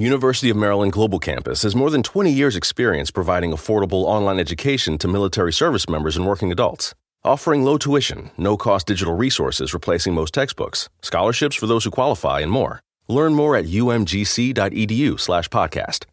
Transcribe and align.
University 0.00 0.48
of 0.48 0.56
Maryland 0.56 0.92
Global 0.92 1.18
Campus 1.18 1.62
has 1.62 1.76
more 1.76 1.90
than 1.90 2.02
20 2.02 2.32
years' 2.32 2.56
experience 2.56 3.10
providing 3.10 3.52
affordable 3.52 4.04
online 4.04 4.40
education 4.40 4.96
to 4.96 5.06
military 5.06 5.52
service 5.52 5.90
members 5.90 6.16
and 6.16 6.26
working 6.26 6.50
adults. 6.50 6.94
Offering 7.22 7.64
low 7.64 7.76
tuition, 7.76 8.30
no 8.38 8.56
cost 8.56 8.86
digital 8.86 9.14
resources 9.14 9.74
replacing 9.74 10.14
most 10.14 10.32
textbooks, 10.32 10.88
scholarships 11.02 11.54
for 11.54 11.66
those 11.66 11.84
who 11.84 11.90
qualify, 11.90 12.40
and 12.40 12.50
more. 12.50 12.80
Learn 13.08 13.34
more 13.34 13.54
at 13.56 13.66
umgc.edu/slash 13.66 15.48
podcast. 15.50 16.04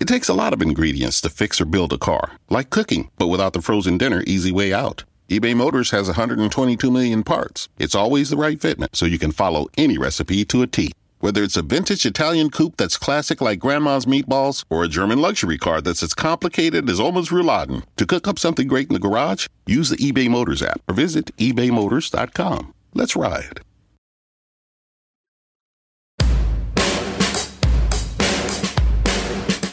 It 0.00 0.08
takes 0.08 0.28
a 0.28 0.34
lot 0.34 0.52
of 0.52 0.60
ingredients 0.60 1.20
to 1.20 1.30
fix 1.30 1.60
or 1.60 1.64
build 1.64 1.92
a 1.92 1.98
car, 1.98 2.32
like 2.50 2.70
cooking, 2.70 3.08
but 3.18 3.28
without 3.28 3.52
the 3.52 3.62
frozen 3.62 3.98
dinner 3.98 4.24
easy 4.26 4.50
way 4.50 4.72
out. 4.72 5.04
eBay 5.30 5.54
Motors 5.54 5.92
has 5.92 6.08
122 6.08 6.90
million 6.90 7.22
parts. 7.22 7.68
It's 7.78 7.94
always 7.94 8.30
the 8.30 8.36
right 8.36 8.58
fitment, 8.58 8.96
so 8.96 9.06
you 9.06 9.20
can 9.20 9.30
follow 9.30 9.68
any 9.76 9.96
recipe 9.96 10.44
to 10.46 10.62
a 10.62 10.66
T. 10.66 10.90
Whether 11.20 11.42
it's 11.42 11.56
a 11.56 11.62
vintage 11.62 12.06
Italian 12.06 12.48
coupe 12.50 12.76
that's 12.76 12.96
classic 12.96 13.40
like 13.40 13.58
grandma's 13.58 14.06
meatballs 14.06 14.64
or 14.70 14.84
a 14.84 14.88
German 14.88 15.20
luxury 15.20 15.58
car 15.58 15.80
that's 15.80 16.02
as 16.04 16.14
complicated 16.14 16.88
as 16.88 17.00
Oma's 17.00 17.30
rouladen, 17.30 17.82
to 17.96 18.06
cook 18.06 18.28
up 18.28 18.38
something 18.38 18.68
great 18.68 18.86
in 18.88 18.94
the 18.94 19.00
garage, 19.00 19.48
use 19.66 19.88
the 19.88 19.96
eBay 19.96 20.28
Motors 20.28 20.62
app 20.62 20.80
or 20.86 20.94
visit 20.94 21.36
ebaymotors.com. 21.36 22.72
Let's 22.94 23.16
ride. 23.16 23.60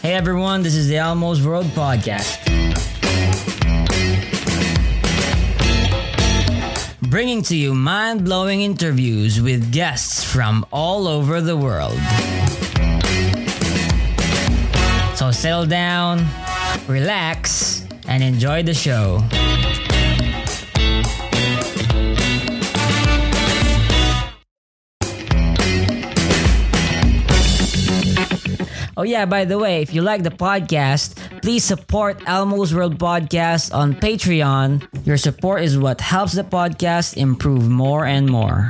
Hey 0.01 0.13
everyone, 0.13 0.63
this 0.63 0.75
is 0.75 0.87
the 0.87 0.97
Elmo's 0.97 1.45
World 1.45 1.65
Podcast. 1.67 2.44
Bringing 7.15 7.43
to 7.43 7.55
you 7.55 7.73
mind 7.73 8.25
blowing 8.25 8.61
interviews 8.61 9.39
with 9.39 9.71
guests 9.71 10.21
from 10.21 10.65
all 10.69 11.07
over 11.07 11.39
the 11.39 11.55
world. 11.55 11.97
So 15.15 15.31
settle 15.31 15.65
down, 15.65 16.27
relax, 16.89 17.87
and 18.09 18.21
enjoy 18.21 18.63
the 18.63 18.73
show. 18.73 19.23
Oh, 28.97 29.03
yeah, 29.03 29.25
by 29.25 29.43
the 29.43 29.59
way, 29.59 29.81
if 29.81 29.93
you 29.93 30.01
like 30.01 30.23
the 30.23 30.29
podcast, 30.29 31.19
please 31.41 31.65
support 31.65 32.21
Elmo's 32.27 32.73
World 32.73 32.97
Podcast 32.97 33.75
on 33.75 33.93
Patreon. 33.93 34.87
Your 35.05 35.17
support 35.17 35.63
is 35.63 35.77
what 35.77 35.99
helps 35.99 36.31
the 36.31 36.43
podcast 36.43 37.17
improve 37.17 37.67
more 37.67 38.05
and 38.05 38.29
more. 38.29 38.69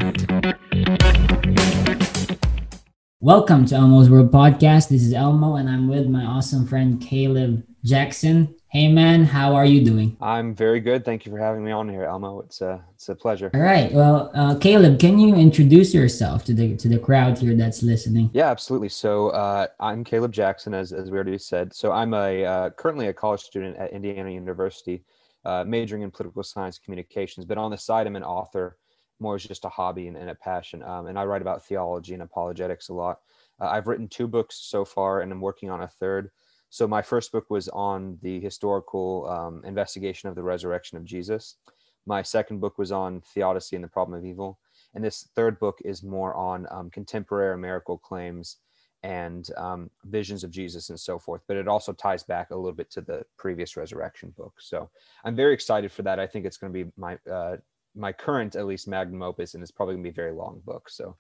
Welcome 3.19 3.67
to 3.67 3.75
Elmo's 3.75 4.09
World 4.09 4.31
Podcast. 4.31 4.89
This 4.89 5.03
is 5.03 5.13
Elmo, 5.13 5.57
and 5.57 5.69
I'm 5.69 5.87
with 5.87 6.07
my 6.07 6.25
awesome 6.25 6.65
friend 6.65 6.99
Caleb 6.99 7.63
Jackson. 7.85 8.55
Hey 8.69 8.91
man, 8.91 9.23
how 9.23 9.53
are 9.53 9.65
you 9.65 9.85
doing? 9.85 10.17
I'm 10.19 10.55
very 10.55 10.79
good. 10.79 11.05
Thank 11.05 11.23
you 11.23 11.31
for 11.31 11.37
having 11.37 11.63
me 11.63 11.71
on 11.71 11.87
here, 11.87 12.03
Elmo. 12.03 12.39
It's 12.39 12.61
a 12.61 12.83
it's 12.95 13.09
a 13.09 13.15
pleasure. 13.15 13.51
All 13.53 13.61
right. 13.61 13.93
Well, 13.93 14.31
uh, 14.33 14.55
Caleb, 14.55 14.99
can 14.99 15.19
you 15.19 15.35
introduce 15.35 15.93
yourself 15.93 16.43
to 16.45 16.53
the 16.55 16.75
to 16.77 16.89
the 16.89 16.97
crowd 16.97 17.37
here 17.37 17.55
that's 17.55 17.83
listening? 17.83 18.31
Yeah, 18.33 18.49
absolutely. 18.49 18.89
So 18.89 19.29
uh, 19.29 19.67
I'm 19.79 20.03
Caleb 20.03 20.33
Jackson, 20.33 20.73
as 20.73 20.93
as 20.93 21.11
we 21.11 21.15
already 21.15 21.37
said. 21.37 21.75
So 21.75 21.91
I'm 21.91 22.15
a 22.15 22.43
uh, 22.43 22.69
currently 22.71 23.07
a 23.07 23.13
college 23.13 23.41
student 23.41 23.77
at 23.77 23.93
Indiana 23.93 24.31
University, 24.31 25.03
uh, 25.45 25.63
majoring 25.63 26.01
in 26.01 26.09
political 26.09 26.41
science 26.41 26.79
communications. 26.79 27.45
But 27.45 27.59
on 27.59 27.69
the 27.69 27.77
side, 27.77 28.07
I'm 28.07 28.15
an 28.15 28.23
author, 28.23 28.77
more 29.19 29.35
as 29.35 29.43
just 29.43 29.63
a 29.63 29.69
hobby 29.69 30.07
and, 30.07 30.17
and 30.17 30.31
a 30.31 30.35
passion. 30.35 30.81
Um, 30.81 31.05
and 31.05 31.19
I 31.19 31.25
write 31.25 31.43
about 31.43 31.63
theology 31.63 32.15
and 32.15 32.23
apologetics 32.23 32.89
a 32.89 32.93
lot. 32.93 33.19
Uh, 33.61 33.67
I've 33.67 33.85
written 33.85 34.07
two 34.07 34.27
books 34.27 34.55
so 34.55 34.85
far, 34.85 35.21
and 35.21 35.31
I'm 35.31 35.39
working 35.39 35.69
on 35.69 35.83
a 35.83 35.87
third. 35.87 36.31
So 36.75 36.85
my 36.89 37.01
first 37.01 37.31
book 37.31 37.49
was 37.49 37.69
on 37.69 38.19
the 38.21 38.37
historical 38.41 39.29
um, 39.29 39.63
investigation 39.63 40.27
of 40.27 40.35
the 40.35 40.43
resurrection 40.43 40.97
of 40.97 41.05
Jesus. 41.05 41.55
My 42.05 42.21
second 42.21 42.59
book 42.59 42.77
was 42.77 42.91
on 42.91 43.21
theodicy 43.33 43.77
and 43.77 43.83
the 43.85 43.87
problem 43.87 44.19
of 44.19 44.25
evil, 44.25 44.59
and 44.93 45.01
this 45.01 45.29
third 45.37 45.57
book 45.57 45.77
is 45.85 46.03
more 46.03 46.35
on 46.35 46.67
um, 46.71 46.89
contemporary 46.89 47.57
miracle 47.57 47.97
claims 47.97 48.57
and 49.03 49.51
um, 49.55 49.89
visions 50.07 50.43
of 50.43 50.51
Jesus 50.51 50.89
and 50.89 50.99
so 50.99 51.17
forth. 51.17 51.43
But 51.47 51.55
it 51.55 51.69
also 51.69 51.93
ties 51.93 52.23
back 52.23 52.51
a 52.51 52.57
little 52.57 52.73
bit 52.73 52.91
to 52.91 52.99
the 52.99 53.23
previous 53.37 53.77
resurrection 53.77 54.33
book. 54.37 54.55
So 54.59 54.89
I'm 55.23 55.33
very 55.33 55.53
excited 55.53 55.93
for 55.93 56.01
that. 56.01 56.19
I 56.19 56.27
think 56.27 56.45
it's 56.45 56.57
going 56.57 56.73
to 56.73 56.83
be 56.83 56.91
my 56.97 57.17
uh, 57.31 57.55
my 57.95 58.11
current 58.11 58.57
at 58.57 58.65
least 58.65 58.89
magnum 58.89 59.21
opus, 59.21 59.53
and 59.53 59.63
it's 59.63 59.71
probably 59.71 59.95
going 59.95 60.03
to 60.03 60.09
be 60.09 60.13
a 60.13 60.23
very 60.23 60.33
long 60.33 60.61
book. 60.65 60.89
So 60.89 61.15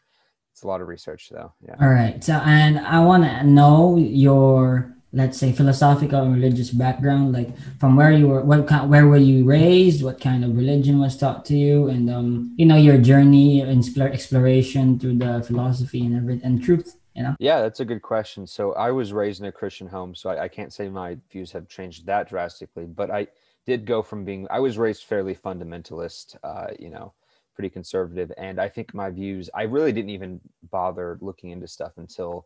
it's 0.51 0.63
a 0.63 0.67
lot 0.67 0.81
of 0.81 0.89
research, 0.89 1.29
though. 1.31 1.53
Yeah. 1.65 1.75
All 1.79 1.87
right. 1.87 2.21
So, 2.21 2.33
and 2.43 2.77
I 2.77 2.99
want 3.05 3.23
to 3.23 3.43
know 3.45 3.95
your 3.95 4.94
let's 5.15 5.37
say 5.37 5.51
philosophical 5.51 6.21
and 6.21 6.33
religious 6.35 6.69
background 6.69 7.31
like 7.31 7.49
from 7.79 7.95
where 7.95 8.11
you 8.11 8.27
were 8.27 8.41
what 8.41 8.67
kind 8.67 8.89
where 8.89 9.07
were 9.07 9.17
you 9.17 9.45
raised? 9.45 10.03
What 10.03 10.19
kind 10.19 10.43
of 10.43 10.55
religion 10.55 10.99
was 10.99 11.17
taught 11.17 11.45
to 11.45 11.55
you? 11.55 11.87
And 11.87 12.09
um 12.09 12.53
you 12.57 12.65
know 12.65 12.75
your 12.75 12.97
journey 12.97 13.63
exploration 13.63 14.99
through 14.99 15.17
the 15.17 15.43
philosophy 15.47 16.05
and 16.05 16.15
everything 16.15 16.45
and 16.45 16.63
truth 16.63 16.97
you 17.15 17.23
know? 17.23 17.35
Yeah 17.39 17.61
that's 17.61 17.79
a 17.79 17.85
good 17.85 18.01
question. 18.01 18.45
So 18.45 18.73
i 18.73 18.91
was 18.91 19.13
raised 19.13 19.39
in 19.39 19.47
a 19.47 19.51
christian 19.51 19.87
home 19.87 20.13
so 20.13 20.29
I, 20.29 20.43
I 20.43 20.47
can't 20.47 20.73
say 20.73 20.89
my 20.89 21.17
views 21.31 21.51
have 21.53 21.67
changed 21.67 22.05
that 22.05 22.29
drastically 22.29 22.85
but 22.85 23.09
i 23.09 23.27
did 23.65 23.85
go 23.85 24.03
from 24.03 24.25
being 24.25 24.47
i 24.51 24.59
was 24.59 24.77
raised 24.77 25.05
fairly 25.05 25.35
fundamentalist 25.35 26.35
uh 26.43 26.67
you 26.77 26.89
know 26.89 27.13
pretty 27.55 27.69
conservative 27.69 28.31
and 28.37 28.59
i 28.59 28.67
think 28.67 28.93
my 28.93 29.09
views 29.09 29.49
i 29.53 29.63
really 29.63 29.91
didn't 29.91 30.09
even 30.09 30.41
bother 30.71 31.17
looking 31.21 31.51
into 31.51 31.67
stuff 31.67 31.93
until 31.97 32.45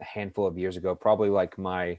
a 0.00 0.04
handful 0.04 0.46
of 0.46 0.58
years 0.58 0.76
ago, 0.76 0.94
probably 0.94 1.30
like 1.30 1.58
my 1.58 1.98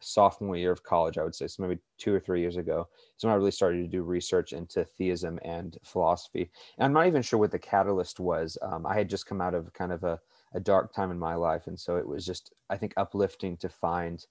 sophomore 0.00 0.56
year 0.56 0.72
of 0.72 0.82
college, 0.82 1.18
I 1.18 1.22
would 1.22 1.34
say, 1.34 1.46
so 1.46 1.62
maybe 1.62 1.80
two 1.98 2.14
or 2.14 2.20
three 2.20 2.40
years 2.40 2.56
ago, 2.56 2.88
is 3.16 3.24
when 3.24 3.32
I 3.32 3.36
really 3.36 3.50
started 3.50 3.82
to 3.82 3.88
do 3.88 4.02
research 4.02 4.52
into 4.52 4.84
theism 4.84 5.38
and 5.44 5.76
philosophy. 5.84 6.50
And 6.78 6.84
I'm 6.84 6.92
not 6.92 7.06
even 7.06 7.22
sure 7.22 7.38
what 7.38 7.52
the 7.52 7.58
catalyst 7.58 8.18
was. 8.18 8.58
Um, 8.62 8.86
I 8.86 8.94
had 8.94 9.08
just 9.08 9.26
come 9.26 9.40
out 9.40 9.54
of 9.54 9.72
kind 9.72 9.92
of 9.92 10.02
a, 10.04 10.18
a, 10.54 10.60
dark 10.60 10.92
time 10.92 11.10
in 11.10 11.18
my 11.18 11.34
life, 11.34 11.66
and 11.66 11.78
so 11.78 11.96
it 11.96 12.06
was 12.06 12.26
just, 12.26 12.52
I 12.68 12.76
think, 12.76 12.94
uplifting 12.96 13.56
to 13.58 13.68
find 13.68 14.24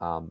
um, 0.00 0.30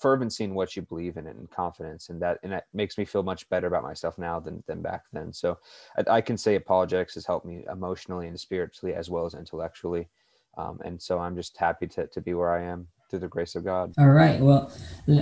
fervency 0.00 0.44
in 0.44 0.54
what 0.54 0.76
you 0.76 0.82
believe 0.82 1.16
in 1.16 1.26
and 1.26 1.50
confidence, 1.50 2.08
and 2.08 2.20
that 2.22 2.38
and 2.42 2.52
that 2.52 2.66
makes 2.72 2.98
me 2.98 3.04
feel 3.04 3.22
much 3.22 3.48
better 3.48 3.66
about 3.66 3.82
myself 3.82 4.18
now 4.18 4.40
than 4.40 4.62
than 4.66 4.82
back 4.82 5.04
then. 5.12 5.32
So 5.32 5.58
I, 5.96 6.16
I 6.16 6.20
can 6.20 6.36
say 6.36 6.56
apologetics 6.56 7.14
has 7.14 7.26
helped 7.26 7.46
me 7.46 7.64
emotionally 7.70 8.28
and 8.28 8.38
spiritually 8.38 8.94
as 8.94 9.10
well 9.10 9.26
as 9.26 9.34
intellectually. 9.34 10.08
Um, 10.56 10.80
and 10.84 11.00
so 11.00 11.18
I'm 11.18 11.34
just 11.34 11.56
happy 11.56 11.86
to, 11.88 12.06
to 12.06 12.20
be 12.20 12.34
where 12.34 12.52
I 12.52 12.62
am 12.64 12.86
through 13.10 13.20
the 13.20 13.28
grace 13.28 13.54
of 13.54 13.64
God. 13.64 13.92
All 13.98 14.08
right. 14.08 14.40
Well, 14.40 14.72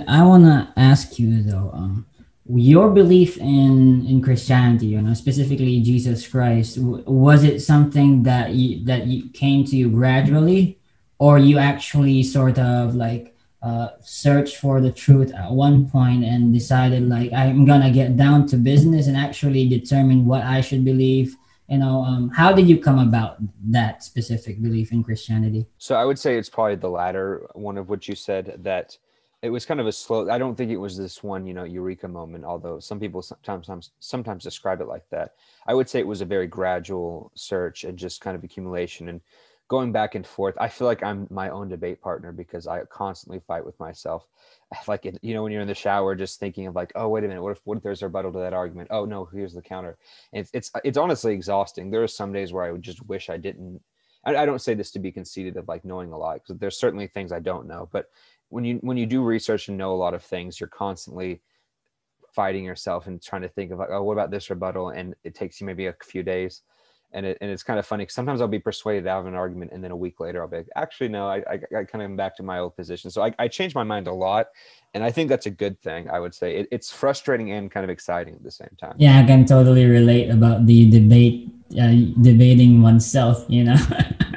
I 0.07 0.23
want 0.23 0.45
to 0.45 0.71
ask 0.77 1.19
you 1.19 1.43
though, 1.43 1.71
um, 1.73 2.05
your 2.45 2.89
belief 2.89 3.37
in 3.37 4.05
in 4.05 4.21
Christianity, 4.21 4.87
you 4.87 5.01
know, 5.01 5.13
specifically 5.13 5.79
Jesus 5.81 6.27
Christ, 6.27 6.77
was 6.77 7.43
it 7.43 7.61
something 7.61 8.23
that 8.23 8.51
you 8.51 8.83
that 8.85 9.07
you 9.07 9.29
came 9.29 9.63
to 9.65 9.77
you 9.77 9.89
gradually, 9.89 10.77
or 11.19 11.39
you 11.39 11.57
actually 11.57 12.21
sort 12.21 12.59
of 12.59 12.95
like 12.95 13.33
uh, 13.61 13.89
search 14.01 14.57
for 14.57 14.81
the 14.81 14.91
truth 14.91 15.33
at 15.33 15.51
one 15.51 15.89
point 15.89 16.25
and 16.25 16.53
decided 16.53 17.07
like 17.07 17.31
I'm 17.31 17.63
gonna 17.63 17.91
get 17.91 18.17
down 18.17 18.45
to 18.47 18.57
business 18.57 19.07
and 19.07 19.15
actually 19.15 19.69
determine 19.69 20.25
what 20.25 20.43
I 20.43 20.59
should 20.59 20.83
believe 20.83 21.37
you 21.73 21.79
know 21.79 22.03
um, 22.03 22.29
how 22.29 22.53
did 22.53 22.69
you 22.69 22.77
come 22.77 22.99
about 22.99 23.37
that 23.71 24.03
specific 24.03 24.61
belief 24.61 24.91
in 24.91 25.03
christianity? 25.03 25.65
So 25.77 25.95
i 25.95 26.05
would 26.05 26.19
say 26.19 26.37
it's 26.37 26.49
probably 26.49 26.75
the 26.75 26.89
latter 26.89 27.47
one 27.53 27.77
of 27.77 27.89
what 27.89 28.07
you 28.07 28.15
said 28.15 28.59
that 28.59 28.97
it 29.41 29.49
was 29.49 29.65
kind 29.65 29.79
of 29.79 29.87
a 29.87 29.91
slow 29.91 30.29
i 30.29 30.37
don't 30.37 30.55
think 30.55 30.71
it 30.71 30.77
was 30.77 30.95
this 30.97 31.23
one 31.23 31.45
you 31.45 31.53
know 31.53 31.63
eureka 31.63 32.07
moment 32.07 32.45
although 32.45 32.79
some 32.79 32.99
people 32.99 33.21
sometimes 33.21 33.91
sometimes 33.99 34.43
describe 34.43 34.79
it 34.81 34.87
like 34.87 35.07
that. 35.09 35.33
I 35.65 35.73
would 35.73 35.89
say 35.89 35.99
it 35.99 36.07
was 36.07 36.21
a 36.21 36.25
very 36.25 36.47
gradual 36.47 37.31
search 37.35 37.83
and 37.83 37.97
just 37.97 38.21
kind 38.21 38.35
of 38.37 38.43
accumulation 38.43 39.09
and 39.09 39.21
going 39.67 39.91
back 39.91 40.15
and 40.15 40.27
forth 40.27 40.55
i 40.59 40.67
feel 40.67 40.87
like 40.87 41.01
i'm 41.03 41.27
my 41.29 41.49
own 41.49 41.69
debate 41.69 42.01
partner 42.01 42.31
because 42.31 42.67
i 42.67 42.81
constantly 42.85 43.39
fight 43.47 43.65
with 43.65 43.79
myself. 43.79 44.27
Like 44.87 45.05
you 45.21 45.35
know 45.35 45.43
when 45.43 45.51
you're 45.51 45.61
in 45.61 45.67
the 45.67 45.75
shower 45.75 46.15
just 46.15 46.39
thinking 46.39 46.65
of 46.65 46.75
like 46.75 46.91
oh 46.95 47.07
wait 47.07 47.23
a 47.23 47.27
minute 47.27 47.43
what 47.43 47.51
if 47.51 47.61
what 47.63 47.77
if 47.77 47.83
there's 47.83 48.01
a 48.01 48.07
rebuttal 48.07 48.33
to 48.33 48.39
that 48.39 48.53
argument? 48.53 48.87
Oh 48.91 49.05
no 49.05 49.25
here's 49.25 49.53
the 49.53 49.61
counter. 49.61 49.97
And 50.33 50.41
it's 50.41 50.49
it's, 50.53 50.71
it's 50.83 50.97
honestly 50.97 51.33
exhausting. 51.33 51.91
There 51.91 52.01
are 52.01 52.07
some 52.07 52.33
days 52.33 52.51
where 52.51 52.63
i 52.63 52.71
would 52.71 52.81
just 52.81 53.05
wish 53.05 53.29
i 53.29 53.37
didn't 53.37 53.79
I, 54.25 54.35
I 54.35 54.45
don't 54.47 54.61
say 54.61 54.73
this 54.73 54.89
to 54.91 54.99
be 54.99 55.11
conceited 55.11 55.57
of 55.57 55.67
like 55.67 55.85
knowing 55.85 56.11
a 56.11 56.17
lot 56.17 56.41
because 56.41 56.57
there's 56.57 56.79
certainly 56.79 57.05
things 57.05 57.31
i 57.31 57.39
don't 57.39 57.67
know 57.67 57.87
but 57.91 58.07
when 58.49 58.65
you 58.65 58.75
when 58.81 58.97
you 58.97 59.05
do 59.05 59.23
research 59.23 59.67
and 59.67 59.77
know 59.77 59.93
a 59.93 59.95
lot 59.95 60.15
of 60.15 60.23
things 60.23 60.59
you're 60.59 60.69
constantly 60.69 61.41
fighting 62.33 62.63
yourself 62.63 63.07
and 63.07 63.21
trying 63.21 63.43
to 63.43 63.49
think 63.49 63.71
of 63.71 63.79
like 63.79 63.89
oh 63.91 64.03
what 64.03 64.13
about 64.13 64.31
this 64.31 64.49
rebuttal? 64.49 64.89
And 64.89 65.15
it 65.23 65.35
takes 65.35 65.61
you 65.61 65.67
maybe 65.67 65.87
a 65.87 65.95
few 66.03 66.23
days 66.23 66.61
and 67.13 67.25
it, 67.25 67.37
and 67.41 67.49
it's 67.49 67.63
kind 67.63 67.79
of 67.79 67.85
funny. 67.85 68.05
Sometimes 68.09 68.41
I'll 68.41 68.47
be 68.47 68.59
persuaded 68.59 69.07
out 69.07 69.21
of 69.21 69.27
an 69.27 69.35
argument, 69.35 69.71
and 69.71 69.83
then 69.83 69.91
a 69.91 69.95
week 69.95 70.19
later 70.19 70.41
I'll 70.41 70.47
be 70.47 70.57
like, 70.57 70.69
actually, 70.75 71.09
no, 71.09 71.27
I, 71.27 71.37
I, 71.49 71.53
I 71.77 71.83
kind 71.83 72.01
of 72.01 72.01
am 72.01 72.15
back 72.15 72.35
to 72.37 72.43
my 72.43 72.59
old 72.59 72.75
position. 72.75 73.09
So 73.11 73.23
I, 73.23 73.33
I 73.39 73.47
change 73.47 73.75
my 73.75 73.83
mind 73.83 74.07
a 74.07 74.13
lot, 74.13 74.47
and 74.93 75.03
I 75.03 75.11
think 75.11 75.29
that's 75.29 75.45
a 75.45 75.51
good 75.51 75.79
thing. 75.81 76.09
I 76.09 76.19
would 76.19 76.33
say 76.33 76.57
it, 76.57 76.67
it's 76.71 76.91
frustrating 76.91 77.51
and 77.51 77.71
kind 77.71 77.83
of 77.83 77.89
exciting 77.89 78.35
at 78.35 78.43
the 78.43 78.51
same 78.51 78.75
time. 78.79 78.95
Yeah, 78.97 79.19
I 79.19 79.25
can 79.25 79.45
totally 79.45 79.85
relate 79.85 80.29
about 80.29 80.65
the 80.65 80.89
debate, 80.89 81.49
uh, 81.79 81.93
debating 82.21 82.81
oneself. 82.81 83.45
You 83.47 83.65
know, 83.65 83.77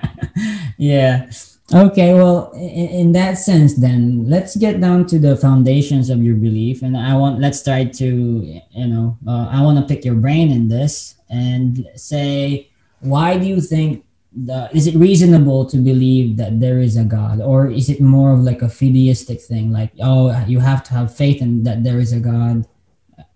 yeah. 0.79 1.31
Okay, 1.75 2.15
well, 2.15 2.53
in, 2.53 2.89
in, 2.89 3.13
that 3.13 3.39
sense, 3.39 3.75
then 3.75 4.31
let's 4.31 4.55
get 4.55 4.81
down 4.81 5.05
to 5.07 5.19
the 5.19 5.35
foundations 5.37 6.11
of 6.11 6.23
your 6.23 6.37
belief, 6.37 6.83
and 6.83 6.97
I 6.97 7.17
want 7.17 7.41
let's 7.41 7.65
try 7.65 7.85
to, 7.85 8.07
you 8.07 8.87
know, 8.87 9.19
uh, 9.27 9.49
I 9.51 9.61
want 9.63 9.77
to 9.79 9.85
pick 9.85 10.05
your 10.05 10.15
brain 10.15 10.53
in 10.53 10.69
this 10.69 11.16
and 11.29 11.87
say, 11.95 12.71
why 13.01 13.39
do 13.39 13.47
you 13.47 13.61
think 13.61 14.05
the 14.33 14.69
is 14.75 14.87
it 14.87 14.95
reasonable 14.97 15.65
to 15.65 15.79
believe 15.79 16.37
that 16.37 16.61
there 16.61 16.79
is 16.79 16.97
a 16.97 17.05
God, 17.05 17.41
or 17.41 17.71
is 17.71 17.89
it 17.89 18.01
more 18.01 18.33
of 18.33 18.41
like 18.41 18.63
a 18.63 18.67
fideistic 18.67 19.41
thing, 19.41 19.73
like 19.73 19.93
oh, 20.03 20.45
you 20.47 20.61
have 20.61 20.83
to 20.85 20.93
have 20.93 21.15
faith 21.15 21.41
in 21.41 21.63
that 21.65 21.85
there 21.85 21.99
is 21.99 22.13
a 22.13 22.21
God? 22.21 22.67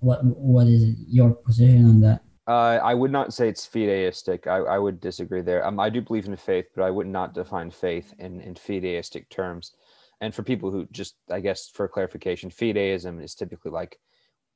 What 0.01 0.25
what 0.25 0.67
is 0.67 0.95
your 1.09 1.31
position 1.31 1.89
on 1.89 2.01
that? 2.03 2.23
Uh, 2.47 2.81
I 2.83 2.95
would 2.95 3.13
not 3.13 3.33
say 3.33 3.49
it's 3.49 3.67
fideistic. 3.67 4.47
I, 4.47 4.57
I 4.57 4.79
would 4.79 5.01
disagree 5.01 5.41
there. 5.41 5.65
Um, 5.65 5.79
I 5.79 5.89
do 5.89 6.01
believe 6.01 6.27
in 6.27 6.37
faith, 6.37 6.67
but 6.75 6.83
I 6.83 6.91
would 6.91 7.07
not 7.07 7.33
define 7.33 7.71
faith 7.71 8.13
in, 8.19 8.41
in 8.41 8.55
fideistic 8.55 9.29
terms. 9.29 9.73
And 10.21 10.35
for 10.35 10.43
people 10.43 10.71
who 10.71 10.87
just, 10.91 11.15
I 11.31 11.39
guess, 11.39 11.69
for 11.69 11.87
clarification, 11.87 12.51
fideism 12.51 13.23
is 13.23 13.37
typically 13.37 13.71
like, 13.71 13.99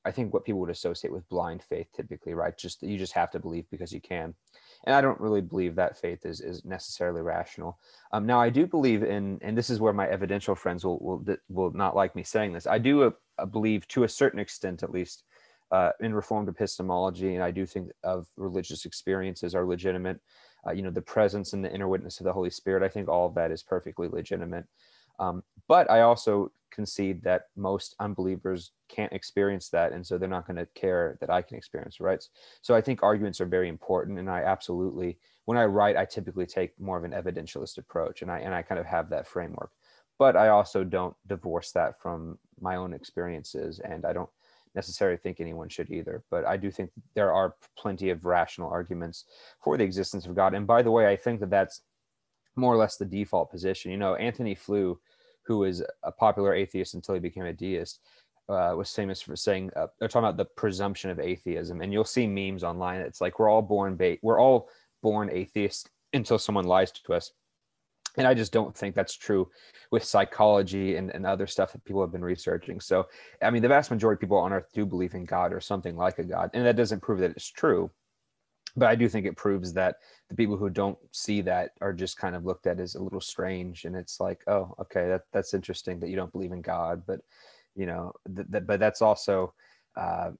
I 0.04 0.10
think 0.10 0.32
what 0.32 0.44
people 0.44 0.60
would 0.60 0.70
associate 0.70 1.12
with 1.12 1.28
blind 1.28 1.62
faith, 1.62 1.86
typically, 1.94 2.34
right? 2.34 2.56
Just 2.56 2.82
you 2.82 2.98
just 2.98 3.14
have 3.14 3.30
to 3.32 3.38
believe 3.38 3.64
because 3.70 3.92
you 3.92 4.00
can. 4.00 4.34
And 4.84 4.94
I 4.94 5.00
don't 5.00 5.20
really 5.20 5.40
believe 5.40 5.74
that 5.76 5.96
faith 5.96 6.26
is 6.26 6.40
is 6.40 6.64
necessarily 6.64 7.22
rational. 7.22 7.78
Um, 8.12 8.26
now, 8.26 8.40
I 8.40 8.50
do 8.50 8.66
believe 8.66 9.02
in, 9.02 9.38
and 9.42 9.56
this 9.56 9.70
is 9.70 9.80
where 9.80 9.94
my 9.94 10.06
evidential 10.06 10.54
friends 10.54 10.84
will 10.84 10.98
will 10.98 11.36
will 11.48 11.70
not 11.72 11.96
like 11.96 12.14
me 12.14 12.22
saying 12.22 12.52
this. 12.52 12.66
I 12.66 12.78
do 12.78 13.14
uh, 13.38 13.46
believe, 13.46 13.88
to 13.88 14.04
a 14.04 14.08
certain 14.08 14.40
extent, 14.40 14.82
at 14.82 14.90
least 14.90 15.24
uh, 15.70 15.90
in 16.00 16.14
Reformed 16.14 16.48
epistemology, 16.48 17.34
and 17.34 17.42
I 17.42 17.50
do 17.50 17.64
think 17.64 17.90
of 18.02 18.26
religious 18.36 18.84
experiences 18.84 19.54
are 19.54 19.64
legitimate. 19.64 20.20
Uh, 20.66 20.72
you 20.72 20.82
know, 20.82 20.90
the 20.90 21.02
presence 21.02 21.52
and 21.52 21.64
the 21.64 21.72
inner 21.72 21.88
witness 21.88 22.20
of 22.20 22.24
the 22.24 22.32
Holy 22.32 22.50
Spirit. 22.50 22.82
I 22.82 22.88
think 22.88 23.08
all 23.08 23.26
of 23.26 23.34
that 23.34 23.50
is 23.50 23.62
perfectly 23.62 24.08
legitimate. 24.08 24.66
Um, 25.18 25.42
but 25.68 25.90
I 25.90 26.02
also 26.02 26.50
concede 26.70 27.22
that 27.22 27.46
most 27.56 27.94
unbelievers 28.00 28.72
can't 28.88 29.12
experience 29.12 29.68
that, 29.70 29.92
and 29.92 30.04
so 30.06 30.18
they're 30.18 30.28
not 30.28 30.46
going 30.46 30.56
to 30.56 30.66
care 30.74 31.16
that 31.20 31.30
I 31.30 31.40
can 31.42 31.56
experience, 31.56 32.00
right? 32.00 32.22
So 32.62 32.74
I 32.74 32.80
think 32.80 33.02
arguments 33.02 33.40
are 33.40 33.46
very 33.46 33.68
important, 33.68 34.18
and 34.18 34.28
I 34.28 34.42
absolutely, 34.42 35.18
when 35.44 35.58
I 35.58 35.64
write, 35.64 35.96
I 35.96 36.04
typically 36.04 36.46
take 36.46 36.78
more 36.80 36.98
of 36.98 37.04
an 37.04 37.12
evidentialist 37.12 37.78
approach, 37.78 38.22
and 38.22 38.30
I 38.30 38.38
and 38.40 38.54
I 38.54 38.62
kind 38.62 38.80
of 38.80 38.86
have 38.86 39.10
that 39.10 39.26
framework. 39.26 39.70
But 40.18 40.36
I 40.36 40.48
also 40.48 40.84
don't 40.84 41.16
divorce 41.26 41.72
that 41.72 42.00
from 42.00 42.38
my 42.60 42.76
own 42.76 42.92
experiences, 42.92 43.80
and 43.80 44.04
I 44.04 44.12
don't 44.12 44.30
necessarily 44.74 45.16
think 45.16 45.40
anyone 45.40 45.68
should 45.68 45.90
either. 45.90 46.22
But 46.30 46.44
I 46.44 46.56
do 46.56 46.70
think 46.70 46.90
there 47.14 47.32
are 47.32 47.54
plenty 47.76 48.10
of 48.10 48.24
rational 48.24 48.70
arguments 48.70 49.24
for 49.62 49.76
the 49.76 49.84
existence 49.84 50.26
of 50.26 50.34
God. 50.34 50.54
And 50.54 50.66
by 50.66 50.82
the 50.82 50.90
way, 50.90 51.06
I 51.06 51.16
think 51.16 51.40
that 51.40 51.50
that's 51.50 51.82
more 52.56 52.72
or 52.72 52.76
less 52.76 52.96
the 52.96 53.04
default 53.04 53.50
position. 53.50 53.90
You 53.90 53.96
know, 53.96 54.14
Antony 54.14 54.54
Flew, 54.54 54.98
who 55.46 55.58
was 55.58 55.82
a 56.02 56.12
popular 56.12 56.54
atheist 56.54 56.94
until 56.94 57.14
he 57.14 57.20
became 57.20 57.44
a 57.44 57.52
deist, 57.52 58.00
uh, 58.48 58.74
was 58.76 58.92
famous 58.92 59.22
for 59.22 59.36
saying 59.36 59.70
uh, 59.76 59.86
they're 59.98 60.08
talking 60.08 60.28
about 60.28 60.36
the 60.36 60.44
presumption 60.44 61.10
of 61.10 61.18
atheism, 61.18 61.80
and 61.80 61.92
you'll 61.92 62.04
see 62.04 62.26
memes 62.26 62.64
online. 62.64 63.00
It's 63.00 63.20
like 63.20 63.38
we're 63.38 63.48
all 63.48 63.62
born 63.62 63.96
ba- 63.96 64.18
we're 64.22 64.40
all 64.40 64.68
born 65.02 65.30
atheists 65.30 65.88
until 66.12 66.38
someone 66.38 66.64
lies 66.64 66.90
to 66.92 67.14
us. 67.14 67.32
And 68.16 68.28
i 68.28 68.34
just 68.34 68.52
don't 68.52 68.76
think 68.76 68.94
that's 68.94 69.16
true 69.16 69.50
with 69.90 70.04
psychology 70.04 70.96
and, 70.96 71.10
and 71.10 71.26
other 71.26 71.48
stuff 71.48 71.72
that 71.72 71.84
people 71.84 72.00
have 72.00 72.12
been 72.12 72.24
researching. 72.24 72.80
So 72.80 73.08
i 73.42 73.50
mean 73.50 73.62
the 73.62 73.68
vast 73.68 73.90
majority 73.90 74.18
of 74.18 74.20
people 74.20 74.38
on 74.38 74.52
earth 74.52 74.68
do 74.72 74.86
believe 74.86 75.14
in 75.14 75.24
god 75.24 75.52
or 75.52 75.60
something 75.60 75.96
like 75.96 76.18
a 76.18 76.24
god. 76.24 76.50
And 76.54 76.64
that 76.64 76.76
doesn't 76.76 77.02
prove 77.02 77.20
that 77.20 77.32
it's 77.32 77.50
true 77.50 77.90
but 78.76 78.88
i 78.88 78.94
do 78.94 79.08
think 79.08 79.26
it 79.26 79.36
proves 79.36 79.72
that 79.72 79.96
the 80.28 80.34
people 80.34 80.56
who 80.56 80.70
don't 80.70 80.98
see 81.12 81.40
that 81.40 81.70
are 81.80 81.92
just 81.92 82.16
kind 82.16 82.34
of 82.34 82.44
looked 82.44 82.66
at 82.66 82.80
as 82.80 82.94
a 82.94 83.02
little 83.02 83.20
strange 83.20 83.84
and 83.84 83.96
it's 83.96 84.20
like 84.20 84.42
oh 84.46 84.74
okay 84.80 85.08
that, 85.08 85.22
that's 85.32 85.54
interesting 85.54 85.98
that 86.00 86.08
you 86.08 86.16
don't 86.16 86.32
believe 86.32 86.52
in 86.52 86.62
god 86.62 87.02
but 87.06 87.20
you 87.74 87.86
know 87.86 88.12
th- 88.34 88.50
th- 88.50 88.66
but 88.66 88.80
that's 88.80 89.02
also 89.02 89.52
uh, 89.96 90.30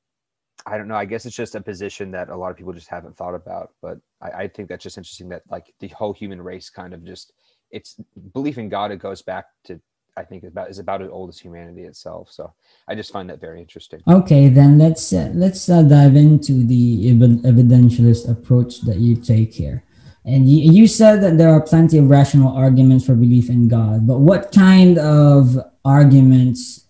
I 0.67 0.79
don't 0.79 0.89
know. 0.89 0.97
I 0.97 1.05
guess 1.05 1.27
it's 1.27 1.37
just 1.37 1.55
a 1.55 1.61
position 1.61 2.11
that 2.13 2.31
a 2.31 2.37
lot 2.37 2.51
of 2.51 2.57
people 2.57 2.73
just 2.73 2.89
haven't 2.89 3.17
thought 3.17 3.35
about. 3.35 3.75
But 3.83 3.99
I, 4.21 4.31
I, 4.31 4.49
think 4.49 4.69
that's 4.69 4.83
just 4.83 4.97
interesting 4.97 5.29
that 5.29 5.43
like 5.51 5.73
the 5.81 5.89
whole 5.89 6.13
human 6.13 6.41
race 6.41 6.71
kind 6.71 6.95
of 6.95 7.05
just 7.05 7.33
it's 7.71 7.97
belief 8.33 8.57
in 8.57 8.69
God. 8.69 8.91
It 8.91 8.99
goes 8.99 9.21
back 9.21 9.47
to 9.65 9.81
I 10.17 10.23
think 10.23 10.45
about 10.45 10.71
is 10.71 10.79
about 10.79 11.03
as 11.03 11.11
old 11.11 11.29
as 11.29 11.39
humanity 11.39 11.83
itself. 11.83 12.31
So 12.31 12.53
I 12.87 12.95
just 12.95 13.13
find 13.13 13.29
that 13.31 13.41
very 13.41 13.61
interesting. 13.61 14.01
Okay, 14.09 14.49
then 14.49 14.79
let's 14.79 15.13
uh, 15.13 15.31
let's 15.35 15.69
uh, 15.69 15.83
dive 15.83 16.17
into 16.17 16.65
the 16.67 17.11
evidentialist 17.11 18.31
approach 18.31 18.83
that 18.83 18.99
you 18.99 19.17
take 19.17 19.53
here. 19.55 19.85
And 20.25 20.49
you, 20.49 20.73
you 20.73 20.87
said 20.87 21.23
that 21.23 21.37
there 21.37 21.51
are 21.51 21.61
plenty 21.61 21.99
of 21.99 22.09
rational 22.09 22.57
arguments 22.57 23.05
for 23.05 23.15
belief 23.15 23.51
in 23.51 23.69
God, 23.69 24.07
but 24.07 24.21
what 24.21 24.53
kind 24.53 24.99
of 24.99 25.59
arguments 25.85 26.87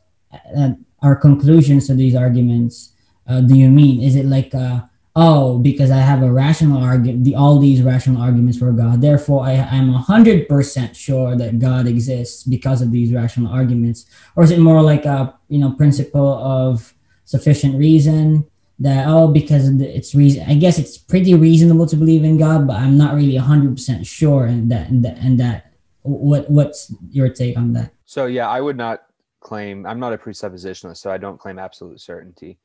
uh, 0.57 0.71
are 1.03 1.17
conclusions 1.17 1.89
to 1.89 1.95
these 1.95 2.15
arguments 2.15 2.95
uh, 3.27 3.41
do 3.41 3.57
you 3.57 3.69
mean? 3.69 4.03
Is 4.03 4.17
it 4.17 4.27
like 4.27 4.55
uh, 4.55 4.83
oh, 5.17 5.59
because 5.59 5.91
I 5.91 5.99
have 5.99 6.23
a 6.23 6.33
rational 6.33 6.83
argument, 6.83 7.25
the, 7.25 7.37
all 7.37 7.59
these 7.59 7.83
rational 7.83 8.21
arguments 8.21 8.59
for 8.59 8.73
God. 8.73 9.01
Therefore, 9.01 9.45
I, 9.45 9.53
I'm 9.55 9.93
100% 9.93 10.97
sure 10.97 11.37
that 11.37 11.59
God 11.61 11.87
exists 11.87 12.43
because 12.43 12.83
of 12.83 12.91
these 12.91 13.13
rational 13.13 13.53
arguments. 13.53 14.07
Or 14.35 14.43
is 14.43 14.51
it 14.51 14.59
more 14.59 14.83
like 14.83 15.05
a, 15.05 15.39
you 15.49 15.61
know, 15.61 15.73
principle 15.73 16.35
of 16.35 16.95
sufficient 17.25 17.77
reason 17.77 18.47
that, 18.81 19.07
oh, 19.07 19.29
because 19.29 19.69
it's 19.81 20.17
reason, 20.17 20.45
I 20.49 20.55
guess 20.55 20.81
it's 20.81 20.99
pretty 20.99 21.33
reasonable 21.35 21.87
to 21.87 21.97
believe 21.97 22.25
in 22.25 22.37
God, 22.37 22.67
but 22.67 22.77
I'm 22.77 22.99
not 22.99 23.15
really 23.15 23.39
100% 23.39 24.05
sure. 24.05 24.47
And 24.47 24.71
that, 24.73 24.89
and 24.89 25.05
that, 25.05 25.19
and 25.19 25.39
that, 25.39 25.73
what, 26.03 26.51
what's 26.51 26.93
your 27.11 27.29
take 27.29 27.57
on 27.57 27.73
that? 27.75 27.93
So, 28.05 28.27
yeah, 28.27 28.49
I 28.49 28.61
would 28.61 28.77
not 28.77 29.05
claim, 29.41 29.87
I'm 29.87 30.01
not 30.01 30.13
a 30.13 30.19
presuppositionalist, 30.19 30.97
so 30.97 31.13
I 31.13 31.19
don't 31.19 31.39
claim 31.39 31.61
absolute 31.61 32.01
certainty. 32.01 32.59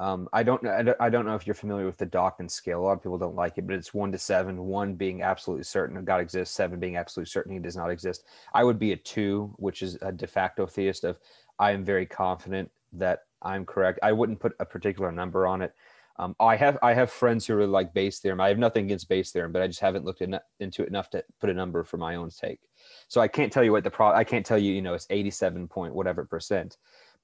Um, 0.00 0.28
I 0.32 0.44
don't 0.44 0.62
know. 0.62 0.94
I 1.00 1.10
don't 1.10 1.26
know 1.26 1.34
if 1.34 1.46
you're 1.46 1.54
familiar 1.54 1.84
with 1.84 1.96
the 1.96 2.06
Dawkins 2.06 2.54
scale. 2.54 2.80
A 2.80 2.82
lot 2.82 2.92
of 2.92 3.02
people 3.02 3.18
don't 3.18 3.34
like 3.34 3.58
it, 3.58 3.66
but 3.66 3.74
it's 3.74 3.92
one 3.92 4.12
to 4.12 4.18
seven. 4.18 4.64
One 4.64 4.94
being 4.94 5.22
absolutely 5.22 5.64
certain 5.64 6.04
God 6.04 6.20
exists. 6.20 6.54
Seven 6.54 6.78
being 6.78 6.96
absolutely 6.96 7.30
certain 7.30 7.52
He 7.52 7.58
does 7.58 7.76
not 7.76 7.90
exist. 7.90 8.24
I 8.54 8.62
would 8.62 8.78
be 8.78 8.92
a 8.92 8.96
two, 8.96 9.52
which 9.56 9.82
is 9.82 9.98
a 10.00 10.12
de 10.12 10.26
facto 10.26 10.66
theist 10.66 11.02
of 11.02 11.18
I 11.58 11.72
am 11.72 11.84
very 11.84 12.06
confident 12.06 12.70
that 12.92 13.24
I'm 13.42 13.64
correct. 13.66 13.98
I 14.02 14.12
wouldn't 14.12 14.40
put 14.40 14.54
a 14.60 14.64
particular 14.64 15.10
number 15.10 15.48
on 15.48 15.62
it. 15.62 15.74
Um, 16.20 16.34
I 16.40 16.56
have 16.56 16.78
I 16.82 16.94
have 16.94 17.10
friends 17.10 17.46
who 17.46 17.54
really 17.54 17.70
like 17.70 17.94
Bayes 17.94 18.18
theorem. 18.18 18.40
I 18.40 18.48
have 18.48 18.58
nothing 18.58 18.86
against 18.86 19.08
Bayes 19.08 19.30
theorem, 19.30 19.52
but 19.52 19.62
I 19.62 19.68
just 19.68 19.80
haven't 19.80 20.04
looked 20.04 20.20
in, 20.20 20.38
into 20.58 20.82
it 20.82 20.88
enough 20.88 21.10
to 21.10 21.24
put 21.40 21.50
a 21.50 21.54
number 21.54 21.84
for 21.84 21.96
my 21.96 22.16
own 22.16 22.30
sake. 22.30 22.60
So 23.06 23.20
I 23.20 23.28
can't 23.28 23.52
tell 23.52 23.62
you 23.62 23.72
what 23.72 23.84
the 23.84 23.90
pro. 23.90 24.08
I 24.12 24.24
can't 24.24 24.44
tell 24.44 24.58
you. 24.58 24.72
You 24.72 24.82
know, 24.82 24.94
it's 24.94 25.06
87 25.10 25.68
point 25.68 25.94
whatever 25.94 26.24
percent 26.24 26.76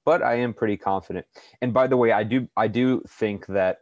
but 0.05 0.21
I 0.21 0.35
am 0.35 0.53
pretty 0.53 0.77
confident. 0.77 1.25
And 1.61 1.73
by 1.73 1.87
the 1.87 1.97
way, 1.97 2.11
I 2.11 2.23
do 2.23 2.47
I 2.55 2.67
do 2.67 3.01
think 3.09 3.45
that 3.47 3.79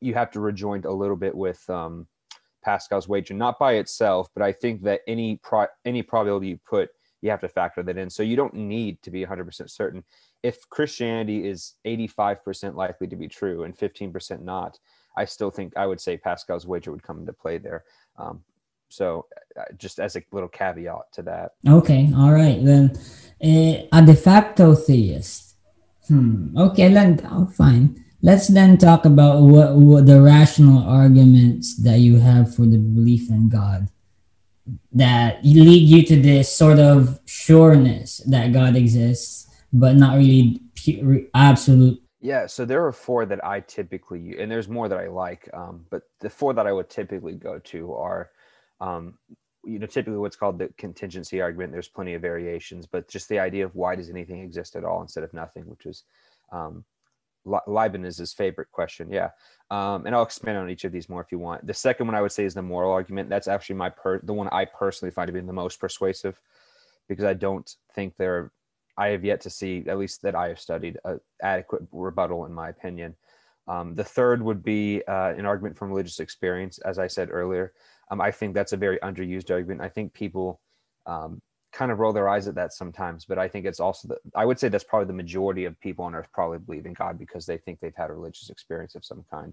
you 0.00 0.14
have 0.14 0.30
to 0.30 0.40
rejoin 0.40 0.84
a 0.84 0.92
little 0.92 1.16
bit 1.16 1.34
with 1.34 1.68
um, 1.68 2.06
Pascal's 2.64 3.08
wager, 3.08 3.34
not 3.34 3.58
by 3.58 3.74
itself, 3.74 4.28
but 4.34 4.42
I 4.42 4.52
think 4.52 4.82
that 4.82 5.00
any 5.06 5.36
pro- 5.42 5.66
any 5.84 6.02
probability 6.02 6.48
you 6.48 6.60
put, 6.68 6.90
you 7.20 7.30
have 7.30 7.40
to 7.40 7.48
factor 7.48 7.82
that 7.82 7.98
in. 7.98 8.08
So 8.08 8.22
you 8.22 8.36
don't 8.36 8.54
need 8.54 9.02
to 9.02 9.10
be 9.10 9.24
100% 9.24 9.70
certain. 9.70 10.04
If 10.42 10.68
Christianity 10.70 11.48
is 11.48 11.74
85% 11.84 12.76
likely 12.76 13.08
to 13.08 13.16
be 13.16 13.26
true 13.26 13.64
and 13.64 13.76
15% 13.76 14.42
not, 14.42 14.78
I 15.16 15.24
still 15.24 15.50
think 15.50 15.72
I 15.76 15.86
would 15.86 16.00
say 16.00 16.16
Pascal's 16.16 16.66
wager 16.66 16.92
would 16.92 17.02
come 17.02 17.18
into 17.18 17.32
play 17.32 17.58
there. 17.58 17.84
Um, 18.16 18.44
so 18.88 19.26
uh, 19.58 19.64
just 19.76 19.98
as 19.98 20.16
a 20.16 20.22
little 20.30 20.48
caveat 20.48 21.12
to 21.12 21.22
that. 21.22 21.52
Okay, 21.66 22.10
all 22.16 22.32
right. 22.32 22.64
Then 22.64 22.92
uh, 23.42 23.86
a 23.92 24.02
de 24.04 24.14
facto 24.14 24.74
theist 24.74 25.47
Hmm. 26.08 26.56
Okay, 26.56 26.92
then 26.92 27.20
oh, 27.30 27.46
fine. 27.46 28.04
Let's 28.20 28.48
then 28.48 28.78
talk 28.78 29.04
about 29.04 29.42
what, 29.42 29.76
what 29.76 30.06
the 30.06 30.20
rational 30.20 30.82
arguments 30.82 31.76
that 31.82 32.00
you 32.00 32.18
have 32.18 32.54
for 32.54 32.62
the 32.62 32.78
belief 32.78 33.30
in 33.30 33.48
God 33.48 33.88
that 34.92 35.44
lead 35.44 35.88
you 35.88 36.02
to 36.04 36.20
this 36.20 36.52
sort 36.52 36.78
of 36.78 37.20
sureness 37.26 38.18
that 38.26 38.52
God 38.52 38.74
exists, 38.74 39.46
but 39.72 39.96
not 39.96 40.16
really 40.16 40.60
pure, 40.74 41.20
absolute. 41.34 42.02
Yeah, 42.20 42.46
so 42.46 42.64
there 42.64 42.84
are 42.84 42.92
four 42.92 43.24
that 43.26 43.44
I 43.44 43.60
typically 43.60 44.38
and 44.38 44.50
there's 44.50 44.68
more 44.68 44.88
that 44.88 44.98
I 44.98 45.06
like, 45.06 45.48
um, 45.54 45.86
but 45.90 46.02
the 46.20 46.28
four 46.28 46.52
that 46.54 46.66
I 46.66 46.72
would 46.72 46.90
typically 46.90 47.34
go 47.34 47.58
to 47.60 47.94
are 47.94 48.30
um, 48.80 49.14
you 49.64 49.78
know 49.78 49.86
typically 49.86 50.18
what's 50.18 50.36
called 50.36 50.58
the 50.58 50.68
contingency 50.78 51.40
argument 51.40 51.72
there's 51.72 51.88
plenty 51.88 52.14
of 52.14 52.22
variations 52.22 52.86
but 52.86 53.08
just 53.08 53.28
the 53.28 53.38
idea 53.38 53.64
of 53.64 53.74
why 53.74 53.94
does 53.94 54.10
anything 54.10 54.40
exist 54.40 54.76
at 54.76 54.84
all 54.84 55.02
instead 55.02 55.24
of 55.24 55.32
nothing 55.34 55.64
which 55.66 55.86
is 55.86 56.04
um, 56.52 56.84
leibniz's 57.66 58.32
favorite 58.32 58.70
question 58.70 59.10
yeah. 59.10 59.30
Um, 59.70 60.06
and 60.06 60.14
i'll 60.14 60.22
expand 60.22 60.58
on 60.58 60.70
each 60.70 60.84
of 60.84 60.92
these 60.92 61.08
more 61.08 61.20
if 61.20 61.32
you 61.32 61.38
want. 61.38 61.66
The 61.66 61.74
second 61.74 62.06
one 62.06 62.16
i 62.16 62.22
would 62.22 62.32
say 62.32 62.44
is 62.44 62.54
the 62.54 62.62
moral 62.62 62.92
argument. 62.92 63.28
That's 63.28 63.48
actually 63.48 63.76
my 63.76 63.90
per 63.90 64.20
the 64.20 64.32
one 64.32 64.48
i 64.52 64.64
personally 64.64 65.12
find 65.12 65.28
to 65.28 65.32
be 65.32 65.40
the 65.40 65.52
most 65.52 65.80
persuasive 65.80 66.40
because 67.08 67.24
i 67.24 67.34
don't 67.34 67.74
think 67.94 68.14
there 68.16 68.52
i 68.96 69.08
have 69.08 69.24
yet 69.24 69.40
to 69.42 69.50
see 69.50 69.84
at 69.88 69.98
least 69.98 70.22
that 70.22 70.34
i 70.34 70.48
have 70.48 70.60
studied 70.60 70.98
a 71.04 71.16
adequate 71.42 71.82
rebuttal 71.92 72.46
in 72.46 72.52
my 72.52 72.68
opinion. 72.68 73.14
Um, 73.66 73.94
the 73.94 74.04
third 74.04 74.40
would 74.40 74.62
be 74.62 75.02
uh, 75.06 75.34
an 75.36 75.44
argument 75.44 75.76
from 75.76 75.90
religious 75.90 76.20
experience 76.20 76.78
as 76.78 76.98
i 76.98 77.06
said 77.06 77.28
earlier 77.30 77.72
um, 78.10 78.20
I 78.20 78.30
think 78.30 78.54
that's 78.54 78.72
a 78.72 78.76
very 78.76 78.98
underused 78.98 79.50
argument. 79.50 79.80
I 79.80 79.88
think 79.88 80.12
people 80.12 80.60
um, 81.06 81.40
kind 81.72 81.92
of 81.92 81.98
roll 81.98 82.12
their 82.12 82.28
eyes 82.28 82.48
at 82.48 82.54
that 82.54 82.72
sometimes, 82.72 83.24
but 83.24 83.38
I 83.38 83.48
think 83.48 83.66
it's 83.66 83.80
also 83.80 84.08
the, 84.08 84.18
I 84.34 84.44
would 84.44 84.58
say 84.58 84.68
that's 84.68 84.84
probably 84.84 85.06
the 85.06 85.12
majority 85.12 85.64
of 85.64 85.78
people 85.80 86.04
on 86.04 86.14
earth 86.14 86.28
probably 86.32 86.58
believe 86.58 86.86
in 86.86 86.94
God 86.94 87.18
because 87.18 87.46
they 87.46 87.58
think 87.58 87.80
they've 87.80 87.94
had 87.94 88.10
a 88.10 88.14
religious 88.14 88.50
experience 88.50 88.94
of 88.94 89.04
some 89.04 89.24
kind. 89.30 89.52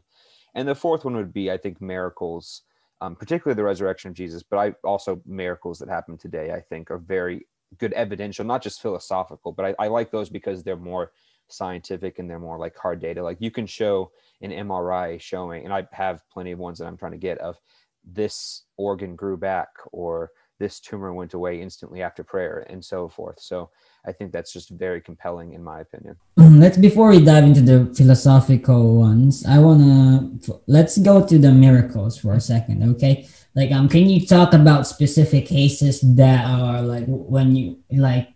And 0.53 0.67
the 0.67 0.75
fourth 0.75 1.03
one 1.03 1.15
would 1.15 1.33
be, 1.33 1.51
I 1.51 1.57
think, 1.57 1.81
miracles, 1.81 2.61
um, 3.01 3.15
particularly 3.15 3.55
the 3.55 3.63
resurrection 3.63 4.09
of 4.09 4.15
Jesus, 4.15 4.43
but 4.43 4.57
I 4.57 4.73
also 4.83 5.21
miracles 5.25 5.79
that 5.79 5.89
happen 5.89 6.17
today, 6.17 6.51
I 6.51 6.61
think 6.61 6.89
are 6.89 6.97
very 6.97 7.47
good 7.77 7.93
evidential, 7.93 8.45
not 8.45 8.63
just 8.63 8.81
philosophical, 8.81 9.51
but 9.51 9.65
I, 9.65 9.85
I 9.85 9.87
like 9.87 10.11
those 10.11 10.29
because 10.29 10.63
they're 10.63 10.77
more 10.77 11.11
scientific 11.47 12.19
and 12.19 12.29
they're 12.29 12.39
more 12.39 12.57
like 12.57 12.77
hard 12.77 13.01
data. 13.01 13.21
Like 13.21 13.37
you 13.39 13.51
can 13.51 13.65
show 13.65 14.11
an 14.41 14.51
MRI 14.51 15.19
showing, 15.19 15.65
and 15.65 15.73
I 15.73 15.87
have 15.91 16.21
plenty 16.31 16.51
of 16.51 16.59
ones 16.59 16.79
that 16.79 16.85
I'm 16.85 16.97
trying 16.97 17.11
to 17.11 17.17
get 17.17 17.37
of 17.39 17.57
this 18.05 18.63
organ 18.77 19.15
grew 19.15 19.37
back 19.37 19.69
or 19.91 20.31
this 20.59 20.79
tumor 20.79 21.13
went 21.13 21.33
away 21.33 21.61
instantly 21.61 22.01
after 22.01 22.23
prayer 22.23 22.65
and 22.69 22.83
so 22.83 23.09
forth. 23.09 23.39
So 23.39 23.69
I 24.05 24.11
think 24.11 24.31
that's 24.31 24.53
just 24.53 24.69
very 24.69 25.01
compelling 25.01 25.53
in 25.53 25.63
my 25.63 25.81
opinion. 25.81 26.15
Let's 26.37 26.77
before 26.77 27.09
we 27.09 27.23
dive 27.23 27.43
into 27.43 27.61
the 27.61 27.93
philosophical 27.93 28.95
ones, 28.97 29.45
I 29.45 29.59
wanna 29.59 30.29
let's 30.67 30.97
go 30.97 31.25
to 31.25 31.37
the 31.37 31.51
miracles 31.51 32.17
for 32.17 32.33
a 32.33 32.39
second, 32.39 32.83
okay? 32.95 33.27
Like 33.53 33.71
um 33.71 33.89
can 33.89 34.09
you 34.09 34.25
talk 34.25 34.53
about 34.53 34.87
specific 34.87 35.45
cases 35.47 35.99
that 36.15 36.45
are 36.45 36.81
like 36.81 37.05
when 37.07 37.55
you 37.55 37.77
like 37.91 38.29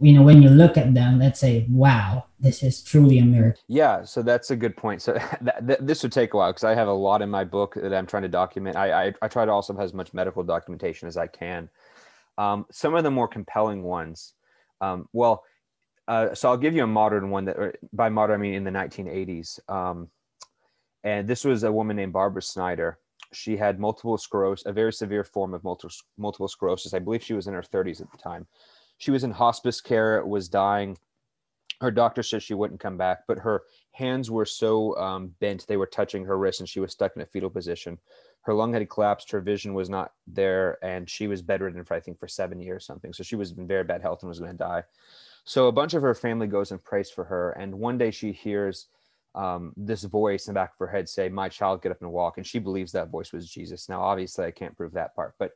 you 0.00 0.12
know 0.12 0.22
when 0.22 0.42
you 0.42 0.48
look 0.48 0.76
at 0.76 0.94
them 0.94 1.18
let's 1.18 1.40
say 1.40 1.66
wow 1.70 2.24
this 2.38 2.62
is 2.62 2.82
truly 2.82 3.18
a 3.18 3.24
miracle. 3.24 3.62
Yeah 3.68 4.04
so 4.04 4.22
that's 4.22 4.50
a 4.50 4.56
good 4.56 4.76
point. 4.76 5.02
So 5.02 5.18
this 5.60 6.02
would 6.02 6.12
take 6.12 6.34
a 6.34 6.36
while 6.36 6.50
because 6.50 6.64
i 6.64 6.74
have 6.74 6.88
a 6.88 6.92
lot 6.92 7.22
in 7.22 7.30
my 7.30 7.44
book 7.44 7.74
that 7.74 7.94
i'm 7.94 8.06
trying 8.06 8.22
to 8.22 8.28
document. 8.28 8.76
I 8.76 9.08
i, 9.08 9.14
I 9.22 9.28
try 9.28 9.44
to 9.44 9.52
also 9.52 9.72
have 9.74 9.82
as 9.82 9.94
much 9.94 10.14
medical 10.14 10.42
documentation 10.42 11.08
as 11.08 11.16
i 11.16 11.26
can. 11.26 11.68
Um, 12.38 12.64
some 12.70 12.94
of 12.94 13.04
the 13.04 13.10
more 13.10 13.28
compelling 13.28 13.82
ones 13.82 14.34
um, 14.80 15.08
well 15.12 15.44
uh, 16.08 16.34
so 16.34 16.48
i'll 16.48 16.56
give 16.56 16.74
you 16.74 16.84
a 16.84 16.86
modern 16.86 17.30
one 17.30 17.44
that 17.44 17.76
by 17.92 18.08
modern 18.08 18.40
i 18.40 18.42
mean 18.42 18.54
in 18.54 18.64
the 18.64 18.70
1980s 18.70 19.60
um, 19.68 20.08
and 21.04 21.26
this 21.26 21.44
was 21.44 21.62
a 21.62 21.72
woman 21.72 21.96
named 21.96 22.12
barbara 22.12 22.42
snyder. 22.42 22.98
She 23.32 23.56
had 23.56 23.78
multiple 23.78 24.18
sclerosis 24.18 24.66
a 24.66 24.72
very 24.72 24.92
severe 24.92 25.24
form 25.24 25.54
of 25.54 25.62
multiple, 25.64 25.94
multiple 26.18 26.48
sclerosis. 26.48 26.94
I 26.94 26.98
believe 26.98 27.22
she 27.22 27.34
was 27.34 27.46
in 27.46 27.54
her 27.54 27.62
30s 27.62 28.00
at 28.00 28.10
the 28.10 28.18
time 28.18 28.46
she 29.00 29.10
was 29.10 29.24
in 29.24 29.30
hospice 29.30 29.80
care, 29.80 30.24
was 30.26 30.50
dying. 30.50 30.96
Her 31.80 31.90
doctor 31.90 32.22
said 32.22 32.42
she 32.42 32.52
wouldn't 32.52 32.80
come 32.80 32.98
back, 32.98 33.20
but 33.26 33.38
her 33.38 33.62
hands 33.92 34.30
were 34.30 34.44
so 34.44 34.94
um, 34.98 35.34
bent 35.40 35.66
they 35.66 35.78
were 35.78 35.86
touching 35.86 36.26
her 36.26 36.36
wrist, 36.36 36.60
and 36.60 36.68
she 36.68 36.80
was 36.80 36.92
stuck 36.92 37.16
in 37.16 37.22
a 37.22 37.26
fetal 37.26 37.48
position. 37.48 37.98
Her 38.42 38.52
lung 38.52 38.74
had 38.74 38.88
collapsed, 38.90 39.30
her 39.30 39.40
vision 39.40 39.72
was 39.72 39.88
not 39.88 40.12
there, 40.26 40.76
and 40.84 41.08
she 41.08 41.28
was 41.28 41.40
bedridden 41.40 41.82
for 41.82 41.94
I 41.94 42.00
think 42.00 42.20
for 42.20 42.28
seven 42.28 42.60
years 42.60 42.84
something. 42.84 43.14
So 43.14 43.22
she 43.22 43.36
was 43.36 43.52
in 43.52 43.66
very 43.66 43.84
bad 43.84 44.02
health 44.02 44.20
and 44.20 44.28
was 44.28 44.38
going 44.38 44.52
to 44.52 44.56
die. 44.58 44.84
So 45.44 45.68
a 45.68 45.72
bunch 45.72 45.94
of 45.94 46.02
her 46.02 46.14
family 46.14 46.46
goes 46.46 46.70
and 46.70 46.84
prays 46.84 47.10
for 47.10 47.24
her, 47.24 47.52
and 47.52 47.74
one 47.74 47.96
day 47.96 48.10
she 48.10 48.32
hears 48.32 48.88
um, 49.34 49.72
this 49.78 50.04
voice 50.04 50.46
in 50.46 50.52
the 50.52 50.60
back 50.60 50.72
of 50.72 50.78
her 50.78 50.92
head 50.92 51.08
say, 51.08 51.30
"My 51.30 51.48
child, 51.48 51.80
get 51.80 51.92
up 51.92 52.02
and 52.02 52.12
walk," 52.12 52.36
and 52.36 52.46
she 52.46 52.58
believes 52.58 52.92
that 52.92 53.08
voice 53.08 53.32
was 53.32 53.50
Jesus. 53.50 53.88
Now, 53.88 54.02
obviously, 54.02 54.44
I 54.44 54.50
can't 54.50 54.76
prove 54.76 54.92
that 54.92 55.14
part, 55.14 55.36
but 55.38 55.52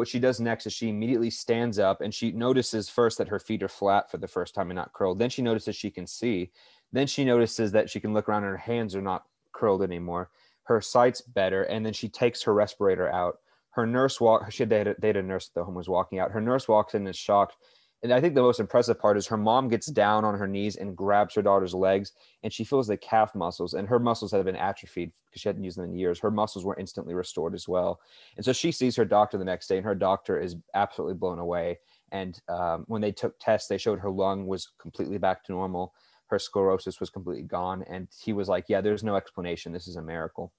what 0.00 0.08
she 0.08 0.18
does 0.18 0.40
next 0.40 0.64
is 0.64 0.72
she 0.72 0.88
immediately 0.88 1.28
stands 1.28 1.78
up 1.78 2.00
and 2.00 2.14
she 2.14 2.32
notices 2.32 2.88
first 2.88 3.18
that 3.18 3.28
her 3.28 3.38
feet 3.38 3.62
are 3.62 3.68
flat 3.68 4.10
for 4.10 4.16
the 4.16 4.26
first 4.26 4.54
time 4.54 4.70
and 4.70 4.76
not 4.76 4.94
curled. 4.94 5.18
Then 5.18 5.28
she 5.28 5.42
notices 5.42 5.76
she 5.76 5.90
can 5.90 6.06
see. 6.06 6.52
Then 6.90 7.06
she 7.06 7.22
notices 7.22 7.70
that 7.72 7.90
she 7.90 8.00
can 8.00 8.14
look 8.14 8.26
around 8.26 8.44
and 8.44 8.52
her 8.52 8.56
hands 8.56 8.96
are 8.96 9.02
not 9.02 9.24
curled 9.52 9.82
anymore. 9.82 10.30
Her 10.62 10.80
sight's 10.80 11.20
better. 11.20 11.64
And 11.64 11.84
then 11.84 11.92
she 11.92 12.08
takes 12.08 12.42
her 12.44 12.54
respirator 12.54 13.12
out. 13.12 13.40
Her 13.72 13.86
nurse 13.86 14.22
walk. 14.22 14.50
She 14.50 14.62
had, 14.62 14.70
they 14.70 14.78
had, 14.78 14.88
a, 14.88 14.94
they 14.98 15.08
had 15.08 15.18
a 15.18 15.22
nurse 15.22 15.50
at 15.50 15.54
the 15.54 15.64
home 15.64 15.74
was 15.74 15.86
walking 15.86 16.18
out. 16.18 16.30
Her 16.30 16.40
nurse 16.40 16.66
walks 16.66 16.94
in 16.94 17.02
and 17.02 17.10
is 17.10 17.16
shocked 17.16 17.58
and 18.02 18.12
I 18.12 18.20
think 18.20 18.34
the 18.34 18.42
most 18.42 18.60
impressive 18.60 18.98
part 18.98 19.16
is 19.16 19.26
her 19.26 19.36
mom 19.36 19.68
gets 19.68 19.86
down 19.86 20.24
on 20.24 20.38
her 20.38 20.46
knees 20.48 20.76
and 20.76 20.96
grabs 20.96 21.34
her 21.34 21.42
daughter's 21.42 21.74
legs, 21.74 22.12
and 22.42 22.52
she 22.52 22.64
feels 22.64 22.86
the 22.86 22.96
calf 22.96 23.34
muscles, 23.34 23.74
and 23.74 23.88
her 23.88 23.98
muscles 23.98 24.32
have 24.32 24.44
been 24.44 24.56
atrophied 24.56 25.12
because 25.26 25.42
she 25.42 25.48
hadn't 25.48 25.64
used 25.64 25.76
them 25.76 25.84
in 25.84 25.94
years. 25.94 26.18
Her 26.18 26.30
muscles 26.30 26.64
were 26.64 26.78
instantly 26.78 27.14
restored 27.14 27.54
as 27.54 27.68
well, 27.68 28.00
and 28.36 28.44
so 28.44 28.52
she 28.52 28.72
sees 28.72 28.96
her 28.96 29.04
doctor 29.04 29.38
the 29.38 29.44
next 29.44 29.68
day, 29.68 29.76
and 29.76 29.86
her 29.86 29.94
doctor 29.94 30.38
is 30.40 30.56
absolutely 30.74 31.14
blown 31.14 31.38
away. 31.38 31.78
And 32.12 32.40
um, 32.48 32.84
when 32.88 33.02
they 33.02 33.12
took 33.12 33.38
tests, 33.38 33.68
they 33.68 33.78
showed 33.78 34.00
her 34.00 34.10
lung 34.10 34.46
was 34.46 34.72
completely 34.80 35.18
back 35.18 35.44
to 35.44 35.52
normal, 35.52 35.94
her 36.26 36.38
sclerosis 36.38 37.00
was 37.00 37.10
completely 37.10 37.42
gone, 37.42 37.84
and 37.88 38.08
he 38.22 38.32
was 38.32 38.48
like, 38.48 38.66
"Yeah, 38.68 38.80
there's 38.80 39.04
no 39.04 39.16
explanation. 39.16 39.72
This 39.72 39.88
is 39.88 39.96
a 39.96 40.02
miracle." 40.02 40.52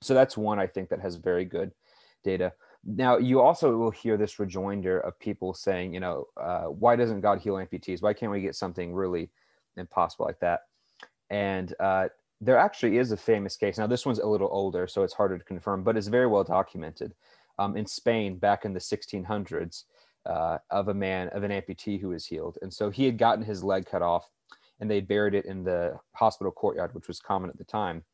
So 0.00 0.14
that's 0.14 0.36
one 0.36 0.58
I 0.58 0.66
think 0.66 0.88
that 0.88 1.00
has 1.00 1.16
very 1.16 1.44
good 1.44 1.72
data. 2.24 2.52
Now, 2.84 3.16
you 3.16 3.40
also 3.40 3.76
will 3.76 3.90
hear 3.90 4.16
this 4.16 4.38
rejoinder 4.38 4.98
of 5.00 5.18
people 5.18 5.54
saying, 5.54 5.94
you 5.94 6.00
know, 6.00 6.26
uh, 6.36 6.64
why 6.64 6.96
doesn't 6.96 7.20
God 7.20 7.40
heal 7.40 7.54
amputees? 7.54 8.02
Why 8.02 8.12
can't 8.12 8.32
we 8.32 8.40
get 8.40 8.56
something 8.56 8.92
really 8.92 9.30
impossible 9.76 10.26
like 10.26 10.40
that? 10.40 10.62
And 11.30 11.72
uh, 11.78 12.08
there 12.40 12.58
actually 12.58 12.98
is 12.98 13.12
a 13.12 13.16
famous 13.16 13.56
case. 13.56 13.78
Now, 13.78 13.86
this 13.86 14.04
one's 14.04 14.18
a 14.18 14.26
little 14.26 14.48
older, 14.50 14.88
so 14.88 15.04
it's 15.04 15.14
harder 15.14 15.38
to 15.38 15.44
confirm, 15.44 15.84
but 15.84 15.96
it's 15.96 16.08
very 16.08 16.26
well 16.26 16.44
documented. 16.44 17.14
Um, 17.58 17.76
in 17.76 17.86
Spain, 17.86 18.36
back 18.36 18.64
in 18.64 18.72
the 18.72 18.80
1600s, 18.80 19.84
uh, 20.26 20.58
of 20.70 20.88
a 20.88 20.94
man, 20.94 21.28
of 21.28 21.42
an 21.42 21.50
amputee 21.50 22.00
who 22.00 22.08
was 22.08 22.26
healed. 22.26 22.58
And 22.62 22.72
so 22.72 22.90
he 22.90 23.04
had 23.04 23.18
gotten 23.18 23.44
his 23.44 23.64
leg 23.64 23.86
cut 23.86 24.02
off 24.02 24.30
and 24.80 24.90
they 24.90 25.00
buried 25.00 25.34
it 25.34 25.46
in 25.46 25.64
the 25.64 25.98
hospital 26.14 26.52
courtyard, 26.52 26.94
which 26.94 27.08
was 27.08 27.20
common 27.20 27.50
at 27.50 27.58
the 27.58 27.64
time. 27.64 28.04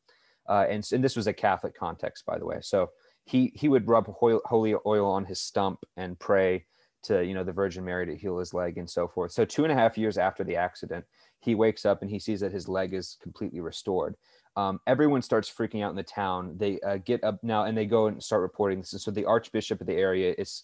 Uh, 0.47 0.65
and, 0.69 0.87
and 0.91 1.03
this 1.03 1.15
was 1.15 1.27
a 1.27 1.33
Catholic 1.33 1.77
context, 1.77 2.25
by 2.25 2.37
the 2.37 2.45
way. 2.45 2.57
So 2.61 2.89
he 3.29 3.51
he 3.55 3.69
would 3.69 3.87
rub 3.87 4.07
holy 4.07 4.75
oil 4.85 5.05
on 5.09 5.23
his 5.23 5.39
stump 5.39 5.79
and 5.97 6.17
pray 6.19 6.65
to 7.03 7.23
you 7.23 7.33
know 7.33 7.43
the 7.43 7.53
Virgin 7.53 7.85
Mary 7.85 8.05
to 8.07 8.15
heal 8.15 8.39
his 8.39 8.53
leg 8.53 8.77
and 8.77 8.89
so 8.89 9.07
forth. 9.07 9.31
So 9.31 9.45
two 9.45 9.63
and 9.63 9.71
a 9.71 9.75
half 9.75 9.97
years 9.97 10.17
after 10.17 10.43
the 10.43 10.55
accident, 10.55 11.05
he 11.39 11.53
wakes 11.53 11.85
up 11.85 12.01
and 12.01 12.09
he 12.09 12.19
sees 12.19 12.39
that 12.39 12.51
his 12.51 12.67
leg 12.67 12.93
is 12.93 13.17
completely 13.21 13.59
restored. 13.59 14.15
Um, 14.55 14.79
everyone 14.87 15.21
starts 15.21 15.49
freaking 15.49 15.83
out 15.83 15.91
in 15.91 15.95
the 15.95 16.03
town. 16.03 16.55
They 16.57 16.79
uh, 16.81 16.97
get 16.97 17.23
up 17.23 17.41
now 17.43 17.65
and 17.65 17.77
they 17.77 17.85
go 17.85 18.07
and 18.07 18.21
start 18.21 18.41
reporting 18.41 18.79
this. 18.79 18.93
And 18.93 19.01
so 19.01 19.11
the 19.11 19.25
archbishop 19.25 19.79
of 19.79 19.87
the 19.87 19.93
area 19.93 20.33
is 20.37 20.63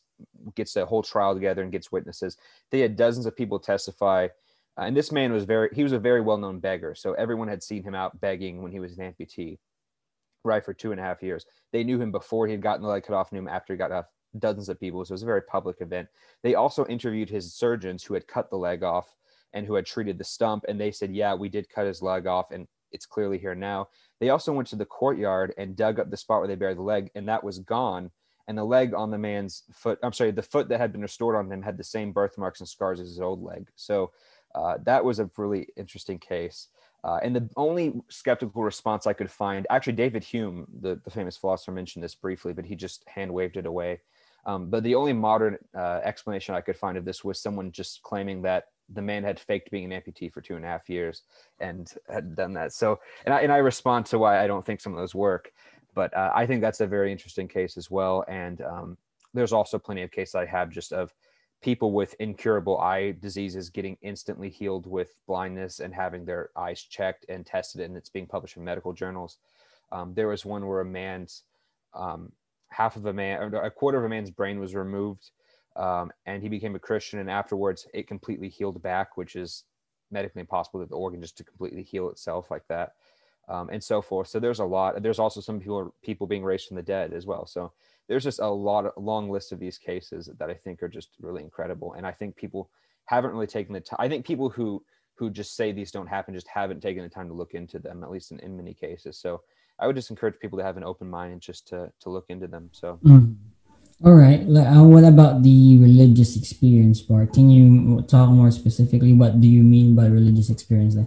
gets 0.55 0.75
a 0.75 0.86
whole 0.86 1.03
trial 1.03 1.36
together 1.36 1.62
and 1.62 1.72
gets 1.72 1.91
witnesses. 1.91 2.36
They 2.72 2.79
had 2.79 2.95
dozens 2.95 3.27
of 3.27 3.38
people 3.38 3.60
testify. 3.60 4.27
Uh, 4.77 4.81
and 4.81 4.98
this 4.98 5.12
man 5.12 5.31
was 5.31 5.45
very 5.45 5.69
he 5.72 5.84
was 5.84 5.93
a 5.93 6.00
very 6.00 6.22
well 6.22 6.38
known 6.38 6.60
beggar. 6.60 6.95
So 6.95 7.13
everyone 7.13 7.48
had 7.48 7.62
seen 7.62 7.84
him 7.84 7.93
out 7.93 8.19
begging 8.19 8.63
when 8.63 8.72
he 8.72 8.79
was 8.79 8.98
an 8.98 9.13
amputee 9.13 9.60
right 10.45 10.63
for 10.63 10.73
two 10.73 10.91
and 10.91 10.99
a 10.99 11.03
half 11.03 11.23
years. 11.23 11.45
They 11.71 11.83
knew 11.83 11.99
him 11.99 12.11
before 12.11 12.47
he 12.47 12.53
had 12.53 12.61
gotten 12.61 12.83
the 12.83 12.89
leg 12.89 13.03
cut 13.03 13.15
off, 13.15 13.31
knew 13.31 13.39
him 13.39 13.47
after 13.47 13.73
he 13.73 13.77
got 13.77 13.91
off 13.91 14.05
dozens 14.39 14.69
of 14.69 14.79
people. 14.79 15.03
So 15.03 15.11
it 15.11 15.15
was 15.15 15.23
a 15.23 15.27
very 15.27 15.41
public 15.41 15.77
event. 15.81 16.07
They 16.43 16.55
also 16.55 16.85
interviewed 16.85 17.29
his 17.29 17.53
surgeons 17.53 18.03
who 18.03 18.13
had 18.13 18.27
cut 18.27 18.49
the 18.49 18.57
leg 18.57 18.83
off 18.83 19.15
and 19.53 19.65
who 19.65 19.75
had 19.75 19.85
treated 19.85 20.17
the 20.17 20.23
stump. 20.23 20.65
And 20.67 20.79
they 20.79 20.91
said, 20.91 21.13
yeah, 21.13 21.33
we 21.33 21.49
did 21.49 21.69
cut 21.69 21.87
his 21.87 22.01
leg 22.01 22.27
off 22.27 22.51
and 22.51 22.67
it's 22.91 23.05
clearly 23.05 23.37
here 23.37 23.55
now. 23.55 23.87
They 24.19 24.29
also 24.29 24.53
went 24.53 24.67
to 24.69 24.75
the 24.75 24.85
courtyard 24.85 25.53
and 25.57 25.75
dug 25.75 25.99
up 25.99 26.09
the 26.09 26.17
spot 26.17 26.39
where 26.39 26.47
they 26.47 26.55
buried 26.55 26.77
the 26.77 26.83
leg 26.83 27.11
and 27.15 27.27
that 27.27 27.43
was 27.43 27.59
gone. 27.59 28.11
And 28.47 28.57
the 28.57 28.63
leg 28.63 28.93
on 28.93 29.09
the 29.09 29.17
man's 29.17 29.63
foot, 29.73 29.97
I'm 30.03 30.13
sorry, 30.13 30.31
the 30.31 30.43
foot 30.43 30.69
that 30.69 30.79
had 30.79 30.91
been 30.91 31.01
restored 31.01 31.35
on 31.35 31.51
him 31.51 31.63
had 31.63 31.77
the 31.77 31.83
same 31.83 32.11
birthmarks 32.11 32.59
and 32.59 32.69
scars 32.69 32.99
as 32.99 33.09
his 33.09 33.19
old 33.19 33.41
leg. 33.41 33.69
So 33.75 34.11
uh, 34.53 34.75
that 34.83 35.03
was 35.03 35.19
a 35.19 35.29
really 35.37 35.67
interesting 35.75 36.19
case. 36.19 36.67
Uh, 37.05 37.19
and 37.21 37.35
the 37.35 37.47
only 37.55 37.93
skeptical 38.09 38.63
response 38.63 39.05
I 39.05 39.13
could 39.13 39.29
find, 39.29 39.67
actually, 39.69 39.93
David 39.93 40.24
Hume, 40.24 40.65
the, 40.81 41.00
the 41.03 41.12
famous 41.12 41.38
philosopher, 41.38 41.71
mentioned 41.71 42.03
this 42.03 42.15
briefly, 42.15 42.51
but 42.51 42.65
he 42.65 42.75
just 42.75 43.07
hand 43.07 43.31
waved 43.31 43.57
it 43.57 43.67
away. 43.67 44.01
Um, 44.47 44.71
but 44.71 44.83
the 44.83 44.95
only 44.95 45.13
modern 45.13 45.57
uh, 45.77 46.01
explanation 46.03 46.55
I 46.55 46.62
could 46.62 46.77
find 46.77 46.97
of 46.97 47.05
this 47.05 47.24
was 47.24 47.39
someone 47.39 47.71
just 47.71 48.01
claiming 48.01 48.41
that 48.41 48.65
the 48.89 49.03
man 49.03 49.24
had 49.24 49.39
faked 49.39 49.69
being 49.69 49.91
an 49.91 50.01
amputee 50.01 50.31
for 50.33 50.41
two 50.41 50.55
and 50.55 50.65
a 50.65 50.67
half 50.67 50.89
years 50.89 51.21
and 51.59 51.93
had 52.09 52.35
done 52.35 52.53
that. 52.53 52.74
So, 52.74 53.00
and 53.25 53.33
I, 53.33 53.41
and 53.41 53.51
I 53.51 53.57
respond 53.57 54.07
to 54.07 54.17
why 54.17 54.43
I 54.43 54.47
don't 54.47 54.65
think 54.65 54.81
some 54.81 54.93
of 54.93 55.00
those 55.00 55.15
work, 55.15 55.51
but 55.93 56.12
uh, 56.15 56.31
I 56.33 56.47
think 56.47 56.62
that's 56.62 56.81
a 56.81 56.88
very 56.88 57.12
interesting 57.12 57.47
case 57.47 57.77
as 57.77 57.91
well. 57.91 58.25
And 58.27 58.62
um, 58.62 58.97
there's 59.33 59.53
also 59.53 59.77
plenty 59.77 60.01
of 60.01 60.12
cases 60.12 60.33
I 60.33 60.45
have 60.45 60.71
just 60.71 60.91
of 60.91 61.13
people 61.65 61.91
with 61.91 62.13
incurable 62.19 62.77
eye 62.77 63.15
diseases 63.19 63.72
getting 63.72 63.98
instantly 64.03 64.51
healed 64.51 64.86
with 64.86 65.15
blindness 65.25 65.79
and 65.79 65.95
having 65.95 66.24
their 66.24 66.51
eyes 66.55 66.79
checked 66.79 67.25
and 67.27 67.43
tested 67.43 67.81
and 67.81 67.98
it's 67.98 68.07
being 68.07 68.27
published 68.27 68.55
in 68.55 68.63
medical 68.63 68.93
journals. 68.93 69.39
Um, 69.91 70.13
there 70.13 70.27
was 70.27 70.45
one 70.45 70.67
where 70.67 70.81
a 70.81 70.86
man's 70.86 71.41
um, 71.95 72.31
half 72.69 72.98
of 72.98 73.07
a 73.07 73.13
man 73.13 73.51
a 73.55 73.72
quarter 73.72 73.98
of 73.98 74.03
a 74.03 74.10
man's 74.10 74.29
brain 74.29 74.60
was 74.60 74.75
removed 74.75 75.31
um, 75.75 76.12
and 76.27 76.43
he 76.43 76.50
became 76.50 76.75
a 76.75 76.79
christian 76.79 77.19
and 77.19 77.31
afterwards 77.31 77.88
it 77.93 78.05
completely 78.05 78.50
healed 78.50 78.81
back 78.81 79.17
which 79.17 79.36
is 79.36 79.63
medically 80.12 80.41
impossible 80.41 80.81
that 80.81 80.89
the 80.89 80.95
organ 80.95 81.22
just 81.22 81.38
to 81.38 81.43
completely 81.43 81.84
heal 81.84 82.10
itself 82.10 82.51
like 82.51 82.67
that 82.67 82.93
um, 83.48 83.69
and 83.69 83.84
so 83.84 84.01
forth. 84.01 84.27
So 84.27 84.39
there's 84.39 84.60
a 84.60 84.65
lot 84.65 85.01
there's 85.01 85.19
also 85.19 85.41
some 85.41 85.60
people 85.60 85.93
people 86.03 86.27
being 86.27 86.43
raised 86.43 86.67
from 86.67 86.77
the 86.77 86.84
dead 86.84 87.13
as 87.13 87.25
well. 87.25 87.45
So 87.45 87.72
there's 88.07 88.24
just 88.24 88.39
a 88.39 88.47
lot 88.47 88.85
of 88.85 88.93
a 88.97 89.00
long 89.00 89.29
list 89.29 89.51
of 89.51 89.59
these 89.59 89.77
cases 89.77 90.29
that 90.38 90.50
I 90.50 90.53
think 90.53 90.83
are 90.83 90.88
just 90.88 91.09
really 91.19 91.43
incredible. 91.43 91.93
And 91.93 92.05
I 92.05 92.12
think 92.12 92.35
people 92.35 92.69
haven't 93.05 93.31
really 93.31 93.47
taken 93.47 93.74
the 93.74 93.79
time. 93.79 93.97
I 94.00 94.07
think 94.07 94.25
people 94.25 94.50
who 94.50 94.83
who 95.15 95.29
just 95.29 95.55
say 95.55 95.71
these 95.71 95.91
don't 95.91 96.07
happen 96.07 96.33
just 96.33 96.47
haven't 96.47 96.81
taken 96.81 97.03
the 97.03 97.09
time 97.09 97.27
to 97.29 97.33
look 97.33 97.53
into 97.53 97.79
them, 97.79 98.03
at 98.03 98.12
least 98.12 98.31
in, 98.31 98.39
in 98.41 98.57
many 98.57 98.74
cases. 98.74 99.17
So 99.17 99.41
I 99.79 99.88
would 99.88 99.95
just 99.95 100.09
encourage 100.09 100.39
people 100.39 100.59
to 100.59 100.65
have 100.65 100.77
an 100.77 100.83
open 100.83 101.09
mind 101.09 101.33
and 101.33 101.41
just 101.41 101.67
to 101.69 101.91
to 102.01 102.09
look 102.09 102.25
into 102.29 102.47
them. 102.47 102.69
So 102.71 103.00
mm. 103.03 103.35
All 104.03 104.13
right. 104.13 104.41
Uh, 104.41 104.83
what 104.83 105.05
about 105.05 105.41
the 105.41 105.77
religious 105.79 106.35
experience 106.35 107.01
part? 107.01 107.31
Can 107.31 107.50
you 107.50 108.01
talk 108.01 108.29
more 108.29 108.51
specifically? 108.51 109.13
What 109.13 109.39
do 109.39 109.47
you 109.47 109.63
mean 109.63 109.95
by 109.95 110.07
religious 110.07 110.50
experience? 110.50 110.97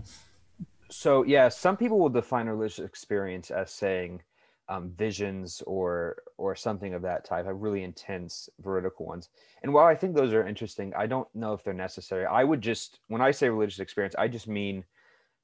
So 0.88 1.22
yeah, 1.24 1.50
some 1.50 1.76
people 1.76 1.98
will 1.98 2.08
define 2.08 2.46
religious 2.46 2.78
experience 2.78 3.50
as 3.50 3.70
saying 3.70 4.22
um, 4.68 4.90
visions 4.90 5.62
or 5.66 6.22
or 6.36 6.54
something 6.54 6.94
of 6.94 7.02
that 7.02 7.24
type, 7.24 7.46
have 7.46 7.56
really 7.60 7.82
intense 7.82 8.48
veridical 8.60 9.06
ones. 9.06 9.30
And 9.62 9.72
while 9.72 9.86
I 9.86 9.94
think 9.94 10.14
those 10.14 10.32
are 10.32 10.46
interesting, 10.46 10.92
I 10.94 11.06
don't 11.06 11.28
know 11.34 11.52
if 11.52 11.64
they're 11.64 11.74
necessary. 11.74 12.26
I 12.26 12.44
would 12.44 12.60
just 12.60 13.00
when 13.08 13.22
I 13.22 13.30
say 13.30 13.48
religious 13.48 13.80
experience, 13.80 14.14
I 14.18 14.28
just 14.28 14.48
mean 14.48 14.84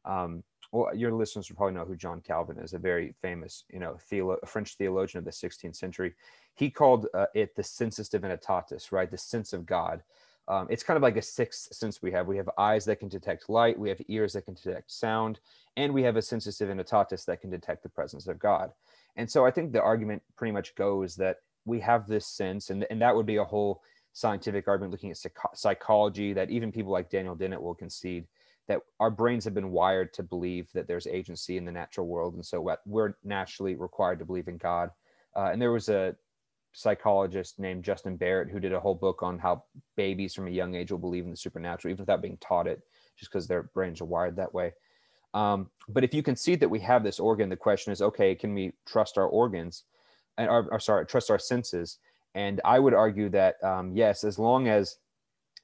um, 0.05 0.43
well, 0.75 0.95
your 0.95 1.13
listeners 1.13 1.49
will 1.49 1.57
probably 1.57 1.75
know 1.75 1.85
who 1.85 1.97
John 1.97 2.21
Calvin 2.21 2.59
is, 2.59 2.75
a 2.75 2.79
very 2.79 3.15
famous, 3.23 3.63
you 3.73 3.79
know, 3.79 3.97
theolo- 4.11 4.47
French 4.47 4.77
theologian 4.77 5.21
of 5.21 5.25
the 5.25 5.31
16th 5.31 5.77
century. 5.77 6.15
He 6.57 6.69
called 6.69 7.07
uh, 7.15 7.27
it 7.33 7.55
the 7.55 7.63
sensus 7.63 8.09
divinitatis, 8.09 8.91
right? 8.91 9.09
The 9.09 9.17
sense 9.17 9.53
of 9.53 9.67
God. 9.67 10.03
Um, 10.49 10.67
it's 10.69 10.83
kind 10.83 10.97
of 10.97 11.03
like 11.03 11.17
a 11.17 11.23
sixth 11.23 11.75
sense 11.75 12.03
we 12.03 12.13
have. 12.13 12.27
We 12.27 12.37
have 12.37 12.51
eyes 12.59 12.85
that 12.87 12.99
can 12.99 13.09
detect 13.09 13.49
light, 13.49 13.79
we 13.79 13.89
have 13.89 14.01
ears 14.09 14.33
that 14.35 14.47
can 14.47 14.55
detect 14.55 14.91
sound, 14.91 15.39
and 15.77 15.95
we 15.95 16.03
have 16.03 16.17
a 16.17 16.23
sensus 16.23 16.59
divinitatis 16.59 17.25
that 17.27 17.41
can 17.41 17.51
detect 17.51 17.83
the 17.83 17.89
presence 17.89 18.27
of 18.27 18.39
God. 18.39 18.73
And 19.17 19.31
so 19.31 19.47
I 19.47 19.51
think 19.51 19.73
the 19.73 19.83
argument 19.83 20.23
pretty 20.37 20.53
much 20.53 20.75
goes 20.75 21.17
that 21.17 21.39
we 21.65 21.81
have 21.81 22.07
this 22.07 22.27
sense, 22.27 22.71
and, 22.71 22.87
and 22.91 23.01
that 23.01 23.15
would 23.15 23.27
be 23.27 23.37
a 23.37 23.45
whole 23.45 23.83
scientific 24.13 24.69
argument 24.69 24.93
looking 24.93 25.11
at 25.11 25.17
psych- 25.17 25.55
psychology 25.55 26.33
that 26.33 26.51
even 26.51 26.73
people 26.73 26.93
like 26.93 27.11
Daniel 27.11 27.35
Dennett 27.35 27.63
will 27.63 27.75
concede 27.75 28.27
that 28.67 28.81
our 28.99 29.11
brains 29.11 29.45
have 29.45 29.55
been 29.55 29.71
wired 29.71 30.13
to 30.15 30.23
believe 30.23 30.71
that 30.73 30.87
there's 30.87 31.07
agency 31.07 31.57
in 31.57 31.65
the 31.65 31.73
natural 31.73 32.07
world. 32.07 32.35
And 32.35 32.45
so 32.45 32.77
we're 32.87 33.15
naturally 33.23 33.75
required 33.75 34.19
to 34.21 34.25
believe 34.25 34.49
in 34.49 34.57
God. 34.57 34.91
Uh, 35.37 35.51
and 35.53 35.61
there 35.61 35.73
was 35.73 35.89
a 35.89 36.17
psychologist 36.73 37.59
named 37.59 37.85
Justin 37.85 38.17
Barrett 38.17 38.51
who 38.51 38.61
did 38.61 38.73
a 38.73 38.81
whole 38.81 38.95
book 38.95 39.23
on 39.23 39.39
how 39.39 39.65
babies 39.97 40.35
from 40.35 40.47
a 40.47 40.51
young 40.51 40.75
age 40.75 40.91
will 40.91 40.99
believe 40.99 41.25
in 41.25 41.31
the 41.31 41.37
supernatural, 41.37 41.93
even 41.93 42.03
without 42.03 42.23
being 42.23 42.39
taught 42.39 42.67
it, 42.67 42.83
just 43.19 43.31
because 43.31 43.47
their 43.47 43.65
brains 43.75 44.01
are 44.01 44.07
wired 44.07 44.37
that 44.37 44.55
way. 44.55 44.73
Um, 45.35 45.69
but 45.89 46.05
if 46.05 46.15
you 46.15 46.23
can 46.23 46.37
see 46.37 46.55
that 46.55 46.69
we 46.69 46.79
have 46.81 47.03
this 47.03 47.21
organ, 47.21 47.49
the 47.49 47.57
question 47.57 47.93
is, 47.93 48.01
okay, 48.01 48.35
can 48.35 48.55
we 48.55 48.73
trust 48.87 49.19
our 49.19 49.27
organs, 49.27 49.85
and 50.39 50.49
or, 50.49 50.69
or 50.71 50.81
sorry, 50.81 51.05
trust 51.07 51.31
our 51.31 51.39
senses? 51.39 51.99
And 52.35 52.61
I 52.65 52.79
would 52.79 52.95
argue 52.95 53.29
that 53.31 53.63
um, 53.63 53.95
yes, 53.95 54.25
as 54.25 54.39
long 54.39 54.69
as 54.69 54.97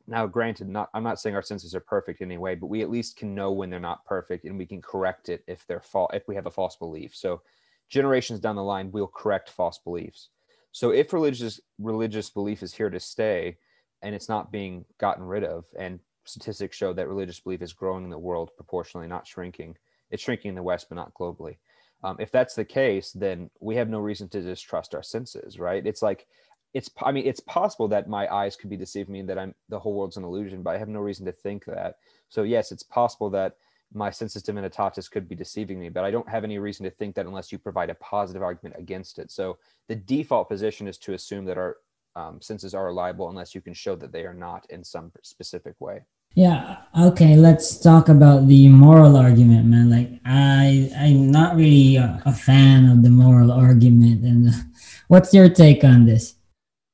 now, 0.07 0.27
granted, 0.27 0.69
not 0.69 0.91
I'm 0.93 1.05
not 1.05 1.21
saying 1.21 1.37
our 1.37 1.43
senses 1.43 1.75
are 1.75 1.81
perfect 1.81 2.21
in 2.21 2.31
any 2.31 2.39
way, 2.39 2.57
but 2.57 2.67
we 2.67 2.83
at 2.83 2.91
least 2.91 3.17
can 3.17 3.35
know 3.35 3.53
when 3.53 3.71
they're 3.71 3.79
not 3.79 4.05
perfect, 4.05 4.45
and 4.45 4.59
we 4.59 4.67
can 4.67 4.83
correct 4.83 5.29
it 5.29 5.45
if 5.47 5.65
they're 5.67 5.81
false 5.81 6.11
if 6.12 6.27
we 6.27 6.35
have 6.35 6.47
a 6.47 6.50
false 6.50 6.77
belief. 6.77 7.15
So, 7.15 7.43
generations 7.89 8.41
down 8.41 8.57
the 8.57 8.62
line, 8.62 8.91
we'll 8.91 9.07
correct 9.07 9.50
false 9.50 9.79
beliefs. 9.79 10.31
So, 10.73 10.91
if 10.91 11.12
religious 11.12 11.61
religious 11.79 12.29
belief 12.29 12.65
is 12.65 12.75
here 12.75 12.91
to 12.91 12.99
stay, 12.99 13.57
and 14.03 14.12
it's 14.15 14.29
not 14.29 14.50
being 14.50 14.85
gotten 14.99 15.23
rid 15.23 15.45
of, 15.45 15.67
and 15.79 16.00
statistics 16.30 16.76
show 16.76 16.92
that 16.92 17.08
religious 17.08 17.40
belief 17.40 17.62
is 17.62 17.72
growing 17.72 18.04
in 18.04 18.10
the 18.10 18.18
world 18.18 18.50
proportionally, 18.56 19.06
not 19.06 19.26
shrinking. 19.26 19.76
It's 20.10 20.22
shrinking 20.22 20.50
in 20.50 20.54
the 20.54 20.62
West, 20.62 20.88
but 20.88 20.96
not 20.96 21.14
globally. 21.14 21.56
Um, 22.02 22.16
if 22.18 22.30
that's 22.32 22.54
the 22.54 22.64
case, 22.64 23.12
then 23.12 23.50
we 23.60 23.76
have 23.76 23.88
no 23.88 23.99
reason 23.99 24.28
to 24.30 24.40
distrust 24.40 24.94
our 24.94 25.02
senses, 25.02 25.58
right? 25.58 25.87
It's 25.87 26.02
like 26.02 26.26
it's 26.72 26.90
i 27.02 27.12
mean 27.12 27.26
it's 27.26 27.40
possible 27.40 27.88
that 27.88 28.08
my 28.08 28.32
eyes 28.32 28.56
could 28.56 28.70
be 28.70 28.76
deceiving 28.76 29.12
me 29.12 29.20
and 29.20 29.28
that 29.28 29.38
i'm 29.38 29.54
the 29.68 29.78
whole 29.78 29.94
world's 29.94 30.16
an 30.16 30.25
illusion 30.25 30.62
but 30.62 30.75
i 30.75 30.78
have 30.78 30.88
no 30.88 31.00
reason 31.00 31.25
to 31.26 31.32
think 31.32 31.64
that 31.64 31.96
so 32.28 32.42
yes 32.42 32.72
it's 32.72 32.82
possible 32.82 33.30
that 33.30 33.56
my 33.92 34.10
sensus 34.10 34.42
divinitatis 34.42 35.10
could 35.10 35.28
be 35.28 35.34
deceiving 35.34 35.80
me 35.80 35.88
but 35.88 36.04
i 36.04 36.10
don't 36.10 36.28
have 36.28 36.44
any 36.44 36.58
reason 36.58 36.84
to 36.84 36.90
think 36.90 37.14
that 37.14 37.26
unless 37.26 37.50
you 37.50 37.58
provide 37.58 37.90
a 37.90 37.94
positive 37.94 38.42
argument 38.42 38.76
against 38.78 39.18
it 39.18 39.30
so 39.30 39.58
the 39.88 39.96
default 39.96 40.49
position 40.49 40.87
is 40.87 40.99
to 40.99 41.14
assume 41.14 41.44
that 41.44 41.58
our 41.58 41.76
um, 42.16 42.40
senses 42.40 42.75
are 42.75 42.87
reliable 42.87 43.28
unless 43.28 43.54
you 43.54 43.60
can 43.60 43.75
show 43.75 43.96
that 43.96 44.12
they 44.12 44.25
are 44.25 44.34
not 44.34 44.66
in 44.70 44.84
some 44.84 45.12
specific 45.22 45.75
way 45.80 46.00
yeah 46.34 46.78
okay 46.99 47.37
let's 47.37 47.78
talk 47.78 48.08
about 48.08 48.46
the 48.46 48.68
moral 48.68 49.16
argument 49.16 49.66
man 49.66 49.90
like 49.90 50.10
i 50.25 50.90
i'm 50.99 51.30
not 51.30 51.56
really 51.56 51.97
a, 51.97 52.23
a 52.25 52.32
fan 52.32 52.88
of 52.88 53.02
the 53.02 53.10
moral 53.10 53.50
argument 53.50 54.25
and 54.25 54.49
uh, 54.49 54.52
what's 55.08 55.34
your 55.34 55.49
take 55.49 55.82
on 55.82 56.06
this 56.06 56.36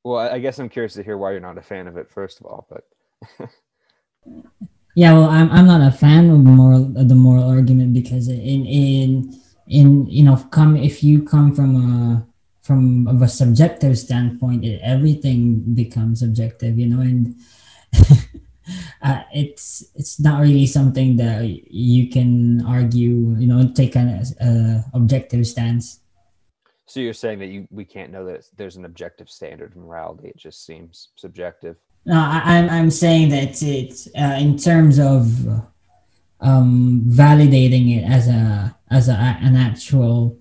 well, 0.07 0.19
I 0.19 0.39
guess 0.39 0.57
I'm 0.57 0.69
curious 0.69 0.93
to 0.93 1.03
hear 1.03 1.17
why 1.17 1.31
you're 1.31 1.41
not 1.41 1.57
a 1.57 1.61
fan 1.61 1.85
of 1.85 1.97
it, 1.97 2.09
first 2.09 2.39
of 2.39 2.45
all. 2.45 2.65
But 2.69 3.49
yeah, 4.95 5.11
well, 5.11 5.29
I'm 5.29 5.51
I'm 5.51 5.67
not 5.67 5.81
a 5.81 5.91
fan 5.91 6.29
of 6.29 6.39
moral 6.39 6.97
of 6.97 7.09
the 7.09 7.15
moral 7.15 7.43
argument 7.43 7.93
because 7.93 8.29
in 8.29 8.65
in 8.65 9.37
in 9.67 10.07
you 10.07 10.23
know 10.23 10.37
come 10.49 10.77
if 10.77 11.03
you 11.03 11.23
come 11.23 11.53
from 11.53 11.75
a 11.75 12.25
from 12.61 13.05
of 13.07 13.21
a 13.21 13.27
subjective 13.27 13.99
standpoint, 13.99 14.63
it, 14.63 14.79
everything 14.81 15.75
becomes 15.75 16.23
objective, 16.23 16.79
you 16.79 16.85
know, 16.85 17.01
and 17.01 17.35
uh, 19.01 19.23
it's 19.33 19.83
it's 19.95 20.19
not 20.19 20.41
really 20.41 20.65
something 20.65 21.17
that 21.17 21.43
you 21.71 22.09
can 22.09 22.65
argue, 22.65 23.35
you 23.37 23.47
know, 23.47 23.71
take 23.73 23.95
an 23.95 24.09
uh, 24.41 24.83
objective 24.93 25.45
stance. 25.47 25.99
So 26.85 27.01
you're 27.01 27.13
saying 27.13 27.39
that 27.39 27.47
you 27.47 27.67
we 27.69 27.85
can't 27.85 28.11
know 28.11 28.25
that 28.25 28.45
there's 28.55 28.77
an 28.77 28.85
objective 28.85 29.29
standard 29.29 29.71
of 29.71 29.77
morality. 29.77 30.29
It 30.29 30.37
just 30.37 30.65
seems 30.65 31.09
subjective. 31.15 31.75
No, 32.05 32.15
I, 32.15 32.55
am 32.55 32.69
I'm 32.69 32.91
saying 32.91 33.29
that 33.29 33.61
it's 33.61 34.07
uh, 34.17 34.37
in 34.39 34.57
terms 34.57 34.97
of 34.97 35.47
um, 36.39 37.03
validating 37.05 37.97
it 37.97 38.09
as 38.09 38.29
a 38.29 38.77
as 38.89 39.09
a, 39.09 39.13
an 39.13 39.57
actual 39.57 40.36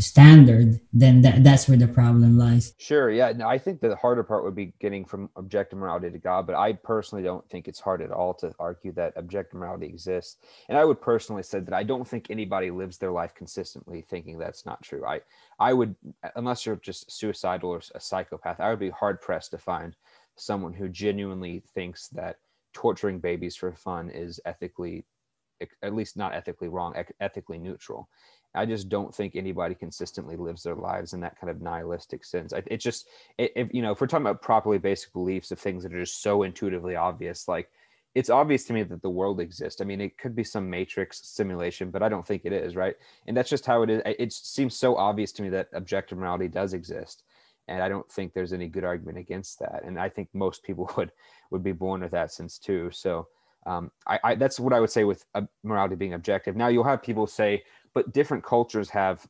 standard, 0.00 0.80
then 0.92 1.22
that, 1.22 1.44
that's 1.44 1.68
where 1.68 1.76
the 1.76 1.88
problem 1.88 2.38
lies. 2.38 2.74
Sure. 2.78 3.10
Yeah. 3.10 3.32
No, 3.32 3.48
I 3.48 3.58
think 3.58 3.80
the 3.80 3.96
harder 3.96 4.22
part 4.22 4.44
would 4.44 4.54
be 4.54 4.72
getting 4.80 5.04
from 5.04 5.30
objective 5.36 5.78
morality 5.78 6.10
to 6.10 6.18
God, 6.18 6.46
but 6.46 6.56
I 6.56 6.72
personally 6.72 7.24
don't 7.24 7.48
think 7.48 7.68
it's 7.68 7.80
hard 7.80 8.02
at 8.02 8.10
all 8.10 8.34
to 8.34 8.52
argue 8.58 8.92
that 8.92 9.12
objective 9.16 9.58
morality 9.58 9.86
exists. 9.86 10.36
And 10.68 10.78
I 10.78 10.84
would 10.84 11.00
personally 11.00 11.42
say 11.42 11.60
that 11.60 11.74
I 11.74 11.82
don't 11.82 12.06
think 12.06 12.30
anybody 12.30 12.70
lives 12.70 12.98
their 12.98 13.12
life 13.12 13.34
consistently 13.34 14.02
thinking 14.02 14.38
that's 14.38 14.66
not 14.66 14.82
true. 14.82 15.04
I, 15.06 15.20
I 15.58 15.72
would, 15.72 15.94
unless 16.36 16.66
you're 16.66 16.76
just 16.76 17.10
suicidal 17.10 17.70
or 17.70 17.82
a 17.94 18.00
psychopath, 18.00 18.60
I 18.60 18.70
would 18.70 18.78
be 18.78 18.90
hard 18.90 19.20
pressed 19.20 19.50
to 19.52 19.58
find 19.58 19.96
someone 20.36 20.72
who 20.72 20.88
genuinely 20.88 21.62
thinks 21.74 22.08
that 22.08 22.36
torturing 22.72 23.18
babies 23.18 23.56
for 23.56 23.72
fun 23.72 24.10
is 24.10 24.40
ethically 24.44 25.04
at 25.82 25.94
least 25.94 26.16
not 26.16 26.34
ethically 26.34 26.68
wrong, 26.68 26.94
ethically 27.20 27.58
neutral. 27.58 28.08
I 28.54 28.66
just 28.66 28.88
don't 28.88 29.14
think 29.14 29.36
anybody 29.36 29.74
consistently 29.74 30.36
lives 30.36 30.62
their 30.62 30.74
lives 30.74 31.12
in 31.12 31.20
that 31.20 31.38
kind 31.38 31.50
of 31.50 31.60
nihilistic 31.60 32.24
sense. 32.24 32.52
It's 32.66 32.84
just, 32.84 33.06
if 33.36 33.68
you 33.72 33.82
know, 33.82 33.92
if 33.92 34.00
we're 34.00 34.06
talking 34.06 34.26
about 34.26 34.42
properly 34.42 34.78
basic 34.78 35.12
beliefs 35.12 35.50
of 35.50 35.58
things 35.58 35.82
that 35.82 35.94
are 35.94 36.00
just 36.00 36.22
so 36.22 36.42
intuitively 36.42 36.96
obvious, 36.96 37.46
like 37.46 37.70
it's 38.14 38.30
obvious 38.30 38.64
to 38.64 38.72
me 38.72 38.82
that 38.82 39.02
the 39.02 39.10
world 39.10 39.40
exists. 39.40 39.80
I 39.80 39.84
mean, 39.84 40.00
it 40.00 40.18
could 40.18 40.34
be 40.34 40.44
some 40.44 40.68
matrix 40.68 41.20
simulation, 41.28 41.90
but 41.90 42.02
I 42.02 42.08
don't 42.08 42.26
think 42.26 42.42
it 42.44 42.52
is, 42.52 42.74
right? 42.74 42.96
And 43.26 43.36
that's 43.36 43.50
just 43.50 43.66
how 43.66 43.82
it 43.82 43.90
is. 43.90 44.02
It 44.04 44.32
seems 44.32 44.76
so 44.76 44.96
obvious 44.96 45.30
to 45.32 45.42
me 45.42 45.50
that 45.50 45.68
objective 45.72 46.18
morality 46.18 46.48
does 46.48 46.72
exist, 46.72 47.22
and 47.68 47.82
I 47.82 47.88
don't 47.88 48.10
think 48.10 48.32
there's 48.32 48.54
any 48.54 48.68
good 48.68 48.84
argument 48.84 49.18
against 49.18 49.58
that. 49.60 49.82
And 49.84 50.00
I 50.00 50.08
think 50.08 50.30
most 50.32 50.62
people 50.62 50.90
would 50.96 51.12
would 51.50 51.62
be 51.62 51.72
born 51.72 52.00
with 52.00 52.12
that 52.12 52.32
sense 52.32 52.58
too. 52.58 52.90
So 52.92 53.28
um, 53.66 53.90
I, 54.06 54.18
I, 54.24 54.34
that's 54.34 54.58
what 54.58 54.72
I 54.72 54.80
would 54.80 54.90
say 54.90 55.04
with 55.04 55.24
uh, 55.34 55.42
morality 55.62 55.94
being 55.94 56.14
objective. 56.14 56.56
Now 56.56 56.68
you'll 56.68 56.84
have 56.84 57.02
people 57.02 57.26
say, 57.26 57.62
but 57.98 58.12
different 58.12 58.44
cultures 58.44 58.88
have 58.88 59.26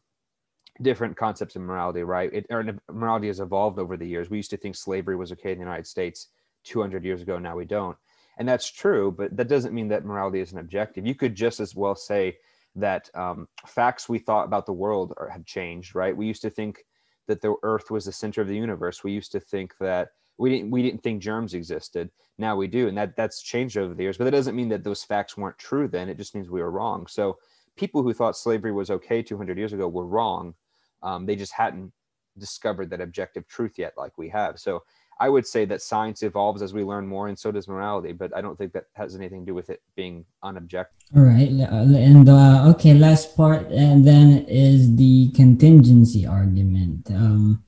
different 0.83 1.17
concepts 1.17 1.57
of 1.57 1.63
morality, 1.63 2.03
right? 2.03 2.31
It, 2.35 2.45
or 2.51 2.63
morality 2.93 3.29
has 3.29 3.41
evolved 3.41 3.79
over 3.79 3.97
the 3.97 4.07
years. 4.07 4.29
We 4.29 4.37
used 4.37 4.51
to 4.51 4.59
think 4.59 4.77
slavery 4.77 5.17
was 5.17 5.33
okay 5.33 5.53
in 5.53 5.59
the 5.59 5.65
United 5.65 5.87
States 5.87 6.27
200 6.65 7.03
years 7.03 7.23
ago. 7.23 7.39
Now 7.39 7.57
we 7.57 7.65
don't. 7.65 7.97
And 8.37 8.47
that's 8.47 8.71
true, 8.71 9.11
but 9.11 9.35
that 9.39 9.49
doesn't 9.49 9.73
mean 9.73 9.89
that 9.89 10.05
morality 10.05 10.41
isn't 10.41 10.59
objective. 10.59 11.07
You 11.07 11.15
could 11.15 11.35
just 11.35 11.61
as 11.61 11.75
well 11.75 11.95
say 11.95 12.37
that 12.75 13.09
um, 13.15 13.49
facts 13.67 14.07
we 14.07 14.19
thought 14.19 14.45
about 14.45 14.67
the 14.67 14.75
world 14.75 15.15
are, 15.17 15.31
have 15.31 15.47
changed, 15.47 15.95
right? 15.95 16.15
We 16.15 16.27
used 16.27 16.43
to 16.43 16.51
think 16.51 16.85
that 17.27 17.41
the 17.41 17.55
earth 17.63 17.91
was 17.91 18.05
the 18.05 18.13
center 18.13 18.43
of 18.43 18.49
the 18.49 18.55
universe. 18.55 19.03
We 19.03 19.13
used 19.13 19.33
to 19.33 19.41
think 19.41 19.79
that 19.81 20.11
we 20.37 20.51
didn't 20.51 20.71
we 20.71 20.83
didn't 20.83 21.03
think 21.03 21.23
germs 21.23 21.55
existed. 21.55 22.11
Now 22.37 22.55
we 22.55 22.67
do, 22.67 22.87
and 22.87 22.99
that 22.99 23.17
that's 23.17 23.41
changed 23.41 23.79
over 23.79 23.95
the 23.95 24.03
years. 24.03 24.19
But 24.19 24.25
that 24.25 24.33
doesn't 24.33 24.55
mean 24.55 24.69
that 24.69 24.85
those 24.85 25.05
facts 25.05 25.39
weren't 25.39 25.57
true 25.57 25.89
then. 25.89 26.11
It 26.11 26.19
just 26.19 26.35
means 26.35 26.51
we 26.51 26.61
were 26.61 26.71
wrong. 26.71 27.07
So 27.07 27.39
people 27.79 28.03
who 28.03 28.13
thought 28.13 28.37
slavery 28.37 28.73
was 28.73 28.91
okay 28.91 29.23
200 29.23 29.57
years 29.57 29.73
ago 29.73 29.89
were 29.89 30.07
wrong. 30.07 30.55
Um, 31.03 31.27
they 31.27 31.37
just 31.37 31.53
hadn't 31.53 31.93
discovered 32.39 32.91
that 32.91 33.01
objective 33.01 33.47
truth 33.47 33.75
yet, 33.77 33.95
like 33.97 34.19
we 34.19 34.29
have. 34.31 34.59
So 34.59 34.83
I 35.21 35.29
would 35.29 35.47
say 35.47 35.65
that 35.65 35.83
science 35.83 36.23
evolves 36.23 36.63
as 36.63 36.73
we 36.73 36.85
learn 36.85 37.07
more, 37.07 37.29
and 37.29 37.39
so 37.39 37.51
does 37.51 37.67
morality. 37.67 38.13
But 38.13 38.37
I 38.37 38.41
don't 38.41 38.57
think 38.57 38.73
that 38.73 38.85
has 38.95 39.17
anything 39.17 39.41
to 39.41 39.47
do 39.47 39.55
with 39.55 39.71
it 39.71 39.83
being 39.97 40.25
unobjective. 40.45 40.87
All 41.17 41.23
right, 41.23 41.49
and 41.49 42.29
uh, 42.29 42.71
okay, 42.75 42.95
last 42.95 43.37
part, 43.37 43.67
and 43.69 44.07
then 44.07 44.45
is 44.49 44.95
the 44.97 45.31
contingency 45.35 46.25
argument. 46.27 47.11
Um, 47.11 47.65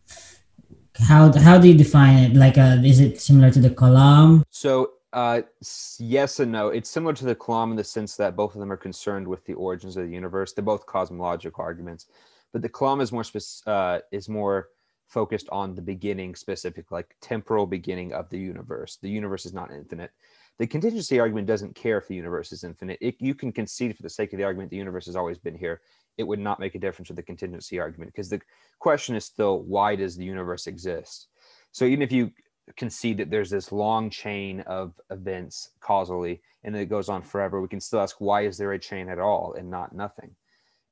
how 1.08 1.36
how 1.38 1.58
do 1.58 1.68
you 1.68 1.76
define 1.76 2.18
it? 2.18 2.34
Like, 2.36 2.56
uh, 2.56 2.76
is 2.84 3.00
it 3.00 3.20
similar 3.20 3.50
to 3.50 3.60
the 3.60 3.70
kalam? 3.70 4.42
So 4.50 4.92
uh, 5.12 5.42
yes 5.98 6.40
and 6.40 6.52
no. 6.52 6.68
It's 6.68 6.90
similar 6.90 7.14
to 7.14 7.24
the 7.24 7.34
Kalam 7.34 7.70
in 7.70 7.76
the 7.76 7.84
sense 7.84 8.16
that 8.16 8.36
both 8.36 8.54
of 8.54 8.60
them 8.60 8.70
are 8.70 8.76
concerned 8.76 9.26
with 9.26 9.44
the 9.44 9.54
origins 9.54 9.96
of 9.96 10.04
the 10.06 10.12
universe. 10.12 10.52
They're 10.52 10.64
both 10.64 10.86
cosmological 10.86 11.62
arguments, 11.62 12.06
but 12.52 12.62
the 12.62 12.68
Kalam 12.68 13.00
is 13.00 13.12
more 13.12 13.24
uh, 13.66 14.00
is 14.12 14.28
more 14.28 14.68
focused 15.08 15.48
on 15.50 15.74
the 15.74 15.82
beginning 15.82 16.36
specific, 16.36 16.92
like 16.92 17.16
temporal 17.20 17.66
beginning 17.66 18.12
of 18.12 18.30
the 18.30 18.38
universe. 18.38 18.98
The 19.02 19.10
universe 19.10 19.44
is 19.44 19.52
not 19.52 19.72
infinite. 19.72 20.12
The 20.58 20.66
contingency 20.66 21.18
argument 21.18 21.48
doesn't 21.48 21.74
care 21.74 21.98
if 21.98 22.06
the 22.06 22.14
universe 22.14 22.52
is 22.52 22.62
infinite. 22.62 22.98
It, 23.00 23.16
you 23.18 23.34
can 23.34 23.50
concede 23.50 23.96
for 23.96 24.02
the 24.02 24.10
sake 24.10 24.32
of 24.32 24.38
the 24.38 24.44
argument 24.44 24.70
the 24.70 24.76
universe 24.76 25.06
has 25.06 25.16
always 25.16 25.38
been 25.38 25.56
here. 25.56 25.80
It 26.18 26.22
would 26.24 26.38
not 26.38 26.60
make 26.60 26.74
a 26.74 26.78
difference 26.78 27.08
with 27.08 27.16
the 27.16 27.22
contingency 27.22 27.80
argument 27.80 28.12
because 28.12 28.28
the 28.28 28.40
question 28.78 29.16
is 29.16 29.24
still 29.24 29.62
why 29.62 29.96
does 29.96 30.16
the 30.16 30.24
universe 30.24 30.68
exist? 30.68 31.28
So 31.72 31.86
even 31.86 32.02
if 32.02 32.12
you 32.12 32.30
concede 32.76 33.18
that 33.18 33.30
there's 33.30 33.50
this 33.50 33.72
long 33.72 34.10
chain 34.10 34.60
of 34.62 34.98
events 35.10 35.70
causally 35.80 36.40
and 36.62 36.76
it 36.76 36.86
goes 36.86 37.08
on 37.08 37.22
forever, 37.22 37.60
we 37.60 37.68
can 37.68 37.80
still 37.80 38.00
ask 38.00 38.20
why 38.20 38.42
is 38.42 38.58
there 38.58 38.72
a 38.72 38.78
chain 38.78 39.08
at 39.08 39.18
all 39.18 39.54
and 39.58 39.70
not 39.70 39.94
nothing? 39.94 40.34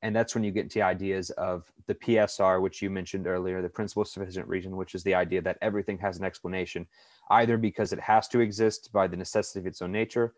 And 0.01 0.15
that's 0.15 0.33
when 0.33 0.43
you 0.43 0.51
get 0.51 0.63
into 0.63 0.81
ideas 0.81 1.29
of 1.31 1.71
the 1.87 1.95
PSR, 1.95 2.61
which 2.61 2.81
you 2.81 2.89
mentioned 2.89 3.27
earlier, 3.27 3.61
the 3.61 3.69
principle 3.69 4.05
sufficient 4.05 4.47
reason, 4.47 4.77
which 4.77 4.95
is 4.95 5.03
the 5.03 5.13
idea 5.13 5.41
that 5.41 5.57
everything 5.61 5.97
has 5.97 6.17
an 6.17 6.23
explanation, 6.23 6.87
either 7.31 7.57
because 7.57 7.91
it 7.91 7.99
has 7.99 8.27
to 8.29 8.39
exist 8.39 8.91
by 8.93 9.07
the 9.07 9.17
necessity 9.17 9.59
of 9.59 9.67
its 9.67 9.81
own 9.81 9.91
nature, 9.91 10.33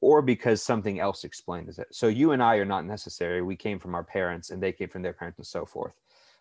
or 0.00 0.20
because 0.20 0.62
something 0.62 0.98
else 0.98 1.22
explains 1.22 1.78
it. 1.78 1.86
So 1.92 2.08
you 2.08 2.32
and 2.32 2.42
I 2.42 2.56
are 2.56 2.64
not 2.64 2.84
necessary. 2.84 3.40
We 3.40 3.56
came 3.56 3.78
from 3.78 3.94
our 3.94 4.02
parents, 4.02 4.50
and 4.50 4.60
they 4.60 4.72
came 4.72 4.88
from 4.88 5.02
their 5.02 5.12
parents, 5.12 5.38
and 5.38 5.46
so 5.46 5.64
forth. 5.64 5.94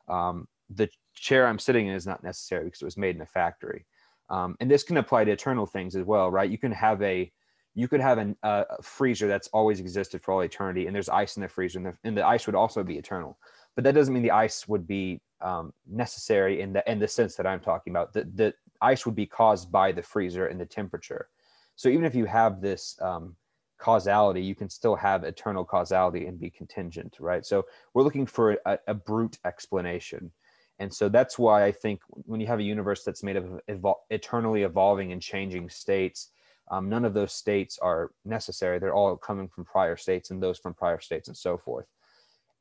Um, 0.10 0.48
the 0.70 0.90
chair 1.14 1.48
I'm 1.48 1.60
sitting 1.60 1.88
in 1.88 1.94
is 1.94 2.08
not 2.08 2.24
necessary 2.24 2.66
because 2.66 2.82
it 2.82 2.86
was 2.86 2.98
made 2.98 3.16
in 3.16 3.22
a 3.22 3.28
factory. 3.28 3.86
Um, 4.30 4.56
and 4.60 4.70
this 4.70 4.84
can 4.84 4.98
apply 4.98 5.26
to 5.26 5.32
eternal 5.32 5.66
things 5.66 5.96
as 5.96 6.06
well, 6.06 6.32
right? 6.32 6.50
You 6.50 6.58
can 6.58 6.72
have 6.72 7.02
a 7.02 7.32
you 7.76 7.88
could 7.88 8.02
have 8.02 8.20
an, 8.20 8.36
uh, 8.44 8.66
a 8.70 8.84
freezer 8.84 9.28
that's 9.28 9.48
always 9.48 9.80
existed 9.80 10.22
for 10.22 10.32
all 10.32 10.42
eternity, 10.42 10.86
and 10.86 10.96
there's 10.96 11.10
ice 11.10 11.38
in 11.38 11.42
the 11.42 11.50
freezer, 11.50 11.80
and 11.80 11.88
the, 11.88 11.98
and 12.04 12.16
the 12.16 12.26
ice 12.26 12.46
would 12.46 12.56
also 12.56 12.84
be 12.84 12.98
eternal. 12.98 13.38
But 13.76 13.84
that 13.84 13.96
doesn't 13.96 14.14
mean 14.14 14.22
the 14.22 14.32
ice 14.32 14.68
would 14.68 14.86
be 14.86 15.22
um, 15.42 15.74
necessary 15.90 16.62
in 16.62 16.74
the 16.74 16.90
in 16.90 17.00
the 17.00 17.08
sense 17.08 17.36
that 17.36 17.48
I'm 17.48 17.60
talking 17.60 17.92
about. 17.92 18.14
The 18.14 18.30
the 18.36 18.54
ice 18.82 19.06
would 19.06 19.16
be 19.16 19.26
caused 19.26 19.72
by 19.72 19.92
the 19.92 20.04
freezer 20.04 20.48
and 20.48 20.60
the 20.60 20.66
temperature. 20.66 21.30
So 21.76 21.90
even 21.90 22.06
if 22.06 22.14
you 22.14 22.26
have 22.26 22.62
this 22.62 22.96
um, 23.02 23.36
causality, 23.80 24.42
you 24.42 24.56
can 24.56 24.70
still 24.70 24.96
have 24.96 25.24
eternal 25.24 25.66
causality 25.66 26.28
and 26.28 26.40
be 26.40 26.50
contingent, 26.50 27.18
right? 27.20 27.46
So 27.46 27.66
we're 27.94 28.04
looking 28.04 28.26
for 28.26 28.58
a, 28.66 28.78
a 28.88 28.94
brute 28.94 29.40
explanation. 29.46 30.32
And 30.80 30.94
so 30.94 31.08
that's 31.08 31.38
why 31.38 31.66
I 31.66 31.72
think 31.72 32.02
when 32.08 32.42
you 32.42 32.48
have 32.48 32.60
a 32.60 32.64
universe 32.64 33.04
that's 33.04 33.24
made 33.24 33.36
of 33.36 33.46
evol- 33.70 34.02
eternally 34.10 34.64
evolving 34.64 35.12
and 35.12 35.22
changing 35.22 35.70
states, 35.70 36.32
um, 36.72 36.90
none 36.90 37.06
of 37.06 37.14
those 37.14 37.34
states 37.34 37.78
are 37.82 38.12
necessary. 38.26 38.80
They're 38.80 38.96
all 38.96 39.16
coming 39.18 39.48
from 39.48 39.66
prior 39.66 39.96
states 39.96 40.32
and 40.32 40.42
those 40.42 40.58
from 40.58 40.74
prior 40.74 41.00
states 41.00 41.28
and 41.28 41.38
so 41.38 41.58
forth. 41.58 41.86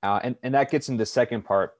Uh, 0.02 0.20
and, 0.22 0.36
and 0.42 0.54
that 0.54 0.70
gets 0.70 0.88
into 0.88 0.98
the 0.98 1.06
second 1.06 1.42
part, 1.42 1.74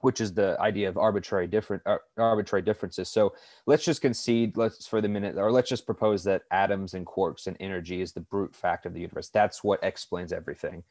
which 0.00 0.20
is 0.20 0.34
the 0.34 0.56
idea 0.60 0.88
of 0.88 0.98
arbitrary 0.98 1.46
different 1.46 1.82
uh, 1.86 1.96
arbitrary 2.18 2.62
differences. 2.62 3.08
So 3.08 3.34
let's 3.66 3.84
just 3.84 4.02
concede, 4.02 4.56
let's 4.56 4.86
for 4.86 5.00
the 5.00 5.08
minute, 5.08 5.36
or 5.36 5.50
let's 5.50 5.68
just 5.68 5.86
propose 5.86 6.22
that 6.24 6.42
atoms 6.50 6.94
and 6.94 7.06
quarks 7.06 7.46
and 7.46 7.56
energy 7.60 8.02
is 8.02 8.12
the 8.12 8.20
brute 8.20 8.54
fact 8.54 8.86
of 8.86 8.92
the 8.92 9.00
universe. 9.00 9.30
That's 9.30 9.64
what 9.64 9.82
explains 9.82 10.32
everything. 10.32 10.84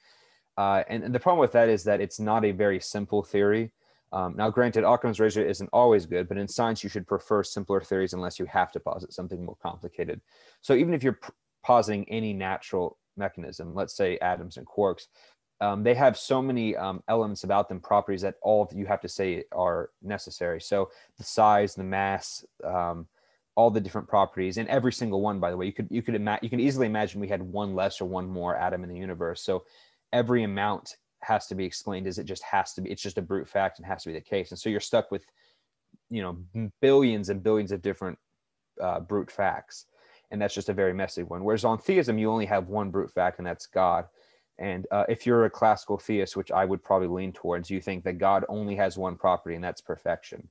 Uh, 0.58 0.84
and, 0.90 1.04
and 1.04 1.14
the 1.14 1.20
problem 1.20 1.40
with 1.40 1.52
that 1.52 1.70
is 1.70 1.84
that 1.84 2.02
it's 2.02 2.20
not 2.20 2.44
a 2.44 2.52
very 2.52 2.80
simple 2.80 3.22
theory. 3.22 3.72
Um, 4.16 4.34
now, 4.38 4.50
granted, 4.50 4.86
Occam's 4.86 5.20
razor 5.20 5.46
isn't 5.46 5.70
always 5.74 6.06
good, 6.06 6.30
but 6.30 6.38
in 6.38 6.48
science, 6.48 6.84
you 6.84 6.90
should 6.90 7.06
prefer 7.06 7.44
simpler 7.44 7.82
theories 7.82 8.14
unless 8.14 8.40
you 8.40 8.46
have 8.46 8.72
to 8.72 8.80
posit 8.80 9.12
something 9.12 9.44
more 9.44 9.58
complicated. 9.62 10.22
So 10.62 10.74
even 10.74 10.94
if 10.94 11.04
you're 11.04 11.20
positing 11.64 12.08
any 12.10 12.32
natural 12.32 12.98
mechanism, 13.18 13.76
let's 13.76 13.96
say 13.96 14.18
atoms 14.20 14.56
and 14.56 14.66
quarks, 14.66 15.08
um, 15.60 15.84
they 15.84 15.94
have 15.96 16.18
so 16.18 16.42
many 16.42 16.78
um, 16.78 17.04
elements 17.10 17.44
about 17.44 17.68
them, 17.68 17.82
properties 17.82 18.22
that 18.22 18.36
all 18.42 18.72
you 18.74 18.86
have 18.86 19.02
to 19.02 19.10
say 19.10 19.44
are 19.52 19.90
necessary. 20.02 20.62
So 20.62 20.90
the 21.18 21.24
size, 21.26 21.76
the 21.76 21.84
mass, 21.84 22.46
um, 22.64 23.08
all 23.56 23.70
the 23.70 23.82
different 23.82 24.08
properties, 24.08 24.58
and 24.58 24.68
every 24.70 24.94
single 24.94 25.22
one. 25.22 25.40
By 25.42 25.52
the 25.52 25.58
way, 25.58 25.66
you 25.66 25.74
could 25.74 25.88
you 25.90 26.02
could 26.02 26.16
imagine 26.16 26.44
you 26.44 26.50
can 26.50 26.60
easily 26.60 26.88
imagine 26.88 27.22
we 27.22 27.30
had 27.30 27.42
one 27.42 27.74
less 27.74 28.02
or 28.02 28.06
one 28.06 28.28
more 28.28 28.58
atom 28.58 28.84
in 28.84 28.90
the 28.90 28.98
universe. 28.98 29.42
So 29.44 29.64
every 30.12 30.44
amount 30.44 30.98
has 31.26 31.48
to 31.48 31.56
be 31.56 31.66
explained 31.66 32.08
is 32.08 32.20
it 32.20 32.26
just 32.26 32.44
has 32.44 32.74
to 32.74 32.82
be 32.82 32.92
it's 32.92 33.02
just 33.02 33.18
a 33.18 33.22
brute 33.22 33.48
fact 33.48 33.80
and 33.80 33.86
has 33.86 34.04
to 34.04 34.10
be 34.10 34.14
the 34.14 34.22
case. 34.22 34.52
And 34.52 34.60
so 34.60 34.70
you're 34.70 34.80
stuck 34.80 35.12
with 35.12 35.26
you 36.10 36.22
know 36.22 36.38
billions 36.82 37.30
and 37.30 37.42
billions 37.42 37.72
of 37.72 37.82
different 37.82 38.18
uh, 38.82 39.00
brute 39.00 39.32
facts. 39.32 39.86
And 40.32 40.42
that's 40.42 40.54
just 40.54 40.70
a 40.70 40.74
very 40.74 40.94
messy 40.94 41.24
one. 41.24 41.44
Whereas 41.44 41.66
on 41.66 41.78
theism 41.78 42.18
you 42.18 42.32
only 42.32 42.46
have 42.46 42.68
one 42.68 42.92
brute 42.92 43.12
fact 43.12 43.40
and 43.40 43.48
that's 43.48 43.66
god. 43.66 44.06
And 44.58 44.88
uh, 44.92 45.04
if 45.10 45.26
you're 45.26 45.46
a 45.46 45.50
classical 45.50 45.98
theist 45.98 46.36
which 46.36 46.52
i 46.52 46.64
would 46.64 46.84
probably 46.84 47.08
lean 47.08 47.34
towards 47.34 47.70
you 47.70 47.82
think 47.82 48.04
that 48.04 48.18
god 48.18 48.46
only 48.48 48.76
has 48.76 48.98
one 48.98 49.16
property 49.16 49.56
and 49.56 49.64
that's 49.64 49.82
perfection. 49.82 50.48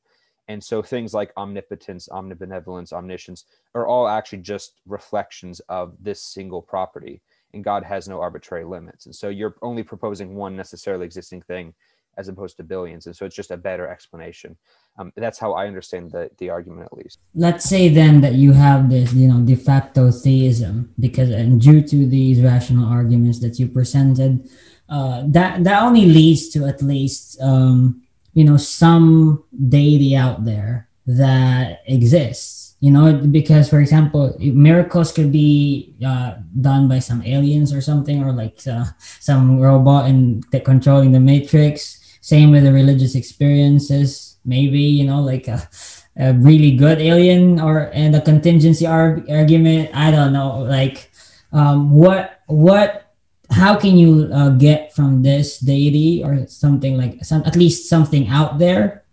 And 0.48 0.62
so 0.62 0.82
things 0.82 1.14
like 1.14 1.32
omnipotence 1.36 2.08
omnibenevolence 2.08 2.92
omniscience 2.92 3.44
are 3.74 3.86
all 3.86 4.08
actually 4.08 4.42
just 4.42 4.80
reflections 4.86 5.60
of 5.68 5.94
this 6.00 6.22
single 6.22 6.60
property 6.60 7.22
and 7.54 7.64
God 7.64 7.84
has 7.84 8.08
no 8.08 8.20
arbitrary 8.20 8.64
limits. 8.64 9.06
And 9.06 9.14
so 9.14 9.28
you're 9.28 9.56
only 9.62 9.82
proposing 9.82 10.34
one 10.34 10.56
necessarily 10.56 11.06
existing 11.06 11.42
thing 11.42 11.74
as 12.16 12.28
opposed 12.28 12.56
to 12.56 12.62
billions. 12.62 13.06
And 13.06 13.16
so 13.16 13.26
it's 13.26 13.34
just 13.34 13.50
a 13.50 13.56
better 13.56 13.88
explanation. 13.88 14.56
Um, 14.98 15.12
that's 15.16 15.38
how 15.38 15.52
I 15.52 15.66
understand 15.66 16.12
the, 16.12 16.30
the 16.38 16.50
argument, 16.50 16.86
at 16.86 16.96
least. 16.96 17.18
Let's 17.34 17.64
say 17.64 17.88
then 17.88 18.20
that 18.20 18.34
you 18.34 18.52
have 18.52 18.90
this, 18.90 19.12
you 19.12 19.26
know, 19.28 19.40
de 19.40 19.56
facto 19.56 20.10
theism, 20.10 20.94
because 21.00 21.30
and 21.30 21.60
due 21.60 21.82
to 21.82 22.06
these 22.06 22.40
rational 22.40 22.86
arguments 22.88 23.40
that 23.40 23.58
you 23.58 23.68
presented, 23.68 24.48
uh, 24.88 25.24
that 25.26 25.64
that 25.64 25.82
only 25.82 26.06
leads 26.06 26.50
to 26.50 26.66
at 26.66 26.82
least, 26.82 27.40
um, 27.40 28.02
you 28.34 28.44
know, 28.44 28.56
some 28.56 29.42
deity 29.68 30.14
out 30.16 30.44
there 30.44 30.88
that 31.06 31.82
exists 31.86 32.76
you 32.80 32.90
know 32.90 33.12
because 33.30 33.68
for 33.68 33.80
example 33.80 34.36
miracles 34.40 35.12
could 35.12 35.32
be 35.32 35.94
uh, 36.04 36.34
done 36.60 36.88
by 36.88 36.98
some 36.98 37.22
aliens 37.22 37.72
or 37.72 37.80
something 37.80 38.22
or 38.22 38.32
like 38.32 38.60
uh, 38.66 38.84
some 39.20 39.58
robot 39.60 40.08
and 40.08 40.44
controlling 40.64 41.12
the 41.12 41.20
matrix. 41.20 42.00
Same 42.20 42.50
with 42.50 42.64
the 42.64 42.72
religious 42.72 43.14
experiences 43.14 44.34
maybe 44.44 44.80
you 44.80 45.04
know 45.04 45.20
like 45.20 45.48
a, 45.48 45.68
a 46.16 46.34
really 46.34 46.76
good 46.76 47.00
alien 47.00 47.60
or 47.60 47.90
and 47.92 48.14
a 48.14 48.20
contingency 48.20 48.86
arg- 48.86 49.28
argument. 49.30 49.90
I 49.94 50.10
don't 50.10 50.32
know 50.32 50.60
like 50.60 51.10
um, 51.52 51.90
what 51.90 52.40
what 52.46 53.12
how 53.50 53.76
can 53.76 53.96
you 53.96 54.28
uh, 54.32 54.50
get 54.50 54.92
from 54.94 55.22
this 55.22 55.58
deity 55.58 56.22
or 56.24 56.46
something 56.46 56.96
like 56.96 57.24
some 57.24 57.42
at 57.44 57.56
least 57.56 57.88
something 57.88 58.28
out 58.28 58.58
there 58.58 59.04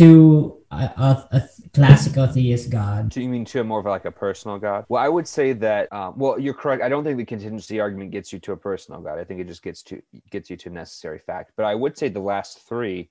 to 0.00 0.59
a, 0.70 1.28
a, 1.32 1.48
classical 1.74 2.26
theist 2.26 2.70
god. 2.70 3.08
Do 3.08 3.20
you 3.20 3.28
mean 3.28 3.44
to 3.46 3.60
a 3.60 3.64
more 3.64 3.80
of 3.80 3.86
like 3.86 4.04
a 4.04 4.10
personal 4.10 4.58
god? 4.58 4.84
Well, 4.88 5.02
I 5.02 5.08
would 5.08 5.26
say 5.26 5.52
that. 5.54 5.92
Um, 5.92 6.14
well, 6.16 6.38
you're 6.38 6.54
correct. 6.54 6.82
I 6.82 6.88
don't 6.88 7.04
think 7.04 7.16
the 7.16 7.24
contingency 7.24 7.80
argument 7.80 8.12
gets 8.12 8.32
you 8.32 8.38
to 8.40 8.52
a 8.52 8.56
personal 8.56 9.00
god. 9.00 9.18
I 9.18 9.24
think 9.24 9.40
it 9.40 9.46
just 9.46 9.62
gets 9.62 9.82
to 9.84 10.00
gets 10.30 10.48
you 10.50 10.56
to 10.58 10.70
necessary 10.70 11.18
fact. 11.18 11.52
But 11.56 11.66
I 11.66 11.74
would 11.74 11.98
say 11.98 12.08
the 12.08 12.20
last 12.20 12.60
three, 12.60 13.10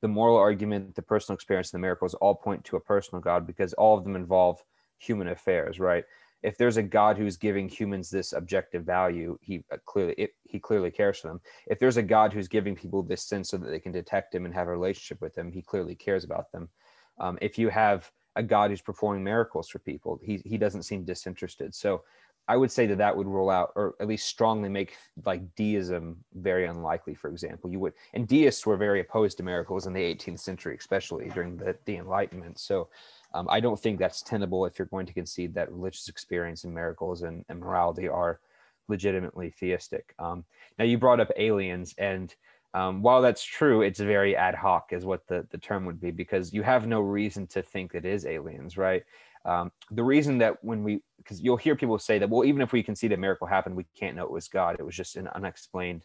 the 0.00 0.08
moral 0.08 0.36
argument, 0.36 0.94
the 0.94 1.02
personal 1.02 1.34
experience, 1.34 1.72
and 1.72 1.78
the 1.80 1.86
miracles, 1.86 2.14
all 2.14 2.34
point 2.34 2.64
to 2.64 2.76
a 2.76 2.80
personal 2.80 3.20
god 3.20 3.46
because 3.46 3.72
all 3.74 3.96
of 3.98 4.04
them 4.04 4.16
involve 4.16 4.62
human 4.98 5.28
affairs, 5.28 5.78
right? 5.78 6.04
If 6.42 6.58
there's 6.58 6.76
a 6.76 6.82
God 6.82 7.16
who's 7.16 7.38
giving 7.38 7.70
humans 7.70 8.10
this 8.10 8.34
objective 8.34 8.84
value, 8.84 9.38
he 9.40 9.64
uh, 9.72 9.78
clearly 9.86 10.14
it, 10.18 10.34
he 10.44 10.58
clearly 10.58 10.90
cares 10.90 11.18
for 11.18 11.28
them. 11.28 11.40
If 11.66 11.78
there's 11.78 11.96
a 11.96 12.02
God 12.02 12.32
who's 12.32 12.48
giving 12.48 12.74
people 12.74 13.02
this 13.02 13.22
sense 13.22 13.50
so 13.50 13.56
that 13.56 13.68
they 13.68 13.80
can 13.80 13.92
detect 13.92 14.34
him 14.34 14.44
and 14.44 14.54
have 14.54 14.68
a 14.68 14.70
relationship 14.70 15.20
with 15.22 15.36
him, 15.36 15.52
he 15.52 15.62
clearly 15.62 15.94
cares 15.94 16.24
about 16.24 16.50
them 16.52 16.68
um, 17.18 17.38
if 17.40 17.58
you 17.58 17.68
have 17.68 18.10
a 18.36 18.42
God 18.42 18.70
who's 18.70 18.80
performing 18.80 19.22
miracles 19.22 19.68
for 19.68 19.78
people, 19.78 20.20
he 20.22 20.42
he 20.44 20.58
doesn't 20.58 20.82
seem 20.82 21.04
disinterested. 21.04 21.74
So 21.74 22.02
I 22.46 22.56
would 22.56 22.70
say 22.70 22.86
that 22.86 22.98
that 22.98 23.16
would 23.16 23.26
rule 23.26 23.48
out, 23.48 23.72
or 23.74 23.94
at 24.00 24.06
least 24.06 24.26
strongly 24.26 24.68
make 24.68 24.96
like 25.24 25.54
deism 25.54 26.16
very 26.34 26.66
unlikely. 26.66 27.14
For 27.14 27.30
example, 27.30 27.70
you 27.70 27.80
would, 27.80 27.94
and 28.12 28.28
deists 28.28 28.66
were 28.66 28.76
very 28.76 29.00
opposed 29.00 29.38
to 29.38 29.42
miracles 29.42 29.86
in 29.86 29.94
the 29.94 30.00
18th 30.00 30.40
century, 30.40 30.76
especially 30.78 31.30
during 31.30 31.56
the 31.56 31.76
the 31.86 31.96
Enlightenment. 31.96 32.58
So 32.58 32.88
um, 33.32 33.46
I 33.48 33.60
don't 33.60 33.80
think 33.80 33.98
that's 33.98 34.22
tenable 34.22 34.66
if 34.66 34.78
you're 34.78 34.86
going 34.86 35.06
to 35.06 35.12
concede 35.12 35.54
that 35.54 35.72
religious 35.72 36.08
experience 36.08 36.64
and 36.64 36.74
miracles 36.74 37.22
and, 37.22 37.44
and 37.48 37.60
morality 37.60 38.08
are 38.08 38.40
legitimately 38.88 39.50
theistic. 39.50 40.14
Um, 40.18 40.44
now 40.78 40.84
you 40.84 40.98
brought 40.98 41.20
up 41.20 41.30
aliens, 41.36 41.94
and 41.96 42.34
um, 42.74 43.02
while 43.02 43.22
that's 43.22 43.44
true, 43.44 43.82
it's 43.82 44.00
very 44.00 44.36
ad 44.36 44.56
hoc, 44.56 44.92
is 44.92 45.04
what 45.04 45.26
the, 45.28 45.46
the 45.50 45.58
term 45.58 45.86
would 45.86 46.00
be, 46.00 46.10
because 46.10 46.52
you 46.52 46.62
have 46.62 46.86
no 46.86 47.00
reason 47.00 47.46
to 47.48 47.62
think 47.62 47.94
it 47.94 48.04
is 48.04 48.26
aliens, 48.26 48.76
right? 48.76 49.04
Um, 49.44 49.70
the 49.92 50.02
reason 50.02 50.38
that 50.38 50.62
when 50.64 50.82
we, 50.82 51.00
because 51.18 51.40
you'll 51.40 51.56
hear 51.56 51.76
people 51.76 51.98
say 51.98 52.18
that, 52.18 52.28
well, 52.28 52.44
even 52.44 52.60
if 52.60 52.72
we 52.72 52.82
can 52.82 52.96
see 52.96 53.06
the 53.06 53.16
miracle 53.16 53.46
happen, 53.46 53.76
we 53.76 53.86
can't 53.96 54.16
know 54.16 54.24
it 54.24 54.30
was 54.30 54.48
God. 54.48 54.76
It 54.78 54.84
was 54.84 54.96
just 54.96 55.16
an 55.16 55.28
unexplained 55.28 56.04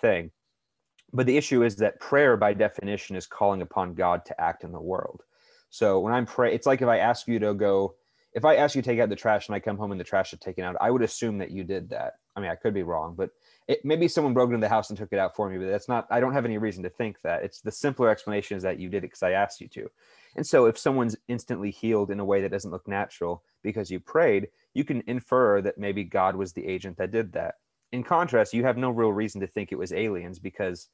thing. 0.00 0.32
But 1.12 1.26
the 1.26 1.36
issue 1.36 1.62
is 1.62 1.76
that 1.76 2.00
prayer, 2.00 2.36
by 2.36 2.54
definition, 2.54 3.14
is 3.14 3.26
calling 3.26 3.62
upon 3.62 3.94
God 3.94 4.24
to 4.24 4.40
act 4.40 4.64
in 4.64 4.72
the 4.72 4.80
world. 4.80 5.22
So 5.70 6.00
when 6.00 6.12
I'm 6.12 6.26
praying, 6.26 6.54
it's 6.54 6.66
like 6.66 6.82
if 6.82 6.88
I 6.88 6.98
ask 6.98 7.28
you 7.28 7.38
to 7.38 7.54
go 7.54 7.94
if 8.34 8.44
I 8.44 8.56
ask 8.56 8.74
you 8.74 8.82
to 8.82 8.88
take 8.88 8.98
out 8.98 9.08
the 9.08 9.16
trash 9.16 9.48
and 9.48 9.54
I 9.54 9.60
come 9.60 9.76
home 9.76 9.92
and 9.92 10.00
the 10.00 10.04
trash 10.04 10.32
is 10.32 10.38
taken 10.38 10.64
out, 10.64 10.76
I 10.80 10.90
would 10.90 11.02
assume 11.02 11.38
that 11.38 11.50
you 11.50 11.64
did 11.64 11.90
that. 11.90 12.14
I 12.34 12.40
mean, 12.40 12.50
I 12.50 12.54
could 12.54 12.72
be 12.72 12.82
wrong, 12.82 13.14
but 13.14 13.30
it, 13.68 13.84
maybe 13.84 14.08
someone 14.08 14.34
broke 14.34 14.50
into 14.50 14.60
the 14.60 14.68
house 14.68 14.90
and 14.90 14.98
took 14.98 15.12
it 15.12 15.18
out 15.18 15.36
for 15.36 15.48
me, 15.48 15.58
but 15.58 15.70
that's 15.70 15.88
not, 15.88 16.06
I 16.10 16.20
don't 16.20 16.32
have 16.32 16.44
any 16.44 16.58
reason 16.58 16.82
to 16.82 16.90
think 16.90 17.20
that. 17.22 17.42
It's 17.42 17.60
the 17.60 17.72
simpler 17.72 18.08
explanation 18.08 18.56
is 18.56 18.62
that 18.62 18.78
you 18.78 18.88
did 18.88 18.98
it 18.98 19.08
because 19.08 19.22
I 19.22 19.32
asked 19.32 19.60
you 19.60 19.68
to. 19.68 19.90
And 20.36 20.46
so 20.46 20.66
if 20.66 20.78
someone's 20.78 21.16
instantly 21.28 21.70
healed 21.70 22.10
in 22.10 22.20
a 22.20 22.24
way 22.24 22.40
that 22.42 22.50
doesn't 22.50 22.70
look 22.70 22.88
natural 22.88 23.42
because 23.62 23.90
you 23.90 24.00
prayed, 24.00 24.48
you 24.74 24.84
can 24.84 25.02
infer 25.06 25.60
that 25.62 25.78
maybe 25.78 26.04
God 26.04 26.36
was 26.36 26.52
the 26.52 26.66
agent 26.66 26.96
that 26.98 27.12
did 27.12 27.32
that. 27.32 27.56
In 27.92 28.02
contrast, 28.02 28.54
you 28.54 28.64
have 28.64 28.78
no 28.78 28.90
real 28.90 29.12
reason 29.12 29.40
to 29.42 29.46
think 29.46 29.70
it 29.70 29.78
was 29.78 29.92
aliens 29.92 30.38
because 30.38 30.88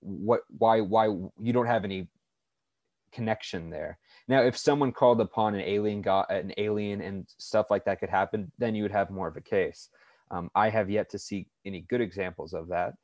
what 0.00 0.42
why 0.58 0.80
why 0.80 1.06
you 1.06 1.52
don't 1.52 1.66
have 1.66 1.84
any 1.84 2.06
connection 3.12 3.70
there. 3.70 3.98
Now, 4.28 4.42
if 4.42 4.56
someone 4.56 4.92
called 4.92 5.20
upon 5.20 5.54
an 5.54 5.62
alien 5.62 6.02
god, 6.02 6.26
an 6.30 6.52
alien 6.58 7.00
and 7.00 7.26
stuff 7.38 7.70
like 7.70 7.84
that 7.86 7.98
could 7.98 8.10
happen, 8.10 8.52
then 8.58 8.74
you 8.74 8.82
would 8.82 8.92
have 8.92 9.10
more 9.10 9.26
of 9.26 9.36
a 9.36 9.40
case. 9.40 9.88
Um, 10.30 10.50
I 10.54 10.68
have 10.70 10.90
yet 10.90 11.10
to 11.10 11.18
see 11.18 11.46
any 11.64 11.82
good 11.82 12.00
examples 12.00 12.52
of 12.52 12.68
that, 12.68 12.94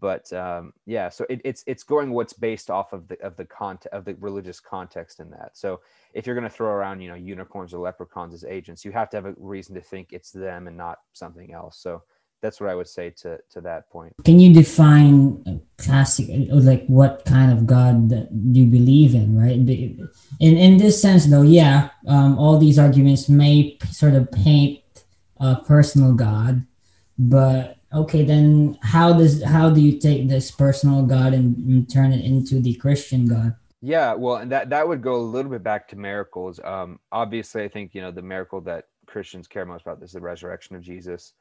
but 0.00 0.32
um, 0.32 0.72
yeah, 0.86 1.08
so 1.08 1.24
it, 1.28 1.40
it's 1.44 1.62
it's 1.66 1.82
going 1.82 2.10
what's 2.10 2.32
based 2.32 2.70
off 2.70 2.92
of 2.92 3.06
the 3.08 3.20
of 3.20 3.36
the 3.36 3.44
content 3.44 3.92
of 3.92 4.04
the 4.04 4.14
religious 4.14 4.60
context 4.60 5.20
in 5.20 5.30
that. 5.30 5.50
So 5.54 5.80
if 6.12 6.26
you're 6.26 6.34
going 6.34 6.48
to 6.48 6.54
throw 6.54 6.68
around, 6.70 7.00
you 7.00 7.08
know, 7.08 7.14
unicorns 7.14 7.72
or 7.72 7.78
leprechauns 7.78 8.34
as 8.34 8.44
agents, 8.44 8.84
you 8.84 8.92
have 8.92 9.10
to 9.10 9.16
have 9.16 9.26
a 9.26 9.34
reason 9.38 9.74
to 9.74 9.80
think 9.80 10.08
it's 10.12 10.30
them 10.30 10.66
and 10.66 10.76
not 10.76 10.98
something 11.12 11.52
else. 11.52 11.78
So 11.78 12.02
that's 12.42 12.60
what 12.60 12.68
I 12.68 12.74
would 12.74 12.88
say 12.88 13.10
to 13.22 13.38
to 13.50 13.60
that 13.62 13.88
point. 13.90 14.12
Can 14.24 14.38
you 14.38 14.52
define 14.52 15.62
classic 15.78 16.28
like 16.50 16.86
what 16.86 17.24
kind 17.24 17.50
of 17.50 17.66
God 17.66 18.28
you 18.52 18.66
believe 18.66 19.14
in, 19.14 19.38
right? 19.38 19.56
In 19.56 20.08
in 20.40 20.76
this 20.76 21.00
sense, 21.00 21.26
though, 21.26 21.42
yeah, 21.42 21.90
um, 22.06 22.38
all 22.38 22.58
these 22.58 22.78
arguments 22.78 23.28
may 23.28 23.78
sort 23.90 24.14
of 24.14 24.30
paint 24.30 24.83
a 25.44 25.62
personal 25.66 26.14
God, 26.14 26.66
but 27.18 27.76
okay, 27.92 28.24
then 28.24 28.78
how 28.82 29.12
does 29.12 29.42
how 29.42 29.70
do 29.70 29.80
you 29.80 29.98
take 29.98 30.28
this 30.28 30.50
personal 30.50 31.02
God 31.04 31.34
and, 31.34 31.56
and 31.56 31.90
turn 31.90 32.12
it 32.12 32.24
into 32.24 32.60
the 32.60 32.74
Christian 32.74 33.26
God? 33.26 33.54
Yeah, 33.82 34.14
well, 34.14 34.36
and 34.36 34.50
that 34.50 34.70
that 34.70 34.88
would 34.88 35.02
go 35.02 35.16
a 35.16 35.30
little 35.34 35.50
bit 35.50 35.62
back 35.62 35.86
to 35.88 35.96
miracles. 35.96 36.58
Um, 36.64 36.98
obviously, 37.12 37.62
I 37.62 37.68
think 37.68 37.94
you 37.94 38.00
know 38.00 38.10
the 38.10 38.22
miracle 38.22 38.60
that 38.62 38.86
Christians 39.06 39.46
care 39.46 39.66
most 39.66 39.82
about 39.82 40.02
is 40.02 40.12
the 40.12 40.20
resurrection 40.20 40.74
of 40.76 40.82
Jesus, 40.82 41.34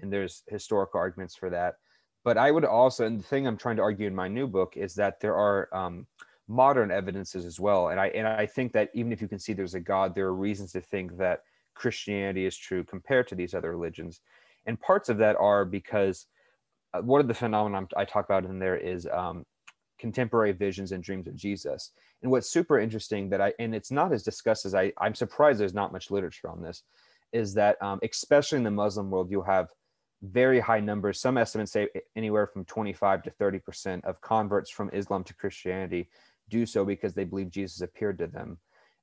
and 0.00 0.12
there's 0.12 0.44
historical 0.46 1.00
arguments 1.00 1.34
for 1.34 1.50
that. 1.50 1.74
But 2.24 2.38
I 2.38 2.52
would 2.52 2.64
also, 2.64 3.04
and 3.04 3.18
the 3.18 3.24
thing 3.24 3.46
I'm 3.46 3.56
trying 3.56 3.76
to 3.76 3.82
argue 3.82 4.06
in 4.06 4.14
my 4.14 4.28
new 4.28 4.46
book 4.46 4.76
is 4.76 4.94
that 4.94 5.20
there 5.20 5.34
are 5.34 5.68
um, 5.74 6.06
modern 6.46 6.90
evidences 6.92 7.44
as 7.44 7.58
well, 7.58 7.88
and 7.88 7.98
I 7.98 8.06
and 8.08 8.28
I 8.28 8.46
think 8.46 8.72
that 8.74 8.90
even 8.94 9.12
if 9.12 9.20
you 9.20 9.26
can 9.26 9.40
see 9.40 9.52
there's 9.52 9.74
a 9.74 9.80
God, 9.80 10.14
there 10.14 10.26
are 10.26 10.34
reasons 10.34 10.70
to 10.72 10.80
think 10.80 11.18
that 11.18 11.42
Christianity 11.78 12.44
is 12.44 12.56
true 12.56 12.82
compared 12.84 13.28
to 13.28 13.34
these 13.34 13.54
other 13.54 13.70
religions 13.70 14.20
and 14.68 14.78
parts 14.80 15.08
of 15.08 15.18
that 15.18 15.36
are 15.36 15.64
because 15.64 16.26
uh, 16.92 17.00
one 17.00 17.20
of 17.20 17.26
the 17.28 17.34
phenomena 17.34 17.86
I 17.96 18.04
talk 18.04 18.26
about 18.26 18.44
in 18.44 18.58
there 18.58 18.76
is 18.76 19.08
um, 19.10 19.44
contemporary 19.98 20.52
visions 20.52 20.92
and 20.92 21.02
dreams 21.02 21.26
of 21.26 21.34
Jesus. 21.34 21.92
And 22.22 22.30
what's 22.30 22.50
super 22.50 22.78
interesting 22.78 23.30
that 23.30 23.40
I 23.40 23.52
and 23.58 23.74
it's 23.74 23.90
not 23.90 24.12
as 24.12 24.22
discussed 24.22 24.66
as 24.66 24.74
I 24.74 24.92
I'm 24.98 25.14
surprised 25.14 25.58
there's 25.58 25.74
not 25.74 25.92
much 25.92 26.10
literature 26.10 26.50
on 26.50 26.62
this 26.62 26.82
is 27.32 27.54
that 27.54 27.80
um, 27.82 27.98
especially 28.02 28.58
in 28.58 28.64
the 28.64 28.70
Muslim 28.70 29.10
world 29.10 29.30
you'll 29.30 29.42
have 29.42 29.68
very 30.22 30.58
high 30.58 30.80
numbers. 30.80 31.20
Some 31.20 31.38
estimates 31.38 31.72
say 31.72 31.88
anywhere 32.16 32.46
from 32.46 32.64
25 32.64 33.22
to 33.22 33.30
30 33.30 33.58
percent 33.60 34.04
of 34.04 34.20
converts 34.20 34.70
from 34.70 34.90
Islam 34.92 35.24
to 35.24 35.34
Christianity 35.34 36.08
do 36.50 36.66
so 36.66 36.84
because 36.84 37.14
they 37.14 37.24
believe 37.24 37.50
Jesus 37.50 37.80
appeared 37.80 38.18
to 38.18 38.26
them. 38.26 38.58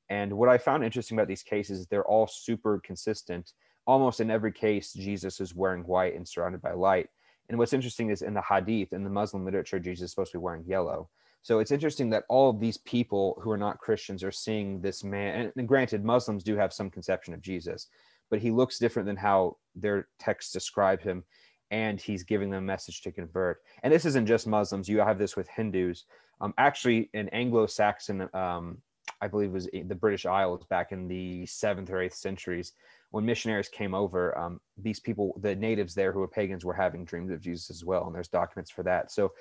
And 0.09 0.33
what 0.33 0.49
I 0.49 0.57
found 0.57 0.83
interesting 0.83 1.17
about 1.17 1.27
these 1.27 1.43
cases 1.43 1.87
they're 1.87 2.05
all 2.05 2.27
super 2.27 2.79
consistent 2.83 3.53
almost 3.87 4.19
in 4.19 4.31
every 4.31 4.51
case, 4.51 4.93
Jesus 4.93 5.39
is 5.39 5.55
wearing 5.55 5.83
white 5.83 6.15
and 6.15 6.27
surrounded 6.27 6.61
by 6.61 6.73
light. 6.73 7.09
And 7.49 7.57
what's 7.57 7.73
interesting 7.73 8.09
is 8.09 8.23
in 8.23 8.33
the 8.33 8.41
Hadith, 8.41 8.93
in 8.93 9.03
the 9.03 9.09
Muslim 9.09 9.45
literature, 9.45 9.79
Jesus 9.79 10.05
is 10.05 10.11
supposed 10.11 10.31
to 10.31 10.39
be 10.39 10.43
wearing 10.43 10.65
yellow. 10.65 11.09
So 11.43 11.59
it's 11.59 11.71
interesting 11.71 12.09
that 12.09 12.23
all 12.27 12.49
of 12.49 12.59
these 12.59 12.79
people 12.79 13.39
who 13.41 13.51
are 13.51 13.57
not 13.57 13.77
Christians 13.77 14.23
are 14.23 14.31
seeing 14.31 14.81
this 14.81 15.03
man. 15.03 15.51
And 15.55 15.67
granted, 15.67 16.03
Muslims 16.03 16.43
do 16.43 16.55
have 16.55 16.73
some 16.73 16.89
conception 16.89 17.35
of 17.35 17.41
Jesus, 17.41 17.87
but 18.31 18.39
he 18.39 18.49
looks 18.49 18.79
different 18.79 19.05
than 19.05 19.15
how 19.15 19.57
their 19.75 20.07
texts 20.17 20.51
describe 20.51 21.01
him. 21.01 21.23
And 21.69 21.99
he's 22.01 22.23
giving 22.23 22.49
them 22.49 22.63
a 22.63 22.65
message 22.67 23.01
to 23.01 23.11
convert. 23.11 23.61
And 23.83 23.93
this 23.93 24.05
isn't 24.05 24.25
just 24.27 24.47
Muslims. 24.47 24.89
You 24.89 24.99
have 24.99 25.19
this 25.19 25.35
with 25.35 25.47
Hindus. 25.49 26.05
Um, 26.41 26.53
actually, 26.57 27.09
in 27.13 27.29
Anglo-Saxon, 27.29 28.29
um, 28.33 28.77
I 29.25 29.27
believe 29.27 29.49
it 29.49 29.53
was 29.53 29.67
the 29.73 29.95
British 29.95 30.27
Isles 30.27 30.63
back 30.69 30.91
in 30.91 31.07
the 31.07 31.47
seventh 31.47 31.89
or 31.89 31.99
eighth 31.99 32.13
centuries, 32.13 32.73
when 33.09 33.25
missionaries 33.25 33.69
came 33.69 33.95
over, 33.95 34.37
um, 34.37 34.59
these 34.77 34.99
people, 34.99 35.39
the 35.41 35.55
natives 35.55 35.95
there 35.95 36.11
who 36.11 36.19
were 36.19 36.27
pagans, 36.27 36.63
were 36.63 36.73
having 36.73 37.05
dreams 37.05 37.31
of 37.31 37.41
Jesus 37.41 37.71
as 37.71 37.83
well, 37.83 38.05
and 38.05 38.13
there's 38.13 38.27
documents 38.27 38.69
for 38.69 38.83
that. 38.83 39.11
So 39.11 39.31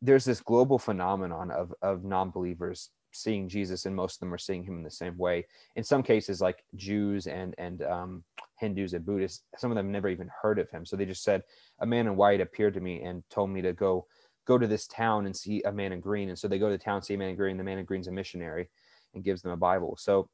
there's 0.00 0.24
this 0.24 0.40
global 0.40 0.78
phenomenon 0.78 1.50
of 1.50 1.74
of 1.82 2.04
non-believers 2.04 2.90
seeing 3.10 3.48
Jesus, 3.48 3.84
and 3.84 3.96
most 3.96 4.16
of 4.16 4.20
them 4.20 4.32
are 4.32 4.38
seeing 4.38 4.62
him 4.62 4.76
in 4.76 4.84
the 4.84 4.90
same 4.90 5.16
way. 5.18 5.44
In 5.74 5.82
some 5.82 6.02
cases, 6.02 6.40
like 6.40 6.62
Jews 6.76 7.26
and 7.26 7.54
and 7.58 7.82
um, 7.82 8.24
Hindus 8.60 8.92
and 8.92 9.04
Buddhists, 9.04 9.42
some 9.56 9.72
of 9.72 9.76
them 9.76 9.90
never 9.90 10.08
even 10.08 10.30
heard 10.40 10.60
of 10.60 10.70
him. 10.70 10.86
So 10.86 10.94
they 10.94 11.06
just 11.06 11.24
said, 11.24 11.42
"A 11.80 11.86
man 11.86 12.06
in 12.06 12.14
white 12.16 12.40
appeared 12.40 12.74
to 12.74 12.80
me 12.80 13.02
and 13.02 13.24
told 13.30 13.50
me 13.50 13.62
to 13.62 13.72
go." 13.72 14.06
go 14.44 14.58
to 14.58 14.66
this 14.66 14.88
town 14.88 15.24
and 15.26 15.36
see 15.36 15.62
a 15.62 15.70
man 15.70 15.92
in 15.92 16.00
green 16.00 16.28
and 16.28 16.36
so 16.36 16.48
they 16.48 16.58
go 16.58 16.68
to 16.68 16.76
the 16.76 16.82
town 16.82 17.00
see 17.00 17.14
a 17.14 17.16
man 17.16 17.28
in 17.28 17.36
green 17.36 17.56
the 17.56 17.62
man 17.62 17.78
in 17.78 17.84
green's 17.84 18.08
a 18.08 18.10
missionary 18.10 18.68
and 19.14 19.24
gives 19.24 19.42
them 19.42 19.52
a 19.52 19.56
bible. 19.56 19.96
So 19.98 20.28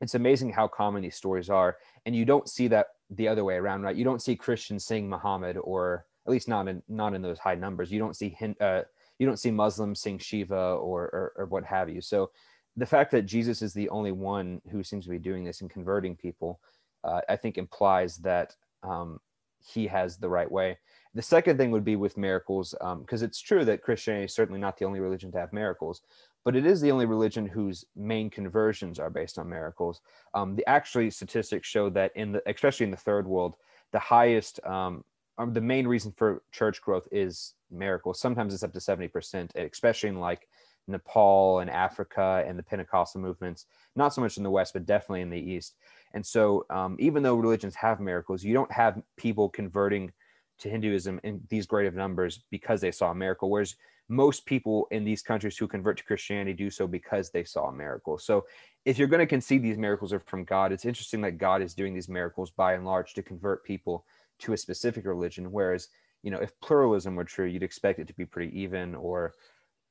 it's 0.00 0.14
amazing 0.14 0.52
how 0.52 0.68
common 0.68 1.02
these 1.02 1.16
stories 1.16 1.48
are. 1.48 1.76
And 2.06 2.14
you 2.14 2.24
don't 2.24 2.48
see 2.48 2.68
that 2.68 2.88
the 3.10 3.28
other 3.28 3.44
way 3.44 3.54
around 3.54 3.82
right? 3.82 3.96
You 3.96 4.04
don't 4.04 4.22
see 4.22 4.36
christians 4.36 4.84
saying 4.84 5.08
muhammad 5.08 5.56
or 5.58 6.06
at 6.26 6.32
least 6.32 6.48
not 6.48 6.68
in 6.68 6.82
not 6.88 7.14
in 7.14 7.22
those 7.22 7.38
high 7.38 7.54
numbers. 7.54 7.90
You 7.90 7.98
don't 7.98 8.16
see 8.16 8.36
uh, 8.60 8.82
you 9.18 9.26
don't 9.26 9.38
see 9.38 9.50
muslims 9.50 10.00
saying 10.00 10.18
shiva 10.18 10.54
or, 10.54 11.02
or, 11.04 11.32
or 11.36 11.46
what 11.46 11.64
have 11.64 11.88
you. 11.88 12.00
So 12.00 12.30
the 12.76 12.86
fact 12.86 13.10
that 13.10 13.26
jesus 13.26 13.60
is 13.60 13.74
the 13.74 13.88
only 13.90 14.12
one 14.12 14.62
who 14.70 14.82
seems 14.82 15.04
to 15.04 15.10
be 15.10 15.18
doing 15.18 15.44
this 15.44 15.60
and 15.60 15.68
converting 15.68 16.16
people 16.16 16.58
uh, 17.04 17.20
i 17.28 17.36
think 17.36 17.58
implies 17.58 18.16
that 18.16 18.56
um, 18.82 19.20
he 19.64 19.86
has 19.86 20.16
the 20.16 20.28
right 20.28 20.50
way. 20.50 20.78
The 21.14 21.22
second 21.22 21.58
thing 21.58 21.70
would 21.70 21.84
be 21.84 21.96
with 21.96 22.16
miracles 22.16 22.74
because 23.00 23.22
um, 23.22 23.26
it's 23.26 23.40
true 23.40 23.64
that 23.64 23.82
christianity 23.82 24.24
is 24.24 24.34
certainly 24.34 24.60
not 24.60 24.78
the 24.78 24.84
only 24.84 25.00
religion 25.00 25.30
to 25.32 25.38
have 25.38 25.52
miracles 25.52 26.02
but 26.44 26.56
it 26.56 26.66
is 26.66 26.80
the 26.80 26.90
only 26.90 27.06
religion 27.06 27.46
whose 27.46 27.84
main 27.96 28.28
conversions 28.28 28.98
are 28.98 29.10
based 29.10 29.38
on 29.38 29.48
miracles. 29.48 30.00
Um, 30.34 30.56
the 30.56 30.68
actually 30.68 31.10
statistics 31.10 31.68
show 31.68 31.88
that 31.90 32.12
in 32.16 32.32
the, 32.32 32.42
especially 32.46 32.84
in 32.84 32.90
the 32.90 32.96
third 32.96 33.26
world, 33.26 33.56
the 33.92 33.98
highest, 33.98 34.64
um, 34.64 35.04
um, 35.38 35.52
the 35.52 35.60
main 35.60 35.86
reason 35.86 36.12
for 36.16 36.42
church 36.50 36.82
growth 36.82 37.06
is 37.12 37.54
miracles. 37.70 38.20
Sometimes 38.20 38.54
it's 38.54 38.62
up 38.62 38.72
to 38.72 38.78
70%, 38.78 39.54
especially 39.54 40.08
in 40.08 40.20
like 40.20 40.48
Nepal 40.88 41.60
and 41.60 41.70
Africa 41.70 42.44
and 42.46 42.58
the 42.58 42.62
Pentecostal 42.62 43.20
movements, 43.20 43.66
not 43.94 44.12
so 44.12 44.20
much 44.20 44.36
in 44.36 44.42
the 44.42 44.50
West, 44.50 44.72
but 44.72 44.86
definitely 44.86 45.20
in 45.20 45.30
the 45.30 45.38
East. 45.38 45.76
And 46.14 46.24
so, 46.24 46.66
um, 46.70 46.96
even 46.98 47.22
though 47.22 47.36
religions 47.36 47.74
have 47.76 48.00
miracles, 48.00 48.42
you 48.42 48.52
don't 48.52 48.70
have 48.72 49.00
people 49.16 49.48
converting 49.48 50.12
to 50.58 50.68
Hinduism 50.68 51.20
in 51.24 51.40
these 51.48 51.66
great 51.66 51.86
of 51.86 51.94
numbers 51.94 52.44
because 52.50 52.80
they 52.80 52.92
saw 52.92 53.10
a 53.10 53.14
miracle. 53.14 53.50
Whereas 53.50 53.76
most 54.12 54.44
people 54.44 54.86
in 54.90 55.04
these 55.04 55.22
countries 55.22 55.56
who 55.56 55.66
convert 55.66 55.96
to 55.96 56.04
Christianity 56.04 56.52
do 56.52 56.70
so 56.70 56.86
because 56.86 57.30
they 57.30 57.44
saw 57.44 57.68
a 57.68 57.72
miracle. 57.72 58.18
So 58.18 58.44
if 58.84 58.98
you're 58.98 59.08
going 59.08 59.20
to 59.20 59.26
concede 59.26 59.62
these 59.62 59.78
miracles 59.78 60.12
are 60.12 60.20
from 60.20 60.44
God, 60.44 60.70
it's 60.70 60.84
interesting 60.84 61.22
that 61.22 61.38
God 61.38 61.62
is 61.62 61.72
doing 61.72 61.94
these 61.94 62.10
miracles 62.10 62.50
by 62.50 62.74
and 62.74 62.84
large 62.84 63.14
to 63.14 63.22
convert 63.22 63.64
people 63.64 64.04
to 64.40 64.52
a 64.52 64.56
specific 64.56 65.06
religion. 65.06 65.50
Whereas, 65.50 65.88
you 66.22 66.30
know, 66.30 66.38
if 66.38 66.52
pluralism 66.60 67.14
were 67.14 67.24
true, 67.24 67.46
you'd 67.46 67.62
expect 67.62 68.00
it 68.00 68.06
to 68.08 68.14
be 68.14 68.26
pretty 68.26 68.60
even 68.60 68.94
or 68.94 69.32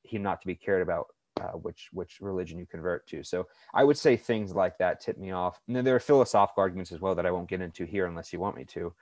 him 0.04 0.22
not 0.22 0.40
to 0.42 0.46
be 0.46 0.54
cared 0.54 0.82
about 0.82 1.06
uh, 1.40 1.56
which 1.58 1.88
which 1.92 2.20
religion 2.20 2.58
you 2.58 2.66
convert 2.66 3.06
to. 3.08 3.24
So 3.24 3.48
I 3.74 3.82
would 3.82 3.98
say 3.98 4.16
things 4.16 4.54
like 4.54 4.78
that 4.78 5.00
tip 5.00 5.18
me 5.18 5.32
off. 5.32 5.58
And 5.66 5.74
then 5.74 5.84
there 5.84 5.96
are 5.96 6.00
philosophical 6.00 6.60
arguments 6.60 6.92
as 6.92 7.00
well 7.00 7.16
that 7.16 7.26
I 7.26 7.32
won't 7.32 7.48
get 7.48 7.60
into 7.60 7.84
here 7.84 8.06
unless 8.06 8.32
you 8.32 8.38
want 8.38 8.56
me 8.56 8.64
to. 8.66 8.94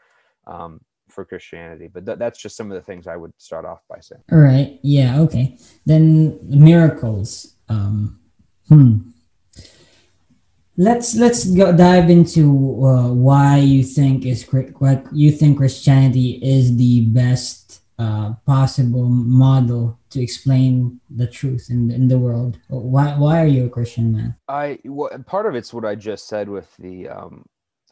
Um, 0.47 0.81
for 1.11 1.25
Christianity. 1.25 1.88
But 1.92 2.07
th- 2.07 2.18
that's 2.18 2.40
just 2.40 2.57
some 2.57 2.70
of 2.70 2.75
the 2.75 2.83
things 2.83 3.07
I 3.07 3.16
would 3.16 3.33
start 3.38 3.64
off 3.64 3.81
by 3.88 4.01
saying. 4.01 4.23
All 4.33 4.38
right. 4.38 4.79
Yeah. 4.83 5.20
Okay. 5.20 5.59
Then 5.87 6.38
miracles. 6.42 7.55
Um, 7.68 8.20
hmm. 8.68 8.99
Let's 10.77 11.14
let's 11.14 11.44
go 11.44 11.77
dive 11.77 12.09
into 12.09 12.49
uh, 12.87 13.12
why 13.12 13.59
you 13.59 13.83
think 13.85 14.25
is 14.25 14.44
what 14.51 15.05
you 15.12 15.31
think 15.31 15.59
Christianity 15.59 16.40
is 16.42 16.77
the 16.77 17.03
best 17.07 17.83
uh, 17.99 18.33
possible 18.46 19.11
model 19.11 19.99
to 20.09 20.23
explain 20.23 20.99
the 21.11 21.27
truth 21.27 21.66
in, 21.68 21.90
in 21.90 22.09
the 22.09 22.18
world. 22.18 22.59
Why 22.68 23.14
why 23.18 23.42
are 23.42 23.46
you 23.46 23.66
a 23.66 23.68
Christian 23.68 24.12
man? 24.16 24.37
I 24.49 24.79
well, 24.87 25.11
part 25.27 25.44
of 25.44 25.55
it's 25.55 25.75
what 25.75 25.85
I 25.85 25.96
just 25.96 26.27
said 26.27 26.49
with 26.49 26.75
the 26.79 27.09
um, 27.09 27.44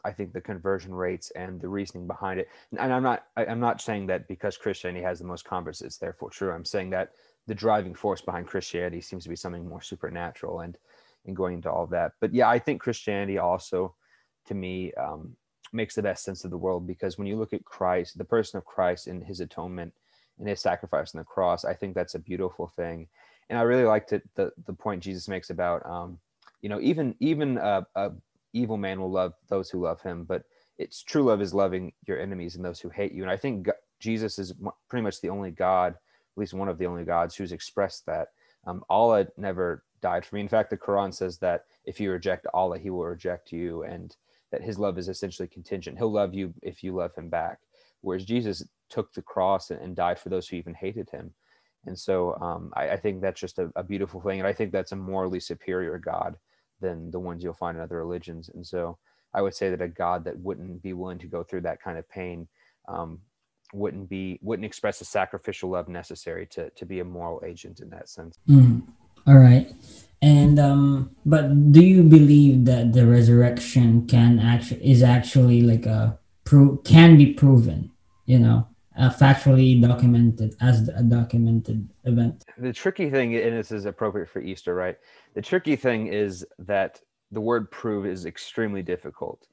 I 0.08 0.12
think 0.12 0.32
the 0.32 0.40
conversion 0.40 0.94
rates 0.94 1.30
and 1.36 1.60
the 1.60 1.68
reasoning 1.68 2.06
behind 2.06 2.40
it. 2.40 2.48
And 2.76 2.92
I'm 2.92 3.02
not 3.02 3.26
I, 3.36 3.44
am 3.44 3.60
not 3.60 3.80
saying 3.80 4.06
that 4.06 4.26
because 4.26 4.56
Christianity 4.56 5.04
has 5.04 5.18
the 5.18 5.26
most 5.26 5.44
converts, 5.44 5.82
it's 5.82 5.98
therefore 5.98 6.30
true. 6.30 6.50
I'm 6.50 6.64
saying 6.64 6.90
that 6.90 7.12
the 7.46 7.54
driving 7.54 7.94
force 7.94 8.20
behind 8.20 8.46
Christianity 8.46 9.00
seems 9.00 9.22
to 9.24 9.28
be 9.28 9.36
something 9.36 9.68
more 9.68 9.82
supernatural 9.82 10.60
and 10.60 10.78
and 11.26 11.36
going 11.36 11.54
into 11.54 11.70
all 11.70 11.84
of 11.84 11.90
that. 11.90 12.12
But 12.20 12.32
yeah, 12.32 12.48
I 12.48 12.58
think 12.58 12.80
Christianity 12.80 13.38
also 13.38 13.94
to 14.46 14.54
me 14.54 14.92
um, 14.94 15.36
makes 15.72 15.94
the 15.94 16.02
best 16.02 16.24
sense 16.24 16.44
of 16.44 16.50
the 16.50 16.58
world 16.58 16.86
because 16.86 17.18
when 17.18 17.26
you 17.26 17.36
look 17.36 17.52
at 17.52 17.64
Christ, 17.64 18.16
the 18.16 18.24
person 18.24 18.56
of 18.56 18.64
Christ 18.64 19.06
and 19.06 19.22
his 19.22 19.40
atonement 19.40 19.92
and 20.38 20.48
his 20.48 20.60
sacrifice 20.60 21.14
on 21.14 21.18
the 21.18 21.24
cross, 21.24 21.64
I 21.64 21.74
think 21.74 21.94
that's 21.94 22.14
a 22.14 22.20
beautiful 22.20 22.68
thing. 22.68 23.08
And 23.50 23.58
I 23.58 23.62
really 23.62 23.84
liked 23.84 24.12
it, 24.12 24.22
the 24.34 24.52
the 24.66 24.72
point 24.72 25.02
Jesus 25.02 25.28
makes 25.28 25.50
about 25.50 25.84
um, 25.84 26.18
you 26.62 26.68
know 26.68 26.80
even 26.80 27.14
even 27.20 27.58
a, 27.58 27.86
a 27.94 28.10
evil 28.52 28.76
man 28.76 29.00
will 29.00 29.10
love 29.10 29.34
those 29.48 29.70
who 29.70 29.80
love 29.80 30.00
him, 30.00 30.24
but 30.24 30.44
it's 30.78 31.02
true 31.02 31.24
love 31.24 31.42
is 31.42 31.52
loving 31.52 31.92
your 32.06 32.20
enemies 32.20 32.56
and 32.56 32.64
those 32.64 32.80
who 32.80 32.88
hate 32.88 33.12
you. 33.12 33.22
And 33.22 33.30
I 33.30 33.36
think 33.36 33.66
God, 33.66 33.74
Jesus 34.00 34.38
is 34.38 34.54
pretty 34.88 35.02
much 35.02 35.20
the 35.20 35.28
only 35.28 35.50
God, 35.50 35.94
at 35.94 36.38
least 36.38 36.54
one 36.54 36.68
of 36.68 36.78
the 36.78 36.86
only 36.86 37.04
gods, 37.04 37.34
who's 37.34 37.52
expressed 37.52 38.06
that. 38.06 38.28
Um, 38.66 38.84
Allah 38.88 39.26
never 39.36 39.84
died 40.02 40.24
for 40.24 40.36
me. 40.36 40.40
In 40.40 40.48
fact, 40.48 40.70
the 40.70 40.76
Quran 40.76 41.12
says 41.12 41.38
that 41.38 41.64
if 41.84 42.00
you 42.00 42.10
reject 42.12 42.46
Allah, 42.54 42.78
He 42.78 42.90
will 42.90 43.06
reject 43.06 43.52
you, 43.52 43.82
and 43.82 44.14
that 44.52 44.62
His 44.62 44.78
love 44.78 44.98
is 44.98 45.08
essentially 45.08 45.48
contingent. 45.48 45.98
He'll 45.98 46.12
love 46.12 46.34
you 46.34 46.54
if 46.62 46.84
you 46.84 46.92
love 46.92 47.14
Him 47.14 47.28
back. 47.28 47.58
Whereas 48.02 48.24
Jesus 48.24 48.64
took 48.88 49.12
the 49.12 49.22
cross 49.22 49.70
and, 49.70 49.96
died 49.96 50.18
for 50.18 50.28
those 50.28 50.48
who 50.48 50.56
even 50.56 50.74
hated 50.74 51.10
Him. 51.10 51.32
And 51.86 51.98
so 51.98 52.34
um, 52.40 52.72
I, 52.76 52.90
I, 52.90 52.96
think 52.96 53.20
that's 53.20 53.40
just 53.40 53.58
a, 53.58 53.70
a 53.74 53.82
beautiful 53.82 54.20
thing, 54.20 54.38
and 54.38 54.46
I 54.46 54.52
think 54.52 54.72
that's 54.72 54.92
a 54.92 54.96
morally 54.96 55.40
superior 55.40 55.98
God 55.98 56.36
than 56.80 57.10
the 57.10 57.20
ones 57.20 57.42
you'll 57.42 57.52
find 57.52 57.76
in 57.76 57.82
other 57.82 57.98
religions. 57.98 58.50
And 58.54 58.66
so 58.66 58.98
I 59.34 59.42
would 59.42 59.54
say 59.54 59.70
that 59.70 59.82
a 59.82 59.88
God 59.88 60.24
that 60.24 60.38
wouldn't 60.38 60.82
be 60.82 60.92
willing 60.92 61.18
to 61.18 61.26
go 61.26 61.42
through 61.42 61.62
that 61.62 61.82
kind 61.82 61.98
of 61.98 62.08
pain 62.08 62.48
um, 62.88 63.20
wouldn't 63.74 64.08
be 64.08 64.38
wouldn't 64.42 64.64
express 64.64 64.98
the 64.98 65.04
sacrificial 65.04 65.70
love 65.70 65.88
necessary 65.88 66.46
to 66.46 66.70
to 66.70 66.86
be 66.86 67.00
a 67.00 67.04
moral 67.04 67.42
agent 67.44 67.80
in 67.80 67.90
that 67.90 68.08
sense. 68.08 68.38
Mm. 68.48 68.82
All 69.26 69.36
right. 69.36 69.70
And 70.22 70.58
um, 70.58 71.10
but 71.24 71.72
do 71.72 71.82
you 71.82 72.02
believe 72.02 72.64
that 72.64 72.92
the 72.92 73.06
resurrection 73.06 74.06
can 74.06 74.40
actually 74.40 74.90
is 74.90 75.02
actually 75.02 75.62
like 75.62 75.86
a 75.86 76.18
pro- 76.44 76.78
can 76.78 77.16
be 77.16 77.34
proven? 77.34 77.92
You 78.24 78.38
know, 78.38 78.68
uh, 78.98 79.10
factually 79.10 79.80
documented 79.80 80.54
as 80.60 80.88
a 80.88 81.02
documented 81.02 81.88
event. 82.04 82.44
The 82.58 82.72
tricky 82.72 83.08
thing, 83.10 83.36
and 83.36 83.56
this 83.56 83.70
is 83.70 83.84
appropriate 83.84 84.28
for 84.28 84.40
Easter, 84.40 84.74
right? 84.74 84.96
The 85.34 85.42
tricky 85.42 85.76
thing 85.76 86.08
is 86.08 86.44
that 86.58 87.00
the 87.30 87.40
word 87.40 87.70
prove 87.70 88.06
is 88.06 88.26
extremely 88.26 88.82
difficult. 88.82 89.46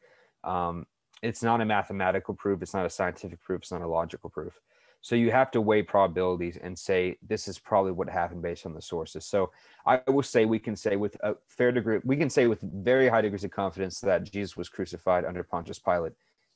Um, 0.44 0.86
it's 1.22 1.44
not 1.44 1.62
a 1.62 1.66
mathematical 1.66 2.34
proof, 2.34 2.62
it's 2.62 2.74
not 2.74 2.86
a 2.86 2.90
scientific 2.90 3.42
proof, 3.42 3.62
it's 3.62 3.72
not 3.72 3.82
a 3.82 3.88
logical 3.88 4.30
proof. 4.30 4.60
So 5.02 5.16
you 5.16 5.32
have 5.32 5.52
to 5.52 5.62
weigh 5.62 5.84
probabilities 5.84 6.58
and 6.62 6.78
say 6.78 7.18
this 7.22 7.48
is 7.48 7.60
probably 7.60 7.92
what 7.92 8.10
happened 8.10 8.42
based 8.42 8.66
on 8.66 8.74
the 8.74 8.82
sources. 8.82 9.26
So 9.26 9.52
I 9.86 10.02
will 10.08 10.24
say 10.24 10.46
we 10.46 10.58
can 10.58 10.76
say 10.76 10.96
with 10.96 11.16
a 11.22 11.36
fair 11.48 11.72
degree, 11.72 12.00
we 12.04 12.18
can 12.18 12.30
say 12.30 12.48
with 12.48 12.60
very 12.62 13.08
high 13.08 13.22
degrees 13.22 13.44
of 13.44 13.52
confidence 13.52 14.00
that 14.00 14.24
Jesus 14.32 14.58
was 14.58 14.68
crucified 14.68 15.24
under 15.24 15.44
Pontius 15.44 15.78
Pilate 15.78 16.14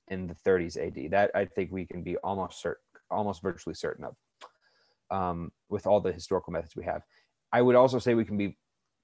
in 0.10 0.28
the 0.28 0.36
30s 0.36 0.78
AD. 0.78 1.12
That 1.12 1.32
I 1.34 1.45
think 1.45 1.72
we 1.72 1.86
can 1.86 2.04
be 2.04 2.17
almost 2.17 2.62
certain, 2.62 2.84
almost 3.10 3.41
virtually 3.41 3.76
certain 3.76 4.06
of, 4.06 4.15
um, 5.12 5.52
with 5.69 5.88
all 5.88 6.02
the 6.02 6.12
historical 6.12 6.54
methods 6.54 6.76
we 6.76 6.84
have. 6.84 7.04
I 7.52 7.62
would 7.62 7.76
also 7.76 8.00
say 8.00 8.13
we 8.13 8.26
can 8.26 8.38
be 8.38 8.58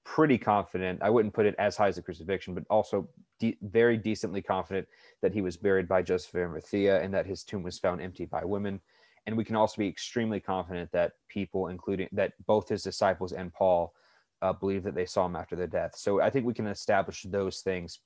pretty 0.04 0.38
confident. 0.38 1.00
I 1.02 1.10
wouldn't 1.10 1.34
put 1.34 1.46
it 1.46 1.56
as 1.58 1.76
high 1.76 1.88
as 1.88 1.96
the 1.96 2.02
crucifixion, 2.02 2.54
but 2.54 2.62
also 2.70 3.08
de- 3.40 3.58
very 3.62 3.96
decently 3.96 4.40
confident 4.40 4.86
that 5.20 5.34
he 5.34 5.42
was 5.42 5.56
buried 5.56 5.88
by 5.88 6.02
Joseph 6.02 6.32
of 6.34 6.40
Arimathea 6.40 7.02
and 7.02 7.12
that 7.12 7.26
his 7.26 7.42
tomb 7.42 7.64
was 7.64 7.78
found 7.78 8.00
empty 8.00 8.24
by 8.24 8.44
women. 8.44 8.80
And 9.26 9.36
we 9.36 9.44
can 9.44 9.56
also 9.56 9.78
be 9.78 9.88
extremely 9.88 10.38
confident 10.38 10.92
that 10.92 11.14
people, 11.28 11.66
including 11.66 12.08
that 12.12 12.34
both 12.46 12.68
his 12.68 12.84
disciples 12.84 13.32
and 13.32 13.52
Paul, 13.52 13.92
uh, 14.42 14.52
believe 14.52 14.84
that 14.84 14.94
they 14.94 15.06
saw 15.06 15.26
him 15.26 15.34
after 15.34 15.56
their 15.56 15.66
death. 15.66 15.96
So 15.96 16.20
I 16.20 16.30
think 16.30 16.46
we 16.46 16.54
can 16.54 16.68
establish 16.68 17.22
those 17.22 17.60
things 17.60 17.98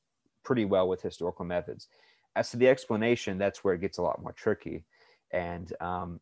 pretty 0.43 0.65
well 0.65 0.89
with 0.89 1.03
historical 1.03 1.45
methods. 1.45 1.89
As 2.37 2.51
to 2.51 2.57
the 2.57 2.69
explanation, 2.69 3.39
that's 3.39 3.65
where 3.65 3.75
it 3.75 3.81
gets 3.81 3.99
a 3.99 4.03
lot 4.03 4.23
more 4.23 4.33
tricky. 4.33 4.85
And 5.33 5.73
um, 5.81 6.21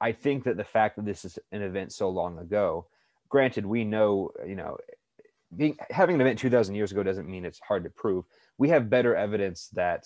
I 0.00 0.12
think 0.12 0.44
that 0.44 0.56
the 0.56 0.64
fact 0.64 0.96
that 0.96 1.04
this 1.04 1.24
is 1.24 1.38
an 1.52 1.62
event 1.62 1.92
so 1.92 2.08
long 2.08 2.38
ago, 2.38 2.86
granted, 3.28 3.66
we 3.66 3.84
know, 3.84 4.30
you 4.46 4.56
know, 4.56 4.76
being 5.56 5.76
having 5.90 6.14
an 6.14 6.20
event 6.20 6.38
2000 6.38 6.74
years 6.74 6.92
ago 6.92 7.02
doesn't 7.02 7.28
mean 7.28 7.44
it's 7.44 7.60
hard 7.60 7.84
to 7.84 7.90
prove. 7.90 8.24
We 8.58 8.68
have 8.68 8.90
better 8.90 9.16
evidence 9.16 9.68
that 9.72 10.04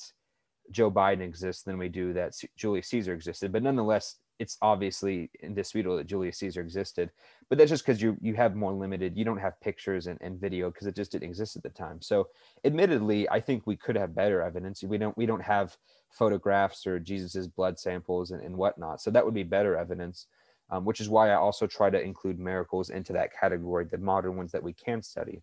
joe 0.70 0.90
biden 0.90 1.20
exists 1.20 1.64
than 1.64 1.76
we 1.76 1.88
do 1.88 2.12
that 2.12 2.32
julius 2.56 2.88
caesar 2.88 3.12
existed. 3.12 3.52
But 3.52 3.62
nonetheless 3.62 4.16
it's 4.38 4.56
obviously 4.62 5.30
indisputable 5.42 5.96
that 5.96 6.06
julius 6.06 6.38
caesar 6.38 6.60
existed 6.60 7.10
but 7.52 7.58
that's 7.58 7.68
just 7.68 7.84
because 7.84 8.00
you 8.00 8.16
you 8.22 8.32
have 8.32 8.56
more 8.56 8.72
limited 8.72 9.14
you 9.14 9.26
don't 9.26 9.36
have 9.36 9.60
pictures 9.60 10.06
and, 10.06 10.18
and 10.22 10.40
video 10.40 10.70
because 10.70 10.86
it 10.86 10.96
just 10.96 11.12
didn't 11.12 11.28
exist 11.28 11.54
at 11.54 11.62
the 11.62 11.68
time 11.68 12.00
so 12.00 12.26
admittedly 12.64 13.28
i 13.28 13.38
think 13.38 13.66
we 13.66 13.76
could 13.76 13.94
have 13.94 14.14
better 14.14 14.40
evidence 14.40 14.82
we 14.82 14.96
don't 14.96 15.14
we 15.18 15.26
don't 15.26 15.42
have 15.42 15.76
photographs 16.08 16.86
or 16.86 16.98
jesus's 16.98 17.46
blood 17.46 17.78
samples 17.78 18.30
and, 18.30 18.42
and 18.42 18.56
whatnot 18.56 19.02
so 19.02 19.10
that 19.10 19.22
would 19.22 19.34
be 19.34 19.42
better 19.42 19.76
evidence 19.76 20.28
um, 20.70 20.86
which 20.86 21.02
is 21.02 21.10
why 21.10 21.28
I 21.28 21.34
also 21.34 21.66
try 21.66 21.90
to 21.90 22.00
include 22.00 22.38
miracles 22.38 22.88
into 22.88 23.12
that 23.12 23.38
category, 23.38 23.84
the 23.84 23.98
modern 23.98 24.38
ones 24.38 24.52
that 24.52 24.62
we 24.62 24.72
can 24.72 25.02
study. 25.02 25.42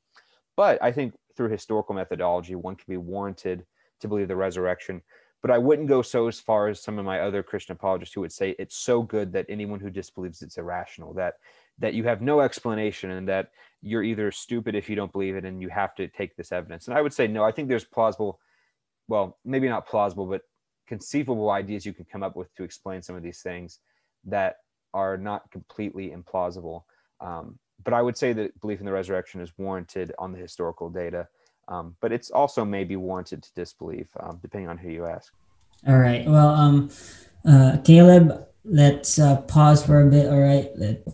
But 0.57 0.81
I 0.81 0.91
think 0.91 1.13
through 1.37 1.49
historical 1.49 1.93
methodology, 1.93 2.55
one 2.55 2.75
can 2.75 2.85
be 2.89 2.97
warranted 2.97 3.63
to 3.99 4.07
believe 4.07 4.27
the 4.27 4.35
resurrection. 4.35 5.03
But 5.41 5.51
I 5.51 5.57
wouldn't 5.57 5.87
go 5.87 6.01
so 6.01 6.27
as 6.27 6.39
far 6.39 6.67
as 6.67 6.81
some 6.81 6.99
of 6.99 7.05
my 7.05 7.21
other 7.21 7.43
Christian 7.43 7.73
apologists 7.73 8.13
who 8.13 8.21
would 8.21 8.33
say 8.33 8.55
it's 8.59 8.75
so 8.75 9.01
good 9.03 9.31
that 9.33 9.45
anyone 9.47 9.79
who 9.79 9.89
disbelieves 9.89 10.41
it's 10.41 10.57
irrational, 10.57 11.13
that 11.13 11.35
that 11.79 11.93
you 11.93 12.03
have 12.03 12.21
no 12.21 12.41
explanation 12.41 13.11
and 13.11 13.27
that 13.27 13.51
you're 13.81 14.03
either 14.03 14.31
stupid 14.31 14.75
if 14.75 14.89
you 14.89 14.95
don't 14.95 15.11
believe 15.11 15.35
it 15.35 15.45
and 15.45 15.61
you 15.61 15.69
have 15.69 15.95
to 15.95 16.07
take 16.07 16.35
this 16.35 16.51
evidence. 16.51 16.87
And 16.87 16.97
I 16.97 17.01
would 17.01 17.13
say 17.13 17.27
no, 17.27 17.43
I 17.43 17.51
think 17.51 17.69
there's 17.69 17.85
plausible, 17.85 18.39
well, 19.07 19.37
maybe 19.45 19.69
not 19.69 19.87
plausible, 19.87 20.25
but 20.25 20.41
conceivable 20.87 21.49
ideas 21.49 21.85
you 21.85 21.93
can 21.93 22.05
come 22.05 22.23
up 22.23 22.35
with 22.35 22.53
to 22.55 22.63
explain 22.63 23.01
some 23.01 23.15
of 23.15 23.23
these 23.23 23.41
things 23.41 23.79
that 24.25 24.57
are 24.93 25.17
not 25.17 25.49
completely 25.51 26.09
implausible. 26.09 26.83
Um, 27.21 27.57
but 27.83 27.93
I 27.93 28.01
would 28.01 28.17
say 28.17 28.33
that 28.33 28.59
belief 28.59 28.79
in 28.79 28.85
the 28.85 28.91
resurrection 28.91 29.39
is 29.39 29.53
warranted 29.57 30.11
on 30.19 30.33
the 30.33 30.39
historical 30.39 30.89
data. 30.89 31.27
Um, 31.69 31.95
but 32.01 32.11
it's 32.11 32.31
also 32.31 32.65
maybe 32.65 32.95
warranted 32.95 33.43
to 33.43 33.53
disbelief, 33.53 34.07
um, 34.19 34.39
depending 34.41 34.69
on 34.69 34.77
who 34.77 34.89
you 34.89 35.05
ask. 35.05 35.31
All 35.87 35.99
right. 35.99 36.25
Well, 36.27 36.49
um, 36.49 36.89
uh, 37.45 37.77
Caleb, 37.85 38.47
let's 38.65 39.19
uh, 39.19 39.41
pause 39.41 39.85
for 39.85 40.01
a 40.01 40.09
bit. 40.09 40.27
All 40.27 40.39
right. 40.41 40.69
Let... 40.75 41.07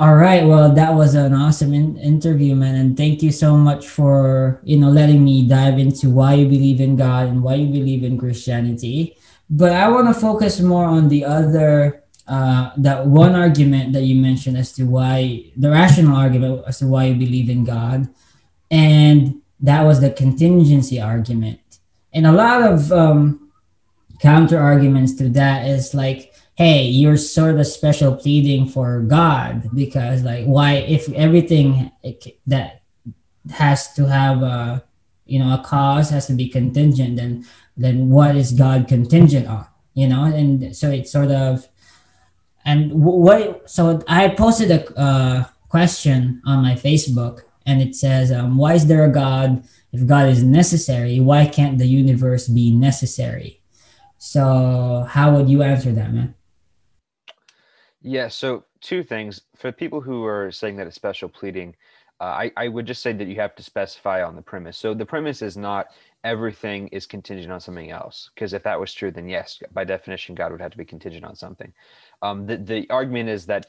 All 0.00 0.16
right. 0.16 0.44
Well, 0.44 0.72
that 0.72 0.92
was 0.92 1.14
an 1.14 1.34
awesome 1.34 1.72
in- 1.72 1.96
interview, 1.98 2.56
man, 2.56 2.74
and 2.74 2.96
thank 2.96 3.22
you 3.22 3.30
so 3.30 3.56
much 3.56 3.86
for 3.86 4.60
you 4.64 4.76
know 4.76 4.90
letting 4.90 5.24
me 5.24 5.46
dive 5.46 5.78
into 5.78 6.10
why 6.10 6.34
you 6.34 6.48
believe 6.48 6.80
in 6.80 6.96
God 6.96 7.28
and 7.28 7.42
why 7.42 7.54
you 7.54 7.68
believe 7.68 8.02
in 8.02 8.18
Christianity. 8.18 9.16
But 9.48 9.72
I 9.72 9.88
want 9.88 10.08
to 10.08 10.20
focus 10.20 10.60
more 10.60 10.84
on 10.84 11.08
the 11.08 11.24
other 11.24 12.02
uh, 12.26 12.70
that 12.78 13.06
one 13.06 13.36
argument 13.36 13.92
that 13.92 14.02
you 14.02 14.16
mentioned 14.16 14.56
as 14.56 14.72
to 14.72 14.84
why 14.84 15.52
the 15.56 15.70
rational 15.70 16.16
argument 16.16 16.64
as 16.66 16.80
to 16.80 16.88
why 16.88 17.04
you 17.04 17.14
believe 17.14 17.48
in 17.48 17.62
God, 17.62 18.08
and 18.72 19.40
that 19.60 19.82
was 19.82 20.00
the 20.00 20.10
contingency 20.10 21.00
argument. 21.00 21.60
And 22.12 22.26
a 22.26 22.32
lot 22.32 22.62
of 22.62 22.90
um, 22.90 23.52
counter 24.20 24.58
arguments 24.58 25.14
to 25.16 25.28
that 25.30 25.66
is 25.68 25.94
like, 25.94 26.34
hey, 26.56 26.84
you're 26.84 27.16
sort 27.16 27.58
of 27.58 27.66
special 27.66 28.14
pleading 28.14 28.68
for 28.68 29.00
God 29.00 29.68
because, 29.74 30.22
like, 30.22 30.44
why 30.46 30.74
if 30.74 31.10
everything 31.12 31.90
that 32.46 32.82
has 33.52 33.92
to 33.94 34.06
have 34.06 34.42
a 34.42 34.84
you 35.26 35.38
know 35.38 35.54
a 35.54 35.62
cause 35.62 36.10
has 36.10 36.26
to 36.26 36.32
be 36.32 36.48
contingent, 36.48 37.16
then 37.16 37.46
then 37.76 38.10
what 38.10 38.36
is 38.36 38.52
God 38.52 38.88
contingent 38.88 39.46
on? 39.46 39.66
You 39.94 40.08
know, 40.08 40.24
and 40.24 40.76
so 40.76 40.90
it's 40.90 41.10
sort 41.10 41.30
of 41.30 41.68
and 42.64 42.92
what? 42.92 43.68
So 43.68 44.02
I 44.08 44.28
posted 44.28 44.70
a 44.70 44.98
uh, 44.98 45.44
question 45.68 46.40
on 46.46 46.62
my 46.62 46.74
Facebook, 46.74 47.42
and 47.66 47.82
it 47.82 47.94
says, 47.94 48.32
um, 48.32 48.56
"Why 48.56 48.74
is 48.74 48.86
there 48.86 49.04
a 49.04 49.12
God? 49.12 49.64
If 49.92 50.06
God 50.06 50.28
is 50.28 50.42
necessary, 50.42 51.20
why 51.20 51.46
can't 51.46 51.78
the 51.78 51.86
universe 51.86 52.48
be 52.48 52.70
necessary?" 52.70 53.60
So 54.18 55.06
how 55.08 55.36
would 55.36 55.50
you 55.50 55.62
answer 55.62 55.92
that, 55.92 56.12
man? 56.12 56.34
Yeah. 58.04 58.28
So 58.28 58.64
two 58.82 59.02
things 59.02 59.40
for 59.56 59.72
people 59.72 60.00
who 60.02 60.26
are 60.26 60.52
saying 60.52 60.76
that 60.76 60.86
it's 60.86 60.94
special 60.94 61.28
pleading. 61.28 61.74
Uh, 62.20 62.24
I, 62.24 62.52
I 62.56 62.68
would 62.68 62.86
just 62.86 63.02
say 63.02 63.14
that 63.14 63.26
you 63.26 63.36
have 63.36 63.54
to 63.56 63.62
specify 63.62 64.22
on 64.22 64.36
the 64.36 64.42
premise. 64.42 64.76
So 64.76 64.92
the 64.94 65.06
premise 65.06 65.42
is 65.42 65.56
not 65.56 65.86
everything 66.22 66.88
is 66.88 67.06
contingent 67.06 67.50
on 67.50 67.60
something 67.60 67.90
else. 67.90 68.30
Because 68.34 68.52
if 68.52 68.62
that 68.64 68.78
was 68.78 68.92
true, 68.92 69.10
then 69.10 69.28
yes, 69.28 69.58
by 69.72 69.84
definition, 69.84 70.34
God 70.34 70.52
would 70.52 70.60
have 70.60 70.70
to 70.70 70.78
be 70.78 70.84
contingent 70.84 71.24
on 71.24 71.34
something. 71.34 71.72
Um, 72.22 72.46
the, 72.46 72.58
the 72.58 72.90
argument 72.90 73.30
is 73.30 73.46
that 73.46 73.66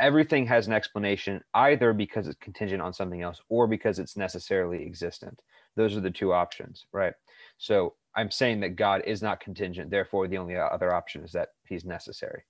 everything 0.00 0.46
has 0.46 0.66
an 0.66 0.72
explanation 0.72 1.42
either 1.54 1.92
because 1.92 2.26
it's 2.26 2.38
contingent 2.40 2.82
on 2.82 2.94
something 2.94 3.20
else 3.20 3.40
or 3.50 3.66
because 3.66 3.98
it's 3.98 4.16
necessarily 4.16 4.82
existent. 4.82 5.42
Those 5.76 5.94
are 5.94 6.00
the 6.00 6.10
two 6.10 6.32
options, 6.32 6.86
right? 6.92 7.14
So 7.58 7.94
I'm 8.16 8.30
saying 8.30 8.60
that 8.60 8.76
God 8.76 9.02
is 9.06 9.22
not 9.22 9.40
contingent. 9.40 9.90
Therefore, 9.90 10.26
the 10.26 10.38
only 10.38 10.56
other 10.56 10.94
option 10.94 11.22
is 11.22 11.32
that 11.32 11.50
he's 11.68 11.84
necessary. 11.84 12.44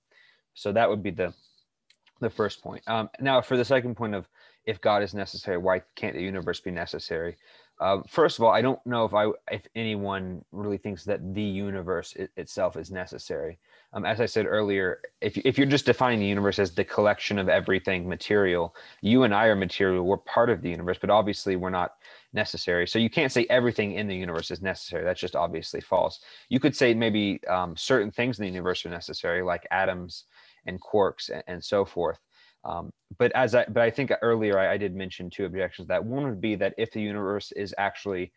So 0.53 0.71
that 0.71 0.89
would 0.89 1.03
be 1.03 1.11
the 1.11 1.33
the 2.19 2.29
first 2.29 2.61
point. 2.61 2.81
Um, 2.87 3.09
now, 3.19 3.41
for 3.41 3.57
the 3.57 3.65
second 3.65 3.95
point 3.95 4.15
of 4.15 4.27
if 4.65 4.79
God 4.79 5.03
is 5.03 5.13
necessary, 5.13 5.57
why 5.57 5.81
can't 5.95 6.15
the 6.15 6.21
universe 6.21 6.59
be 6.61 6.71
necessary? 6.71 7.35
Uh, 7.79 8.01
first 8.07 8.37
of 8.37 8.45
all, 8.45 8.51
I 8.51 8.61
don't 8.61 8.79
know 8.85 9.03
if 9.03 9.13
I 9.13 9.27
if 9.51 9.67
anyone 9.75 10.45
really 10.51 10.77
thinks 10.77 11.03
that 11.05 11.33
the 11.33 11.41
universe 11.41 12.13
it, 12.13 12.31
itself 12.37 12.77
is 12.77 12.91
necessary. 12.91 13.57
Um, 13.93 14.05
as 14.05 14.21
I 14.21 14.25
said 14.25 14.45
earlier, 14.45 15.01
if 15.21 15.37
if 15.39 15.57
you're 15.57 15.67
just 15.67 15.85
defining 15.85 16.19
the 16.19 16.27
universe 16.27 16.59
as 16.59 16.71
the 16.71 16.83
collection 16.83 17.37
of 17.39 17.49
everything 17.49 18.07
material, 18.07 18.75
you 19.01 19.23
and 19.23 19.33
I 19.33 19.47
are 19.47 19.55
material. 19.55 20.05
We're 20.05 20.17
part 20.17 20.49
of 20.49 20.61
the 20.61 20.69
universe, 20.69 20.97
but 21.01 21.09
obviously 21.09 21.55
we're 21.55 21.71
not 21.71 21.95
necessary. 22.31 22.87
So 22.87 22.99
you 22.99 23.09
can't 23.09 23.31
say 23.31 23.45
everything 23.49 23.93
in 23.93 24.07
the 24.07 24.15
universe 24.15 24.49
is 24.49 24.61
necessary. 24.61 25.03
That's 25.03 25.19
just 25.19 25.35
obviously 25.35 25.81
false. 25.81 26.21
You 26.49 26.59
could 26.59 26.75
say 26.75 26.93
maybe 26.93 27.45
um, 27.47 27.75
certain 27.75 28.11
things 28.11 28.39
in 28.39 28.43
the 28.43 28.51
universe 28.51 28.85
are 28.85 28.89
necessary, 28.89 29.41
like 29.41 29.67
atoms 29.71 30.25
and 30.65 30.79
quarks 30.81 31.29
and, 31.29 31.43
and 31.47 31.63
so 31.63 31.85
forth. 31.85 32.19
Um, 32.65 32.91
but 33.17 33.31
as 33.33 33.55
I, 33.55 33.65
but 33.65 33.83
I 33.83 33.89
think 33.89 34.11
earlier 34.21 34.57
I, 34.57 34.73
I 34.73 34.77
did 34.77 34.95
mention 34.95 35.29
two 35.29 35.45
objections. 35.45 35.87
That 35.87 36.05
one 36.05 36.23
would 36.23 36.41
be 36.41 36.55
that 36.55 36.73
if 36.77 36.91
the 36.91 37.01
universe 37.01 37.51
is 37.51 37.75
actually 37.77 38.31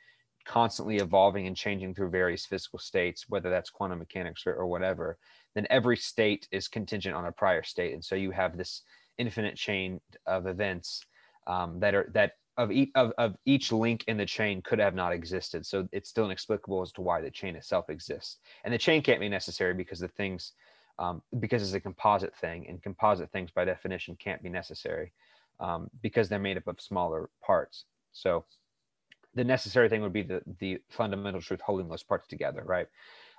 constantly 0.44 0.96
evolving 0.96 1.46
and 1.46 1.56
changing 1.56 1.94
through 1.94 2.10
various 2.10 2.46
physical 2.46 2.78
states, 2.78 3.26
whether 3.28 3.50
that's 3.50 3.70
quantum 3.70 3.98
mechanics 3.98 4.46
or, 4.46 4.54
or 4.54 4.66
whatever, 4.66 5.18
then 5.54 5.66
every 5.70 5.96
state 5.96 6.48
is 6.50 6.68
contingent 6.68 7.14
on 7.14 7.26
a 7.26 7.32
prior 7.32 7.62
state, 7.62 7.94
and 7.94 8.04
so 8.04 8.14
you 8.14 8.30
have 8.30 8.56
this 8.56 8.82
infinite 9.18 9.56
chain 9.56 10.00
of 10.26 10.46
events 10.46 11.04
um, 11.46 11.80
that 11.80 11.94
are 11.94 12.10
that 12.12 12.32
of 12.58 12.70
each 12.70 12.90
of, 12.94 13.12
of 13.18 13.36
each 13.44 13.72
link 13.72 14.04
in 14.08 14.16
the 14.16 14.26
chain 14.26 14.62
could 14.62 14.78
have 14.78 14.94
not 14.94 15.12
existed. 15.12 15.64
So 15.66 15.88
it's 15.92 16.08
still 16.08 16.24
inexplicable 16.26 16.82
as 16.82 16.92
to 16.92 17.02
why 17.02 17.20
the 17.20 17.30
chain 17.30 17.56
itself 17.56 17.90
exists. 17.90 18.38
And 18.64 18.72
the 18.72 18.78
chain 18.78 19.02
can't 19.02 19.20
be 19.20 19.28
necessary 19.28 19.74
because 19.74 20.00
the 20.00 20.08
things 20.08 20.52
um, 20.98 21.22
because 21.40 21.62
it's 21.62 21.74
a 21.74 21.80
composite 21.80 22.34
thing, 22.36 22.66
and 22.68 22.82
composite 22.82 23.30
things 23.30 23.50
by 23.50 23.64
definition 23.64 24.16
can't 24.16 24.42
be 24.42 24.48
necessary 24.48 25.12
um, 25.60 25.90
because 26.02 26.28
they're 26.28 26.38
made 26.38 26.56
up 26.56 26.66
of 26.66 26.80
smaller 26.80 27.30
parts. 27.44 27.84
So 28.12 28.44
the 29.34 29.44
necessary 29.44 29.88
thing 29.88 30.02
would 30.02 30.12
be 30.12 30.22
the 30.22 30.42
the 30.58 30.80
fundamental 30.88 31.40
truth 31.40 31.60
holding 31.60 31.88
those 31.88 32.02
parts 32.02 32.26
together, 32.26 32.62
right? 32.64 32.88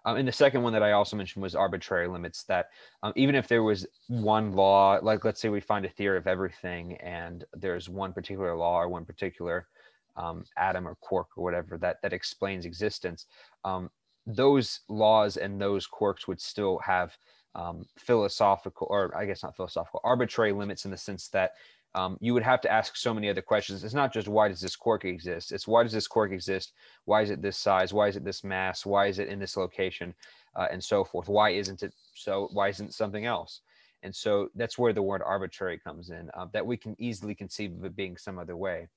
Um, 0.05 0.17
and 0.17 0.27
the 0.27 0.31
second 0.31 0.61
one 0.61 0.71
that 0.73 0.83
I 0.83 0.93
also 0.93 1.17
mentioned 1.17 1.43
was 1.43 1.55
arbitrary 1.55 2.07
limits. 2.07 2.43
That 2.43 2.69
um, 3.03 3.11
even 3.15 3.35
if 3.35 3.47
there 3.47 3.63
was 3.63 3.85
one 4.07 4.53
law, 4.53 4.99
like 5.01 5.25
let's 5.25 5.41
say 5.41 5.49
we 5.49 5.59
find 5.59 5.85
a 5.85 5.89
theory 5.89 6.17
of 6.17 6.27
everything, 6.27 6.95
and 6.97 7.43
there's 7.53 7.89
one 7.89 8.13
particular 8.13 8.55
law 8.55 8.79
or 8.79 8.87
one 8.87 9.05
particular 9.05 9.67
um, 10.15 10.45
atom 10.57 10.87
or 10.87 10.95
quark 10.95 11.27
or 11.35 11.43
whatever 11.43 11.77
that 11.79 12.01
that 12.01 12.13
explains 12.13 12.65
existence, 12.65 13.25
um, 13.65 13.89
those 14.25 14.81
laws 14.87 15.37
and 15.37 15.59
those 15.59 15.87
quarks 15.87 16.27
would 16.27 16.41
still 16.41 16.77
have 16.79 17.17
um, 17.57 17.85
philosophical, 17.97 18.87
or 18.89 19.15
I 19.17 19.25
guess 19.25 19.43
not 19.43 19.55
philosophical, 19.55 19.99
arbitrary 20.03 20.53
limits 20.53 20.85
in 20.85 20.91
the 20.91 20.97
sense 20.97 21.27
that 21.29 21.51
um, 21.95 22.17
you 22.21 22.33
would 22.33 22.43
have 22.43 22.61
to 22.61 22.71
ask 22.71 22.95
so 22.95 23.13
many 23.13 23.29
other 23.29 23.41
questions. 23.41 23.83
It's 23.83 23.93
not 23.93 24.13
just 24.13 24.27
why 24.27 24.47
does 24.47 24.61
this 24.61 24.75
quark 24.75 25.03
exist? 25.03 25.51
It's 25.51 25.67
why 25.67 25.83
does 25.83 25.91
this 25.91 26.07
quark 26.07 26.31
exist? 26.31 26.73
Why 27.05 27.23
is 27.23 27.31
it 27.31 27.41
this 27.41 27.57
size? 27.57 27.93
Why 27.93 28.07
is 28.07 28.15
it 28.15 28.23
this 28.23 28.43
mass? 28.43 28.85
Why 28.85 29.07
is 29.07 29.19
it 29.19 29.29
in 29.29 29.39
this 29.39 29.57
location? 29.57 30.13
Uh, 30.55 30.67
and 30.71 30.83
so 30.83 31.03
forth. 31.03 31.27
Why 31.27 31.51
isn't 31.51 31.83
it 31.83 31.93
so? 32.13 32.49
Why 32.53 32.69
isn't 32.69 32.93
something 32.93 33.25
else? 33.25 33.61
And 34.03 34.15
so 34.15 34.49
that's 34.55 34.77
where 34.77 34.93
the 34.93 35.01
word 35.01 35.21
arbitrary 35.25 35.79
comes 35.79 36.11
in, 36.11 36.29
uh, 36.35 36.45
that 36.53 36.65
we 36.65 36.77
can 36.77 36.95
easily 36.99 37.33
conceive 37.33 37.73
of 37.73 37.83
it 37.83 37.95
being 37.95 38.15
some 38.15 38.37
other 38.37 38.55
way. 38.55 38.87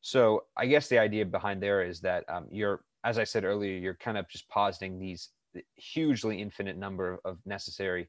So 0.00 0.44
I 0.56 0.66
guess 0.66 0.88
the 0.88 0.98
idea 0.98 1.24
behind 1.24 1.62
there 1.62 1.82
is 1.82 2.00
that 2.00 2.24
um, 2.28 2.48
you're, 2.50 2.80
as 3.04 3.18
I 3.18 3.24
said 3.24 3.44
earlier, 3.44 3.78
you're 3.78 3.94
kind 3.94 4.18
of 4.18 4.28
just 4.28 4.48
positing 4.48 4.98
these 4.98 5.28
hugely 5.76 6.40
infinite 6.40 6.76
number 6.76 7.20
of 7.24 7.38
necessary 7.46 8.08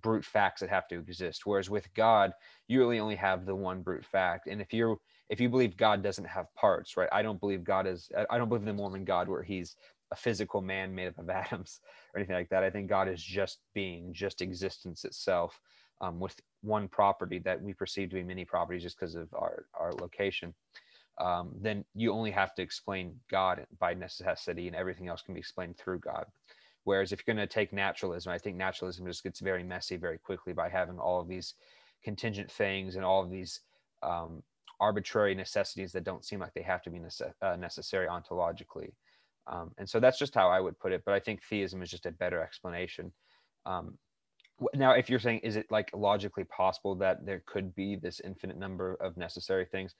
brute 0.00 0.24
facts 0.24 0.60
that 0.60 0.70
have 0.70 0.88
to 0.88 0.98
exist. 0.98 1.42
Whereas 1.44 1.68
with 1.68 1.92
god 1.94 2.32
you 2.68 2.80
really 2.80 3.00
only 3.00 3.16
have 3.16 3.44
the 3.44 3.54
one 3.54 3.82
brute 3.82 4.06
fact. 4.06 4.46
And 4.46 4.60
if 4.60 4.72
you're 4.72 4.96
if 5.28 5.40
you 5.40 5.48
believe 5.48 5.76
god 5.76 6.02
doesn't 6.02 6.26
have 6.26 6.52
parts 6.54 6.96
right 6.96 7.08
i 7.12 7.22
don't 7.22 7.40
believe 7.40 7.64
god 7.64 7.86
is 7.86 8.10
i 8.30 8.36
don't 8.36 8.48
believe 8.48 8.62
in 8.62 8.66
the 8.66 8.72
mormon 8.74 9.04
god 9.04 9.28
where 9.28 9.42
he's 9.42 9.76
a 10.12 10.16
physical 10.16 10.60
man 10.60 10.94
made 10.94 11.08
up 11.08 11.18
of 11.18 11.28
atoms 11.30 11.80
or 12.14 12.20
anything 12.20 12.36
like 12.36 12.50
that. 12.50 12.62
I 12.62 12.70
think 12.70 12.88
god 12.88 13.08
is 13.08 13.22
just 13.22 13.58
being 13.74 14.12
just 14.12 14.42
existence 14.42 15.04
itself 15.04 15.58
um, 16.00 16.20
with 16.20 16.38
one 16.60 16.86
property 16.86 17.38
that 17.40 17.60
we 17.60 17.72
perceive 17.72 18.10
to 18.10 18.16
be 18.16 18.22
many 18.22 18.44
properties 18.44 18.82
just 18.82 18.98
because 18.98 19.14
of 19.14 19.32
our 19.34 19.64
our 19.78 19.92
location. 19.94 20.54
Um, 21.20 21.52
then 21.60 21.84
you 21.94 22.12
only 22.12 22.30
have 22.30 22.54
to 22.54 22.62
explain 22.62 23.16
god 23.30 23.66
by 23.78 23.94
necessity 23.94 24.66
and 24.66 24.76
everything 24.76 25.08
else 25.08 25.22
can 25.22 25.34
be 25.34 25.40
explained 25.40 25.76
through 25.76 26.00
god 26.00 26.26
Whereas 26.84 27.12
if 27.12 27.20
you're 27.20 27.34
going 27.34 27.46
to 27.46 27.52
take 27.52 27.72
naturalism, 27.72 28.32
I 28.32 28.38
think 28.38 28.56
naturalism 28.56 29.06
just 29.06 29.22
gets 29.22 29.40
very 29.40 29.62
messy 29.62 29.96
very 29.96 30.18
quickly 30.18 30.52
by 30.52 30.68
having 30.68 30.98
all 30.98 31.20
of 31.20 31.28
these 31.28 31.54
contingent 32.02 32.50
things 32.50 32.96
and 32.96 33.04
all 33.04 33.22
of 33.22 33.30
these 33.30 33.60
um, 34.02 34.42
arbitrary 34.80 35.34
necessities 35.34 35.92
that 35.92 36.04
don't 36.04 36.24
seem 36.24 36.40
like 36.40 36.52
they 36.54 36.62
have 36.62 36.82
to 36.82 36.90
be 36.90 36.98
nece- 36.98 37.32
uh, 37.40 37.56
necessary 37.56 38.08
ontologically. 38.08 38.90
Um, 39.46 39.72
and 39.78 39.88
so 39.88 40.00
that's 40.00 40.18
just 40.18 40.34
how 40.34 40.48
I 40.48 40.60
would 40.60 40.78
put 40.78 40.92
it. 40.92 41.02
But 41.04 41.14
I 41.14 41.20
think 41.20 41.42
theism 41.42 41.82
is 41.82 41.90
just 41.90 42.06
a 42.06 42.12
better 42.12 42.42
explanation. 42.42 43.12
Um, 43.64 43.98
now, 44.74 44.92
if 44.92 45.08
you're 45.08 45.18
saying, 45.18 45.40
is 45.40 45.56
it 45.56 45.66
like 45.70 45.90
logically 45.94 46.44
possible 46.44 46.94
that 46.96 47.24
there 47.24 47.42
could 47.46 47.74
be 47.74 47.96
this 47.96 48.20
infinite 48.20 48.58
number 48.58 48.94
of 48.94 49.16
necessary 49.16 49.64
things? 49.64 49.94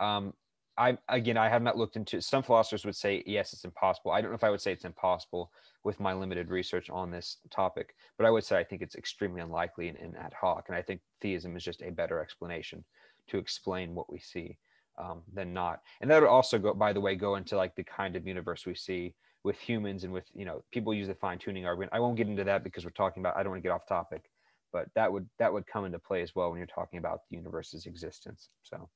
Um, 0.00 0.34
I 0.78 0.98
again, 1.08 1.36
I 1.36 1.48
have 1.48 1.62
not 1.62 1.78
looked 1.78 1.96
into. 1.96 2.20
Some 2.20 2.42
philosophers 2.42 2.84
would 2.84 2.96
say 2.96 3.22
yes, 3.26 3.52
it's 3.52 3.64
impossible. 3.64 4.10
I 4.10 4.20
don't 4.20 4.30
know 4.30 4.36
if 4.36 4.44
I 4.44 4.50
would 4.50 4.60
say 4.60 4.72
it's 4.72 4.84
impossible 4.84 5.50
with 5.84 6.00
my 6.00 6.12
limited 6.12 6.50
research 6.50 6.90
on 6.90 7.10
this 7.10 7.38
topic, 7.50 7.94
but 8.18 8.26
I 8.26 8.30
would 8.30 8.44
say 8.44 8.58
I 8.58 8.64
think 8.64 8.82
it's 8.82 8.94
extremely 8.94 9.40
unlikely 9.40 9.88
and, 9.88 9.98
and 9.98 10.16
ad 10.16 10.34
hoc. 10.38 10.66
And 10.68 10.76
I 10.76 10.82
think 10.82 11.00
theism 11.20 11.56
is 11.56 11.64
just 11.64 11.82
a 11.82 11.90
better 11.90 12.20
explanation 12.20 12.84
to 13.28 13.38
explain 13.38 13.94
what 13.94 14.12
we 14.12 14.18
see 14.18 14.58
um, 14.98 15.22
than 15.32 15.54
not. 15.54 15.80
And 16.00 16.10
that 16.10 16.20
would 16.20 16.28
also 16.28 16.58
go, 16.58 16.74
by 16.74 16.92
the 16.92 17.00
way, 17.00 17.14
go 17.14 17.36
into 17.36 17.56
like 17.56 17.74
the 17.74 17.84
kind 17.84 18.16
of 18.16 18.26
universe 18.26 18.66
we 18.66 18.74
see 18.74 19.14
with 19.44 19.58
humans 19.58 20.04
and 20.04 20.12
with 20.12 20.24
you 20.34 20.44
know 20.44 20.62
people 20.72 20.92
use 20.92 21.08
the 21.08 21.14
fine 21.14 21.38
tuning 21.38 21.64
argument. 21.64 21.92
I 21.94 22.00
won't 22.00 22.16
get 22.16 22.28
into 22.28 22.44
that 22.44 22.64
because 22.64 22.84
we're 22.84 22.90
talking 22.90 23.22
about. 23.22 23.36
I 23.36 23.42
don't 23.42 23.50
want 23.50 23.62
to 23.62 23.66
get 23.66 23.74
off 23.74 23.86
topic, 23.86 24.30
but 24.72 24.88
that 24.94 25.10
would 25.10 25.26
that 25.38 25.52
would 25.52 25.66
come 25.66 25.86
into 25.86 25.98
play 25.98 26.20
as 26.20 26.34
well 26.34 26.50
when 26.50 26.58
you're 26.58 26.66
talking 26.66 26.98
about 26.98 27.20
the 27.30 27.36
universe's 27.36 27.86
existence. 27.86 28.50
So. 28.62 28.90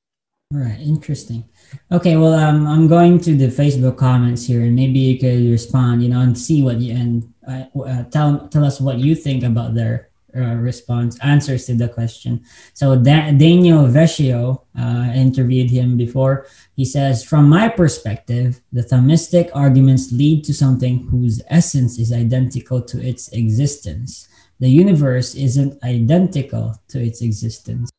All 0.53 0.59
right, 0.59 0.81
interesting. 0.81 1.45
Okay, 1.93 2.17
well, 2.17 2.33
um, 2.33 2.67
I'm 2.67 2.89
going 2.89 3.21
to 3.21 3.35
the 3.35 3.47
Facebook 3.47 3.95
comments 3.95 4.45
here, 4.45 4.63
and 4.63 4.75
maybe 4.75 4.99
you 4.99 5.17
could 5.17 5.49
respond, 5.49 6.03
you 6.03 6.09
know, 6.09 6.19
and 6.19 6.37
see 6.37 6.61
what 6.61 6.81
you 6.81 6.93
and 6.93 7.33
uh, 7.47 7.79
uh, 7.79 8.03
tell 8.11 8.49
tell 8.49 8.65
us 8.65 8.81
what 8.81 8.97
you 8.97 9.15
think 9.15 9.43
about 9.43 9.75
their 9.75 10.09
uh, 10.35 10.55
response 10.55 11.17
answers 11.21 11.67
to 11.67 11.75
the 11.75 11.87
question. 11.87 12.43
So 12.73 12.97
da- 12.97 13.31
Daniel 13.31 13.87
Vecchio 13.87 14.63
uh, 14.77 15.13
interviewed 15.15 15.69
him 15.69 15.95
before. 15.95 16.47
He 16.75 16.83
says, 16.83 17.23
from 17.23 17.47
my 17.47 17.69
perspective, 17.69 18.59
the 18.73 18.83
Thomistic 18.83 19.51
arguments 19.53 20.11
lead 20.11 20.43
to 20.45 20.53
something 20.53 21.07
whose 21.07 21.41
essence 21.47 21.97
is 21.97 22.11
identical 22.11 22.81
to 22.81 23.01
its 23.01 23.29
existence. 23.29 24.27
The 24.59 24.69
universe 24.69 25.33
isn't 25.33 25.81
identical 25.81 26.75
to 26.89 27.01
its 27.01 27.21
existence 27.21 27.89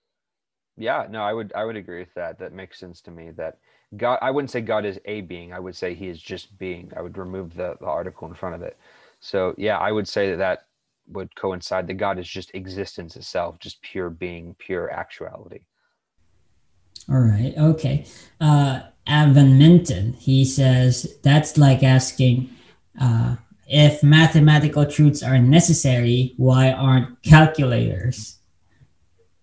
yeah 0.76 1.06
no 1.10 1.22
i 1.22 1.32
would 1.32 1.52
i 1.54 1.64
would 1.64 1.76
agree 1.76 2.00
with 2.00 2.14
that. 2.14 2.38
That 2.38 2.52
makes 2.52 2.78
sense 2.78 3.00
to 3.02 3.10
me 3.10 3.30
that 3.32 3.58
god 3.96 4.18
i 4.22 4.30
wouldn't 4.30 4.50
say 4.50 4.60
god 4.60 4.84
is 4.84 4.98
a 5.04 5.20
being 5.22 5.52
i 5.52 5.58
would 5.58 5.76
say 5.76 5.94
he 5.94 6.08
is 6.08 6.20
just 6.20 6.56
being. 6.58 6.92
I 6.96 7.02
would 7.02 7.18
remove 7.18 7.54
the, 7.54 7.76
the 7.80 7.86
article 7.86 8.28
in 8.28 8.34
front 8.34 8.54
of 8.54 8.62
it. 8.62 8.76
So 9.20 9.54
yeah 9.58 9.78
i 9.78 9.92
would 9.92 10.08
say 10.08 10.30
that 10.30 10.38
that 10.38 10.66
would 11.08 11.34
coincide 11.36 11.86
that 11.88 11.94
god 11.94 12.18
is 12.18 12.28
just 12.28 12.54
existence 12.54 13.16
itself 13.16 13.58
just 13.58 13.82
pure 13.82 14.10
being 14.10 14.54
pure 14.58 14.90
actuality. 14.90 15.60
All 17.08 17.20
right 17.20 17.54
okay. 17.56 18.06
Uh 18.40 18.82
Evan 19.06 19.58
Minton, 19.58 20.12
he 20.14 20.44
says 20.44 21.18
that's 21.22 21.58
like 21.58 21.82
asking 21.82 22.50
uh, 23.00 23.36
if 23.66 24.02
mathematical 24.02 24.86
truths 24.86 25.22
are 25.22 25.38
necessary, 25.38 26.34
why 26.36 26.70
aren't 26.70 27.22
calculators? 27.22 28.38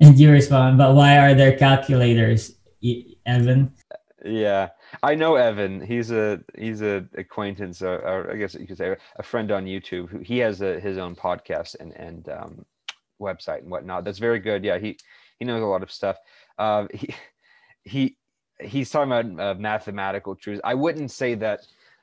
And 0.02 0.18
you 0.18 0.32
respond, 0.32 0.78
but 0.78 0.96
why 0.96 1.18
are 1.18 1.34
there 1.34 1.58
calculators, 1.58 2.56
Evan? 3.26 3.74
Yeah, 4.24 4.70
I 5.04 5.16
know 5.16 5.36
Evan. 5.36 5.82
He's 5.82 6.12
a 6.12 6.42
he's 6.58 6.82
a 6.82 7.06
acquaintance, 7.16 7.82
or, 7.82 7.96
or 8.00 8.32
I 8.32 8.36
guess 8.36 8.54
you 8.54 8.68
could 8.68 8.78
say 8.78 8.96
a 9.16 9.24
friend 9.24 9.52
on 9.52 9.66
YouTube. 9.66 10.10
Who, 10.10 10.20
he 10.20 10.40
has 10.40 10.62
a, 10.62 10.80
his 10.80 10.98
own 10.98 11.16
podcast 11.16 11.76
and 11.80 11.94
and 11.94 12.30
um, 12.30 12.66
website 13.20 13.60
and 13.60 13.72
whatnot. 13.72 14.04
That's 14.04 14.20
very 14.20 14.40
good. 14.40 14.64
Yeah, 14.64 14.78
he 14.78 14.98
he 15.38 15.46
knows 15.46 15.62
a 15.62 15.66
lot 15.66 15.84
of 15.84 15.92
stuff. 15.92 16.18
Uh, 16.58 16.88
he 16.94 17.14
he 17.84 18.16
he's 18.60 18.90
talking 18.90 19.12
about 19.12 19.58
uh, 19.58 19.60
mathematical 19.60 20.36
truths. 20.36 20.62
I 20.64 20.74
wouldn't 20.74 21.12
say 21.12 21.36
that. 21.36 21.62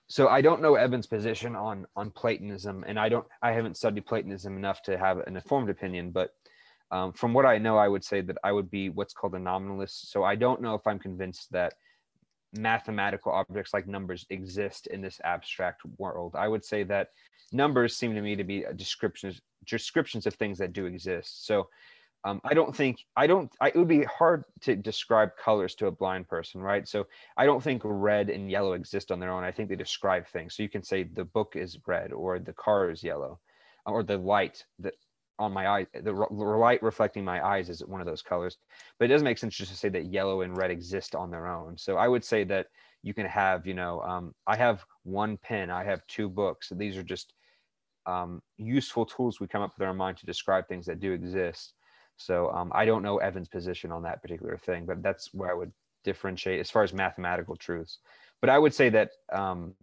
So 0.09 0.29
I 0.29 0.41
don't 0.41 0.63
know 0.63 0.77
Evan's 0.77 1.07
position 1.07 1.57
on 1.57 1.87
on 1.97 2.11
Platonism, 2.11 2.85
and 2.87 2.99
I 2.99 3.09
don't 3.09 3.27
I 3.43 3.53
haven't 3.53 3.77
studied 3.77 4.07
Platonism 4.07 4.57
enough 4.57 4.83
to 4.83 4.97
have 4.97 5.19
an 5.19 5.37
informed 5.37 5.69
opinion, 5.69 6.13
but 6.13 6.35
um, 6.91 7.13
from 7.13 7.33
what 7.33 7.47
I 7.47 7.59
know, 7.59 7.77
I 7.77 7.89
would 7.89 8.05
say 8.05 8.21
that 8.23 8.39
I 8.45 8.53
would 8.53 8.71
be 8.71 8.89
what's 8.91 9.15
called 9.15 9.35
a 9.35 9.39
nominalist. 9.39 10.11
So 10.13 10.25
I 10.25 10.37
don't 10.37 10.63
know 10.63 10.75
if 10.75 10.87
I'm 10.87 10.99
convinced 10.99 11.51
that 11.53 11.75
mathematical 12.53 13.33
objects 13.33 13.75
like 13.75 13.87
numbers 13.87 14.25
exist 14.31 14.87
in 14.87 15.01
this 15.01 15.21
abstract 15.25 15.83
world. 15.99 16.35
I 16.37 16.49
would 16.49 16.65
say 16.65 16.85
that 16.85 17.09
numbers 17.53 17.97
seem 17.97 18.15
to 18.15 18.21
me 18.21 18.37
to 18.37 18.45
be 18.45 18.65
descriptions 18.77 19.41
descriptions 19.67 20.27
of 20.27 20.35
things 20.35 20.59
that 20.59 20.73
do 20.73 20.87
exist. 20.87 21.47
So 21.47 21.69
um, 22.25 22.41
I 22.45 22.55
don't 22.55 22.75
think 22.75 22.99
I 23.17 23.27
don't. 23.27 23.51
I, 23.61 23.69
it 23.69 23.77
would 23.77 23.89
be 23.89 24.05
hard 24.05 24.45
to 24.63 24.75
describe 24.75 25.31
colors 25.37 25.75
to 25.77 25.87
a 25.87 25.93
blind 25.93 26.29
person, 26.29 26.61
right? 26.61 26.87
So 26.89 27.07
I 27.37 27.47
don't 27.47 27.63
think 27.63 27.83
red 27.85 28.31
and 28.31 28.51
yellow 28.51 28.73
exist 28.73 29.13
on 29.13 29.21
their 29.21 29.31
own. 29.31 29.45
I 29.45 29.53
think 29.53 29.69
they 29.69 29.77
describe 29.77 30.27
things. 30.27 30.57
So 30.57 30.63
you 30.63 30.69
can 30.69 30.83
say 30.83 31.05
the 31.05 31.25
book 31.25 31.55
is 31.55 31.79
red, 31.87 32.13
or 32.13 32.39
the 32.39 32.53
car 32.53 32.91
is 32.91 33.05
yellow, 33.05 33.39
or 33.85 34.03
the 34.03 34.19
light 34.19 34.65
that 34.81 34.95
on 35.39 35.53
my 35.53 35.67
eye, 35.69 35.87
the, 36.03 36.13
light 36.13 36.83
reflecting 36.83 37.25
my 37.25 37.47
eyes 37.47 37.69
is 37.69 37.85
one 37.85 38.01
of 38.01 38.07
those 38.07 38.23
colors. 38.23 38.57
But 38.99 39.07
it 39.07 39.09
doesn't 39.09 39.25
make 39.25 39.39
sense 39.39 39.57
just 39.57 39.71
to 39.71 39.77
say 39.77 39.89
that 39.91 40.07
yellow 40.07 40.43
and 40.43 40.57
red 40.57 40.71
exist 40.71 41.15
on 41.15 41.31
their 41.31 41.47
own. 41.47 41.77
So 41.77 41.97
I 41.97 42.09
would 42.09 42.25
say 42.25 42.45
that 42.45 42.67
you 43.03 43.15
can 43.15 43.27
have, 43.27 43.67
you 43.67 43.75
know, 43.75 44.01
um, 44.01 44.35
I 44.47 44.57
have 44.57 44.85
one 45.03 45.37
pen, 45.39 45.71
I 45.71 45.85
have 45.85 46.07
two 46.07 46.29
books. 46.29 46.73
These 46.75 46.97
are 46.97 47.03
just 47.03 47.35
um, 48.07 48.41
useful 48.57 49.05
tools 49.05 49.41
we 49.41 49.49
come 49.49 49.63
up 49.63 49.73
with 49.79 49.87
our 49.87 49.95
mind 49.95 50.17
to 50.19 50.27
describe 50.27 50.67
things 50.69 50.87
that 50.87 51.01
do 51.01 51.13
exist 51.13 51.75
so 52.17 52.51
um, 52.51 52.73
I 52.75 52.85
don't 52.85 53.03
know 53.03 53.19
Evan's 53.19 53.49
position 53.49 53.93
on 53.93 54.03
that 54.03 54.23
particular 54.23 54.57
thing, 54.57 54.87
but 54.87 55.03
that's 55.03 55.33
where 55.33 55.51
I 55.51 55.55
would 55.55 55.73
differentiate 56.05 56.61
as 56.61 56.71
far 56.71 56.83
as 56.83 56.93
mathematical 56.93 57.57
truths. 57.57 57.99
But 58.41 58.51
I 58.51 58.59
would 58.59 58.75
say 58.75 58.89
that 58.91 59.11
um, 59.33 59.75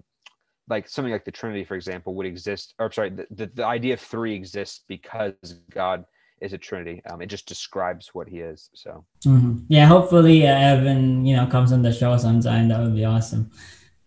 like 0.69 0.87
something 0.87 1.11
like 1.11 1.25
the 1.25 1.31
Trinity, 1.31 1.63
for 1.63 1.75
example, 1.75 2.13
would 2.15 2.25
exist, 2.25 2.73
or 2.79 2.91
sorry, 2.91 3.09
the, 3.09 3.27
the, 3.31 3.45
the 3.47 3.65
idea 3.65 3.93
of 3.93 3.99
three 3.99 4.33
exists 4.33 4.83
because 4.87 5.33
God 5.71 6.05
is 6.41 6.53
a 6.53 6.57
Trinity. 6.57 7.01
Um, 7.09 7.21
it 7.21 7.27
just 7.27 7.47
describes 7.47 8.13
what 8.13 8.27
he 8.27 8.39
is. 8.39 8.69
So 8.73 9.05
mm-hmm. 9.25 9.59
yeah, 9.67 9.85
hopefully 9.85 10.47
uh, 10.47 10.55
Evan, 10.55 11.25
you 11.25 11.35
know, 11.35 11.47
comes 11.47 11.71
on 11.71 11.81
the 11.81 11.91
show 11.91 12.15
sometime. 12.17 12.67
That 12.67 12.81
would 12.81 12.95
be 12.95 13.05
awesome. 13.05 13.51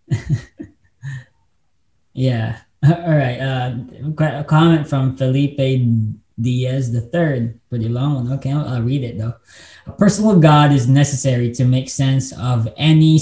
yeah. 2.13 2.61
All 2.85 3.17
right. 3.17 3.39
Uh, 3.39 3.77
a 4.21 4.45
comment 4.45 4.89
from 4.89 5.17
Felipe 5.17 5.59
Diaz 6.41 6.93
the 6.93 7.01
third. 7.01 7.59
Pretty 7.71 7.89
long 7.89 8.15
one. 8.15 8.33
Okay, 8.35 8.53
I'll, 8.53 8.69
I'll, 8.69 8.83
read 8.83 9.03
it 9.03 9.19
though. 9.19 9.35
A 9.87 9.93
personal 9.93 10.39
God 10.39 10.73
is 10.73 10.87
necessary 10.87 11.53
to 11.53 11.65
make 11.65 11.89
sense 11.89 12.33
of 12.39 12.69
any 12.77 13.19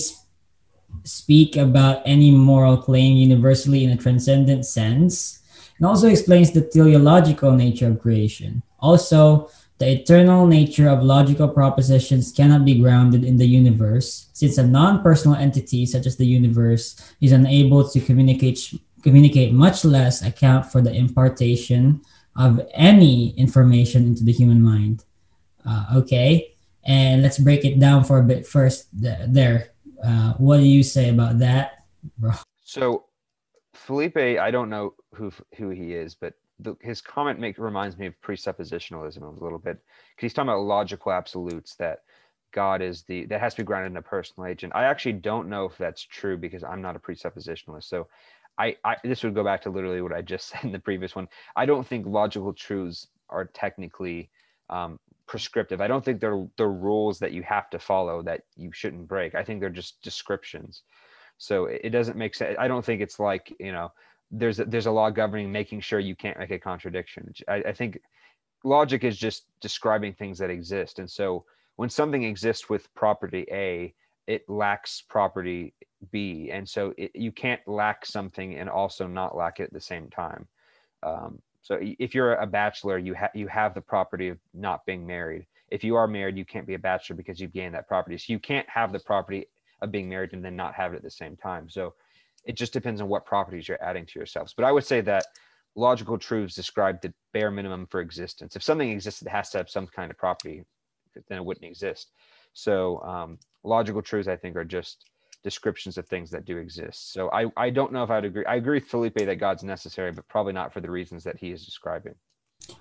speak 1.05 1.57
about 1.57 2.03
any 2.05 2.31
moral 2.31 2.77
claim 2.77 3.17
universally 3.17 3.85
in 3.85 3.91
a 3.91 3.97
transcendent 3.97 4.67
sense, 4.67 5.41
and 5.79 5.87
also 5.87 6.09
explains 6.09 6.51
the 6.51 6.63
teleological 6.63 7.53
nature 7.53 7.89
of 7.89 8.01
creation. 8.01 8.63
Also, 8.81 9.51
the 9.79 9.91
eternal 9.91 10.47
nature 10.47 10.89
of 10.89 11.03
logical 11.03 11.49
propositions 11.49 12.33
cannot 12.33 12.65
be 12.65 12.79
grounded 12.79 13.25
in 13.25 13.37
the 13.37 13.47
universe, 13.47 14.29
since 14.33 14.57
a 14.57 14.67
non-personal 14.67 15.37
entity 15.37 15.85
such 15.85 16.07
as 16.07 16.17
the 16.17 16.27
universe 16.27 16.97
is 17.21 17.33
unable 17.33 17.89
to 17.89 18.01
communicate 18.01 18.75
communicate 19.03 19.53
much 19.53 19.85
less 19.85 20.23
account 20.23 20.65
for 20.65 20.81
the 20.81 20.91
impartation 20.91 22.01
of 22.37 22.59
any 22.73 23.37
information 23.37 24.07
into 24.07 24.25
the 24.25 24.33
human 24.33 24.63
mind. 24.63 25.05
Uh, 25.67 25.85
okay, 25.97 26.55
and 26.85 27.23
let's 27.23 27.39
break 27.39 27.65
it 27.65 27.79
down 27.79 28.03
for 28.05 28.19
a 28.19 28.23
bit 28.23 28.47
first. 28.47 28.89
There, 28.93 29.74
uh, 30.05 30.35
what 30.39 30.59
do 30.59 30.65
you 30.65 30.83
say 30.83 31.11
about 31.11 31.39
that, 31.39 31.85
bro? 32.19 32.33
So, 32.63 33.07
Felipe, 33.75 34.17
I 34.17 34.51
don't 34.51 34.71
know 34.71 34.95
who 35.15 35.33
who 35.57 35.71
he 35.71 35.95
is, 35.95 36.15
but 36.15 36.35
the, 36.61 36.77
his 36.81 37.01
comment 37.01 37.41
make 37.41 37.59
reminds 37.59 37.99
me 37.99 38.07
of 38.07 38.15
presuppositionalism 38.23 39.23
a 39.23 39.45
little 39.45 39.59
bit 39.59 39.79
because 40.11 40.23
he's 40.23 40.35
talking 40.35 40.49
about 40.49 40.63
logical 40.63 41.13
absolutes 41.13 41.75
that 41.77 42.01
God 42.53 42.83
is 42.83 43.03
the 43.03 43.27
that 43.27 43.41
has 43.41 43.55
to 43.55 43.63
be 43.63 43.67
grounded 43.67 43.93
in 43.93 43.97
a 43.97 44.03
personal 44.03 44.49
agent. 44.49 44.73
I 44.75 44.85
actually 44.85 45.15
don't 45.15 45.49
know 45.49 45.65
if 45.65 45.77
that's 45.77 46.03
true 46.03 46.37
because 46.37 46.63
I'm 46.63 46.81
not 46.81 46.97
a 46.97 47.01
presuppositionalist. 47.01 47.85
So 47.85 48.07
I, 48.57 48.77
I 48.85 48.97
this 49.03 49.25
would 49.25 49.35
go 49.35 49.43
back 49.43 49.63
to 49.63 49.71
literally 49.71 50.01
what 50.01 50.13
I 50.13 50.23
just 50.23 50.49
said 50.51 50.65
in 50.65 50.73
the 50.73 50.79
previous 50.79 51.17
one. 51.17 51.29
I 51.57 51.67
don't 51.67 51.87
think 51.87 52.07
logical 52.07 52.53
truths 52.53 53.09
are 53.29 53.47
technically 53.47 54.31
um, 54.71 54.99
prescriptive. 55.27 55.81
I 55.81 55.87
don't 55.87 56.05
think 56.05 56.21
they're 56.21 56.47
they're 56.57 56.69
rules 56.69 57.19
that 57.19 57.33
you 57.33 57.43
have 57.43 57.71
to 57.71 57.79
follow 57.79 58.23
that 58.23 58.43
you 58.57 58.71
shouldn't 58.73 59.09
break. 59.09 59.35
I 59.35 59.45
think 59.45 59.61
they're 59.61 59.71
just 59.71 60.03
descriptions. 60.03 60.83
So 61.39 61.67
it, 61.67 61.81
it 61.85 61.91
doesn't 61.91 62.17
make 62.17 62.35
sense. 62.35 62.57
I 62.59 62.69
don't 62.69 62.85
think 62.85 63.01
it's 63.01 63.19
like 63.19 63.55
you 63.59 63.73
know 63.73 63.93
there's 64.31 64.61
a, 64.61 64.65
there's 64.65 64.87
a 64.87 64.91
law 64.91 65.11
governing 65.11 65.51
making 65.53 65.81
sure 65.81 66.01
you 66.01 66.17
can't 66.17 66.39
make 66.39 66.51
a 66.51 66.59
contradiction. 66.59 67.33
I, 67.49 67.57
I 67.57 67.73
think 67.73 68.01
logic 68.65 69.05
is 69.05 69.17
just 69.17 69.47
describing 69.61 70.15
things 70.15 70.39
that 70.39 70.51
exist, 70.51 70.99
and 70.99 71.11
so 71.11 71.45
when 71.77 71.91
something 71.91 72.23
exists 72.23 72.69
with 72.69 72.93
property 72.95 73.47
A, 73.51 73.95
it 74.27 74.49
lacks 74.49 75.03
property 75.09 75.75
B, 76.11 76.51
and 76.53 76.69
so 76.69 76.95
it, 76.97 77.11
you 77.15 77.33
can't 77.33 77.61
lack 77.67 78.07
something 78.07 78.55
and 78.55 78.69
also 78.69 79.07
not 79.07 79.37
lack 79.37 79.61
it 79.61 79.65
at 79.65 79.73
the 79.73 79.81
same 79.81 80.09
time. 80.11 80.47
Um, 81.03 81.41
so 81.65 81.79
if 81.81 82.15
you're 82.15 82.35
a 82.35 82.47
bachelor, 82.47 82.99
you 82.99 83.15
have 83.15 83.31
you 83.35 83.49
have 83.49 83.73
the 83.73 83.81
property 83.81 84.29
of 84.29 84.39
not 84.53 84.85
being 84.85 85.07
married. 85.07 85.47
If 85.71 85.83
you 85.83 85.97
are 85.97 86.07
married, 86.07 86.37
you 86.37 86.45
can't 86.45 86.67
be 86.67 86.75
a 86.75 86.79
bachelor 86.79 87.17
because 87.17 87.41
you've 87.41 87.55
gained 87.55 87.75
that 87.75 87.89
property. 87.89 88.19
So 88.19 88.35
you 88.35 88.39
can't 88.39 88.69
have 88.69 88.93
the 88.93 89.01
property 89.01 89.47
of 89.81 89.91
being 89.91 90.07
married 90.07 90.35
and 90.35 90.45
then 90.45 90.57
not 90.57 90.75
have 90.75 90.93
it 90.93 90.97
at 90.97 91.03
the 91.03 91.11
same 91.11 91.39
time. 91.39 91.71
So 91.71 91.95
it 92.45 92.59
just 92.59 92.75
depends 92.75 93.01
on 93.01 93.09
what 93.09 93.25
properties 93.25 93.67
you're 93.67 93.83
adding 93.83 94.05
to 94.05 94.19
yourselves. 94.19 94.53
But 94.55 94.67
I 94.67 94.73
would 94.73 94.85
say 94.85 95.01
that 95.01 95.25
logical 95.75 96.19
truths 96.19 96.55
describe 96.55 97.01
the 97.01 97.15
bare 97.33 97.51
minimum 97.51 97.87
for 97.87 98.03
existence. 98.03 98.57
If 98.57 98.63
something 98.63 98.91
exists, 98.91 99.23
it 99.23 99.29
has 99.29 99.49
to 99.51 99.59
have 99.59 99.71
some 99.71 99.87
kind 99.87 100.11
of 100.11 100.19
property, 100.19 100.65
then 101.31 101.39
it 101.39 101.45
wouldn't 101.47 101.65
exist. 101.65 102.11
So 102.53 103.01
um, 103.01 103.39
logical 103.63 104.03
truths, 104.03 104.29
I 104.29 104.37
think, 104.37 104.55
are 104.55 104.67
just 104.67 105.07
descriptions 105.45 105.99
of 105.99 106.09
things 106.09 106.31
that 106.31 106.45
do 106.45 106.57
exist. 106.57 107.13
So 107.13 107.31
I, 107.31 107.47
I 107.57 107.71
don't 107.71 107.93
know 107.93 108.03
if 108.03 108.11
I'd 108.11 108.25
agree. 108.25 108.45
I 108.47 108.57
agree 108.57 108.79
with 108.81 108.89
Felipe 108.89 109.15
that 109.15 109.39
God's 109.39 109.63
necessary, 109.63 110.11
but 110.11 110.27
probably 110.27 110.55
not 110.55 110.73
for 110.73 110.81
the 110.81 110.91
reasons 110.91 111.23
that 111.25 111.37
he 111.37 111.53
is 111.53 111.65
describing. 111.65 112.15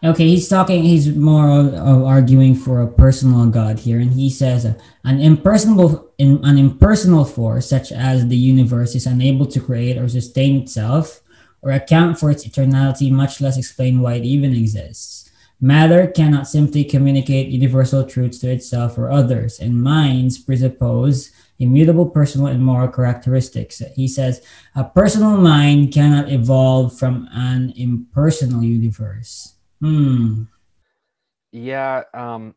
Okay, 0.01 0.28
he's 0.28 0.47
talking, 0.47 0.82
he's 0.82 1.14
more 1.14 1.49
of 1.49 2.03
arguing 2.03 2.55
for 2.55 2.82
a 2.82 2.88
personal 2.88 3.45
God 3.47 3.80
here. 3.80 3.99
And 3.99 4.14
he 4.14 4.30
says 4.30 4.66
uh, 4.66 4.76
an 5.03 5.20
impersonal, 5.20 6.14
in, 6.18 6.39
an 6.43 6.57
impersonal 6.57 7.26
force, 7.26 7.70
such 7.70 7.91
as 7.91 8.28
the 8.28 8.38
universe, 8.38 8.95
is 8.95 9.05
unable 9.05 9.45
to 9.47 9.59
create 9.59 9.97
or 9.97 10.07
sustain 10.07 10.61
itself 10.61 11.22
or 11.61 11.72
account 11.72 12.18
for 12.18 12.32
its 12.32 12.47
eternality, 12.47 13.11
much 13.11 13.41
less 13.41 13.57
explain 13.57 13.99
why 13.99 14.14
it 14.14 14.24
even 14.24 14.53
exists. 14.53 15.30
Matter 15.59 16.07
cannot 16.07 16.47
simply 16.47 16.84
communicate 16.84 17.47
universal 17.47 18.05
truths 18.05 18.39
to 18.39 18.51
itself 18.51 18.97
or 18.97 19.11
others, 19.11 19.59
and 19.59 19.82
minds 19.82 20.38
presuppose 20.38 21.32
immutable 21.60 22.10
personal 22.10 22.47
and 22.47 22.64
moral 22.64 22.88
characteristics. 22.88 23.82
He 23.95 24.08
says, 24.08 24.45
a 24.76 24.84
personal 24.84 25.38
mind 25.38 25.93
cannot 25.93 26.32
evolve 26.32 26.97
from 26.97 27.28
an 27.32 27.74
impersonal 27.76 28.64
universe. 28.64 29.56
Hmm. 29.80 30.43
Yeah. 31.51 32.04
Um, 32.14 32.56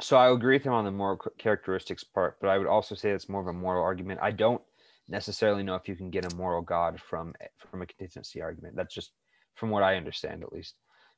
so 0.00 0.16
I 0.16 0.30
agree 0.32 0.56
with 0.56 0.64
him 0.64 0.72
on 0.72 0.84
the 0.84 0.90
moral 0.90 1.20
characteristics 1.38 2.02
part, 2.02 2.38
but 2.40 2.48
I 2.48 2.58
would 2.58 2.66
also 2.66 2.94
say 2.94 3.10
it's 3.10 3.28
more 3.28 3.40
of 3.40 3.46
a 3.46 3.52
moral 3.52 3.82
argument. 3.82 4.20
I 4.22 4.32
don't 4.32 4.62
necessarily 5.08 5.62
know 5.62 5.74
if 5.74 5.88
you 5.88 5.94
can 5.94 6.10
get 6.10 6.30
a 6.30 6.36
moral 6.36 6.62
God 6.62 7.00
from 7.00 7.34
from 7.58 7.82
a 7.82 7.86
contingency 7.86 8.42
argument. 8.42 8.76
That's 8.76 8.94
just 8.94 9.12
from 9.54 9.70
what 9.70 9.82
I 9.82 9.96
understand, 9.96 10.42
at 10.42 10.52
least. 10.52 10.74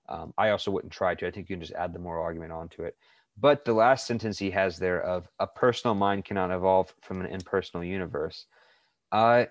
Um, 0.09 0.35
I 0.37 0.51
also 0.51 0.71
wouldn't 0.71 0.93
try 0.93 1.15
to. 1.15 1.27
I 1.27 1.31
think 1.31 1.49
you 1.49 1.57
can 1.57 1.63
just 1.63 1.73
add 1.73 1.93
the 1.93 1.99
moral 1.99 2.23
argument 2.23 2.53
onto 2.53 2.83
it. 2.83 2.97
But 3.39 3.65
the 3.65 3.73
last 3.73 4.07
sentence 4.07 4.39
he 4.39 4.51
has 4.53 4.79
there 4.79 5.03
of 5.03 5.29
a 5.39 5.47
personal 5.47 5.95
mind 5.95 6.25
cannot 6.25 6.51
evolve 6.51 6.95
from 7.03 7.21
an 7.21 7.27
impersonal 7.27 7.85
universe. 7.85 8.47
Uh, 9.13 9.45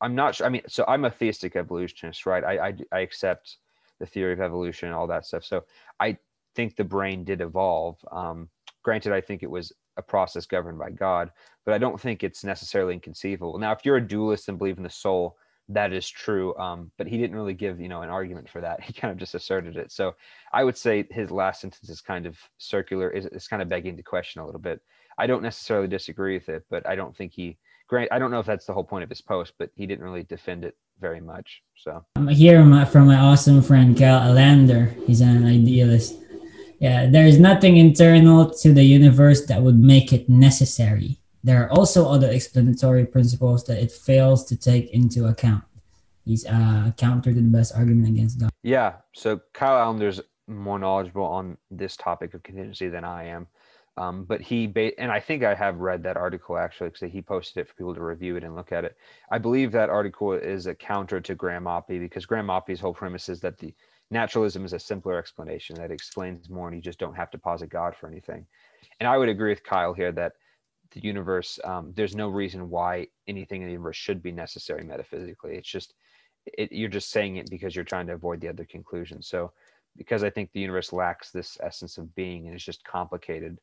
I'm 0.00 0.14
not 0.14 0.34
sure. 0.34 0.46
I 0.46 0.50
mean, 0.50 0.62
so 0.68 0.84
I'm 0.88 1.04
a 1.04 1.10
theistic 1.10 1.54
evolutionist, 1.54 2.26
right? 2.26 2.42
I, 2.44 2.68
I, 2.68 2.74
I 2.92 3.00
accept 3.00 3.58
the 4.00 4.06
theory 4.06 4.32
of 4.32 4.40
evolution 4.40 4.88
and 4.88 4.96
all 4.96 5.06
that 5.06 5.26
stuff. 5.26 5.44
So 5.44 5.64
I 6.00 6.18
think 6.54 6.76
the 6.76 6.84
brain 6.84 7.24
did 7.24 7.40
evolve. 7.40 7.98
Um, 8.10 8.48
granted, 8.82 9.12
I 9.12 9.20
think 9.20 9.42
it 9.42 9.50
was 9.50 9.72
a 9.96 10.02
process 10.02 10.46
governed 10.46 10.78
by 10.78 10.90
God, 10.90 11.30
but 11.64 11.74
I 11.74 11.78
don't 11.78 12.00
think 12.00 12.22
it's 12.22 12.44
necessarily 12.44 12.94
inconceivable. 12.94 13.58
Now, 13.58 13.72
if 13.72 13.84
you're 13.84 13.96
a 13.96 14.06
dualist 14.06 14.48
and 14.48 14.58
believe 14.58 14.76
in 14.76 14.82
the 14.82 14.90
soul, 14.90 15.36
that 15.68 15.92
is 15.92 16.08
true. 16.08 16.56
Um, 16.56 16.90
but 16.96 17.06
he 17.06 17.18
didn't 17.18 17.36
really 17.36 17.54
give, 17.54 17.80
you 17.80 17.88
know, 17.88 18.02
an 18.02 18.08
argument 18.08 18.48
for 18.48 18.60
that. 18.60 18.80
He 18.84 18.92
kind 18.92 19.12
of 19.12 19.18
just 19.18 19.34
asserted 19.34 19.76
it. 19.76 19.90
So 19.92 20.14
I 20.52 20.64
would 20.64 20.76
say 20.76 21.06
his 21.10 21.30
last 21.30 21.60
sentence 21.60 21.88
is 21.88 22.00
kind 22.00 22.26
of 22.26 22.38
circular, 22.58 23.10
is, 23.10 23.26
is 23.26 23.48
kind 23.48 23.62
of 23.62 23.68
begging 23.68 23.96
the 23.96 24.02
question 24.02 24.40
a 24.40 24.46
little 24.46 24.60
bit. 24.60 24.80
I 25.18 25.26
don't 25.26 25.42
necessarily 25.42 25.88
disagree 25.88 26.34
with 26.34 26.48
it, 26.48 26.64
but 26.70 26.86
I 26.86 26.94
don't 26.94 27.16
think 27.16 27.32
he, 27.32 27.56
grant, 27.88 28.12
I 28.12 28.18
don't 28.18 28.30
know 28.30 28.40
if 28.40 28.46
that's 28.46 28.66
the 28.66 28.74
whole 28.74 28.84
point 28.84 29.04
of 29.04 29.08
his 29.08 29.22
post, 29.22 29.54
but 29.58 29.70
he 29.74 29.86
didn't 29.86 30.04
really 30.04 30.24
defend 30.24 30.64
it 30.64 30.76
very 31.00 31.20
much. 31.20 31.62
So 31.74 32.04
I'm 32.16 32.28
here 32.28 32.62
from 32.86 33.06
my 33.06 33.16
awesome 33.16 33.62
friend 33.62 33.96
Cal 33.96 34.20
Alander. 34.20 34.94
He's 35.06 35.20
an 35.20 35.46
idealist. 35.46 36.16
Yeah, 36.78 37.08
there 37.08 37.26
is 37.26 37.38
nothing 37.38 37.78
internal 37.78 38.50
to 38.50 38.72
the 38.72 38.84
universe 38.84 39.46
that 39.46 39.62
would 39.62 39.78
make 39.78 40.12
it 40.12 40.28
necessary. 40.28 41.18
There 41.46 41.62
are 41.62 41.70
also 41.70 42.08
other 42.08 42.28
explanatory 42.28 43.06
principles 43.06 43.62
that 43.66 43.78
it 43.80 43.92
fails 43.92 44.44
to 44.46 44.56
take 44.56 44.90
into 44.90 45.26
account. 45.26 45.62
He's 46.24 46.44
uh, 46.44 46.90
counter 46.96 47.32
to 47.32 47.40
the 47.40 47.42
best 47.42 47.72
argument 47.72 48.08
against 48.08 48.40
God. 48.40 48.50
Yeah. 48.64 48.94
So 49.12 49.40
Kyle 49.52 49.78
Allender's 49.78 50.20
more 50.48 50.80
knowledgeable 50.80 51.22
on 51.24 51.56
this 51.70 51.96
topic 51.96 52.34
of 52.34 52.42
contingency 52.42 52.88
than 52.88 53.04
I 53.04 53.26
am. 53.26 53.46
Um, 53.96 54.24
but 54.24 54.40
he 54.40 54.66
ba- 54.66 54.98
and 54.98 55.12
I 55.12 55.20
think 55.20 55.44
I 55.44 55.54
have 55.54 55.78
read 55.78 56.02
that 56.02 56.16
article 56.16 56.58
actually 56.58 56.88
because 56.88 57.12
he 57.12 57.22
posted 57.22 57.60
it 57.60 57.68
for 57.68 57.74
people 57.74 57.94
to 57.94 58.02
review 58.02 58.34
it 58.34 58.42
and 58.42 58.56
look 58.56 58.72
at 58.72 58.84
it. 58.84 58.96
I 59.30 59.38
believe 59.38 59.70
that 59.70 59.88
article 59.88 60.32
is 60.32 60.66
a 60.66 60.74
counter 60.74 61.20
to 61.20 61.34
Graham 61.36 61.66
Oppy 61.66 62.00
because 62.00 62.26
Graham 62.26 62.48
Oppy's 62.48 62.80
whole 62.80 62.92
premise 62.92 63.28
is 63.28 63.40
that 63.42 63.56
the 63.56 63.72
naturalism 64.10 64.64
is 64.64 64.72
a 64.72 64.80
simpler 64.80 65.16
explanation 65.16 65.76
that 65.76 65.92
explains 65.92 66.50
more, 66.50 66.66
and 66.66 66.76
you 66.76 66.82
just 66.82 66.98
don't 66.98 67.14
have 67.14 67.30
to 67.30 67.38
posit 67.38 67.70
God 67.70 67.94
for 67.94 68.08
anything. 68.08 68.44
And 68.98 69.08
I 69.08 69.16
would 69.16 69.28
agree 69.28 69.50
with 69.50 69.62
Kyle 69.62 69.94
here 69.94 70.10
that 70.10 70.32
the 70.96 71.06
universe, 71.06 71.58
um, 71.64 71.92
there's 71.94 72.16
no 72.16 72.28
reason 72.28 72.70
why 72.70 73.06
anything 73.28 73.60
in 73.60 73.68
the 73.68 73.72
universe 73.72 73.96
should 73.96 74.22
be 74.22 74.32
necessary 74.32 74.82
metaphysically. 74.82 75.54
It's 75.56 75.68
just 75.68 75.94
it, 76.46 76.72
you're 76.72 76.88
just 76.88 77.10
saying 77.10 77.36
it 77.36 77.50
because 77.50 77.74
you're 77.74 77.84
trying 77.84 78.06
to 78.06 78.14
avoid 78.14 78.40
the 78.40 78.48
other 78.48 78.64
conclusion. 78.64 79.22
So 79.22 79.52
because 79.96 80.24
I 80.24 80.30
think 80.30 80.50
the 80.52 80.60
universe 80.60 80.92
lacks 80.92 81.30
this 81.30 81.58
essence 81.62 81.98
of 81.98 82.14
being 82.14 82.46
and 82.46 82.54
it's 82.54 82.64
just 82.64 82.82
complicated. 82.84 83.58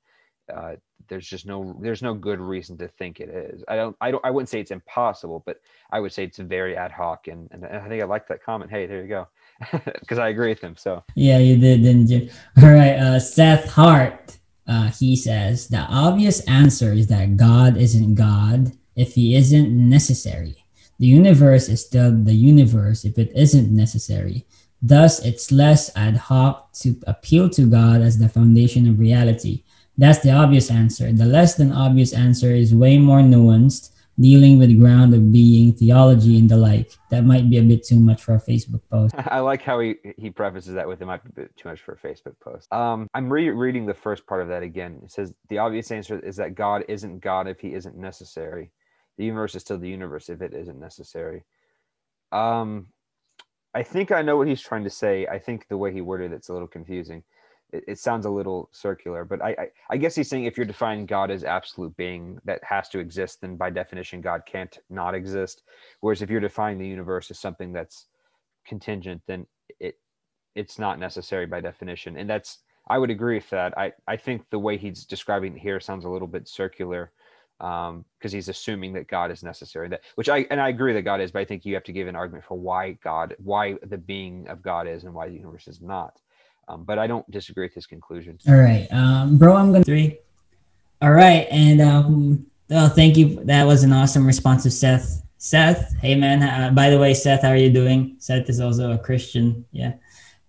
Uh, 0.53 0.73
there's 1.07 1.27
just 1.27 1.45
no 1.45 1.75
there's 1.81 2.03
no 2.03 2.13
good 2.13 2.39
reason 2.39 2.77
to 2.77 2.87
think 2.87 3.19
it 3.19 3.29
is. 3.29 3.63
I 3.67 3.77
don't 3.77 3.95
I 3.99 4.11
don't 4.11 4.25
I 4.25 4.29
wouldn't 4.29 4.49
say 4.49 4.59
it's 4.59 4.71
impossible, 4.71 5.41
but 5.45 5.59
I 5.91 5.99
would 6.01 6.11
say 6.11 6.25
it's 6.25 6.37
very 6.37 6.75
ad 6.75 6.91
hoc. 6.91 7.29
And, 7.29 7.47
and 7.51 7.65
I 7.65 7.87
think 7.87 8.03
I 8.03 8.05
like 8.05 8.27
that 8.27 8.43
comment. 8.43 8.69
Hey, 8.69 8.85
there 8.85 9.01
you 9.01 9.07
go, 9.07 9.27
because 10.01 10.19
I 10.19 10.29
agree 10.29 10.49
with 10.49 10.59
him. 10.59 10.75
So 10.75 11.03
yeah, 11.15 11.39
you 11.39 11.57
did, 11.57 11.81
didn't 11.81 12.09
you? 12.09 12.29
All 12.61 12.69
right, 12.69 12.95
uh, 12.95 13.19
Seth 13.19 13.69
Hart. 13.69 14.37
Uh, 14.67 14.89
he 14.91 15.15
says 15.15 15.67
the 15.67 15.79
obvious 15.89 16.39
answer 16.41 16.93
is 16.93 17.07
that 17.07 17.37
God 17.37 17.77
isn't 17.77 18.15
God 18.15 18.71
if 18.95 19.13
He 19.13 19.35
isn't 19.35 19.69
necessary. 19.71 20.63
The 20.99 21.07
universe 21.07 21.67
is 21.67 21.85
still 21.85 22.11
the 22.11 22.33
universe 22.33 23.03
if 23.03 23.17
it 23.17 23.31
isn't 23.35 23.75
necessary. 23.75 24.45
Thus, 24.81 25.23
it's 25.25 25.51
less 25.51 25.89
ad 25.95 26.17
hoc 26.17 26.71
to 26.73 26.99
appeal 27.07 27.49
to 27.51 27.69
God 27.69 28.01
as 28.01 28.17
the 28.17 28.29
foundation 28.29 28.87
of 28.87 28.99
reality. 28.99 29.63
That's 29.97 30.19
the 30.19 30.31
obvious 30.31 30.69
answer. 30.69 31.11
The 31.11 31.25
less 31.25 31.55
than 31.55 31.71
obvious 31.71 32.13
answer 32.13 32.51
is 32.51 32.75
way 32.75 32.97
more 32.97 33.21
nuanced, 33.21 33.91
dealing 34.19 34.59
with 34.59 34.69
the 34.69 34.77
ground 34.77 35.13
of 35.13 35.31
being, 35.31 35.73
theology, 35.73 36.37
and 36.37 36.49
the 36.49 36.57
like. 36.57 36.91
That 37.09 37.25
might 37.25 37.49
be 37.49 37.57
a 37.57 37.63
bit 37.63 37.83
too 37.83 37.99
much 37.99 38.23
for 38.23 38.35
a 38.35 38.41
Facebook 38.41 38.81
post. 38.89 39.15
I 39.17 39.39
like 39.39 39.61
how 39.61 39.79
he, 39.79 39.95
he 40.17 40.29
prefaces 40.29 40.73
that 40.75 40.87
with 40.87 41.01
it 41.01 41.05
might 41.05 41.23
be 41.23 41.29
a 41.29 41.45
bit 41.45 41.57
too 41.57 41.69
much 41.69 41.81
for 41.81 41.93
a 41.93 41.97
Facebook 41.97 42.39
post. 42.39 42.71
Um, 42.71 43.07
I'm 43.13 43.31
rereading 43.31 43.85
the 43.85 43.93
first 43.93 44.25
part 44.27 44.41
of 44.41 44.47
that 44.49 44.63
again. 44.63 44.99
It 45.03 45.11
says 45.11 45.33
the 45.49 45.57
obvious 45.57 45.91
answer 45.91 46.19
is 46.19 46.35
that 46.37 46.55
God 46.55 46.83
isn't 46.87 47.19
God 47.19 47.47
if 47.47 47.59
he 47.59 47.73
isn't 47.73 47.97
necessary. 47.97 48.71
The 49.17 49.25
universe 49.25 49.55
is 49.55 49.61
still 49.61 49.77
the 49.77 49.89
universe 49.89 50.29
if 50.29 50.41
it 50.41 50.53
isn't 50.53 50.79
necessary. 50.79 51.43
Um, 52.31 52.87
I 53.75 53.83
think 53.83 54.11
I 54.11 54.21
know 54.21 54.37
what 54.37 54.47
he's 54.47 54.61
trying 54.61 54.83
to 54.83 54.89
say. 54.89 55.25
I 55.27 55.39
think 55.39 55.67
the 55.67 55.77
way 55.77 55.91
he 55.91 56.01
worded 56.01 56.31
it's 56.31 56.49
a 56.49 56.53
little 56.53 56.67
confusing. 56.67 57.23
It, 57.73 57.83
it 57.87 57.99
sounds 57.99 58.25
a 58.25 58.29
little 58.29 58.69
circular, 58.71 59.25
but 59.25 59.41
I, 59.41 59.49
I, 59.49 59.67
I 59.89 59.97
guess 59.97 60.15
he's 60.15 60.29
saying 60.29 60.45
if 60.45 60.55
you're 60.55 60.65
defining 60.65 61.05
God 61.05 61.31
as 61.31 61.43
absolute 61.43 61.95
being 61.97 62.39
that 62.45 62.63
has 62.63 62.87
to 62.89 62.99
exist, 62.99 63.41
then 63.41 63.57
by 63.57 63.69
definition 63.69 64.21
God 64.21 64.43
can't 64.45 64.77
not 64.89 65.15
exist. 65.15 65.63
Whereas 65.99 66.21
if 66.21 66.29
you're 66.29 66.39
defining 66.39 66.77
the 66.77 66.87
universe 66.87 67.29
as 67.31 67.39
something 67.39 67.73
that's 67.73 68.07
contingent, 68.65 69.21
then 69.27 69.45
it 69.79 69.97
it's 70.55 70.77
not 70.77 70.99
necessary 70.99 71.47
by 71.47 71.59
definition. 71.59 72.17
And 72.17 72.29
that's 72.29 72.59
I 72.87 72.97
would 72.97 73.09
agree 73.09 73.35
with 73.35 73.49
that. 73.49 73.77
I, 73.77 73.93
I 74.07 74.17
think 74.17 74.49
the 74.49 74.59
way 74.59 74.77
he's 74.77 75.05
describing 75.05 75.55
here 75.55 75.79
sounds 75.79 76.05
a 76.05 76.09
little 76.09 76.27
bit 76.27 76.47
circular 76.47 77.11
because 77.59 77.89
um, 77.89 78.05
he's 78.21 78.49
assuming 78.49 78.93
that 78.93 79.07
God 79.07 79.31
is 79.31 79.41
necessary. 79.41 79.87
That 79.87 80.01
which 80.15 80.29
I 80.29 80.45
and 80.51 80.59
I 80.59 80.69
agree 80.69 80.93
that 80.93 81.03
God 81.03 81.21
is, 81.21 81.31
but 81.31 81.39
I 81.39 81.45
think 81.45 81.65
you 81.65 81.73
have 81.75 81.83
to 81.85 81.93
give 81.93 82.07
an 82.07 82.15
argument 82.15 82.45
for 82.45 82.57
why 82.57 82.93
God, 83.03 83.35
why 83.39 83.75
the 83.83 83.97
being 83.97 84.47
of 84.47 84.61
God 84.61 84.87
is, 84.87 85.05
and 85.05 85.13
why 85.13 85.29
the 85.29 85.35
universe 85.35 85.67
is 85.67 85.81
not. 85.81 86.19
Um, 86.67 86.83
but 86.83 86.97
I 86.97 87.07
don't 87.07 87.29
disagree 87.29 87.65
with 87.65 87.73
his 87.73 87.85
conclusion. 87.85 88.39
All 88.47 88.55
right, 88.55 88.87
um, 88.91 89.37
bro, 89.37 89.55
I'm 89.55 89.71
going 89.71 89.83
to 89.83 89.85
three. 89.85 90.17
All 91.01 91.11
right, 91.11 91.47
and 91.51 91.81
um, 91.81 92.45
oh, 92.71 92.89
thank 92.89 93.17
you. 93.17 93.43
That 93.45 93.65
was 93.65 93.83
an 93.83 93.91
awesome 93.91 94.25
response 94.25 94.63
to 94.63 94.71
Seth. 94.71 95.23
Seth, 95.37 95.93
hey 95.99 96.15
man. 96.15 96.41
Uh, 96.41 96.73
by 96.73 96.89
the 96.89 96.97
way, 96.97 97.13
Seth, 97.13 97.41
how 97.41 97.49
are 97.49 97.57
you 97.57 97.69
doing? 97.69 98.15
Seth 98.17 98.49
is 98.49 98.61
also 98.61 98.93
a 98.93 98.97
Christian. 98.97 99.65
Yeah. 99.73 99.93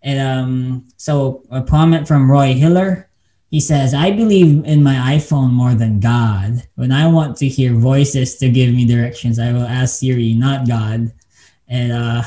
And 0.03 0.21
um, 0.21 0.89
so 0.97 1.43
a 1.51 1.62
comment 1.62 2.07
from 2.07 2.31
Roy 2.31 2.55
Hiller. 2.55 3.09
He 3.51 3.61
says, 3.61 3.95
I 3.95 4.11
believe 4.11 4.65
in 4.65 4.83
my 4.83 5.17
iPhone 5.17 5.51
more 5.51 5.75
than 5.75 5.99
God. 5.99 6.62
When 6.75 6.93
I 6.93 7.07
want 7.09 7.37
to 7.39 7.49
hear 7.49 7.73
voices 7.73 8.37
to 8.37 8.51
give 8.51 8.75
me 8.75 8.85
directions, 8.85 9.39
I 9.39 9.53
will 9.53 9.62
ask 9.62 9.99
Siri, 9.99 10.35
not 10.35 10.69
God. 10.69 11.12
And 11.69 11.93
uh, 11.93 12.23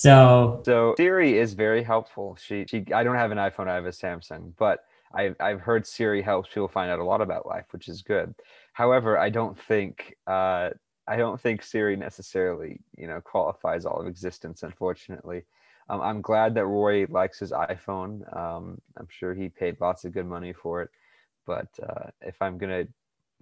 so 0.00 0.62
So 0.64 0.94
Siri 0.96 1.38
is 1.38 1.54
very 1.54 1.82
helpful. 1.82 2.36
She 2.40 2.64
she 2.68 2.84
I 2.94 3.02
don't 3.02 3.16
have 3.16 3.30
an 3.32 3.38
iPhone, 3.38 3.68
I 3.68 3.74
have 3.74 3.86
a 3.86 3.90
Samsung, 3.90 4.52
but 4.58 4.80
I've 5.12 5.36
I've 5.40 5.60
heard 5.60 5.86
Siri 5.86 6.22
helps 6.22 6.48
people 6.48 6.68
find 6.68 6.90
out 6.90 6.98
a 6.98 7.04
lot 7.04 7.20
about 7.20 7.46
life, 7.46 7.66
which 7.72 7.88
is 7.88 8.02
good. 8.02 8.34
However, 8.72 9.18
I 9.18 9.30
don't 9.30 9.58
think 9.58 10.16
uh 10.26 10.70
I 11.08 11.16
don't 11.16 11.40
think 11.40 11.62
Siri 11.62 11.96
necessarily, 11.96 12.80
you 12.96 13.08
know, 13.08 13.20
qualifies 13.20 13.84
all 13.84 14.00
of 14.00 14.06
existence, 14.06 14.62
unfortunately. 14.62 15.44
Um, 15.88 16.00
I'm 16.02 16.20
glad 16.22 16.54
that 16.54 16.66
Roy 16.66 17.06
likes 17.08 17.40
his 17.40 17.50
iPhone. 17.50 18.22
Um, 18.36 18.80
I'm 18.96 19.08
sure 19.10 19.34
he 19.34 19.48
paid 19.48 19.80
lots 19.80 20.04
of 20.04 20.12
good 20.12 20.26
money 20.26 20.52
for 20.52 20.82
it. 20.82 20.90
But 21.46 21.66
uh, 21.82 22.10
if 22.20 22.40
I'm 22.40 22.58
going 22.58 22.86
to 22.86 22.92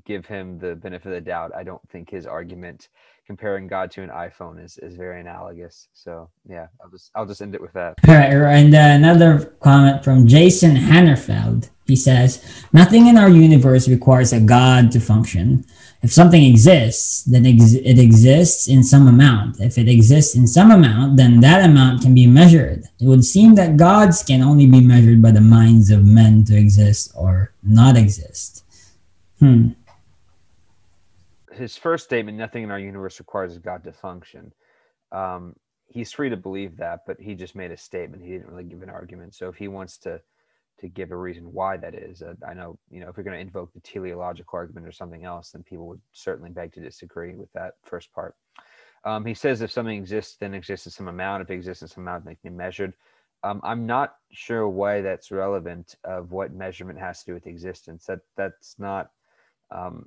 give 0.05 0.27
him 0.27 0.59
the 0.59 0.75
benefit 0.77 1.09
of 1.09 1.15
the 1.15 1.21
doubt, 1.21 1.53
I 1.55 1.63
don't 1.63 1.87
think 1.91 2.11
his 2.11 2.27
argument 2.27 2.89
comparing 3.27 3.67
God 3.67 3.91
to 3.91 4.03
an 4.03 4.09
iPhone 4.09 4.63
is, 4.63 4.79
is 4.79 4.95
very 4.95 5.21
analogous. 5.21 5.89
So 5.93 6.31
yeah, 6.49 6.69
I'll 6.83 6.91
just 6.91 7.11
I'll 7.15 7.27
just 7.27 7.43
end 7.43 7.55
it 7.55 7.61
with 7.61 7.73
that. 7.75 7.95
All 8.07 8.15
right, 8.15 8.33
and 8.33 8.75
uh, 8.75 8.79
another 8.79 9.57
comment 9.61 10.05
from 10.05 10.27
Jason 10.27 10.77
Hannerfeld. 10.77 11.71
He 11.87 11.97
says, 11.97 12.65
"Nothing 12.73 13.07
in 13.07 13.17
our 13.17 13.31
universe 13.31 13.89
requires 13.89 14.33
a 14.33 14.41
God 14.41 14.91
to 14.93 15.01
function 15.01 15.65
if 16.01 16.13
something 16.13 16.45
exists, 16.45 17.25
then 17.25 17.45
ex- 17.45 17.73
it 17.73 17.99
exists 17.99 18.69
in 18.69 18.85
some 18.85 19.09
amount. 19.09 19.61
If 19.61 19.79
it 19.79 19.89
exists 19.89 20.37
in 20.37 20.47
some 20.47 20.71
amount, 20.71 21.17
then 21.17 21.41
that 21.41 21.65
amount 21.65 22.03
can 22.03 22.15
be 22.15 22.27
measured. 22.27 22.85
It 23.01 23.07
would 23.07 23.25
seem 23.25 23.57
that 23.57 23.77
gods 23.77 24.23
can 24.23 24.43
only 24.43 24.67
be 24.67 24.81
measured 24.81 25.21
by 25.21 25.33
the 25.33 25.41
minds 25.41 25.91
of 25.91 26.05
men 26.05 26.45
to 26.45 26.57
exist 26.57 27.13
or 27.17 27.53
not 27.65 27.97
exist. 27.97 28.65
Hmm. 29.41 29.71
His 31.59 31.77
first 31.77 32.05
statement, 32.05 32.39
nothing 32.39 32.63
in 32.63 32.71
our 32.71 32.79
universe 32.79 33.19
requires 33.19 33.57
God 33.59 33.85
to 33.85 33.93
function. 33.93 34.53
Um, 35.13 35.55
he's 35.87 36.13
free 36.13 36.31
to 36.31 36.37
believe 36.37 36.77
that, 36.79 37.01
but 37.07 37.21
he 37.21 37.35
just 37.35 37.55
made 37.55 37.71
a 37.71 37.77
statement. 37.77 38.23
He 38.23 38.31
didn't 38.31 38.49
really 38.49 38.65
give 38.65 38.83
an 38.83 38.91
argument. 38.91 39.35
So 39.35 39.49
if 39.49 39.57
he 39.57 39.69
wants 39.69 39.99
to 39.99 40.21
to 40.79 40.89
give 40.89 41.11
a 41.11 41.17
reason 41.17 41.53
why 41.53 41.77
that 41.77 41.95
is. 41.95 42.23
Uh, 42.23 42.35
I 42.47 42.55
know, 42.55 42.79
you 42.91 43.01
know, 43.01 43.09
if 43.09 43.17
you're 43.17 43.25
going 43.25 43.37
to 43.37 43.43
invoke 43.43 43.73
the 43.73 43.81
teleological 43.81 44.57
argument 44.57 44.87
or 44.87 44.93
something 44.93 45.25
else, 45.25 45.51
then 45.51 45.63
people 45.63 45.87
would 45.89 46.01
certainly 46.13 46.51
beg 46.51 46.73
to 46.75 46.81
disagree 46.81 47.35
with 47.35 47.53
that 47.53 47.75
first 47.85 48.13
part. 48.13 48.35
Um, 49.05 49.25
he 49.25 49.35
says 49.35 49.61
if 49.61 49.71
something 49.71 49.97
exists, 49.97 50.37
then 50.39 50.55
exists 50.55 50.87
in 50.87 50.93
some 50.93 51.09
amount. 51.09 51.43
If 51.43 51.51
it 51.51 51.55
exists 51.55 51.83
in 51.83 51.89
some 51.89 52.05
amount, 52.05 52.25
then 52.25 52.33
it 52.33 52.41
can 52.41 52.53
be 52.53 52.57
measured. 52.57 52.95
Um, 53.45 53.61
I'm 53.63 53.87
not 53.87 54.17
sure 54.33 54.69
why 54.69 55.01
that's 55.01 55.31
relevant 55.31 55.95
of 56.05 56.33
what 56.33 56.53
measurement 56.53 56.99
has 56.99 57.21
to 57.21 57.27
do 57.27 57.35
with 57.35 57.47
existence. 57.47 58.05
That 58.07 58.21
that's 58.37 58.77
not 58.79 59.11
um, 59.71 60.07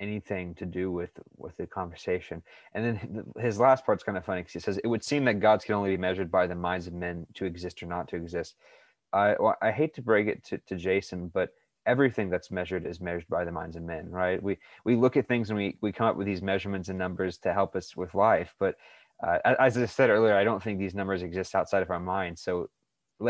anything 0.00 0.54
to 0.56 0.66
do 0.66 0.90
with 0.90 1.10
with 1.36 1.56
the 1.56 1.66
conversation. 1.66 2.42
And 2.74 2.84
then 2.84 3.24
his 3.38 3.60
last 3.60 3.84
part's 3.86 4.02
kind 4.02 4.18
of 4.18 4.24
funny 4.24 4.40
because 4.40 4.54
he 4.54 4.60
says 4.60 4.78
it 4.78 4.88
would 4.88 5.04
seem 5.04 5.24
that 5.26 5.40
gods 5.40 5.64
can 5.64 5.74
only 5.74 5.90
be 5.90 5.96
measured 5.96 6.30
by 6.30 6.46
the 6.46 6.54
minds 6.54 6.86
of 6.86 6.94
men 6.94 7.26
to 7.34 7.44
exist 7.44 7.82
or 7.82 7.86
not 7.86 8.08
to 8.08 8.16
exist. 8.16 8.56
I 9.12 9.36
I 9.62 9.70
hate 9.70 9.94
to 9.94 10.02
break 10.02 10.26
it 10.26 10.44
to, 10.44 10.58
to 10.58 10.76
Jason, 10.76 11.28
but 11.28 11.50
everything 11.86 12.30
that's 12.30 12.50
measured 12.50 12.86
is 12.86 13.00
measured 13.00 13.28
by 13.28 13.44
the 13.44 13.52
minds 13.52 13.76
of 13.76 13.82
men, 13.82 14.10
right? 14.10 14.42
We 14.42 14.58
we 14.84 14.96
look 14.96 15.16
at 15.16 15.28
things 15.28 15.50
and 15.50 15.58
we 15.58 15.76
we 15.80 15.92
come 15.92 16.06
up 16.06 16.16
with 16.16 16.26
these 16.26 16.42
measurements 16.42 16.88
and 16.88 16.98
numbers 16.98 17.38
to 17.38 17.52
help 17.52 17.76
us 17.76 17.96
with 17.96 18.14
life, 18.14 18.54
but 18.58 18.76
uh, 19.22 19.38
as 19.58 19.76
I 19.76 19.84
said 19.84 20.08
earlier, 20.08 20.34
I 20.34 20.44
don't 20.44 20.62
think 20.62 20.78
these 20.78 20.94
numbers 20.94 21.22
exist 21.22 21.54
outside 21.54 21.82
of 21.82 21.90
our 21.90 22.00
minds. 22.00 22.40
So 22.40 22.70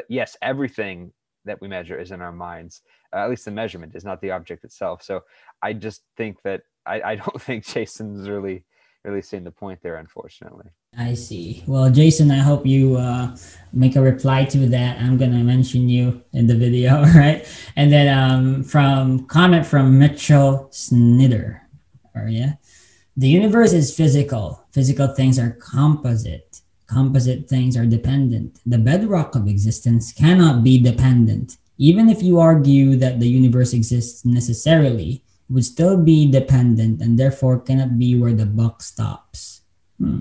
yes, 0.09 0.37
everything 0.41 1.13
that 1.45 1.61
we 1.61 1.69
measure 1.69 1.99
is 1.99 2.11
in 2.11 2.21
our 2.21 2.33
minds. 2.33 2.83
Uh, 3.13 3.19
at 3.19 3.31
least 3.31 3.45
the 3.45 3.51
measurement 3.51 3.95
is 3.95 4.05
not 4.05 4.21
the 4.21 4.31
object 4.31 4.65
itself. 4.65 5.03
So 5.03 5.23
I 5.63 5.73
just 5.73 6.03
think 6.17 6.43
that 6.45 6.63
I, 6.87 7.03
I 7.03 7.15
don't 7.23 7.41
think 7.41 7.67
Jason's 7.67 8.29
really 8.29 8.65
really 9.05 9.23
seeing 9.23 9.45
the 9.45 9.51
point 9.51 9.81
there, 9.83 9.97
unfortunately. 9.97 10.67
I 10.97 11.15
see. 11.15 11.65
Well, 11.67 11.91
Jason, 11.91 12.31
I 12.31 12.39
hope 12.39 12.67
you 12.67 12.97
uh, 12.97 13.37
make 13.73 13.97
a 13.97 14.01
reply 14.01 14.45
to 14.47 14.67
that. 14.69 14.99
I'm 14.99 15.17
gonna 15.17 15.43
mention 15.45 15.89
you 15.89 16.23
in 16.33 16.47
the 16.47 16.57
video, 16.57 17.03
right? 17.15 17.47
And 17.77 17.93
then 17.93 18.09
um, 18.17 18.63
from 18.63 19.27
comment 19.27 19.67
from 19.67 19.99
Mitchell 19.99 20.69
Snider, 20.71 21.63
or 22.15 22.29
yeah, 22.29 22.55
the 23.17 23.29
universe 23.29 23.73
is 23.73 23.95
physical. 23.95 24.65
Physical 24.73 25.09
things 25.09 25.39
are 25.39 25.51
composite. 25.51 26.61
Composite 26.91 27.49
things 27.49 27.77
are 27.77 27.87
dependent. 27.87 28.59
The 28.67 28.79
bedrock 28.79 29.37
of 29.37 29.47
existence 29.47 30.13
cannot 30.13 30.65
be 30.65 30.77
dependent. 30.77 31.57
Even 31.79 32.09
if 32.09 32.21
you 32.21 32.41
argue 32.41 32.97
that 32.97 33.21
the 33.21 33.29
universe 33.29 33.73
exists 33.73 34.25
necessarily, 34.25 35.23
it 35.49 35.53
would 35.53 35.65
still 35.65 35.97
be 35.97 36.29
dependent 36.29 37.01
and 37.01 37.17
therefore 37.17 37.61
cannot 37.61 37.97
be 37.97 38.19
where 38.19 38.33
the 38.33 38.45
buck 38.45 38.83
stops. 38.83 39.63
Hmm. 39.99 40.19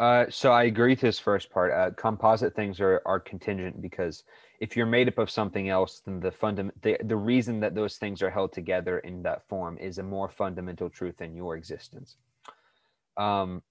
Uh, 0.00 0.24
so 0.28 0.50
I 0.50 0.64
agree 0.64 0.90
with 0.90 1.00
his 1.00 1.20
first 1.20 1.50
part. 1.50 1.70
Uh, 1.72 1.94
composite 1.94 2.56
things 2.56 2.80
are 2.80 3.00
are 3.06 3.20
contingent 3.20 3.80
because 3.80 4.24
if 4.58 4.76
you're 4.76 4.86
made 4.86 5.06
up 5.06 5.18
of 5.18 5.30
something 5.30 5.68
else, 5.68 6.02
then 6.04 6.18
the 6.18 6.32
fundament 6.32 6.82
the, 6.82 6.96
the 7.04 7.16
reason 7.16 7.60
that 7.60 7.76
those 7.76 7.96
things 7.96 8.22
are 8.22 8.30
held 8.30 8.52
together 8.52 8.98
in 8.98 9.22
that 9.22 9.46
form 9.48 9.78
is 9.78 9.98
a 9.98 10.02
more 10.02 10.28
fundamental 10.28 10.90
truth 10.90 11.18
than 11.18 11.36
your 11.36 11.54
existence. 11.54 12.16
Um, 13.16 13.62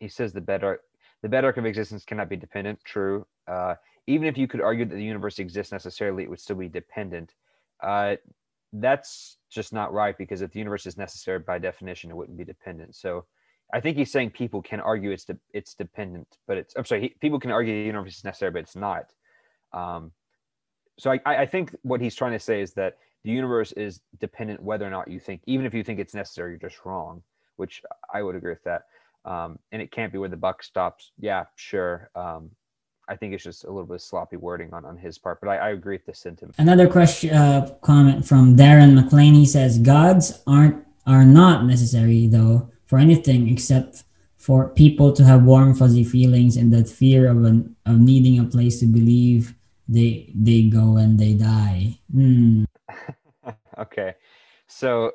he 0.00 0.08
says 0.08 0.32
the 0.32 0.40
bedrock 0.40 0.80
the 1.22 1.28
bedrock 1.28 1.56
of 1.56 1.66
existence 1.66 2.04
cannot 2.04 2.28
be 2.28 2.36
dependent. 2.36 2.78
True. 2.84 3.26
Uh, 3.46 3.74
even 4.06 4.26
if 4.26 4.36
you 4.36 4.48
could 4.48 4.60
argue 4.60 4.84
that 4.84 4.94
the 4.94 5.04
universe 5.04 5.38
exists 5.38 5.72
necessarily, 5.72 6.24
it 6.24 6.30
would 6.30 6.40
still 6.40 6.56
be 6.56 6.68
dependent. 6.68 7.34
Uh, 7.82 8.16
that's 8.72 9.38
just 9.50 9.72
not 9.72 9.92
right 9.92 10.16
because 10.16 10.42
if 10.42 10.52
the 10.52 10.58
universe 10.58 10.86
is 10.86 10.96
necessary 10.96 11.38
by 11.38 11.58
definition, 11.58 12.10
it 12.10 12.16
wouldn't 12.16 12.38
be 12.38 12.44
dependent. 12.44 12.96
So 12.96 13.26
I 13.72 13.80
think 13.80 13.96
he's 13.96 14.10
saying 14.10 14.30
people 14.30 14.62
can 14.62 14.80
argue 14.80 15.10
it's 15.10 15.24
de- 15.24 15.38
it's 15.52 15.74
dependent, 15.74 16.26
but 16.46 16.56
it's 16.56 16.74
I'm 16.76 16.84
sorry, 16.84 17.00
he, 17.02 17.08
people 17.20 17.38
can 17.38 17.50
argue 17.50 17.74
the 17.74 17.86
universe 17.86 18.16
is 18.16 18.24
necessary, 18.24 18.50
but 18.50 18.60
it's 18.60 18.76
not. 18.76 19.12
Um, 19.72 20.12
so 20.98 21.10
I, 21.10 21.20
I 21.24 21.46
think 21.46 21.74
what 21.82 22.00
he's 22.00 22.14
trying 22.14 22.32
to 22.32 22.38
say 22.38 22.60
is 22.60 22.74
that 22.74 22.98
the 23.24 23.30
universe 23.30 23.72
is 23.72 24.00
dependent 24.20 24.62
whether 24.62 24.86
or 24.86 24.90
not 24.90 25.08
you 25.08 25.20
think, 25.20 25.42
even 25.46 25.64
if 25.64 25.74
you 25.74 25.84
think 25.84 26.00
it's 26.00 26.14
necessary, 26.14 26.50
you're 26.50 26.70
just 26.70 26.84
wrong, 26.84 27.22
which 27.56 27.82
I 28.12 28.22
would 28.22 28.36
agree 28.36 28.52
with 28.52 28.64
that. 28.64 28.82
Um, 29.24 29.58
and 29.70 29.80
it 29.80 29.92
can't 29.92 30.12
be 30.12 30.18
where 30.18 30.28
the 30.28 30.36
buck 30.36 30.62
stops. 30.62 31.12
Yeah, 31.18 31.44
sure. 31.56 32.10
Um, 32.14 32.50
I 33.08 33.16
think 33.16 33.34
it's 33.34 33.44
just 33.44 33.64
a 33.64 33.68
little 33.68 33.86
bit 33.86 33.96
of 33.96 34.02
sloppy 34.02 34.36
wording 34.36 34.72
on, 34.72 34.84
on 34.84 34.96
his 34.96 35.18
part, 35.18 35.40
but 35.40 35.48
I, 35.48 35.56
I 35.56 35.70
agree 35.70 35.96
with 35.96 36.06
the 36.06 36.14
sentiment. 36.14 36.54
Another 36.58 36.88
question, 36.88 37.34
uh, 37.34 37.74
comment 37.82 38.26
from 38.26 38.56
Darren 38.56 38.94
McLean. 38.94 39.34
He 39.34 39.44
says, 39.44 39.78
"Gods 39.78 40.42
aren't 40.46 40.84
are 41.06 41.24
not 41.24 41.64
necessary 41.64 42.26
though 42.26 42.70
for 42.86 42.98
anything 42.98 43.48
except 43.48 44.04
for 44.36 44.68
people 44.70 45.12
to 45.12 45.24
have 45.24 45.44
warm 45.44 45.74
fuzzy 45.74 46.04
feelings 46.04 46.56
and 46.56 46.72
that 46.72 46.88
fear 46.88 47.30
of 47.30 47.44
an, 47.44 47.76
of 47.86 47.98
needing 47.98 48.38
a 48.38 48.44
place 48.44 48.80
to 48.80 48.86
believe 48.86 49.54
they 49.88 50.32
they 50.34 50.62
go 50.62 50.96
and 50.96 51.18
they 51.18 51.34
die 51.34 51.98
hmm. 52.12 52.64
okay 53.78 54.14
so 54.68 55.12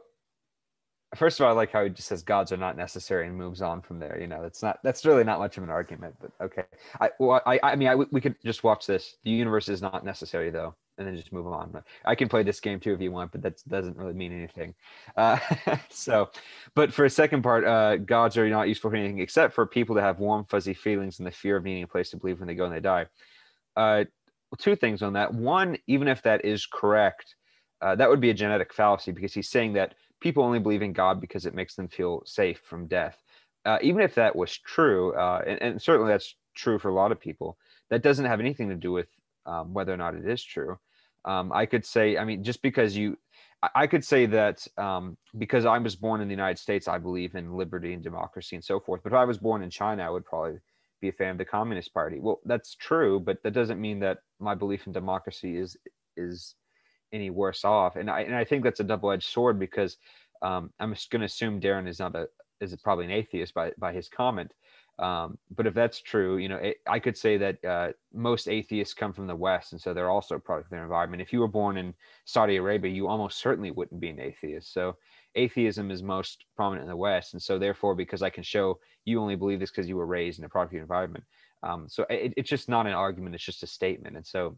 first 1.15 1.39
of 1.39 1.45
all 1.45 1.51
i 1.51 1.55
like 1.55 1.71
how 1.71 1.83
he 1.83 1.89
just 1.89 2.07
says 2.07 2.21
gods 2.21 2.51
are 2.51 2.57
not 2.57 2.75
necessary 2.75 3.27
and 3.27 3.35
moves 3.35 3.61
on 3.61 3.81
from 3.81 3.99
there 3.99 4.19
you 4.19 4.27
know 4.27 4.41
that's 4.41 4.61
not 4.61 4.79
that's 4.83 5.05
really 5.05 5.23
not 5.23 5.39
much 5.39 5.57
of 5.57 5.63
an 5.63 5.69
argument 5.69 6.13
but 6.19 6.31
okay 6.41 6.63
i 6.99 7.09
well, 7.19 7.41
i 7.45 7.59
i 7.63 7.75
mean 7.75 7.87
I, 7.87 7.95
we 7.95 8.21
could 8.21 8.35
just 8.43 8.63
watch 8.63 8.85
this 8.85 9.15
the 9.23 9.31
universe 9.31 9.69
is 9.69 9.81
not 9.81 10.03
necessary 10.03 10.49
though 10.49 10.75
and 10.97 11.07
then 11.07 11.15
just 11.15 11.31
move 11.31 11.47
on. 11.47 11.83
I 12.05 12.15
can 12.15 12.27
play 12.27 12.43
this 12.43 12.59
game 12.59 12.79
too 12.79 12.93
if 12.93 13.01
you 13.01 13.11
want, 13.11 13.31
but 13.31 13.41
that 13.43 13.61
doesn't 13.67 13.97
really 13.97 14.13
mean 14.13 14.33
anything. 14.33 14.73
Uh, 15.15 15.37
so, 15.89 16.29
but 16.75 16.91
for 16.91 17.05
a 17.05 17.09
second 17.09 17.43
part, 17.43 17.65
uh, 17.65 17.97
gods 17.97 18.37
are 18.37 18.49
not 18.49 18.67
useful 18.67 18.89
for 18.89 18.95
anything 18.95 19.19
except 19.19 19.53
for 19.53 19.65
people 19.65 19.95
to 19.95 20.01
have 20.01 20.19
warm, 20.19 20.45
fuzzy 20.45 20.73
feelings 20.73 21.19
and 21.19 21.27
the 21.27 21.31
fear 21.31 21.57
of 21.57 21.63
needing 21.63 21.83
a 21.83 21.87
place 21.87 22.09
to 22.11 22.17
believe 22.17 22.39
when 22.39 22.47
they 22.47 22.55
go 22.55 22.65
and 22.65 22.73
they 22.73 22.79
die. 22.79 23.05
Uh, 23.75 24.05
two 24.57 24.75
things 24.75 25.01
on 25.01 25.13
that. 25.13 25.33
One, 25.33 25.77
even 25.87 26.07
if 26.07 26.23
that 26.23 26.43
is 26.43 26.65
correct, 26.65 27.35
uh, 27.81 27.95
that 27.95 28.09
would 28.09 28.21
be 28.21 28.31
a 28.31 28.33
genetic 28.33 28.73
fallacy 28.73 29.11
because 29.11 29.33
he's 29.33 29.49
saying 29.49 29.73
that 29.73 29.93
people 30.19 30.43
only 30.43 30.59
believe 30.59 30.81
in 30.81 30.93
God 30.93 31.21
because 31.21 31.45
it 31.45 31.55
makes 31.55 31.75
them 31.75 31.87
feel 31.87 32.23
safe 32.25 32.59
from 32.63 32.87
death. 32.87 33.21
Uh, 33.65 33.77
even 33.81 34.01
if 34.01 34.15
that 34.15 34.35
was 34.35 34.57
true, 34.57 35.13
uh, 35.15 35.41
and, 35.45 35.61
and 35.61 35.81
certainly 35.81 36.11
that's 36.11 36.35
true 36.55 36.79
for 36.79 36.89
a 36.89 36.93
lot 36.93 37.11
of 37.11 37.19
people, 37.19 37.57
that 37.89 38.01
doesn't 38.01 38.25
have 38.25 38.39
anything 38.39 38.69
to 38.69 38.75
do 38.75 38.91
with 38.91 39.07
um, 39.45 39.73
whether 39.73 39.93
or 39.93 39.97
not 39.97 40.15
it 40.15 40.27
is 40.27 40.43
true. 40.43 40.77
Um, 41.25 41.51
I 41.51 41.65
could 41.65 41.85
say, 41.85 42.17
I 42.17 42.23
mean, 42.23 42.43
just 42.43 42.61
because 42.61 42.95
you, 42.95 43.17
I 43.75 43.87
could 43.87 44.05
say 44.05 44.25
that 44.27 44.65
um, 44.77 45.17
because 45.37 45.65
I 45.65 45.77
was 45.79 45.95
born 45.95 46.21
in 46.21 46.27
the 46.27 46.33
United 46.33 46.59
States, 46.59 46.87
I 46.87 46.99
believe 46.99 47.35
in 47.35 47.57
liberty 47.57 47.93
and 47.93 48.03
democracy 48.03 48.55
and 48.55 48.63
so 48.63 48.79
forth. 48.79 49.01
But 49.03 49.13
if 49.13 49.17
I 49.17 49.25
was 49.25 49.37
born 49.37 49.63
in 49.63 49.69
China, 49.69 50.03
I 50.03 50.09
would 50.09 50.25
probably 50.25 50.59
be 51.01 51.09
a 51.09 51.11
fan 51.11 51.31
of 51.31 51.37
the 51.37 51.45
Communist 51.45 51.93
Party. 51.93 52.19
Well, 52.19 52.39
that's 52.45 52.75
true, 52.75 53.19
but 53.19 53.41
that 53.43 53.53
doesn't 53.53 53.81
mean 53.81 53.99
that 53.99 54.19
my 54.39 54.55
belief 54.55 54.87
in 54.87 54.93
democracy 54.93 55.57
is 55.57 55.75
is 56.15 56.55
any 57.13 57.29
worse 57.29 57.63
off. 57.65 57.95
And 57.95 58.09
I 58.09 58.21
and 58.21 58.35
I 58.35 58.43
think 58.43 58.63
that's 58.63 58.79
a 58.79 58.83
double 58.83 59.11
edged 59.11 59.29
sword 59.29 59.59
because 59.59 59.97
um, 60.41 60.71
I'm 60.79 60.93
just 60.93 61.09
going 61.09 61.21
to 61.21 61.25
assume 61.25 61.59
Darren 61.59 61.87
is 61.87 61.99
not 61.99 62.15
a 62.15 62.27
is 62.59 62.75
probably 62.77 63.05
an 63.05 63.11
atheist 63.11 63.53
by 63.53 63.71
by 63.77 63.93
his 63.93 64.09
comment. 64.09 64.53
Um, 64.99 65.37
but 65.55 65.67
if 65.67 65.75
that's 65.75 66.01
true, 66.01 66.37
you 66.37 66.49
know, 66.49 66.57
it, 66.57 66.77
I 66.87 66.97
could 66.97 67.15
say 67.15 67.37
that 67.37 67.63
uh, 67.63 67.91
most 68.13 68.47
atheists 68.47 68.95
come 68.95 69.13
from 69.13 69.27
the 69.27 69.35
West, 69.35 69.73
and 69.73 69.81
so 69.81 69.93
they're 69.93 70.09
also 70.09 70.35
a 70.35 70.39
product 70.39 70.67
of 70.67 70.71
their 70.71 70.83
environment. 70.83 71.21
If 71.21 71.31
you 71.31 71.39
were 71.39 71.47
born 71.47 71.77
in 71.77 71.93
Saudi 72.25 72.55
Arabia, 72.55 72.91
you 72.91 73.07
almost 73.07 73.37
certainly 73.37 73.69
wouldn't 73.69 74.01
be 74.01 74.09
an 74.09 74.19
atheist. 74.19 74.73
So 74.73 74.97
atheism 75.35 75.91
is 75.91 76.01
most 76.01 76.45
prominent 76.55 76.85
in 76.85 76.89
the 76.89 76.97
West, 76.97 77.33
and 77.33 77.41
so 77.41 77.59
therefore, 77.59 77.93
because 77.93 78.23
I 78.23 78.31
can 78.31 78.43
show 78.43 78.79
you 79.05 79.21
only 79.21 79.35
believe 79.35 79.59
this 79.59 79.69
because 79.69 79.87
you 79.87 79.97
were 79.97 80.07
raised 80.07 80.39
in 80.39 80.45
a 80.45 80.49
product 80.49 80.71
of 80.71 80.77
your 80.77 80.81
environment, 80.81 81.25
um, 81.61 81.87
so 81.87 82.05
it, 82.09 82.33
it's 82.35 82.49
just 82.49 82.67
not 82.67 82.87
an 82.87 82.93
argument; 82.93 83.35
it's 83.35 83.43
just 83.43 83.63
a 83.63 83.67
statement. 83.67 84.15
And 84.15 84.25
so, 84.25 84.57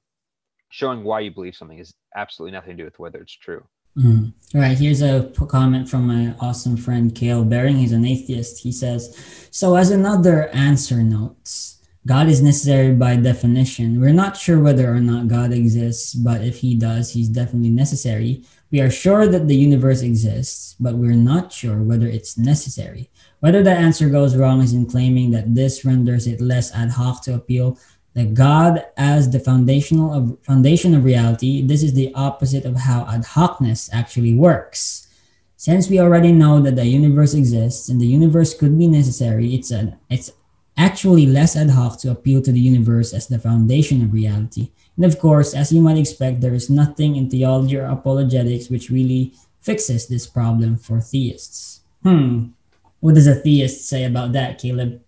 showing 0.70 1.04
why 1.04 1.20
you 1.20 1.32
believe 1.32 1.56
something 1.56 1.80
is 1.80 1.94
absolutely 2.16 2.54
nothing 2.54 2.72
to 2.72 2.84
do 2.84 2.86
with 2.86 3.00
whether 3.00 3.20
it's 3.20 3.36
true. 3.36 3.64
Mm. 3.98 4.34
All 4.56 4.62
right, 4.62 4.78
here's 4.78 5.02
a 5.02 5.32
comment 5.50 5.90
from 5.90 6.08
my 6.08 6.34
awesome 6.40 6.78
friend 6.78 7.14
Kale 7.14 7.44
Bering. 7.44 7.78
He's 7.78 7.92
an 7.92 8.06
atheist. 8.06 8.64
He 8.64 8.72
says, 8.72 9.48
So, 9.52 9.76
as 9.76 9.92
another 9.92 10.48
answer 10.50 11.04
notes, 11.04 11.80
God 12.06 12.30
is 12.30 12.42
necessary 12.42 12.94
by 12.94 13.18
definition. 13.18 14.00
We're 14.00 14.14
not 14.14 14.38
sure 14.38 14.60
whether 14.60 14.92
or 14.92 15.00
not 15.00 15.28
God 15.28 15.52
exists, 15.52 16.14
but 16.14 16.42
if 16.42 16.60
he 16.60 16.76
does, 16.76 17.12
he's 17.12 17.30
definitely 17.30 17.72
necessary. 17.72 18.46
We 18.72 18.80
are 18.80 18.92
sure 18.92 19.28
that 19.28 19.48
the 19.48 19.56
universe 19.56 20.02
exists, 20.02 20.76
but 20.80 20.96
we're 20.96 21.12
not 21.14 21.52
sure 21.52 21.82
whether 21.82 22.08
it's 22.08 22.38
necessary. 22.38 23.10
Whether 23.42 23.64
the 23.64 23.72
answer 23.72 24.10
goes 24.10 24.38
wrong 24.38 24.62
is 24.62 24.74
in 24.74 24.86
claiming 24.86 25.32
that 25.32 25.56
this 25.56 25.84
renders 25.84 26.28
it 26.28 26.40
less 26.40 26.74
ad 26.74 26.92
hoc 26.92 27.24
to 27.24 27.34
appeal 27.34 27.78
that 28.20 28.34
God 28.34 28.86
as 28.98 29.32
the 29.32 29.40
foundational 29.40 30.14
of 30.14 30.38
foundation 30.44 30.94
of 30.94 31.06
reality, 31.06 31.62
this 31.62 31.82
is 31.82 31.94
the 31.94 32.12
opposite 32.14 32.66
of 32.66 32.76
how 32.76 33.08
ad 33.08 33.24
hocness 33.24 33.90
actually 33.94 34.36
works. 34.36 35.08
Since 35.56 35.90
we 35.90 36.02
already 36.02 36.34
know 36.34 36.60
that 36.60 36.76
the 36.76 36.86
universe 36.86 37.34
exists 37.34 37.88
and 37.88 38.00
the 38.00 38.08
universe 38.08 38.54
could 38.54 38.78
be 38.78 38.88
necessary, 38.88 39.56
it's 39.56 39.72
an 39.72 39.96
it's 40.10 40.32
actually 40.76 41.28
less 41.28 41.56
ad 41.56 41.70
hoc 41.70 41.98
to 42.00 42.12
appeal 42.12 42.42
to 42.42 42.52
the 42.52 42.60
universe 42.60 43.14
as 43.14 43.28
the 43.28 43.40
foundation 43.40 44.04
of 44.04 44.12
reality. 44.12 44.72
And 44.98 45.06
of 45.06 45.18
course, 45.18 45.54
as 45.54 45.72
you 45.72 45.80
might 45.80 45.98
expect, 45.98 46.42
there 46.42 46.54
is 46.54 46.70
nothing 46.70 47.16
in 47.16 47.30
theology 47.30 47.78
or 47.78 47.86
apologetics 47.86 48.70
which 48.70 48.90
really 48.90 49.32
fixes 49.62 50.08
this 50.08 50.28
problem 50.28 50.76
for 50.76 51.00
theists. 51.00 51.82
Hmm. 52.04 52.52
What 53.00 53.16
does 53.16 53.28
a 53.28 53.36
theist 53.36 53.88
say 53.88 54.04
about 54.04 54.34
that, 54.34 54.60
Caleb? 54.60 55.02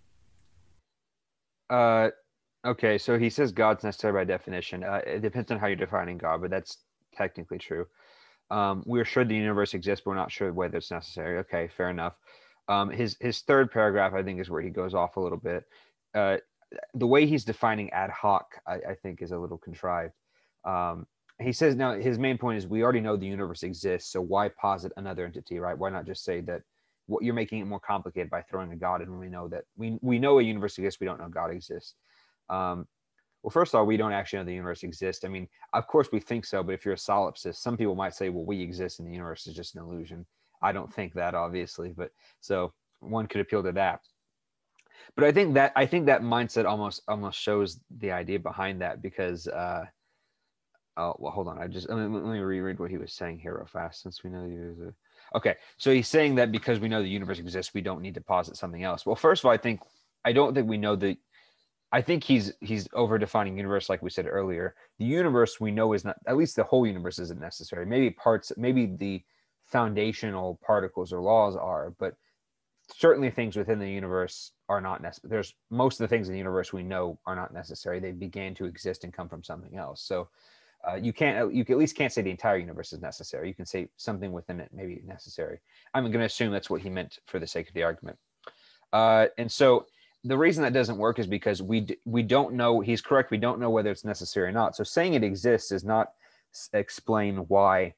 Uh, 1.69 2.09
Okay, 2.65 2.97
so 2.97 3.17
he 3.17 3.29
says 3.29 3.51
God's 3.51 3.83
necessary 3.83 4.13
by 4.13 4.23
definition. 4.23 4.83
Uh, 4.83 5.01
it 5.05 5.21
depends 5.21 5.51
on 5.51 5.57
how 5.57 5.67
you're 5.67 5.75
defining 5.75 6.17
God, 6.17 6.41
but 6.41 6.51
that's 6.51 6.77
technically 7.15 7.57
true. 7.57 7.87
Um, 8.51 8.83
we're 8.85 9.05
sure 9.05 9.25
the 9.25 9.35
universe 9.35 9.73
exists, 9.73 10.03
but 10.03 10.11
we're 10.11 10.17
not 10.17 10.31
sure 10.31 10.53
whether 10.53 10.77
it's 10.77 10.91
necessary. 10.91 11.39
Okay, 11.39 11.69
fair 11.75 11.89
enough. 11.89 12.13
Um, 12.67 12.89
his 12.91 13.17
his 13.19 13.41
third 13.41 13.71
paragraph, 13.71 14.13
I 14.13 14.21
think, 14.23 14.39
is 14.39 14.49
where 14.49 14.61
he 14.61 14.69
goes 14.69 14.93
off 14.93 15.17
a 15.17 15.19
little 15.19 15.39
bit. 15.39 15.63
Uh, 16.13 16.37
the 16.93 17.07
way 17.07 17.25
he's 17.25 17.43
defining 17.45 17.89
ad 17.91 18.11
hoc, 18.11 18.45
I, 18.67 18.75
I 18.91 18.95
think, 19.01 19.21
is 19.21 19.31
a 19.31 19.37
little 19.37 19.57
contrived. 19.57 20.13
Um, 20.63 21.07
he 21.39 21.51
says 21.53 21.75
now 21.75 21.93
his 21.95 22.19
main 22.19 22.37
point 22.37 22.59
is 22.59 22.67
we 22.67 22.83
already 22.83 22.99
know 23.01 23.17
the 23.17 23.25
universe 23.25 23.63
exists, 23.63 24.11
so 24.11 24.21
why 24.21 24.49
posit 24.49 24.91
another 24.97 25.25
entity, 25.25 25.59
right? 25.59 25.77
Why 25.77 25.89
not 25.89 26.05
just 26.05 26.23
say 26.23 26.41
that 26.41 26.61
what 27.07 27.23
you're 27.23 27.33
making 27.33 27.59
it 27.59 27.65
more 27.65 27.79
complicated 27.79 28.29
by 28.29 28.43
throwing 28.43 28.71
a 28.71 28.75
God 28.75 29.01
in 29.01 29.09
when 29.09 29.19
we 29.19 29.29
know 29.29 29.47
that 29.47 29.63
we 29.75 29.97
we 30.01 30.19
know 30.19 30.37
a 30.39 30.43
universe 30.43 30.77
exists, 30.77 30.99
we 30.99 31.07
don't 31.07 31.19
know 31.19 31.29
God 31.29 31.49
exists. 31.51 31.95
Um, 32.49 32.87
well, 33.43 33.51
first 33.51 33.73
of 33.73 33.79
all, 33.79 33.85
we 33.85 33.97
don't 33.97 34.11
actually 34.11 34.39
know 34.39 34.45
the 34.45 34.53
universe 34.53 34.83
exists. 34.83 35.25
I 35.25 35.27
mean, 35.27 35.47
of 35.73 35.87
course 35.87 36.09
we 36.11 36.19
think 36.19 36.45
so, 36.45 36.61
but 36.61 36.73
if 36.73 36.85
you're 36.85 36.93
a 36.93 36.97
solipsist, 36.97 37.55
some 37.55 37.75
people 37.75 37.95
might 37.95 38.13
say, 38.13 38.29
well, 38.29 38.45
we 38.45 38.61
exist 38.61 38.99
and 38.99 39.07
the 39.07 39.13
universe 39.13 39.47
is 39.47 39.55
just 39.55 39.75
an 39.75 39.81
illusion. 39.81 40.25
I 40.61 40.71
don't 40.71 40.93
think 40.93 41.13
that, 41.13 41.33
obviously, 41.33 41.89
but 41.89 42.11
so 42.39 42.73
one 42.99 43.25
could 43.25 43.41
appeal 43.41 43.63
to 43.63 43.71
that. 43.71 44.01
But 45.15 45.25
I 45.25 45.31
think 45.31 45.55
that 45.55 45.73
I 45.75 45.85
think 45.87 46.05
that 46.05 46.21
mindset 46.21 46.65
almost 46.65 47.01
almost 47.07 47.39
shows 47.39 47.79
the 47.97 48.11
idea 48.11 48.39
behind 48.39 48.81
that 48.81 49.01
because 49.01 49.47
uh, 49.47 49.85
oh 50.97 51.15
well, 51.17 51.31
hold 51.31 51.47
on, 51.47 51.57
I 51.57 51.67
just 51.67 51.89
let 51.89 51.97
me, 51.97 52.19
let 52.19 52.33
me 52.33 52.39
reread 52.39 52.79
what 52.79 52.91
he 52.91 52.97
was 52.97 53.13
saying 53.13 53.39
here 53.39 53.57
real 53.57 53.65
fast 53.65 54.03
since 54.03 54.23
we 54.23 54.29
know 54.29 54.45
you. 54.45 54.93
Okay, 55.35 55.55
so 55.77 55.91
he's 55.91 56.07
saying 56.07 56.35
that 56.35 56.51
because 56.51 56.79
we 56.79 56.87
know 56.87 57.01
the 57.01 57.09
universe 57.09 57.39
exists, 57.39 57.73
we 57.73 57.81
don't 57.81 58.01
need 58.01 58.13
to 58.15 58.21
posit 58.21 58.57
something 58.57 58.83
else. 58.83 59.05
Well, 59.05 59.15
first 59.15 59.41
of 59.41 59.45
all, 59.45 59.51
I 59.51 59.57
think 59.57 59.81
I 60.23 60.33
don't 60.33 60.53
think 60.53 60.67
we 60.67 60.77
know 60.77 60.95
the 60.95 61.17
I 61.91 62.01
think 62.01 62.23
he's 62.23 62.53
he's 62.61 62.87
over 62.93 63.17
defining 63.17 63.57
universe 63.57 63.89
like 63.89 64.01
we 64.01 64.09
said 64.09 64.25
earlier. 64.27 64.75
The 64.97 65.05
universe 65.05 65.59
we 65.59 65.71
know 65.71 65.93
is 65.93 66.05
not 66.05 66.17
at 66.25 66.37
least 66.37 66.55
the 66.55 66.63
whole 66.63 66.87
universe 66.87 67.19
isn't 67.19 67.39
necessary. 67.39 67.85
Maybe 67.85 68.09
parts, 68.11 68.51
maybe 68.55 68.85
the 68.85 69.23
foundational 69.65 70.59
particles 70.65 71.11
or 71.11 71.21
laws 71.21 71.55
are, 71.55 71.93
but 71.99 72.15
certainly 72.93 73.29
things 73.29 73.55
within 73.55 73.79
the 73.79 73.89
universe 73.89 74.51
are 74.69 74.81
not 74.81 75.01
necessary. 75.01 75.29
There's 75.29 75.53
most 75.69 75.99
of 75.99 76.05
the 76.05 76.07
things 76.07 76.27
in 76.27 76.33
the 76.33 76.37
universe 76.37 76.71
we 76.71 76.83
know 76.83 77.19
are 77.25 77.35
not 77.35 77.53
necessary. 77.53 77.99
They 77.99 78.11
began 78.11 78.53
to 78.55 78.65
exist 78.65 79.03
and 79.03 79.13
come 79.13 79.27
from 79.27 79.43
something 79.43 79.77
else. 79.77 80.01
So 80.01 80.29
uh, 80.87 80.95
you 80.95 81.13
can't 81.13 81.53
you 81.53 81.65
at 81.69 81.77
least 81.77 81.95
can't 81.95 82.11
say 82.11 82.21
the 82.21 82.31
entire 82.31 82.57
universe 82.57 82.93
is 82.93 83.01
necessary. 83.01 83.49
You 83.49 83.53
can 83.53 83.65
say 83.65 83.89
something 83.97 84.31
within 84.31 84.59
it 84.59 84.69
maybe 84.73 85.01
necessary. 85.05 85.59
I'm 85.93 86.03
going 86.05 86.19
to 86.19 86.25
assume 86.25 86.51
that's 86.51 86.69
what 86.69 86.81
he 86.81 86.89
meant 86.89 87.19
for 87.27 87.37
the 87.37 87.47
sake 87.47 87.67
of 87.67 87.73
the 87.73 87.83
argument. 87.83 88.17
Uh, 88.93 89.27
and 89.37 89.51
so 89.51 89.85
the 90.23 90.37
reason 90.37 90.63
that 90.63 90.73
doesn't 90.73 90.97
work 90.97 91.19
is 91.19 91.27
because 91.27 91.61
we 91.61 91.87
we 92.05 92.21
don't 92.21 92.53
know 92.53 92.79
he's 92.79 93.01
correct 93.01 93.31
we 93.31 93.37
don't 93.37 93.59
know 93.59 93.69
whether 93.69 93.91
it's 93.91 94.05
necessary 94.05 94.49
or 94.49 94.51
not. 94.51 94.75
So 94.75 94.83
saying 94.83 95.13
it 95.13 95.23
exists 95.23 95.69
does 95.69 95.83
not 95.83 96.11
explain 96.73 97.37
why 97.47 97.93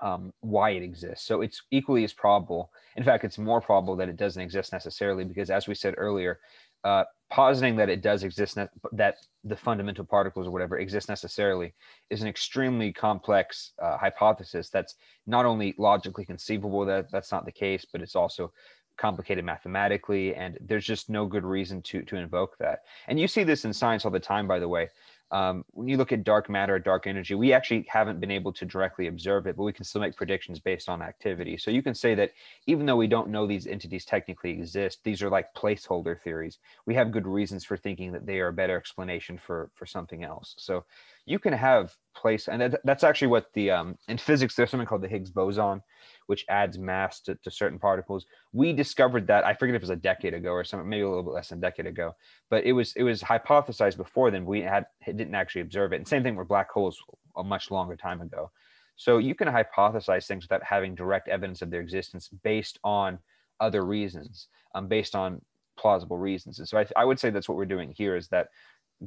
um, 0.00 0.32
why 0.40 0.70
it 0.70 0.82
exists. 0.82 1.26
So 1.26 1.40
it's 1.42 1.62
equally 1.70 2.04
as 2.04 2.12
probable 2.12 2.70
in 2.96 3.04
fact 3.04 3.24
it's 3.24 3.38
more 3.38 3.60
probable 3.60 3.96
that 3.96 4.08
it 4.08 4.16
doesn't 4.16 4.40
exist 4.40 4.72
necessarily 4.72 5.24
because 5.24 5.50
as 5.50 5.66
we 5.66 5.74
said 5.74 5.94
earlier 5.96 6.40
uh, 6.84 7.04
positing 7.30 7.76
that 7.76 7.88
it 7.88 8.02
does 8.02 8.22
exist 8.22 8.56
ne- 8.56 8.68
that 8.92 9.16
the 9.44 9.56
fundamental 9.56 10.04
particles 10.04 10.46
or 10.46 10.50
whatever 10.50 10.78
exist 10.78 11.08
necessarily 11.08 11.74
is 12.08 12.22
an 12.22 12.28
extremely 12.28 12.92
complex 12.92 13.72
uh, 13.82 13.98
hypothesis 13.98 14.70
that's 14.70 14.94
not 15.26 15.44
only 15.44 15.74
logically 15.76 16.24
conceivable 16.24 16.84
that 16.84 17.10
that's 17.10 17.32
not 17.32 17.44
the 17.44 17.52
case 17.52 17.84
but 17.92 18.00
it's 18.00 18.16
also 18.16 18.52
complicated 18.98 19.44
mathematically 19.44 20.34
and 20.34 20.58
there's 20.60 20.84
just 20.84 21.08
no 21.08 21.24
good 21.24 21.44
reason 21.44 21.80
to 21.82 22.02
to 22.02 22.16
invoke 22.16 22.58
that. 22.58 22.82
And 23.06 23.18
you 23.18 23.28
see 23.28 23.44
this 23.44 23.64
in 23.64 23.72
science 23.72 24.04
all 24.04 24.10
the 24.10 24.20
time 24.20 24.46
by 24.46 24.58
the 24.58 24.68
way. 24.68 24.88
Um, 25.30 25.62
when 25.72 25.88
you 25.88 25.98
look 25.98 26.10
at 26.10 26.24
dark 26.24 26.48
matter 26.48 26.78
dark 26.78 27.06
energy 27.06 27.34
we 27.34 27.52
actually 27.52 27.84
haven't 27.88 28.18
been 28.18 28.30
able 28.30 28.50
to 28.54 28.64
directly 28.64 29.08
observe 29.08 29.46
it 29.46 29.56
but 29.56 29.62
we 29.62 29.74
can 29.74 29.84
still 29.84 30.00
make 30.00 30.16
predictions 30.16 30.58
based 30.58 30.88
on 30.88 31.02
activity. 31.02 31.56
So 31.58 31.70
you 31.70 31.82
can 31.82 31.94
say 31.94 32.14
that 32.14 32.32
even 32.66 32.86
though 32.86 32.96
we 32.96 33.06
don't 33.06 33.28
know 33.28 33.46
these 33.46 33.66
entities 33.66 34.04
technically 34.04 34.50
exist 34.50 35.00
these 35.04 35.22
are 35.22 35.30
like 35.30 35.54
placeholder 35.54 36.20
theories. 36.20 36.58
We 36.86 36.94
have 36.94 37.12
good 37.12 37.26
reasons 37.26 37.64
for 37.64 37.76
thinking 37.76 38.10
that 38.12 38.26
they 38.26 38.40
are 38.40 38.48
a 38.48 38.52
better 38.52 38.76
explanation 38.76 39.38
for 39.38 39.70
for 39.74 39.86
something 39.86 40.24
else. 40.24 40.54
So 40.58 40.84
you 41.24 41.38
can 41.38 41.52
have 41.52 41.94
place 42.14 42.48
and 42.48 42.60
that, 42.60 42.80
that's 42.84 43.04
actually 43.04 43.28
what 43.28 43.52
the 43.52 43.70
um, 43.70 43.96
in 44.08 44.18
physics 44.18 44.56
there's 44.56 44.70
something 44.70 44.86
called 44.86 45.02
the 45.02 45.08
higgs 45.08 45.30
boson 45.30 45.82
which 46.28 46.44
adds 46.48 46.78
mass 46.78 47.20
to, 47.20 47.34
to 47.36 47.50
certain 47.50 47.78
particles. 47.78 48.26
We 48.52 48.72
discovered 48.72 49.26
that 49.28 49.44
I 49.44 49.54
forget 49.54 49.74
if 49.74 49.80
it 49.80 49.84
was 49.84 49.90
a 49.90 49.96
decade 49.96 50.34
ago 50.34 50.50
or 50.50 50.62
something, 50.62 50.88
maybe 50.88 51.02
a 51.02 51.08
little 51.08 51.22
bit 51.22 51.32
less 51.32 51.48
than 51.48 51.58
a 51.58 51.62
decade 51.62 51.86
ago, 51.86 52.14
but 52.50 52.64
it 52.64 52.72
was 52.72 52.92
it 52.96 53.02
was 53.02 53.22
hypothesized 53.22 53.96
before 53.96 54.30
then. 54.30 54.44
We 54.44 54.60
had 54.60 54.86
didn't 55.06 55.34
actually 55.34 55.62
observe 55.62 55.92
it. 55.92 55.96
And 55.96 56.06
same 56.06 56.22
thing 56.22 56.36
with 56.36 56.46
black 56.46 56.70
holes 56.70 57.02
a 57.36 57.42
much 57.42 57.70
longer 57.70 57.96
time 57.96 58.20
ago. 58.20 58.50
So 58.96 59.18
you 59.18 59.34
can 59.34 59.48
hypothesize 59.48 60.26
things 60.26 60.44
without 60.44 60.62
having 60.62 60.94
direct 60.94 61.28
evidence 61.28 61.62
of 61.62 61.70
their 61.70 61.80
existence 61.80 62.28
based 62.42 62.78
on 62.84 63.18
other 63.58 63.84
reasons, 63.84 64.48
um, 64.74 64.86
based 64.86 65.14
on 65.14 65.40
plausible 65.78 66.18
reasons. 66.18 66.58
And 66.58 66.68
so 66.68 66.78
I, 66.78 66.86
I 66.94 67.04
would 67.04 67.18
say 67.18 67.30
that's 67.30 67.48
what 67.48 67.56
we're 67.56 67.64
doing 67.64 67.94
here 67.96 68.16
is 68.16 68.28
that 68.28 68.48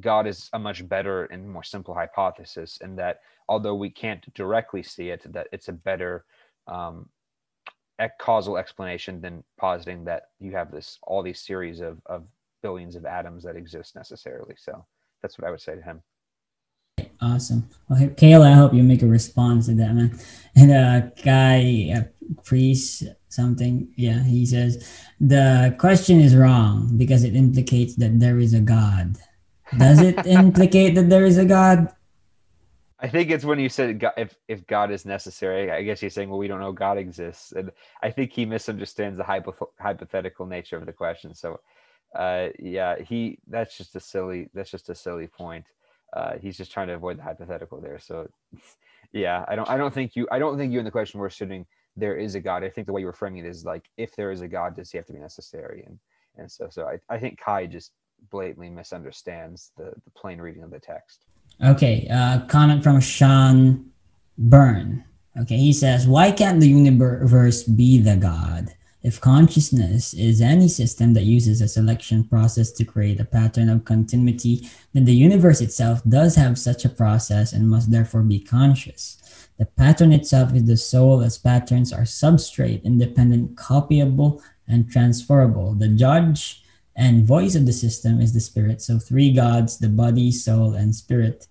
God 0.00 0.26
is 0.26 0.48
a 0.54 0.58
much 0.58 0.88
better 0.88 1.26
and 1.26 1.48
more 1.48 1.62
simple 1.62 1.94
hypothesis, 1.94 2.78
and 2.80 2.98
that 2.98 3.20
although 3.48 3.74
we 3.74 3.90
can't 3.90 4.32
directly 4.34 4.82
see 4.82 5.10
it, 5.10 5.30
that 5.32 5.48
it's 5.52 5.68
a 5.68 5.72
better 5.72 6.24
um, 6.66 7.08
causal 8.18 8.56
explanation 8.56 9.20
than 9.20 9.44
positing 9.58 10.04
that 10.04 10.30
you 10.40 10.52
have 10.52 10.70
this 10.70 10.98
all 11.04 11.22
these 11.22 11.40
series 11.40 11.80
of, 11.80 11.98
of 12.06 12.24
billions 12.62 12.96
of 12.96 13.06
atoms 13.06 13.44
that 13.44 13.56
exist 13.56 13.94
necessarily. 13.94 14.54
So 14.56 14.84
that's 15.20 15.38
what 15.38 15.46
I 15.46 15.50
would 15.50 15.60
say 15.60 15.76
to 15.76 15.82
him. 15.82 16.02
Awesome. 17.20 17.68
Well, 17.88 18.00
Kayla, 18.00 18.50
I 18.50 18.54
hope 18.54 18.74
you 18.74 18.82
make 18.82 19.02
a 19.02 19.06
response 19.06 19.66
to 19.66 19.74
that, 19.74 19.94
man. 19.94 20.18
And 20.56 20.72
uh, 20.72 21.00
guy, 21.24 21.92
a 21.94 22.04
priest, 22.42 23.04
something, 23.28 23.92
yeah, 23.96 24.22
he 24.24 24.44
says 24.44 24.88
the 25.20 25.74
question 25.78 26.20
is 26.20 26.34
wrong 26.34 26.96
because 26.96 27.24
it 27.24 27.36
implicates 27.36 27.94
that 27.96 28.18
there 28.18 28.38
is 28.38 28.54
a 28.54 28.60
God. 28.60 29.16
Does 29.78 30.00
it 30.00 30.26
implicate 30.26 30.94
that 30.96 31.08
there 31.08 31.24
is 31.24 31.38
a 31.38 31.44
God? 31.44 31.88
I 33.02 33.08
think 33.08 33.30
it's 33.30 33.44
when 33.44 33.58
you 33.58 33.68
said 33.68 33.98
God, 33.98 34.12
if 34.16 34.36
if 34.46 34.64
God 34.68 34.92
is 34.92 35.04
necessary. 35.04 35.72
I 35.72 35.82
guess 35.82 36.00
he's 36.00 36.14
saying, 36.14 36.30
well, 36.30 36.38
we 36.38 36.46
don't 36.46 36.60
know 36.60 36.72
God 36.72 36.98
exists, 36.98 37.50
and 37.50 37.72
I 38.00 38.10
think 38.10 38.32
he 38.32 38.46
misunderstands 38.46 39.18
the 39.18 39.24
hypo- 39.24 39.70
hypothetical 39.80 40.46
nature 40.46 40.76
of 40.76 40.86
the 40.86 40.92
question. 40.92 41.34
So, 41.34 41.60
uh, 42.14 42.48
yeah, 42.60 43.00
he 43.00 43.38
that's 43.48 43.76
just 43.76 43.96
a 43.96 44.00
silly 44.00 44.50
that's 44.54 44.70
just 44.70 44.88
a 44.88 44.94
silly 44.94 45.26
point. 45.26 45.66
Uh, 46.12 46.34
he's 46.40 46.56
just 46.56 46.70
trying 46.70 46.86
to 46.88 46.94
avoid 46.94 47.18
the 47.18 47.24
hypothetical 47.24 47.80
there. 47.80 47.98
So, 47.98 48.28
yeah, 49.12 49.44
I 49.48 49.56
don't 49.56 49.68
I 49.68 49.76
don't 49.76 49.92
think 49.92 50.14
you 50.14 50.28
I 50.30 50.38
don't 50.38 50.56
think 50.56 50.72
you 50.72 50.78
in 50.78 50.84
the 50.84 50.90
question 50.92 51.18
were 51.18 51.26
assuming 51.26 51.66
there 51.96 52.16
is 52.16 52.36
a 52.36 52.40
God. 52.40 52.62
I 52.62 52.70
think 52.70 52.86
the 52.86 52.92
way 52.92 53.00
you 53.00 53.06
were 53.08 53.12
framing 53.12 53.44
it 53.44 53.48
is 53.48 53.64
like 53.64 53.90
if 53.96 54.14
there 54.14 54.30
is 54.30 54.42
a 54.42 54.48
God, 54.48 54.76
does 54.76 54.92
he 54.92 54.98
have 54.98 55.06
to 55.06 55.12
be 55.12 55.18
necessary? 55.18 55.82
And 55.86 55.98
and 56.36 56.50
so 56.50 56.68
so 56.70 56.86
I, 56.86 57.00
I 57.12 57.18
think 57.18 57.40
Kai 57.40 57.66
just 57.66 57.90
blatantly 58.30 58.70
misunderstands 58.70 59.72
the 59.76 59.92
the 60.04 60.10
plain 60.14 60.40
reading 60.40 60.62
of 60.62 60.70
the 60.70 60.78
text. 60.78 61.26
Okay, 61.64 62.08
uh, 62.10 62.40
comment 62.46 62.82
from 62.82 63.00
Sean 63.00 63.86
Byrne. 64.36 65.04
Okay, 65.40 65.56
he 65.56 65.72
says, 65.72 66.08
Why 66.08 66.32
can't 66.32 66.58
the 66.58 66.68
universe 66.68 67.62
be 67.62 67.98
the 67.98 68.16
God? 68.16 68.74
If 69.02 69.20
consciousness 69.20 70.12
is 70.14 70.40
any 70.40 70.68
system 70.68 71.14
that 71.14 71.22
uses 71.22 71.60
a 71.60 71.68
selection 71.68 72.24
process 72.24 72.72
to 72.72 72.84
create 72.84 73.20
a 73.20 73.24
pattern 73.24 73.68
of 73.68 73.84
continuity, 73.84 74.68
then 74.92 75.04
the 75.04 75.14
universe 75.14 75.60
itself 75.60 76.02
does 76.08 76.34
have 76.34 76.58
such 76.58 76.84
a 76.84 76.88
process 76.88 77.52
and 77.52 77.70
must 77.70 77.90
therefore 77.90 78.22
be 78.22 78.40
conscious. 78.40 79.48
The 79.58 79.66
pattern 79.66 80.12
itself 80.12 80.54
is 80.54 80.64
the 80.64 80.76
soul, 80.76 81.20
as 81.20 81.38
patterns 81.38 81.92
are 81.92 82.02
substrate, 82.02 82.82
independent, 82.82 83.54
copyable, 83.54 84.40
and 84.66 84.90
transferable. 84.90 85.74
The 85.74 85.88
judge 85.88 86.64
and 86.96 87.24
voice 87.24 87.54
of 87.54 87.66
the 87.66 87.72
system 87.72 88.20
is 88.20 88.32
the 88.32 88.40
spirit. 88.40 88.82
So 88.82 88.98
three 88.98 89.32
gods, 89.32 89.78
the 89.78 89.88
body, 89.88 90.32
soul, 90.32 90.74
and 90.74 90.94
spirit. 90.94 91.46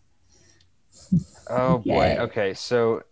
Oh 1.51 1.77
boy. 1.85 2.15
Okay. 2.19 2.53
So 2.53 3.03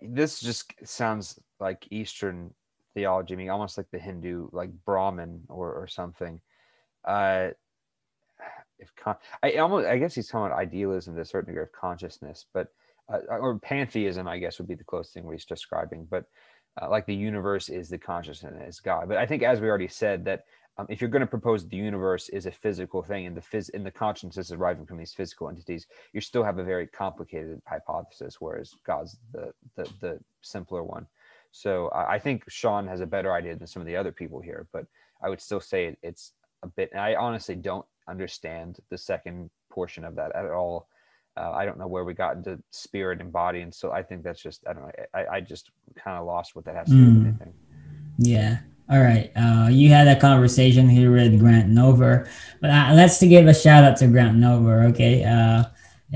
this 0.00 0.40
just 0.40 0.72
sounds 0.84 1.38
like 1.60 1.86
Eastern 1.90 2.52
theology, 2.94 3.34
I 3.34 3.36
mean, 3.36 3.50
almost 3.50 3.76
like 3.76 3.90
the 3.90 3.98
Hindu, 3.98 4.48
like 4.52 4.70
Brahman 4.84 5.42
or, 5.48 5.72
or 5.72 5.86
something. 5.86 6.40
Uh, 7.04 7.48
if 8.78 8.94
con- 8.96 9.16
I 9.42 9.54
almost, 9.54 9.86
I 9.86 9.98
guess 9.98 10.14
he's 10.14 10.28
talking 10.28 10.46
about 10.46 10.58
idealism 10.58 11.14
to 11.14 11.22
a 11.22 11.24
certain 11.24 11.52
degree 11.52 11.62
of 11.62 11.72
consciousness, 11.72 12.46
but 12.54 12.68
uh, 13.12 13.18
or 13.30 13.58
pantheism, 13.58 14.28
I 14.28 14.38
guess, 14.38 14.58
would 14.58 14.68
be 14.68 14.74
the 14.74 14.84
closest 14.84 15.14
thing 15.14 15.28
he's 15.30 15.44
describing. 15.44 16.06
But 16.10 16.24
uh, 16.80 16.88
like 16.90 17.06
the 17.06 17.14
universe 17.14 17.68
is 17.68 17.88
the 17.88 17.98
consciousness 17.98 18.54
is 18.68 18.80
God. 18.80 19.08
But 19.08 19.16
I 19.16 19.26
think, 19.26 19.42
as 19.42 19.60
we 19.60 19.68
already 19.68 19.88
said, 19.88 20.24
that 20.26 20.44
um, 20.78 20.86
if 20.88 21.00
you're 21.00 21.10
going 21.10 21.20
to 21.20 21.26
propose 21.26 21.66
the 21.66 21.76
universe 21.76 22.28
is 22.28 22.46
a 22.46 22.52
physical 22.52 23.02
thing 23.02 23.26
and 23.26 23.36
the 23.36 23.40
phys- 23.40 23.70
and 23.74 23.84
the 23.84 23.90
consciousness 23.90 24.46
is 24.46 24.52
arriving 24.52 24.86
from 24.86 24.96
these 24.96 25.12
physical 25.12 25.48
entities, 25.48 25.86
you 26.12 26.20
still 26.20 26.44
have 26.44 26.58
a 26.58 26.64
very 26.64 26.86
complicated 26.86 27.60
hypothesis, 27.66 28.36
whereas 28.40 28.74
God's 28.86 29.18
the 29.32 29.52
the, 29.76 29.90
the 30.00 30.20
simpler 30.42 30.84
one. 30.84 31.06
So 31.50 31.88
uh, 31.88 32.06
I 32.08 32.18
think 32.18 32.44
Sean 32.48 32.86
has 32.86 33.00
a 33.00 33.06
better 33.06 33.32
idea 33.32 33.56
than 33.56 33.66
some 33.66 33.82
of 33.82 33.86
the 33.86 33.96
other 33.96 34.12
people 34.12 34.40
here, 34.40 34.68
but 34.72 34.86
I 35.22 35.28
would 35.28 35.40
still 35.40 35.60
say 35.60 35.86
it, 35.86 35.98
it's 36.02 36.32
a 36.62 36.68
bit. 36.68 36.94
I 36.94 37.16
honestly 37.16 37.56
don't 37.56 37.86
understand 38.08 38.78
the 38.90 38.98
second 38.98 39.50
portion 39.70 40.04
of 40.04 40.14
that 40.16 40.34
at 40.34 40.50
all. 40.50 40.88
Uh, 41.36 41.52
I 41.52 41.64
don't 41.64 41.78
know 41.78 41.86
where 41.86 42.04
we 42.04 42.14
got 42.14 42.36
into 42.36 42.60
spirit 42.70 43.20
and 43.20 43.32
body, 43.32 43.62
and 43.62 43.74
so 43.74 43.90
I 43.90 44.02
think 44.02 44.22
that's 44.22 44.42
just 44.42 44.64
I 44.68 44.72
don't 44.74 44.82
know. 44.82 44.92
I, 45.14 45.26
I 45.36 45.40
just 45.40 45.70
kind 45.96 46.18
of 46.18 46.26
lost 46.26 46.54
what 46.54 46.64
that 46.66 46.76
has 46.76 46.88
to 46.88 46.94
do 46.94 47.04
with 47.04 47.14
hmm. 47.14 47.26
anything. 47.26 47.54
Yeah, 48.18 48.58
all 48.90 49.00
right. 49.00 49.30
Uh, 49.36 49.68
you 49.70 49.90
had 49.90 50.08
a 50.08 50.18
conversation 50.18 50.88
here 50.88 51.12
with 51.12 51.38
Grant 51.38 51.70
Nover, 51.70 52.28
but 52.60 52.70
uh, 52.70 52.92
let's 52.94 53.18
to 53.18 53.28
give 53.28 53.46
a 53.46 53.54
shout 53.54 53.84
out 53.84 53.96
to 53.98 54.06
Grant 54.06 54.38
Nover. 54.38 54.88
Okay. 54.90 55.24
Uh, 55.24 55.64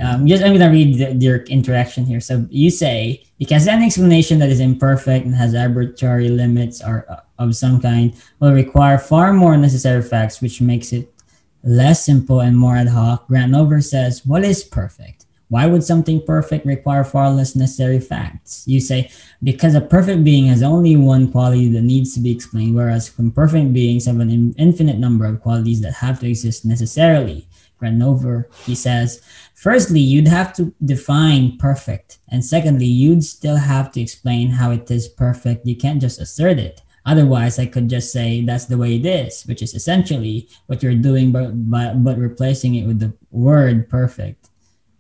um, 0.03 0.27
just 0.27 0.43
I'm 0.43 0.53
gonna 0.55 0.71
read 0.71 0.99
the, 0.99 1.15
your 1.23 1.43
interaction 1.45 2.07
here. 2.07 2.21
So 2.21 2.47
you 2.49 2.71
say 2.71 3.25
because 3.39 3.69
any 3.69 3.87
explanation 3.87 4.39
that 4.39 4.49
is 4.49 4.61
imperfect 4.61 5.27
and 5.27 5.35
has 5.35 5.55
arbitrary 5.55 6.29
limits 6.29 6.83
or 6.83 7.05
uh, 7.11 7.21
of 7.39 7.55
some 7.55 7.81
kind 7.81 8.15
will 8.41 8.55
require 8.55 8.97
far 8.97 9.35
more 9.35 9.57
necessary 9.59 10.01
facts, 10.01 10.41
which 10.41 10.63
makes 10.63 10.95
it 10.95 11.13
less 11.63 12.05
simple 12.05 12.41
and 12.41 12.57
more 12.57 12.77
ad 12.77 12.89
hoc. 12.89 13.29
Grant 13.29 13.53
Nover 13.53 13.85
says, 13.85 14.25
"What 14.25 14.45
is 14.45 14.65
perfect?" 14.65 15.22
Why 15.53 15.67
would 15.67 15.85
something 15.85 16.25
perfect 16.25 16.65
require 16.65 17.05
far 17.05 17.31
less 17.31 17.55
necessary 17.55 18.01
facts? 18.01 18.65
You 18.67 18.81
say, 18.81 19.11
because 19.43 19.75
a 19.75 19.83
perfect 19.83 20.25
being 20.25 20.47
has 20.47 20.63
only 20.63 20.97
one 20.97 21.31
quality 21.31 21.69
that 21.69 21.83
needs 21.83 22.15
to 22.15 22.21
be 22.21 22.31
explained, 22.31 22.75
whereas 22.75 23.13
imperfect 23.19 23.75
beings 23.75 24.07
have 24.07 24.19
an 24.19 24.55
infinite 24.57 24.97
number 24.97 25.27
of 25.27 25.43
qualities 25.43 25.83
that 25.83 25.93
have 25.93 26.21
to 26.21 26.27
exist 26.27 26.65
necessarily. 26.65 27.47
Grant 27.77 27.99
Nover, 27.99 28.47
he 28.65 28.75
says, 28.75 29.21
firstly, 29.53 30.01
you'd 30.01 30.27
have 30.27 30.55
to 30.55 30.73
define 30.87 31.59
perfect. 31.59 32.21
And 32.29 32.43
secondly, 32.43 32.87
you'd 32.87 33.23
still 33.23 33.57
have 33.57 33.93
to 33.93 34.01
explain 34.01 34.49
how 34.49 34.71
it 34.71 34.91
is 34.91 35.07
perfect. 35.07 35.67
You 35.67 35.77
can't 35.77 36.01
just 36.01 36.19
assert 36.19 36.59
it. 36.59 36.81
Otherwise, 37.05 37.59
I 37.59 37.67
could 37.67 37.91
just 37.91 38.11
say 38.11 38.41
that's 38.41 38.65
the 38.65 38.79
way 38.79 38.97
it 38.97 39.05
is, 39.05 39.43
which 39.43 39.61
is 39.61 39.75
essentially 39.75 40.49
what 40.69 40.83
you're 40.83 40.95
doing, 40.95 41.31
but, 41.31 41.51
but, 41.71 42.03
but 42.03 42.17
replacing 42.17 42.77
it 42.77 42.87
with 42.87 43.01
the 43.01 43.13
word 43.31 43.91
perfect. 43.91 44.49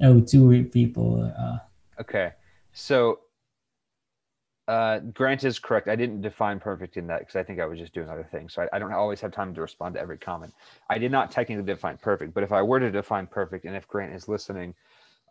Oh, 0.02 0.20
two 0.20 0.64
people. 0.64 1.32
Uh, 1.38 1.58
okay, 2.00 2.32
so 2.72 3.20
uh, 4.68 4.98
Grant 4.98 5.44
is 5.44 5.58
correct. 5.58 5.88
I 5.88 5.96
didn't 5.96 6.22
define 6.22 6.60
perfect 6.60 6.96
in 6.96 7.06
that 7.08 7.20
because 7.20 7.36
I 7.36 7.42
think 7.42 7.60
I 7.60 7.66
was 7.66 7.78
just 7.78 7.92
doing 7.92 8.08
other 8.08 8.26
things. 8.30 8.54
So 8.54 8.62
I, 8.62 8.76
I, 8.76 8.78
don't 8.78 8.92
always 8.92 9.20
have 9.20 9.32
time 9.32 9.54
to 9.54 9.60
respond 9.60 9.94
to 9.94 10.00
every 10.00 10.18
comment. 10.18 10.52
I 10.88 10.98
did 10.98 11.10
not 11.10 11.30
technically 11.30 11.64
define 11.64 11.98
perfect, 11.98 12.32
but 12.32 12.42
if 12.42 12.52
I 12.52 12.62
were 12.62 12.80
to 12.80 12.90
define 12.90 13.26
perfect, 13.26 13.64
and 13.64 13.76
if 13.76 13.88
Grant 13.88 14.14
is 14.14 14.28
listening, 14.28 14.74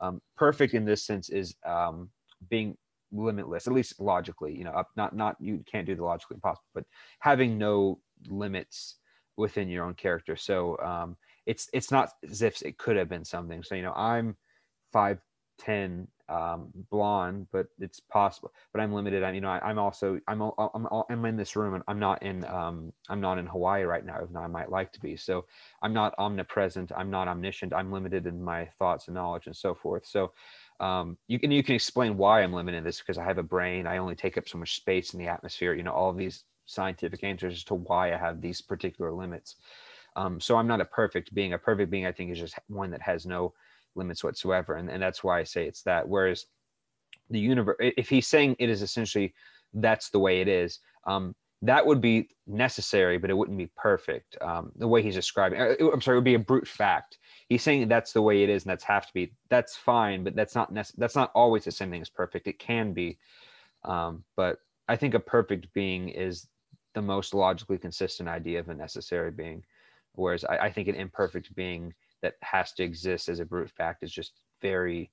um, 0.02 0.22
perfect 0.36 0.74
in 0.74 0.86
this 0.86 1.04
sense 1.04 1.30
is 1.30 1.56
um, 1.66 2.10
being 2.50 2.78
limitless, 3.12 3.68
at 3.68 3.74
least 3.74 4.00
logically. 4.00 4.56
You 4.56 4.66
know, 4.66 4.72
up, 4.72 4.90
not 4.96 5.16
not 5.16 5.38
you 5.40 5.64
can't 5.70 5.86
do 5.86 5.96
the 5.96 6.04
logically 6.04 6.36
impossible, 6.36 6.70
but 6.74 6.86
having 7.20 7.58
no 7.58 8.00
limits 8.28 8.96
within 9.38 9.70
your 9.70 9.86
own 9.86 9.94
character. 9.94 10.36
So 10.36 10.78
um, 10.80 11.16
it's 11.46 11.70
it's 11.74 11.92
not 11.92 12.10
as 12.30 12.42
if 12.42 12.62
it 12.64 12.78
could 12.78 12.98
have 12.98 13.10
been 13.10 13.26
something. 13.26 13.64
So 13.64 13.76
you 13.76 13.84
know, 13.84 13.94
I'm 13.94 14.36
five 14.92 15.20
ten, 15.58 16.08
um, 16.28 16.70
blonde, 16.90 17.48
but 17.52 17.68
it's 17.80 18.00
possible. 18.00 18.52
But 18.74 18.82
I'm 18.82 18.94
limited. 18.94 19.24
I 19.24 19.32
you 19.32 19.42
know 19.42 19.50
I, 19.50 19.70
am 19.70 19.78
also 19.78 20.20
I'm 20.28 20.42
I'm 20.58 20.88
I'm 21.10 21.26
in 21.26 21.38
this 21.38 21.56
room 21.56 21.76
and 21.76 21.84
I'm 21.88 22.00
not 22.00 22.24
in 22.24 22.46
um, 22.46 22.92
I'm 23.10 23.22
not 23.22 23.38
in 23.38 23.46
Hawaii 23.46 23.84
right 23.84 24.06
now. 24.06 24.18
Even 24.22 24.34
though 24.34 24.42
I 24.42 24.48
might 24.48 24.72
like 24.72 24.92
to 24.94 25.00
be. 25.00 25.16
So 25.16 25.46
I'm 25.82 25.94
not 25.94 26.16
omnipresent. 26.18 26.92
I'm 26.96 27.12
not 27.12 27.28
omniscient. 27.28 27.74
I'm 27.74 27.92
limited 27.92 28.28
in 28.28 28.42
my 28.42 28.66
thoughts 28.80 29.08
and 29.08 29.16
knowledge 29.16 29.48
and 29.48 29.56
so 29.56 29.76
forth. 29.76 30.06
So 30.06 30.32
um, 30.80 31.18
you 31.28 31.40
can 31.40 31.52
you 31.52 31.64
can 31.64 31.76
explain 31.76 32.18
why 32.18 32.42
I'm 32.42 32.54
limited 32.54 32.78
in 32.78 32.84
this 32.84 33.00
because 33.00 33.18
I 33.18 33.24
have 33.24 33.38
a 33.38 33.44
brain. 33.44 33.86
I 33.86 33.98
only 33.98 34.16
take 34.16 34.38
up 34.38 34.48
so 34.48 34.58
much 34.58 34.76
space 34.76 35.14
in 35.14 35.20
the 35.20 35.28
atmosphere. 35.28 35.74
You 35.74 35.84
know 35.84 35.94
all 35.94 36.14
these 36.14 36.44
scientific 36.66 37.24
answers 37.24 37.54
as 37.56 37.64
to 37.66 37.76
why 37.76 38.14
I 38.14 38.18
have 38.18 38.42
these 38.42 38.62
particular 38.62 39.12
limits. 39.12 39.58
Um, 40.16 40.40
so 40.40 40.58
I'm 40.58 40.68
not 40.68 40.82
a 40.82 40.86
perfect 40.86 41.34
being. 41.34 41.54
A 41.54 41.58
perfect 41.58 41.92
being, 41.92 42.06
I 42.06 42.12
think, 42.12 42.32
is 42.32 42.40
just 42.40 42.58
one 42.68 42.92
that 42.92 43.02
has 43.02 43.26
no 43.26 43.54
limits 43.96 44.24
whatsoever, 44.24 44.76
and, 44.76 44.90
and 44.90 45.02
that's 45.02 45.24
why 45.24 45.40
I 45.40 45.44
say 45.44 45.68
it's 45.68 45.84
that. 45.84 46.08
Whereas 46.08 46.46
the 47.30 47.40
universe, 47.40 47.78
if 47.80 48.10
he's 48.10 48.28
saying 48.28 48.56
it 48.60 48.70
is 48.70 48.82
essentially 48.82 49.34
that's 49.74 50.10
the 50.10 50.20
way 50.20 50.42
it 50.42 50.48
is, 50.48 50.80
um, 51.08 51.36
that 51.64 51.86
would 51.86 52.02
be 52.02 52.30
necessary, 52.48 53.18
but 53.18 53.30
it 53.30 53.38
wouldn't 53.38 53.58
be 53.58 53.70
perfect. 53.78 54.36
Um, 54.42 54.72
the 54.76 54.88
way 54.88 55.04
he's 55.04 55.16
describing, 55.16 55.62
uh, 55.62 55.76
I'm 55.94 56.02
sorry, 56.02 56.16
it 56.16 56.20
would 56.20 56.26
be 56.26 56.34
a 56.34 56.40
brute 56.40 56.68
fact. 56.68 57.20
He's 57.50 57.62
saying 57.62 57.88
that's 57.88 58.14
the 58.14 58.22
way 58.22 58.44
it 58.44 58.50
is, 58.50 58.64
and 58.64 58.72
that's 58.72 58.84
have 58.84 59.06
to 59.06 59.14
be. 59.14 59.34
That's 59.50 59.78
fine, 59.78 60.24
but 60.24 60.36
that's 60.36 60.56
not 60.56 60.74
nece- 60.74 60.96
that's 60.98 61.16
not 61.16 61.32
always 61.36 61.64
the 61.64 61.72
same 61.72 61.92
thing 61.92 62.02
as 62.02 62.10
perfect. 62.10 62.48
It 62.48 62.60
can 62.60 62.94
be, 62.94 63.20
um, 63.84 64.24
but 64.36 64.58
I 64.88 64.96
think 64.96 65.14
a 65.14 65.20
perfect 65.20 65.72
being 65.74 66.10
is 66.10 66.48
the 66.96 67.02
most 67.02 67.34
logically 67.34 67.78
consistent 67.78 68.28
idea 68.28 68.60
of 68.60 68.70
a 68.70 68.74
necessary 68.74 69.32
being. 69.32 69.64
Whereas 70.14 70.44
I, 70.44 70.58
I 70.58 70.72
think 70.72 70.88
an 70.88 70.96
imperfect 70.96 71.54
being 71.56 71.94
that 72.22 72.36
has 72.42 72.74
to 72.74 72.84
exist 72.84 73.30
as 73.30 73.40
a 73.40 73.46
brute 73.46 73.70
fact 73.70 74.04
is 74.04 74.12
just 74.12 74.34
very 74.62 75.12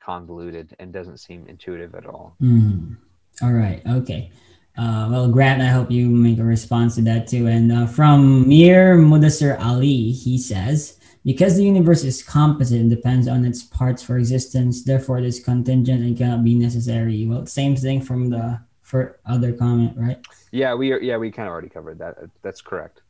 convoluted 0.00 0.74
and 0.78 0.92
doesn't 0.92 1.18
seem 1.18 1.46
intuitive 1.46 1.94
at 1.94 2.06
all. 2.06 2.36
Mm. 2.42 2.96
All 3.42 3.52
right. 3.52 3.82
Okay. 3.86 4.30
Uh, 4.76 5.08
well, 5.10 5.28
Grant, 5.28 5.62
I 5.62 5.68
hope 5.68 5.90
you 5.90 6.08
make 6.08 6.38
a 6.38 6.44
response 6.44 6.94
to 6.94 7.02
that 7.02 7.28
too. 7.28 7.46
And 7.46 7.70
uh, 7.70 7.86
from 7.86 8.48
Mir 8.48 8.96
Mudassir 8.96 9.60
Ali, 9.60 10.12
he 10.12 10.38
says, 10.38 10.98
because 11.24 11.56
the 11.56 11.64
universe 11.64 12.04
is 12.04 12.22
composite 12.22 12.80
and 12.80 12.90
depends 12.90 13.28
on 13.28 13.44
its 13.44 13.62
parts 13.62 14.02
for 14.02 14.18
existence, 14.18 14.84
therefore 14.84 15.18
it 15.18 15.24
is 15.24 15.38
contingent 15.38 16.02
and 16.02 16.16
cannot 16.16 16.42
be 16.42 16.54
necessary. 16.54 17.24
Well, 17.26 17.46
same 17.46 17.76
thing 17.76 18.00
from 18.00 18.30
the 18.30 18.60
for 18.80 19.20
other 19.24 19.52
comment, 19.52 19.96
right? 19.96 20.18
Yeah, 20.50 20.74
we 20.74 20.92
are. 20.92 21.00
Yeah, 21.00 21.16
we 21.16 21.30
kind 21.30 21.48
of 21.48 21.52
already 21.52 21.68
covered 21.68 21.98
that. 22.00 22.18
That's 22.42 22.60
correct. 22.60 23.02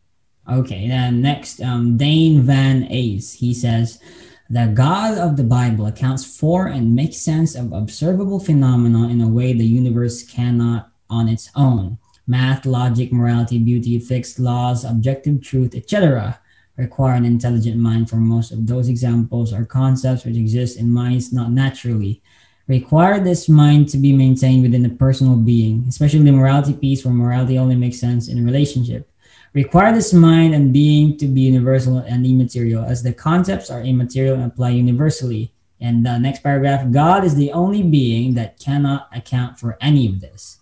Okay, 0.50 0.88
then 0.88 1.22
next, 1.22 1.60
um, 1.60 1.96
Dane 1.96 2.42
Van 2.42 2.86
Ace. 2.90 3.32
He 3.32 3.54
says, 3.54 4.00
the 4.50 4.66
God 4.66 5.16
of 5.16 5.36
the 5.36 5.44
Bible 5.44 5.86
accounts 5.86 6.24
for 6.24 6.66
and 6.66 6.94
makes 6.94 7.16
sense 7.16 7.54
of 7.54 7.72
observable 7.72 8.40
phenomena 8.40 9.08
in 9.08 9.20
a 9.20 9.28
way 9.28 9.52
the 9.52 9.64
universe 9.64 10.22
cannot 10.22 10.90
on 11.08 11.28
its 11.28 11.50
own. 11.54 11.98
Math, 12.26 12.66
logic, 12.66 13.12
morality, 13.12 13.58
beauty, 13.58 13.98
fixed 13.98 14.38
laws, 14.38 14.84
objective 14.84 15.42
truth, 15.42 15.74
etc. 15.74 16.38
require 16.76 17.14
an 17.14 17.24
intelligent 17.24 17.76
mind 17.76 18.10
for 18.10 18.16
most 18.16 18.52
of 18.52 18.66
those 18.66 18.88
examples 18.88 19.52
are 19.52 19.64
concepts 19.64 20.24
which 20.24 20.36
exist 20.36 20.78
in 20.78 20.90
minds 20.90 21.32
not 21.32 21.50
naturally 21.50 22.22
require 22.68 23.20
this 23.20 23.48
mind 23.48 23.88
to 23.88 23.98
be 23.98 24.12
maintained 24.12 24.62
within 24.62 24.86
a 24.86 24.88
personal 24.88 25.36
being, 25.36 25.84
especially 25.88 26.22
the 26.22 26.32
morality 26.32 26.72
piece 26.72 27.04
where 27.04 27.14
morality 27.14 27.58
only 27.58 27.74
makes 27.74 27.98
sense 27.98 28.28
in 28.28 28.38
a 28.38 28.42
relationship. 28.42 29.11
Require 29.54 29.92
this 29.92 30.12
mind 30.12 30.54
and 30.54 30.72
being 30.72 31.16
to 31.18 31.26
be 31.26 31.42
universal 31.42 31.98
and 31.98 32.24
immaterial, 32.24 32.84
as 32.84 33.02
the 33.02 33.12
concepts 33.12 33.70
are 33.70 33.82
immaterial 33.82 34.34
and 34.34 34.44
apply 34.44 34.70
universally. 34.70 35.52
And 35.80 36.06
the 36.06 36.18
next 36.18 36.42
paragraph 36.42 36.90
God 36.90 37.24
is 37.24 37.34
the 37.34 37.52
only 37.52 37.82
being 37.82 38.34
that 38.34 38.58
cannot 38.58 39.08
account 39.14 39.58
for 39.58 39.76
any 39.80 40.06
of 40.06 40.20
this, 40.20 40.58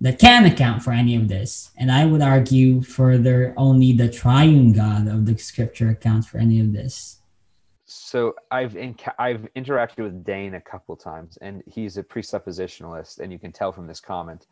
that 0.00 0.18
can 0.18 0.44
account 0.44 0.82
for 0.82 0.92
any 0.92 1.16
of 1.16 1.28
this. 1.28 1.70
And 1.76 1.90
I 1.90 2.04
would 2.04 2.22
argue 2.22 2.82
further, 2.82 3.54
only 3.56 3.92
the 3.92 4.08
triune 4.08 4.72
God 4.72 5.08
of 5.08 5.26
the 5.26 5.36
scripture 5.38 5.88
accounts 5.88 6.26
for 6.26 6.38
any 6.38 6.60
of 6.60 6.72
this 6.72 7.18
so 7.86 8.34
I've 8.50 8.76
I've 9.18 9.48
interacted 9.56 10.02
with 10.02 10.24
Dane 10.24 10.54
a 10.54 10.60
couple 10.60 10.96
times, 10.96 11.38
and 11.40 11.62
he's 11.66 11.96
a 11.96 12.02
presuppositionalist, 12.02 13.20
and 13.20 13.32
you 13.32 13.38
can 13.38 13.52
tell 13.52 13.72
from 13.72 13.86
this 13.86 14.00
comment. 14.00 14.46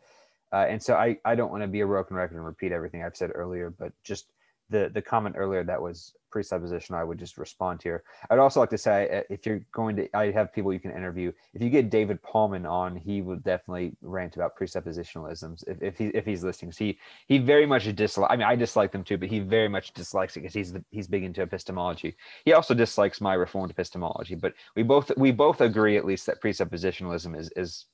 Uh, 0.53 0.67
and 0.69 0.81
so 0.81 0.95
I, 0.95 1.17
I 1.25 1.33
don't 1.35 1.51
want 1.51 1.63
to 1.63 1.67
be 1.67 1.81
a 1.81 1.87
broken 1.87 2.15
record 2.15 2.37
and 2.37 2.45
repeat 2.45 2.71
everything 2.71 3.03
I've 3.03 3.17
said 3.17 3.31
earlier, 3.33 3.71
but 3.71 3.91
just 4.03 4.27
the 4.69 4.89
the 4.93 5.01
comment 5.01 5.35
earlier 5.37 5.63
that 5.63 5.81
was 5.81 6.13
presuppositional, 6.33 6.95
I 6.95 7.03
would 7.03 7.19
just 7.19 7.37
respond 7.37 7.81
here. 7.83 8.03
I'd 8.29 8.39
also 8.39 8.59
like 8.59 8.71
to 8.71 8.77
say 8.77 9.09
uh, 9.19 9.21
if 9.29 9.45
you're 9.45 9.61
going 9.71 9.95
to, 9.97 10.17
I 10.17 10.31
have 10.31 10.51
people 10.51 10.73
you 10.73 10.79
can 10.79 10.91
interview. 10.91 11.31
If 11.53 11.61
you 11.61 11.69
get 11.69 11.91
David 11.91 12.19
Palman 12.23 12.69
on, 12.69 12.95
he 12.95 13.21
would 13.21 13.43
definitely 13.43 13.95
rant 14.01 14.35
about 14.35 14.57
presuppositionalisms 14.57 15.63
if, 15.67 15.81
if 15.81 15.97
he 15.97 16.05
if 16.07 16.25
he's 16.25 16.43
listening. 16.43 16.71
So 16.71 16.85
he 16.85 16.99
he 17.27 17.37
very 17.37 17.65
much 17.65 17.93
dislike. 17.95 18.31
I 18.31 18.35
mean, 18.35 18.47
I 18.47 18.55
dislike 18.55 18.91
them 18.91 19.03
too, 19.03 19.17
but 19.17 19.29
he 19.29 19.39
very 19.39 19.69
much 19.69 19.93
dislikes 19.93 20.35
it 20.35 20.41
because 20.41 20.53
he's 20.53 20.73
he's 20.89 21.07
big 21.07 21.23
into 21.23 21.41
epistemology. 21.41 22.15
He 22.45 22.53
also 22.53 22.73
dislikes 22.73 23.21
my 23.21 23.33
reformed 23.33 23.71
epistemology, 23.71 24.35
but 24.35 24.53
we 24.75 24.83
both 24.83 25.11
we 25.17 25.31
both 25.31 25.61
agree 25.61 25.97
at 25.97 26.05
least 26.05 26.25
that 26.25 26.41
presuppositionalism 26.41 27.37
is 27.37 27.51
is 27.55 27.85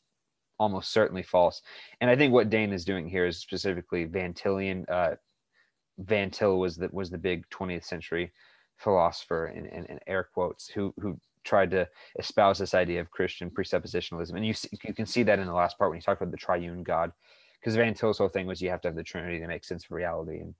almost 0.60 0.92
certainly 0.92 1.24
false. 1.24 1.62
And 2.02 2.10
I 2.10 2.16
think 2.16 2.34
what 2.34 2.50
Dane 2.50 2.74
is 2.74 2.86
doing 2.86 3.08
here 3.08 3.26
is 3.26 3.38
specifically 3.38 4.06
Van 4.06 4.34
Tillian. 4.34 4.86
Uh, 4.90 5.16
Van 5.98 6.30
Til 6.30 6.60
was 6.60 6.78
the 6.78 6.90
was 6.92 7.10
the 7.10 7.18
big 7.18 7.50
20th 7.50 7.86
century 7.86 8.32
philosopher 8.78 9.48
in, 9.48 9.66
in, 9.66 9.86
in, 9.86 10.00
air 10.08 10.30
quotes 10.34 10.70
who 10.70 10.94
who 11.00 11.20
tried 11.44 11.72
to 11.72 11.88
espouse 12.18 12.58
this 12.58 12.74
idea 12.74 13.02
of 13.02 13.12
Christian 13.12 13.50
presuppositionalism, 13.50 14.36
and 14.36 14.46
you 14.46 14.54
see, 14.54 14.70
you 14.84 14.94
can 14.94 15.06
see 15.06 15.24
that 15.24 15.40
in 15.40 15.48
the 15.48 15.54
last 15.54 15.78
part 15.78 15.90
when 15.90 16.00
he 16.00 16.04
talked 16.04 16.22
about 16.22 16.32
the 16.32 16.38
triune 16.38 16.84
God, 16.84 17.12
because 17.60 17.76
Van 17.76 17.94
Til's 17.94 18.18
whole 18.18 18.30
thing 18.30 18.48
was 18.48 18.62
you 18.62 18.70
have 18.70 18.82
to 18.82 18.88
have 18.88 18.96
the 18.96 19.04
Trinity 19.04 19.40
to 19.40 19.48
make 19.48 19.66
sense 19.66 19.86
of 19.86 19.92
reality, 19.92 20.40
and 20.40 20.54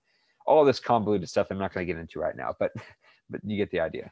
all 0.46 0.64
this 0.64 0.80
convoluted 0.80 1.28
stuff. 1.28 1.46
I'm 1.50 1.58
not 1.58 1.72
going 1.72 1.86
to 1.86 1.92
get 1.92 2.00
into 2.00 2.18
right 2.18 2.36
now, 2.36 2.54
but 2.58 2.72
but 3.30 3.40
you 3.44 3.56
get 3.56 3.70
the 3.70 3.80
idea. 3.80 4.10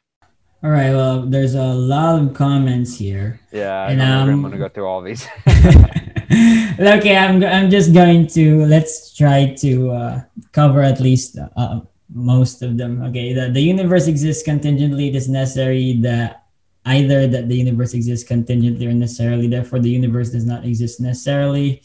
All 0.63 0.71
right. 0.71 0.91
Well, 0.91 1.23
there's 1.23 1.55
a 1.55 1.63
lot 1.63 2.21
of 2.21 2.35
comments 2.35 2.99
here. 2.99 3.41
Yeah, 3.53 3.89
and 3.89 4.03
um, 4.03 4.45
I'm 4.45 4.51
to 4.51 4.59
go 4.59 4.69
through 4.69 4.87
all 4.87 5.01
these. 5.01 5.25
okay, 5.47 7.17
I'm 7.17 7.45
I'm 7.45 7.71
just 7.71 7.95
going 7.95 8.27
to 8.29 8.67
let's 8.67 9.15
try 9.15 9.55
to 9.61 9.91
uh, 9.91 10.21
cover 10.51 10.83
at 10.83 10.99
least 10.99 11.39
uh, 11.39 11.81
most 12.13 12.63
of 12.63 12.77
them. 12.77 13.03
Okay, 13.05 13.33
the, 13.33 13.51
the 13.51 13.61
universe 13.61 14.09
exists 14.09 14.43
contingently. 14.43 15.09
It 15.09 15.15
is 15.15 15.29
necessary 15.29 16.01
that 16.03 16.47
either 16.87 17.29
that 17.29 17.49
the 17.49 17.57
universe 17.57 17.95
exists 17.95 18.27
contingently 18.27 18.87
or 18.87 18.93
necessarily. 18.93 19.47
Therefore, 19.47 19.79
the 19.79 19.91
universe 19.91 20.31
does 20.31 20.45
not 20.45 20.65
exist 20.65 21.01
necessarily. 21.01 21.83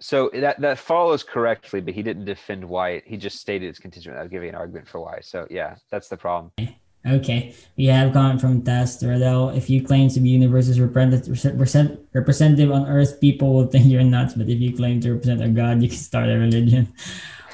So 0.00 0.28
that 0.34 0.60
that 0.60 0.78
follows 0.78 1.22
correctly, 1.22 1.80
but 1.80 1.94
he 1.94 2.02
didn't 2.02 2.24
defend 2.24 2.64
why. 2.64 3.02
He 3.06 3.16
just 3.16 3.38
stated 3.38 3.68
it's 3.68 3.78
contingent 3.78 4.16
without 4.16 4.30
giving 4.30 4.48
an 4.48 4.56
argument 4.56 4.88
for 4.88 5.00
why. 5.00 5.20
So 5.20 5.46
yeah, 5.48 5.76
that's 5.88 6.08
the 6.08 6.16
problem. 6.16 6.50
Okay. 6.58 6.81
Okay, 7.04 7.54
we 7.76 7.86
have 7.86 8.12
comment 8.12 8.40
from 8.40 8.62
Taster. 8.62 9.18
Though, 9.18 9.50
if 9.50 9.68
you 9.68 9.82
claim 9.82 10.08
to 10.10 10.20
be 10.20 10.28
universe's 10.28 10.78
representative 10.78 11.98
representative 12.12 12.70
on 12.70 12.86
Earth, 12.86 13.20
people 13.20 13.54
will 13.54 13.66
think 13.66 13.86
you're 13.86 14.04
nuts. 14.04 14.34
But 14.34 14.48
if 14.48 14.60
you 14.60 14.76
claim 14.76 15.00
to 15.00 15.14
represent 15.14 15.42
a 15.42 15.48
god, 15.48 15.82
you 15.82 15.88
can 15.88 15.98
start 15.98 16.28
a 16.28 16.38
religion. 16.38 16.92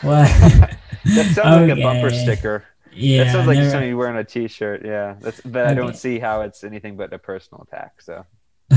What? 0.02 0.28
that 0.30 1.32
sounds 1.34 1.38
okay. 1.38 1.66
like 1.66 1.78
a 1.78 1.82
bumper 1.82 2.10
sticker. 2.10 2.64
Yeah, 2.92 3.24
that 3.24 3.32
sounds 3.32 3.48
like 3.48 3.58
never... 3.58 3.70
somebody 3.70 3.94
wearing 3.94 4.16
a 4.16 4.22
T-shirt. 4.22 4.84
Yeah, 4.84 5.16
that's. 5.18 5.40
But 5.40 5.66
okay. 5.66 5.70
I 5.72 5.74
don't 5.74 5.96
see 5.96 6.20
how 6.20 6.42
it's 6.42 6.62
anything 6.62 6.96
but 6.96 7.12
a 7.12 7.18
personal 7.18 7.62
attack. 7.62 8.00
So. 8.00 8.24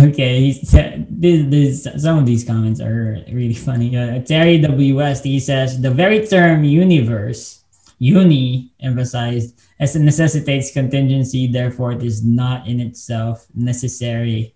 Okay, 0.02 0.52
this, 0.52 1.84
this, 1.84 2.02
some 2.02 2.18
of 2.18 2.26
these 2.26 2.46
comments 2.46 2.80
are 2.80 3.24
really 3.32 3.54
funny. 3.54 3.96
Uh, 3.96 4.24
Terry 4.24 4.58
W. 4.58 4.96
West 4.96 5.26
he 5.26 5.40
says 5.40 5.82
the 5.82 5.92
very 5.92 6.26
term 6.26 6.64
universe 6.64 7.61
uni 8.02 8.74
emphasized 8.80 9.62
as 9.80 9.96
it 9.96 10.00
necessitates 10.00 10.72
contingency 10.72 11.46
therefore 11.46 11.92
it 11.92 12.02
is 12.02 12.26
not 12.26 12.68
in 12.68 12.80
itself 12.80 13.46
necessary. 13.54 14.56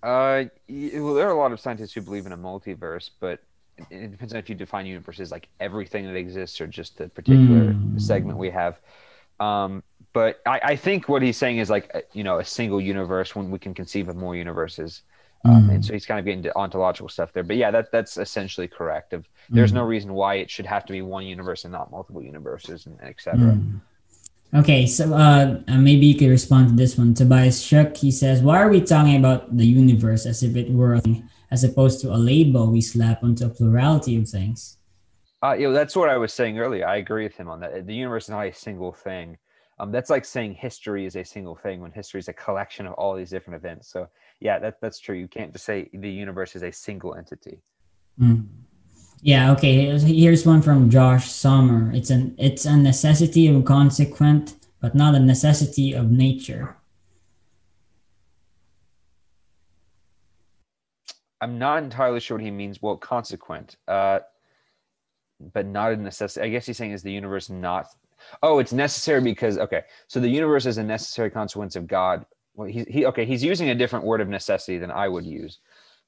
Uh 0.00 0.44
well 0.68 1.14
there 1.14 1.26
are 1.26 1.32
a 1.32 1.38
lot 1.38 1.50
of 1.50 1.58
scientists 1.58 1.92
who 1.92 2.00
believe 2.00 2.26
in 2.26 2.32
a 2.32 2.38
multiverse 2.38 3.10
but 3.18 3.40
it 3.90 4.12
depends 4.12 4.32
on 4.32 4.38
if 4.38 4.48
you 4.48 4.54
define 4.54 4.86
universe 4.86 5.18
as 5.18 5.32
like 5.32 5.48
everything 5.58 6.06
that 6.06 6.14
exists 6.14 6.60
or 6.60 6.68
just 6.68 6.98
the 6.98 7.08
particular 7.08 7.72
mm. 7.72 8.00
segment 8.00 8.38
we 8.38 8.48
have. 8.48 8.80
Um 9.40 9.82
but 10.12 10.40
I, 10.46 10.60
I 10.62 10.76
think 10.76 11.08
what 11.08 11.22
he's 11.22 11.36
saying 11.36 11.58
is 11.58 11.68
like 11.68 12.06
you 12.12 12.22
know 12.22 12.38
a 12.38 12.44
single 12.44 12.80
universe 12.80 13.34
when 13.34 13.50
we 13.50 13.58
can 13.58 13.74
conceive 13.74 14.08
of 14.08 14.14
more 14.14 14.36
universes 14.36 15.02
um, 15.44 15.68
mm. 15.68 15.74
And 15.74 15.84
so 15.84 15.92
he's 15.94 16.04
kind 16.04 16.18
of 16.18 16.26
getting 16.26 16.42
to 16.42 16.56
ontological 16.56 17.08
stuff 17.08 17.32
there. 17.32 17.42
But 17.42 17.56
yeah, 17.56 17.70
that 17.70 17.90
that's 17.90 18.18
essentially 18.18 18.68
correct. 18.68 19.12
Of 19.12 19.28
there's 19.48 19.72
mm. 19.72 19.76
no 19.76 19.84
reason 19.84 20.12
why 20.12 20.34
it 20.34 20.50
should 20.50 20.66
have 20.66 20.84
to 20.86 20.92
be 20.92 21.02
one 21.02 21.24
universe 21.24 21.64
and 21.64 21.72
not 21.72 21.90
multiple 21.90 22.22
universes, 22.22 22.86
and 22.86 23.00
etc. 23.00 23.38
Mm. 23.38 23.80
Okay, 24.52 24.84
so 24.84 25.14
uh, 25.14 25.60
uh, 25.68 25.78
maybe 25.78 26.06
you 26.06 26.16
could 26.16 26.28
respond 26.28 26.70
to 26.70 26.74
this 26.74 26.98
one. 26.98 27.14
Tobias 27.14 27.62
Shuck, 27.62 27.96
he 27.96 28.10
says, 28.10 28.42
"Why 28.42 28.58
are 28.58 28.68
we 28.68 28.82
talking 28.82 29.16
about 29.16 29.56
the 29.56 29.64
universe 29.64 30.26
as 30.26 30.42
if 30.42 30.56
it 30.56 30.70
were 30.70 30.94
a 30.94 31.00
thing, 31.00 31.28
as 31.50 31.64
opposed 31.64 32.00
to 32.02 32.12
a 32.12 32.18
label 32.18 32.70
we 32.70 32.82
slap 32.82 33.22
onto 33.24 33.46
a 33.46 33.48
plurality 33.48 34.16
of 34.16 34.28
things?" 34.28 34.76
Uh, 35.42 35.54
you 35.54 35.68
know, 35.68 35.72
that's 35.72 35.96
what 35.96 36.10
I 36.10 36.18
was 36.18 36.34
saying 36.34 36.58
earlier. 36.58 36.86
I 36.86 36.96
agree 36.96 37.22
with 37.22 37.34
him 37.34 37.48
on 37.48 37.60
that. 37.60 37.86
The 37.86 37.94
universe 37.94 38.24
is 38.24 38.30
not 38.30 38.46
a 38.46 38.52
single 38.52 38.92
thing. 38.92 39.38
Um, 39.78 39.90
that's 39.90 40.10
like 40.10 40.26
saying 40.26 40.54
history 40.54 41.06
is 41.06 41.16
a 41.16 41.24
single 41.24 41.56
thing 41.56 41.80
when 41.80 41.92
history 41.92 42.20
is 42.20 42.28
a 42.28 42.34
collection 42.34 42.86
of 42.86 42.92
all 42.94 43.16
these 43.16 43.30
different 43.30 43.56
events. 43.56 43.88
So 43.88 44.08
yeah, 44.40 44.58
that, 44.58 44.80
that's 44.80 44.98
true. 44.98 45.16
You 45.16 45.28
can't 45.28 45.52
just 45.52 45.64
say 45.64 45.88
the 45.92 46.10
universe 46.10 46.56
is 46.56 46.62
a 46.62 46.72
single 46.72 47.14
entity. 47.14 47.60
Mm. 48.18 48.46
Yeah. 49.22 49.52
Okay. 49.52 49.98
Here's 49.98 50.46
one 50.46 50.62
from 50.62 50.88
Josh 50.88 51.30
Sommer. 51.30 51.92
It's 51.92 52.08
an 52.10 52.34
it's 52.38 52.64
a 52.64 52.76
necessity 52.76 53.48
of 53.48 53.64
consequent, 53.66 54.56
but 54.80 54.94
not 54.94 55.14
a 55.14 55.20
necessity 55.20 55.92
of 55.92 56.10
nature. 56.10 56.76
I'm 61.42 61.58
not 61.58 61.82
entirely 61.82 62.20
sure 62.20 62.36
what 62.36 62.44
he 62.44 62.50
means. 62.50 62.80
Well, 62.80 62.96
consequent, 62.96 63.76
uh, 63.88 64.20
but 65.52 65.66
not 65.66 65.92
a 65.92 65.96
necessity. 65.96 66.46
I 66.46 66.50
guess 66.50 66.66
he's 66.66 66.76
saying 66.78 66.92
is 66.92 67.02
the 67.02 67.12
universe 67.12 67.50
not. 67.50 67.88
Oh, 68.42 68.58
it's 68.58 68.72
necessary 68.72 69.20
because 69.20 69.58
okay. 69.58 69.82
So 70.06 70.20
the 70.20 70.28
universe 70.28 70.64
is 70.64 70.78
a 70.78 70.82
necessary 70.82 71.30
consequence 71.30 71.76
of 71.76 71.86
God. 71.86 72.24
Well, 72.60 72.68
he, 72.68 73.06
okay. 73.06 73.24
He's 73.24 73.42
using 73.42 73.70
a 73.70 73.74
different 73.74 74.04
word 74.04 74.20
of 74.20 74.28
necessity 74.28 74.76
than 74.76 74.90
I 74.90 75.08
would 75.08 75.24
use, 75.24 75.60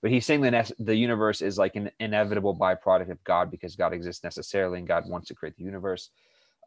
but 0.03 0.11
he's 0.11 0.26
saying 0.26 0.42
that 0.42 0.70
the 0.78 0.94
universe 0.94 1.40
is 1.40 1.57
like 1.57 1.76
an 1.76 1.90
inevitable 1.98 2.55
byproduct 2.55 3.11
of 3.11 3.24
God 3.24 3.50
because 3.50 3.74
God 3.74 3.94
exists 3.94 4.22
necessarily 4.22 4.78
and 4.78 4.86
God 4.86 5.09
wants 5.09 5.28
to 5.28 5.34
create 5.34 5.57
the 5.57 5.64
universe. 5.64 6.11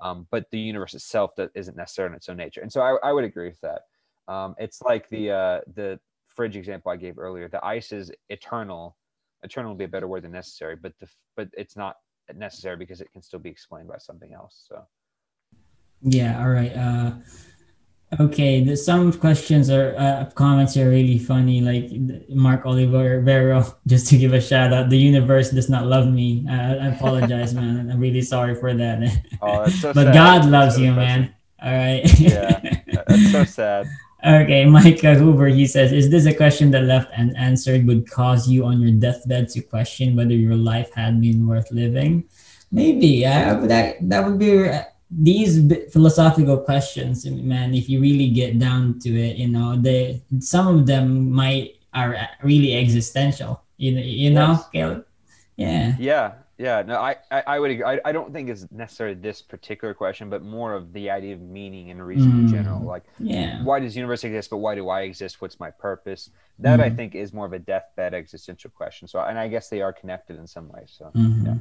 Um, 0.01 0.25
but 0.31 0.49
the 0.49 0.57
universe 0.57 0.95
itself 0.95 1.35
that 1.35 1.51
isn't 1.53 1.77
necessary 1.77 2.09
in 2.09 2.15
its 2.15 2.27
own 2.27 2.37
nature. 2.37 2.61
And 2.61 2.71
so 2.71 2.81
I, 2.81 2.97
I 3.07 3.13
would 3.13 3.25
agree 3.25 3.47
with 3.47 3.61
that. 3.61 3.81
Um, 4.27 4.55
it's 4.57 4.81
like 4.81 5.07
the 5.09 5.29
uh, 5.29 5.59
the 5.75 5.99
fridge 6.29 6.57
example 6.57 6.91
I 6.91 6.95
gave 6.95 7.19
earlier, 7.19 7.47
the 7.47 7.63
ice 7.63 7.91
is 7.91 8.11
eternal. 8.29 8.97
Eternal 9.43 9.69
would 9.71 9.77
be 9.77 9.83
a 9.83 9.87
better 9.87 10.07
word 10.07 10.23
than 10.23 10.31
necessary, 10.31 10.75
but 10.75 10.93
the 10.99 11.07
but 11.37 11.49
it's 11.55 11.77
not 11.77 11.97
necessary 12.33 12.75
because 12.75 13.01
it 13.01 13.11
can 13.11 13.21
still 13.21 13.39
be 13.39 13.51
explained 13.51 13.87
by 13.87 13.99
something 13.99 14.33
else. 14.33 14.65
So 14.67 14.83
yeah, 16.01 16.41
all 16.41 16.49
right. 16.49 16.75
Uh 16.75 17.11
okay, 18.19 18.63
the, 18.63 18.75
some 18.77 19.11
questions 19.13 19.69
or 19.69 19.95
uh, 19.97 20.25
comments 20.35 20.77
are 20.77 20.89
really 20.89 21.17
funny. 21.17 21.61
Like 21.61 21.91
Mark 22.29 22.65
Oliver 22.65 23.21
Vero, 23.21 23.65
just 23.87 24.07
to 24.07 24.17
give 24.17 24.33
a 24.33 24.41
shout 24.41 24.73
out. 24.73 24.89
The 24.89 24.97
universe 24.97 25.51
does 25.51 25.69
not 25.69 25.85
love 25.85 26.07
me. 26.07 26.45
Uh, 26.49 26.75
I 26.75 26.87
apologize, 26.95 27.53
man. 27.59 27.89
I'm 27.91 27.99
really 27.99 28.21
sorry 28.21 28.55
for 28.55 28.73
that. 28.73 29.21
Oh, 29.41 29.67
so 29.67 29.93
but 29.93 30.05
sad. 30.05 30.13
God 30.13 30.45
loves 30.45 30.75
so 30.75 30.81
you, 30.81 30.93
man. 30.93 31.33
All 31.61 31.71
right. 31.71 32.19
yeah, 32.19 32.59
that's 33.07 33.31
so 33.31 33.43
sad. 33.43 33.87
Okay, 34.25 34.65
Micah 34.65 35.13
Hoover, 35.13 35.45
he 35.45 35.67
says, 35.67 35.93
Is 35.93 36.09
this 36.09 36.25
a 36.25 36.33
question 36.33 36.71
that 36.71 36.85
left 36.85 37.13
unanswered 37.13 37.85
would 37.85 38.09
cause 38.09 38.49
you 38.49 38.65
on 38.65 38.81
your 38.81 38.89
deathbed 38.89 39.49
to 39.49 39.61
question 39.61 40.15
whether 40.15 40.33
your 40.33 40.55
life 40.55 40.91
had 40.95 41.21
been 41.21 41.45
worth 41.45 41.69
living? 41.69 42.23
Maybe. 42.71 43.23
Uh, 43.23 43.67
that, 43.67 43.97
that 44.09 44.25
would 44.25 44.39
be 44.39 44.67
these 45.17 45.71
philosophical 45.91 46.57
questions, 46.57 47.25
man, 47.25 47.73
if 47.73 47.89
you 47.89 48.01
really 48.01 48.29
get 48.29 48.59
down 48.59 48.99
to 48.99 49.09
it, 49.09 49.37
you 49.37 49.47
know, 49.47 49.75
they 49.75 50.21
some 50.39 50.67
of 50.67 50.85
them 50.85 51.31
might 51.31 51.75
are 51.93 52.17
really 52.43 52.75
existential. 52.75 53.63
You, 53.77 53.93
you 53.93 54.31
know, 54.31 54.51
yes. 54.51 54.69
Caleb? 54.71 55.05
Yeah. 55.55 55.95
Yeah. 55.99 56.33
Yeah, 56.57 56.83
no, 56.83 56.95
I, 56.95 57.17
I, 57.31 57.43
I 57.47 57.59
would 57.59 57.71
agree. 57.71 57.83
I, 57.83 57.99
I 58.05 58.13
don't 58.13 58.31
think 58.31 58.47
it's 58.47 58.65
necessarily 58.71 59.15
this 59.15 59.41
particular 59.41 59.93
question, 59.93 60.29
but 60.29 60.41
more 60.41 60.73
of 60.73 60.93
the 60.93 61.09
idea 61.09 61.33
of 61.33 61.41
meaning 61.41 61.91
and 61.91 62.01
reason 62.05 62.31
mm. 62.31 62.39
in 62.39 62.47
general. 62.47 62.81
Like, 62.81 63.03
yeah, 63.19 63.61
why 63.61 63.81
does 63.81 63.93
the 63.93 63.99
universe 63.99 64.23
exist? 64.23 64.49
But 64.49 64.57
why 64.57 64.73
do 64.73 64.87
I 64.87 65.01
exist? 65.01 65.41
What's 65.41 65.59
my 65.59 65.69
purpose? 65.69 66.29
That 66.59 66.79
mm. 66.79 66.83
I 66.83 66.89
think 66.89 67.13
is 67.13 67.33
more 67.33 67.45
of 67.45 67.51
a 67.51 67.59
deathbed 67.59 68.13
existential 68.13 68.71
question. 68.71 69.05
So, 69.05 69.19
and 69.19 69.37
I 69.37 69.49
guess 69.49 69.67
they 69.67 69.81
are 69.81 69.91
connected 69.91 70.39
in 70.39 70.47
some 70.47 70.69
way. 70.69 70.83
So, 70.87 71.11
mm-hmm. 71.13 71.45
yeah. 71.45 71.55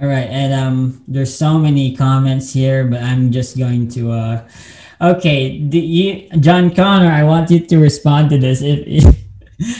All 0.00 0.08
right, 0.08 0.28
and 0.28 0.52
um, 0.52 1.04
there's 1.06 1.34
so 1.34 1.58
many 1.58 1.94
comments 1.94 2.52
here, 2.52 2.86
but 2.86 3.02
I'm 3.02 3.30
just 3.30 3.56
going 3.56 3.88
to 3.90 4.10
uh, 4.10 4.48
okay, 5.02 5.48
you, 5.48 6.30
John 6.38 6.74
Connor, 6.74 7.10
I 7.10 7.24
want 7.24 7.50
you 7.50 7.60
to 7.66 7.78
respond 7.78 8.30
to 8.30 8.38
this. 8.38 8.62
If, 8.62 8.86
if 8.86 9.04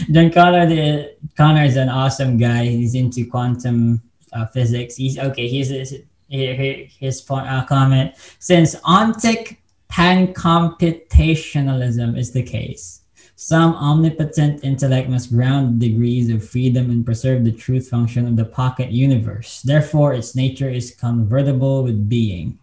John 0.13 0.31
Connor, 0.31 0.67
the 0.67 1.15
Connor 1.37 1.65
is 1.65 1.77
an 1.77 1.89
awesome 1.89 2.37
guy. 2.37 2.67
He's 2.67 2.95
into 2.95 3.27
quantum 3.31 4.03
uh, 4.33 4.47
physics. 4.47 4.97
He's 4.97 5.19
okay. 5.19 5.49
Here's 5.49 5.69
his 5.69 6.03
his 6.29 7.25
uh, 7.31 7.65
comment. 7.67 8.15
Since 8.39 8.77
ontic 8.77 9.57
pancomputationalism 9.91 12.19
is 12.19 12.33
the 12.33 12.43
case, 12.43 13.02
some 13.43 13.75
omnipotent 13.75 14.63
intellect 14.63 15.09
must 15.09 15.33
ground 15.33 15.81
degrees 15.81 16.31
of 16.31 16.49
freedom 16.49 16.91
and 16.91 17.05
preserve 17.05 17.45
the 17.45 17.51
truth 17.51 17.89
function 17.89 18.25
of 18.29 18.37
the 18.37 18.45
pocket 18.45 18.93
universe. 18.93 19.63
Therefore, 19.63 20.15
its 20.15 20.37
nature 20.37 20.71
is 20.71 20.95
convertible 20.95 21.83
with 21.83 22.09
being. 22.09 22.61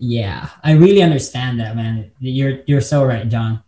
Yeah, 0.00 0.48
I 0.64 0.72
really 0.72 1.00
understand 1.00 1.60
that, 1.60 1.76
man. 1.76 2.10
You're 2.18 2.58
you're 2.66 2.80
so 2.80 3.04
right, 3.04 3.28
John. 3.28 3.62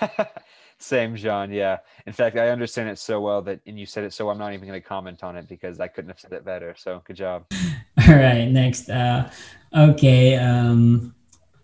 Same, 0.78 1.16
John. 1.16 1.50
Yeah. 1.50 1.78
In 2.06 2.12
fact, 2.12 2.36
I 2.36 2.50
understand 2.50 2.90
it 2.90 2.98
so 2.98 3.18
well 3.22 3.40
that, 3.42 3.60
and 3.66 3.80
you 3.80 3.86
said 3.86 4.04
it 4.04 4.12
so, 4.12 4.28
I'm 4.28 4.38
not 4.38 4.52
even 4.52 4.68
going 4.68 4.80
to 4.80 4.86
comment 4.86 5.24
on 5.24 5.34
it 5.34 5.48
because 5.48 5.80
I 5.80 5.88
couldn't 5.88 6.10
have 6.10 6.20
said 6.20 6.32
it 6.32 6.44
better. 6.44 6.74
So 6.76 7.02
good 7.06 7.16
job. 7.16 7.46
All 8.06 8.14
right. 8.14 8.44
Next. 8.48 8.90
Uh, 8.90 9.30
okay. 9.74 10.36
Um, 10.36 11.15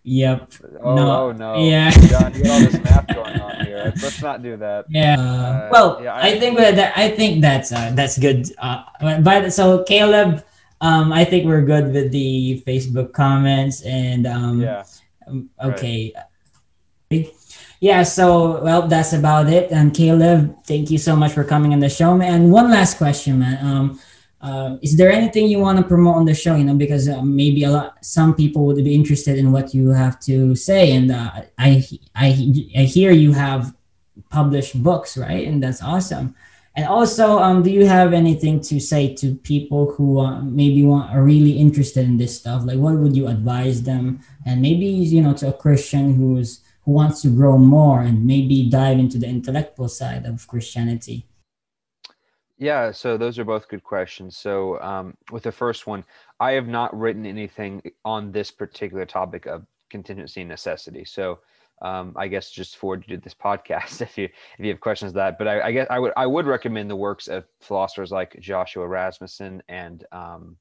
yep. 0.02 0.52
Oh 0.82 0.94
no. 0.94 1.20
Oh, 1.20 1.32
no. 1.32 1.64
Yeah. 1.64 1.90
John, 1.90 2.34
you 2.34 2.44
got 2.44 2.52
all 2.52 2.60
this 2.60 2.84
math 2.84 3.06
going 3.14 3.40
on 3.40 3.64
here. 3.64 3.92
Let's, 4.02 4.22
not 4.22 4.42
do 4.42 4.56
that. 4.56 4.86
Yeah. 4.88 5.20
Uh, 5.20 5.68
well, 5.70 6.00
yeah, 6.02 6.14
I, 6.14 6.28
I, 6.28 6.40
think 6.40 6.58
that 6.58 6.96
I 6.96 7.10
think 7.10 7.42
that's 7.42 7.72
uh, 7.72 7.92
that's 7.94 8.18
good. 8.18 8.48
Uh, 8.58 8.84
but 9.20 9.52
so 9.52 9.84
Caleb, 9.84 10.44
um, 10.80 11.12
I 11.12 11.24
think 11.24 11.46
we're 11.46 11.62
good 11.62 11.92
with 11.92 12.12
the 12.12 12.62
Facebook 12.66 13.12
comments 13.12 13.82
and 13.82 14.26
um, 14.26 14.60
yeah. 14.60 14.84
Okay. 15.62 16.12
Right 16.14 16.22
yeah, 17.82 18.04
so 18.04 18.62
well, 18.62 18.86
that's 18.86 19.12
about 19.12 19.50
it. 19.50 19.72
And 19.72 19.92
Caleb, 19.92 20.54
thank 20.64 20.88
you 20.88 20.98
so 20.98 21.16
much 21.16 21.32
for 21.32 21.42
coming 21.42 21.72
on 21.72 21.80
the 21.80 21.88
show, 21.90 22.16
man. 22.16 22.48
One 22.48 22.70
last 22.70 22.96
question, 22.96 23.40
man. 23.40 23.58
Um, 23.58 24.00
uh, 24.42 24.76
is 24.82 24.96
there 24.96 25.10
anything 25.10 25.46
you 25.46 25.60
want 25.60 25.78
to 25.78 25.84
promote 25.84 26.16
on 26.16 26.24
the 26.24 26.34
show? 26.34 26.56
You 26.56 26.64
know, 26.64 26.74
because 26.74 27.08
uh, 27.08 27.22
maybe 27.22 27.62
a 27.64 27.70
lot, 27.70 28.04
some 28.04 28.34
people 28.34 28.66
would 28.66 28.76
be 28.76 28.94
interested 28.94 29.38
in 29.38 29.52
what 29.52 29.72
you 29.72 29.90
have 29.90 30.18
to 30.20 30.56
say, 30.56 30.92
and 30.92 31.12
uh, 31.12 31.30
I, 31.58 31.86
I, 32.14 32.28
I 32.76 32.82
hear 32.82 33.12
you 33.12 33.32
have 33.32 33.74
published 34.30 34.82
books, 34.82 35.16
right? 35.16 35.46
And 35.46 35.62
that's 35.62 35.82
awesome. 35.82 36.34
And 36.74 36.86
also, 36.86 37.38
um, 37.38 37.62
do 37.62 37.70
you 37.70 37.86
have 37.86 38.12
anything 38.14 38.60
to 38.62 38.80
say 38.80 39.14
to 39.16 39.34
people 39.36 39.92
who 39.92 40.20
uh, 40.20 40.40
maybe 40.40 40.82
want 40.84 41.12
are 41.12 41.22
really 41.22 41.52
interested 41.52 42.04
in 42.04 42.16
this 42.16 42.38
stuff? 42.38 42.64
Like, 42.64 42.78
what 42.78 42.94
would 42.94 43.14
you 43.14 43.28
advise 43.28 43.82
them? 43.82 44.20
And 44.46 44.60
maybe 44.62 44.86
you 44.86 45.20
know, 45.20 45.34
to 45.34 45.48
a 45.48 45.52
Christian 45.52 46.14
who's 46.14 46.60
who 46.84 46.92
wants 46.92 47.22
to 47.22 47.28
grow 47.28 47.58
more 47.58 48.00
and 48.00 48.26
maybe 48.26 48.68
dive 48.68 48.98
into 48.98 49.18
the 49.18 49.26
intellectual 49.28 49.88
side 49.88 50.26
of 50.26 50.48
Christianity? 50.48 51.26
Yeah, 52.62 52.92
so 52.92 53.16
those 53.16 53.40
are 53.40 53.44
both 53.44 53.66
good 53.66 53.82
questions. 53.82 54.36
So, 54.36 54.80
um, 54.80 55.16
with 55.32 55.42
the 55.42 55.50
first 55.50 55.88
one, 55.88 56.04
I 56.38 56.52
have 56.52 56.68
not 56.68 56.96
written 56.96 57.26
anything 57.26 57.82
on 58.04 58.30
this 58.30 58.52
particular 58.52 59.04
topic 59.04 59.46
of 59.46 59.66
contingency 59.90 60.44
necessity. 60.44 61.04
So, 61.04 61.40
um, 61.82 62.14
I 62.16 62.28
guess 62.28 62.52
just 62.52 62.76
forward 62.76 63.04
to 63.08 63.16
this 63.16 63.34
podcast 63.44 64.00
if 64.00 64.16
you 64.16 64.26
if 64.26 64.60
you 64.60 64.68
have 64.68 64.80
questions 64.80 65.12
that. 65.14 65.38
But 65.38 65.48
I, 65.48 65.60
I, 65.60 65.72
guess 65.72 65.88
I 65.90 65.98
would 65.98 66.12
I 66.16 66.24
would 66.24 66.46
recommend 66.46 66.88
the 66.88 66.94
works 66.94 67.26
of 67.26 67.46
philosophers 67.60 68.12
like 68.12 68.38
Joshua 68.38 68.86
Rasmussen 68.86 69.60
and 69.68 70.04
um, 70.12 70.56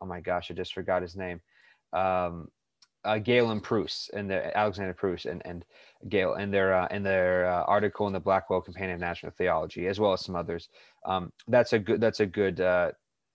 oh 0.00 0.06
my 0.06 0.18
gosh, 0.18 0.50
I 0.50 0.54
just 0.54 0.74
forgot 0.74 1.02
his 1.02 1.14
name. 1.14 1.40
Um, 1.92 2.48
uh, 3.04 3.18
Galen 3.18 3.60
Pruss 3.60 4.10
and 4.12 4.30
the 4.30 4.56
Alexander 4.56 4.94
Pruss 4.94 5.24
and 5.24 5.42
and 5.44 5.64
Gale 6.08 6.34
and 6.34 6.52
their 6.52 6.74
uh, 6.74 6.88
in 6.90 7.02
their 7.02 7.46
uh, 7.46 7.62
article 7.64 8.06
in 8.06 8.12
the 8.12 8.20
Blackwell 8.20 8.60
Companion 8.60 8.94
of 8.94 9.00
Natural 9.00 9.32
Theology, 9.36 9.86
as 9.86 9.98
well 10.00 10.12
as 10.12 10.24
some 10.24 10.36
others. 10.36 10.68
Um, 11.04 11.32
that's 11.48 11.72
a 11.72 11.78
good 11.78 12.00
that's 12.00 12.20
a 12.20 12.26
good 12.26 12.60
uh, 12.60 12.92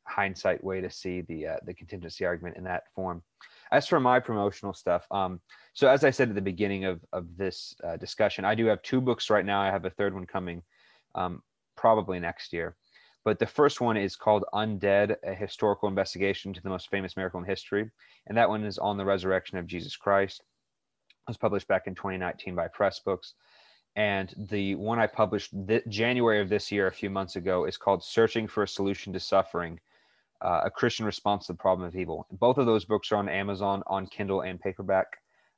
hindsight 0.07 0.63
way 0.63 0.81
to 0.81 0.89
see 0.89 1.21
the 1.21 1.47
uh, 1.47 1.57
the 1.65 1.73
contingency 1.73 2.25
argument 2.25 2.57
in 2.57 2.63
that 2.65 2.83
form. 2.93 3.23
As 3.71 3.87
for 3.87 3.99
my 3.99 4.19
promotional 4.19 4.73
stuff, 4.73 5.05
um, 5.09 5.41
so 5.73 5.87
as 5.89 6.03
I 6.03 6.11
said 6.11 6.29
at 6.29 6.35
the 6.35 6.41
beginning 6.41 6.85
of 6.85 7.03
of 7.11 7.35
this 7.35 7.75
uh, 7.83 7.97
discussion, 7.97 8.45
I 8.45 8.55
do 8.55 8.65
have 8.67 8.81
two 8.81 9.01
books 9.01 9.29
right 9.29 9.45
now. 9.45 9.61
I 9.61 9.67
have 9.67 9.85
a 9.85 9.89
third 9.89 10.13
one 10.13 10.27
coming, 10.27 10.61
um, 11.15 11.41
probably 11.75 12.19
next 12.19 12.53
year. 12.53 12.75
But 13.25 13.39
the 13.39 13.47
first 13.47 13.81
one 13.81 13.97
is 13.97 14.15
called 14.15 14.45
Undead, 14.53 15.15
a 15.23 15.33
historical 15.33 15.89
investigation 15.89 16.53
to 16.53 16.61
the 16.61 16.69
most 16.69 16.89
famous 16.89 17.17
miracle 17.17 17.39
in 17.39 17.45
history. 17.45 17.89
And 18.27 18.37
that 18.37 18.47
one 18.47 18.63
is 18.63 18.77
on 18.77 18.97
the 18.97 19.03
resurrection 19.03 19.57
of 19.57 19.65
Jesus 19.65 19.97
Christ. 19.97 20.41
It 21.09 21.29
was 21.29 21.37
published 21.37 21.67
back 21.67 21.87
in 21.87 21.95
2019 21.95 22.53
by 22.53 22.67
Press 22.67 22.99
Books. 22.99 23.33
And 23.95 24.31
the 24.49 24.75
one 24.75 24.99
I 24.99 25.07
published 25.07 25.53
th- 25.67 25.83
January 25.89 26.39
of 26.39 26.49
this 26.49 26.71
year, 26.71 26.85
a 26.85 26.91
few 26.91 27.09
months 27.09 27.35
ago, 27.35 27.65
is 27.65 27.77
called 27.77 28.03
Searching 28.03 28.47
for 28.47 28.61
a 28.61 28.67
Solution 28.67 29.11
to 29.13 29.19
Suffering 29.19 29.79
uh, 30.41 30.61
A 30.65 30.69
Christian 30.69 31.05
Response 31.05 31.47
to 31.47 31.53
the 31.53 31.57
Problem 31.57 31.87
of 31.87 31.95
Evil. 31.95 32.27
Both 32.31 32.59
of 32.59 32.67
those 32.67 32.85
books 32.85 33.11
are 33.11 33.15
on 33.15 33.27
Amazon, 33.27 33.81
on 33.87 34.05
Kindle 34.05 34.41
and 34.41 34.59
paperback, 34.59 35.07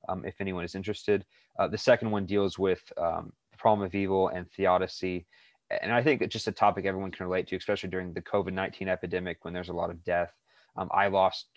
um, 0.07 0.23
if 0.23 0.39
anyone 0.39 0.63
is 0.63 0.75
interested. 0.75 1.25
Uh, 1.59 1.67
the 1.67 1.77
second 1.77 2.11
one 2.11 2.25
deals 2.25 2.57
with 2.57 2.81
um, 2.97 3.33
the 3.51 3.57
problem 3.57 3.85
of 3.85 3.93
evil 3.93 4.29
and 4.29 4.49
theodicy 4.51 5.25
and 5.69 5.91
I 5.91 6.01
think 6.01 6.21
it's 6.21 6.33
just 6.33 6.47
a 6.47 6.51
topic 6.51 6.85
everyone 6.85 7.11
can 7.11 7.25
relate 7.25 7.47
to, 7.47 7.55
especially 7.55 7.89
during 7.89 8.13
the 8.13 8.21
COVID 8.21 8.53
19 8.53 8.87
epidemic 8.87 9.43
when 9.43 9.53
there's 9.53 9.69
a 9.69 9.73
lot 9.73 9.89
of 9.89 10.03
death. 10.03 10.31
Um, 10.75 10.89
I 10.93 11.07
lost 11.07 11.47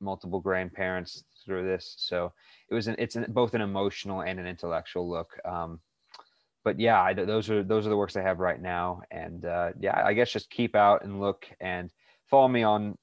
multiple 0.00 0.40
grandparents 0.40 1.24
through 1.44 1.64
this. 1.64 1.94
So 1.98 2.32
it 2.68 2.74
was, 2.74 2.88
an, 2.88 2.96
it's 2.98 3.16
an, 3.16 3.26
both 3.28 3.54
an 3.54 3.60
emotional 3.60 4.22
and 4.22 4.38
an 4.38 4.46
intellectual 4.46 5.08
look. 5.08 5.30
Um, 5.44 5.80
but 6.64 6.80
yeah, 6.80 7.00
I, 7.00 7.14
those 7.14 7.50
are, 7.50 7.62
those 7.62 7.86
are 7.86 7.90
the 7.90 7.96
works 7.96 8.16
I 8.16 8.22
have 8.22 8.38
right 8.38 8.60
now. 8.60 9.02
And 9.10 9.44
uh, 9.44 9.72
yeah, 9.78 10.02
I 10.04 10.12
guess 10.14 10.30
just 10.30 10.50
keep 10.50 10.74
out 10.74 11.04
and 11.04 11.20
look 11.20 11.46
and 11.60 11.90
follow 12.26 12.48
me 12.48 12.62
on 12.62 12.96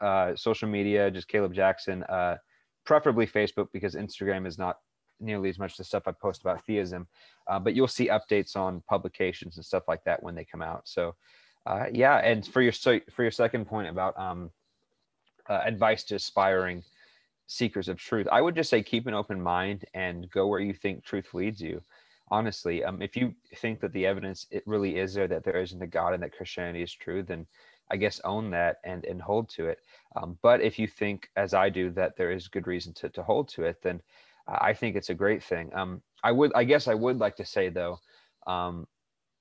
uh, 0.00 0.36
social 0.36 0.68
media, 0.68 1.10
just 1.10 1.28
Caleb 1.28 1.54
Jackson, 1.54 2.02
uh, 2.04 2.36
preferably 2.84 3.26
Facebook 3.26 3.68
because 3.72 3.94
Instagram 3.94 4.46
is 4.46 4.58
not 4.58 4.76
nearly 5.20 5.48
as 5.48 5.58
much 5.58 5.76
the 5.76 5.84
stuff 5.84 6.04
I 6.06 6.12
post 6.12 6.40
about 6.40 6.64
theism, 6.64 7.06
uh, 7.48 7.58
but 7.58 7.74
you'll 7.74 7.88
see 7.88 8.08
updates 8.08 8.56
on 8.56 8.82
publications 8.88 9.56
and 9.56 9.64
stuff 9.64 9.84
like 9.88 10.04
that 10.04 10.22
when 10.22 10.34
they 10.34 10.44
come 10.44 10.62
out. 10.62 10.88
So, 10.88 11.14
uh, 11.66 11.86
yeah. 11.92 12.18
And 12.18 12.46
for 12.46 12.62
your 12.62 12.72
so 12.72 13.00
for 13.10 13.22
your 13.22 13.32
second 13.32 13.66
point 13.66 13.88
about 13.88 14.18
um, 14.18 14.50
uh, 15.48 15.60
advice 15.64 16.04
to 16.04 16.16
aspiring 16.16 16.82
seekers 17.46 17.88
of 17.88 17.98
truth, 17.98 18.26
I 18.30 18.40
would 18.40 18.54
just 18.54 18.70
say 18.70 18.82
keep 18.82 19.06
an 19.06 19.14
open 19.14 19.40
mind 19.40 19.84
and 19.94 20.30
go 20.30 20.46
where 20.46 20.60
you 20.60 20.72
think 20.72 21.04
truth 21.04 21.34
leads 21.34 21.60
you. 21.60 21.82
Honestly, 22.28 22.82
um, 22.82 23.00
if 23.00 23.16
you 23.16 23.34
think 23.56 23.80
that 23.80 23.92
the 23.92 24.04
evidence 24.04 24.46
it 24.50 24.64
really 24.66 24.98
is 24.98 25.14
there 25.14 25.28
that 25.28 25.44
there 25.44 25.62
isn't 25.62 25.82
a 25.82 25.86
God 25.86 26.12
and 26.12 26.22
that 26.22 26.36
Christianity 26.36 26.82
is 26.82 26.92
true, 26.92 27.22
then 27.22 27.46
I 27.90 27.96
guess 27.96 28.20
own 28.24 28.50
that 28.50 28.78
and 28.84 29.04
and 29.04 29.22
hold 29.22 29.48
to 29.50 29.66
it. 29.66 29.78
Um, 30.16 30.38
but 30.42 30.60
if 30.60 30.78
you 30.78 30.88
think, 30.88 31.30
as 31.36 31.54
I 31.54 31.68
do, 31.68 31.90
that 31.90 32.16
there 32.16 32.32
is 32.32 32.48
good 32.48 32.66
reason 32.66 32.92
to 32.94 33.08
to 33.10 33.22
hold 33.22 33.48
to 33.50 33.62
it, 33.62 33.80
then 33.82 34.00
I 34.48 34.72
think 34.74 34.96
it's 34.96 35.10
a 35.10 35.14
great 35.14 35.42
thing. 35.42 35.70
Um, 35.74 36.02
I 36.22 36.32
would, 36.32 36.52
I 36.54 36.64
guess, 36.64 36.88
I 36.88 36.94
would 36.94 37.18
like 37.18 37.36
to 37.36 37.44
say 37.44 37.68
though, 37.68 37.98
um, 38.46 38.86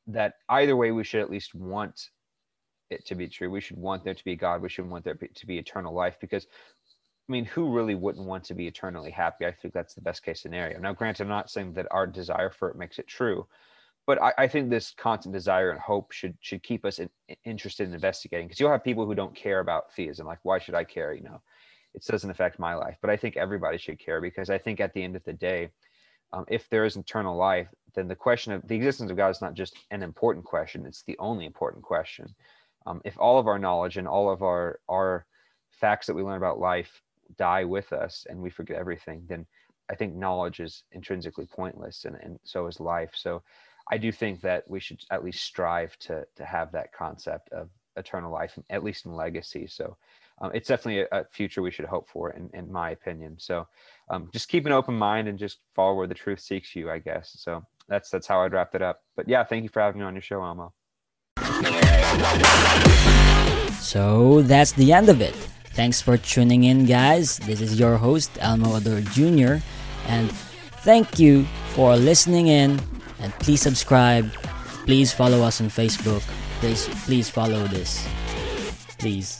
that 0.08 0.36
either 0.50 0.76
way, 0.76 0.92
we 0.92 1.04
should 1.04 1.22
at 1.22 1.32
least 1.32 1.56
want 1.56 2.10
it 2.90 3.06
to 3.08 3.16
be 3.16 3.28
true. 3.28 3.50
We 3.50 3.62
should 3.62 3.78
want 3.78 4.04
there 4.04 4.14
to 4.14 4.24
be 4.24 4.36
God. 4.36 4.62
We 4.62 4.70
should 4.70 4.90
want 4.90 5.04
there 5.04 5.16
to 5.16 5.46
be 5.48 5.58
eternal 5.58 5.94
life 5.94 6.18
because, 6.20 6.46
I 7.28 7.32
mean, 7.32 7.46
who 7.46 7.74
really 7.74 7.96
wouldn't 7.96 8.26
want 8.26 8.44
to 8.46 8.54
be 8.54 8.68
eternally 8.68 9.12
happy? 9.12 9.46
I 9.46 9.52
think 9.52 9.74
that's 9.74 9.96
the 9.96 10.02
best 10.02 10.24
case 10.24 10.42
scenario. 10.42 10.80
Now, 10.80 10.94
granted, 10.94 11.24
I'm 11.24 11.30
not 11.30 11.50
saying 11.50 11.74
that 11.74 11.88
our 11.90 12.06
desire 12.06 12.52
for 12.52 12.70
it 12.70 12.78
makes 12.78 13.00
it 13.00 13.08
true, 13.08 13.48
but 14.06 14.22
I, 14.22 14.34
I 14.38 14.48
think 14.48 14.70
this 14.70 14.94
constant 14.96 15.34
desire 15.34 15.72
and 15.72 15.80
hope 15.80 16.12
should 16.12 16.38
should 16.42 16.62
keep 16.62 16.86
us 16.86 17.00
in, 17.00 17.10
interested 17.44 17.88
in 17.88 17.94
investigating. 17.96 18.48
Because 18.48 18.60
you'll 18.60 18.72
have 18.72 18.84
people 18.84 19.06
who 19.06 19.16
don't 19.16 19.36
care 19.36 19.60
about 19.60 19.94
theism, 19.94 20.28
like 20.28 20.40
why 20.44 20.60
should 20.60 20.76
I 20.76 20.84
care? 20.84 21.14
You 21.14 21.24
know, 21.24 21.42
it 21.96 22.06
doesn't 22.06 22.30
affect 22.30 22.60
my 22.60 22.76
life. 22.76 22.98
But 23.02 23.10
I 23.10 23.18
think 23.18 23.38
everybody 23.38 23.78
should 23.78 24.00
care 24.00 24.22
because 24.22 24.50
I 24.50 24.58
think 24.58 24.80
at 24.80 24.94
the 24.94 25.04
end 25.04 25.16
of 25.16 25.24
the 25.24 25.34
day, 25.34 25.70
um, 26.34 26.46
if 26.48 26.70
there 26.70 26.86
is 26.86 26.98
eternal 26.98 27.38
life, 27.38 27.68
then 27.94 28.08
the 28.08 28.16
question 28.16 28.52
of 28.52 28.68
the 28.68 28.76
existence 28.76 29.10
of 29.10 29.18
God 29.18 29.30
is 29.30 29.42
not 29.42 29.54
just 29.54 29.78
an 29.92 30.04
important 30.04 30.46
question; 30.46 30.86
it's 30.86 31.04
the 31.04 31.18
only 31.18 31.46
important 31.46 31.84
question. 31.84 32.36
Um, 32.86 33.02
if 33.06 33.18
all 33.18 33.40
of 33.40 33.48
our 33.48 33.58
knowledge 33.58 33.98
and 33.98 34.08
all 34.08 34.30
of 34.30 34.44
our 34.44 34.80
our 34.90 35.26
facts 35.72 36.08
that 36.08 36.14
we 36.14 36.24
learn 36.24 36.38
about 36.38 36.60
life 36.60 37.02
die 37.38 37.64
with 37.64 37.94
us 37.94 38.28
and 38.30 38.40
we 38.42 38.50
forget 38.50 38.78
everything, 38.78 39.24
then 39.28 39.46
I 39.90 39.96
think 39.96 40.16
knowledge 40.16 40.60
is 40.60 40.84
intrinsically 40.92 41.46
pointless, 41.46 42.06
and, 42.06 42.18
and 42.22 42.40
so 42.44 42.68
is 42.68 42.80
life. 42.80 43.12
So 43.14 43.42
I 43.90 43.98
do 43.98 44.12
think 44.12 44.42
that 44.42 44.70
we 44.70 44.80
should 44.80 45.02
at 45.12 45.24
least 45.24 45.44
strive 45.44 45.98
to 46.00 46.26
to 46.36 46.46
have 46.46 46.72
that 46.74 46.92
concept 46.92 47.50
of 47.54 47.70
eternal 47.96 48.32
life, 48.32 48.58
at 48.70 48.84
least 48.84 49.06
in 49.06 49.14
legacy. 49.14 49.68
So 49.68 49.96
um, 50.42 50.52
it's 50.54 50.68
definitely 50.68 51.02
a, 51.12 51.20
a, 51.22 51.26
future 51.32 51.62
we 51.62 51.72
should 51.72 51.86
hope 51.86 52.10
for, 52.10 52.32
in, 52.32 52.50
in 52.54 52.72
my 52.72 52.92
opinion. 52.92 53.36
So 53.40 53.68
um, 54.10 54.30
just 54.34 54.50
keep 54.50 54.66
an 54.66 54.72
open 54.72 54.96
mind 54.96 55.28
and 55.28 55.40
just 55.40 55.60
follow 55.74 55.96
where 55.96 56.08
the 56.08 56.14
truth 56.14 56.42
seeks 56.42 56.76
you, 56.76 56.92
I 56.92 57.00
guess. 57.00 57.36
So 57.38 57.64
that's 57.88 58.10
that's 58.10 58.28
how 58.28 58.42
I'd 58.42 58.54
wrap 58.54 58.76
it 58.76 58.82
up. 58.82 59.02
But 59.16 59.30
yeah, 59.30 59.44
thank 59.44 59.64
you 59.64 59.70
for 59.70 59.82
having 59.82 60.02
me 60.02 60.06
on 60.06 60.14
your 60.14 60.22
show, 60.22 60.44
Elmo. 60.44 60.74
So 63.80 64.42
that's 64.42 64.74
the 64.74 64.92
end 64.92 65.10
of 65.10 65.22
it. 65.22 65.36
Thanks 65.76 66.02
for 66.02 66.18
tuning 66.18 66.64
in, 66.64 66.86
guys. 66.86 67.38
This 67.40 67.62
is 67.62 67.80
your 67.80 67.98
host, 67.98 68.32
Elmo 68.40 68.76
Ador 68.76 69.02
Jr., 69.02 69.58
and 70.08 70.32
thank 70.84 71.20
you 71.20 71.44
for 71.76 71.96
listening 71.96 72.48
in. 72.48 72.80
And 73.20 73.34
please 73.40 73.62
subscribe. 73.62 74.32
Please 74.86 75.12
follow 75.12 75.42
us 75.42 75.62
on 75.62 75.68
Facebook. 75.68 76.22
Please, 76.60 76.88
please 77.06 77.30
follow 77.30 77.68
this. 77.68 78.08
Please. 78.98 79.40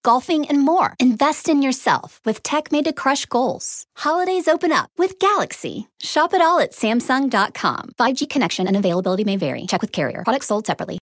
golfing, 0.03 0.45
and 0.47 0.61
more. 0.61 0.93
Invest 0.99 1.49
in 1.49 1.61
yourself 1.61 2.19
with 2.25 2.43
tech 2.43 2.71
made 2.71 2.85
to 2.85 2.93
crush 2.93 3.25
goals. 3.25 3.85
Holidays 3.97 4.47
open 4.47 4.71
up 4.71 4.91
with 4.97 5.17
Galaxy. 5.19 5.89
Shop 5.99 6.33
it 6.33 6.41
all 6.41 6.59
at 6.59 6.71
Samsung.com. 6.71 7.89
5G 7.99 8.29
connection 8.29 8.67
and 8.67 8.77
availability 8.77 9.23
may 9.23 9.37
vary. 9.37 9.65
Check 9.65 9.81
with 9.81 9.91
carrier. 9.91 10.23
Products 10.23 10.47
sold 10.47 10.67
separately. 10.67 11.00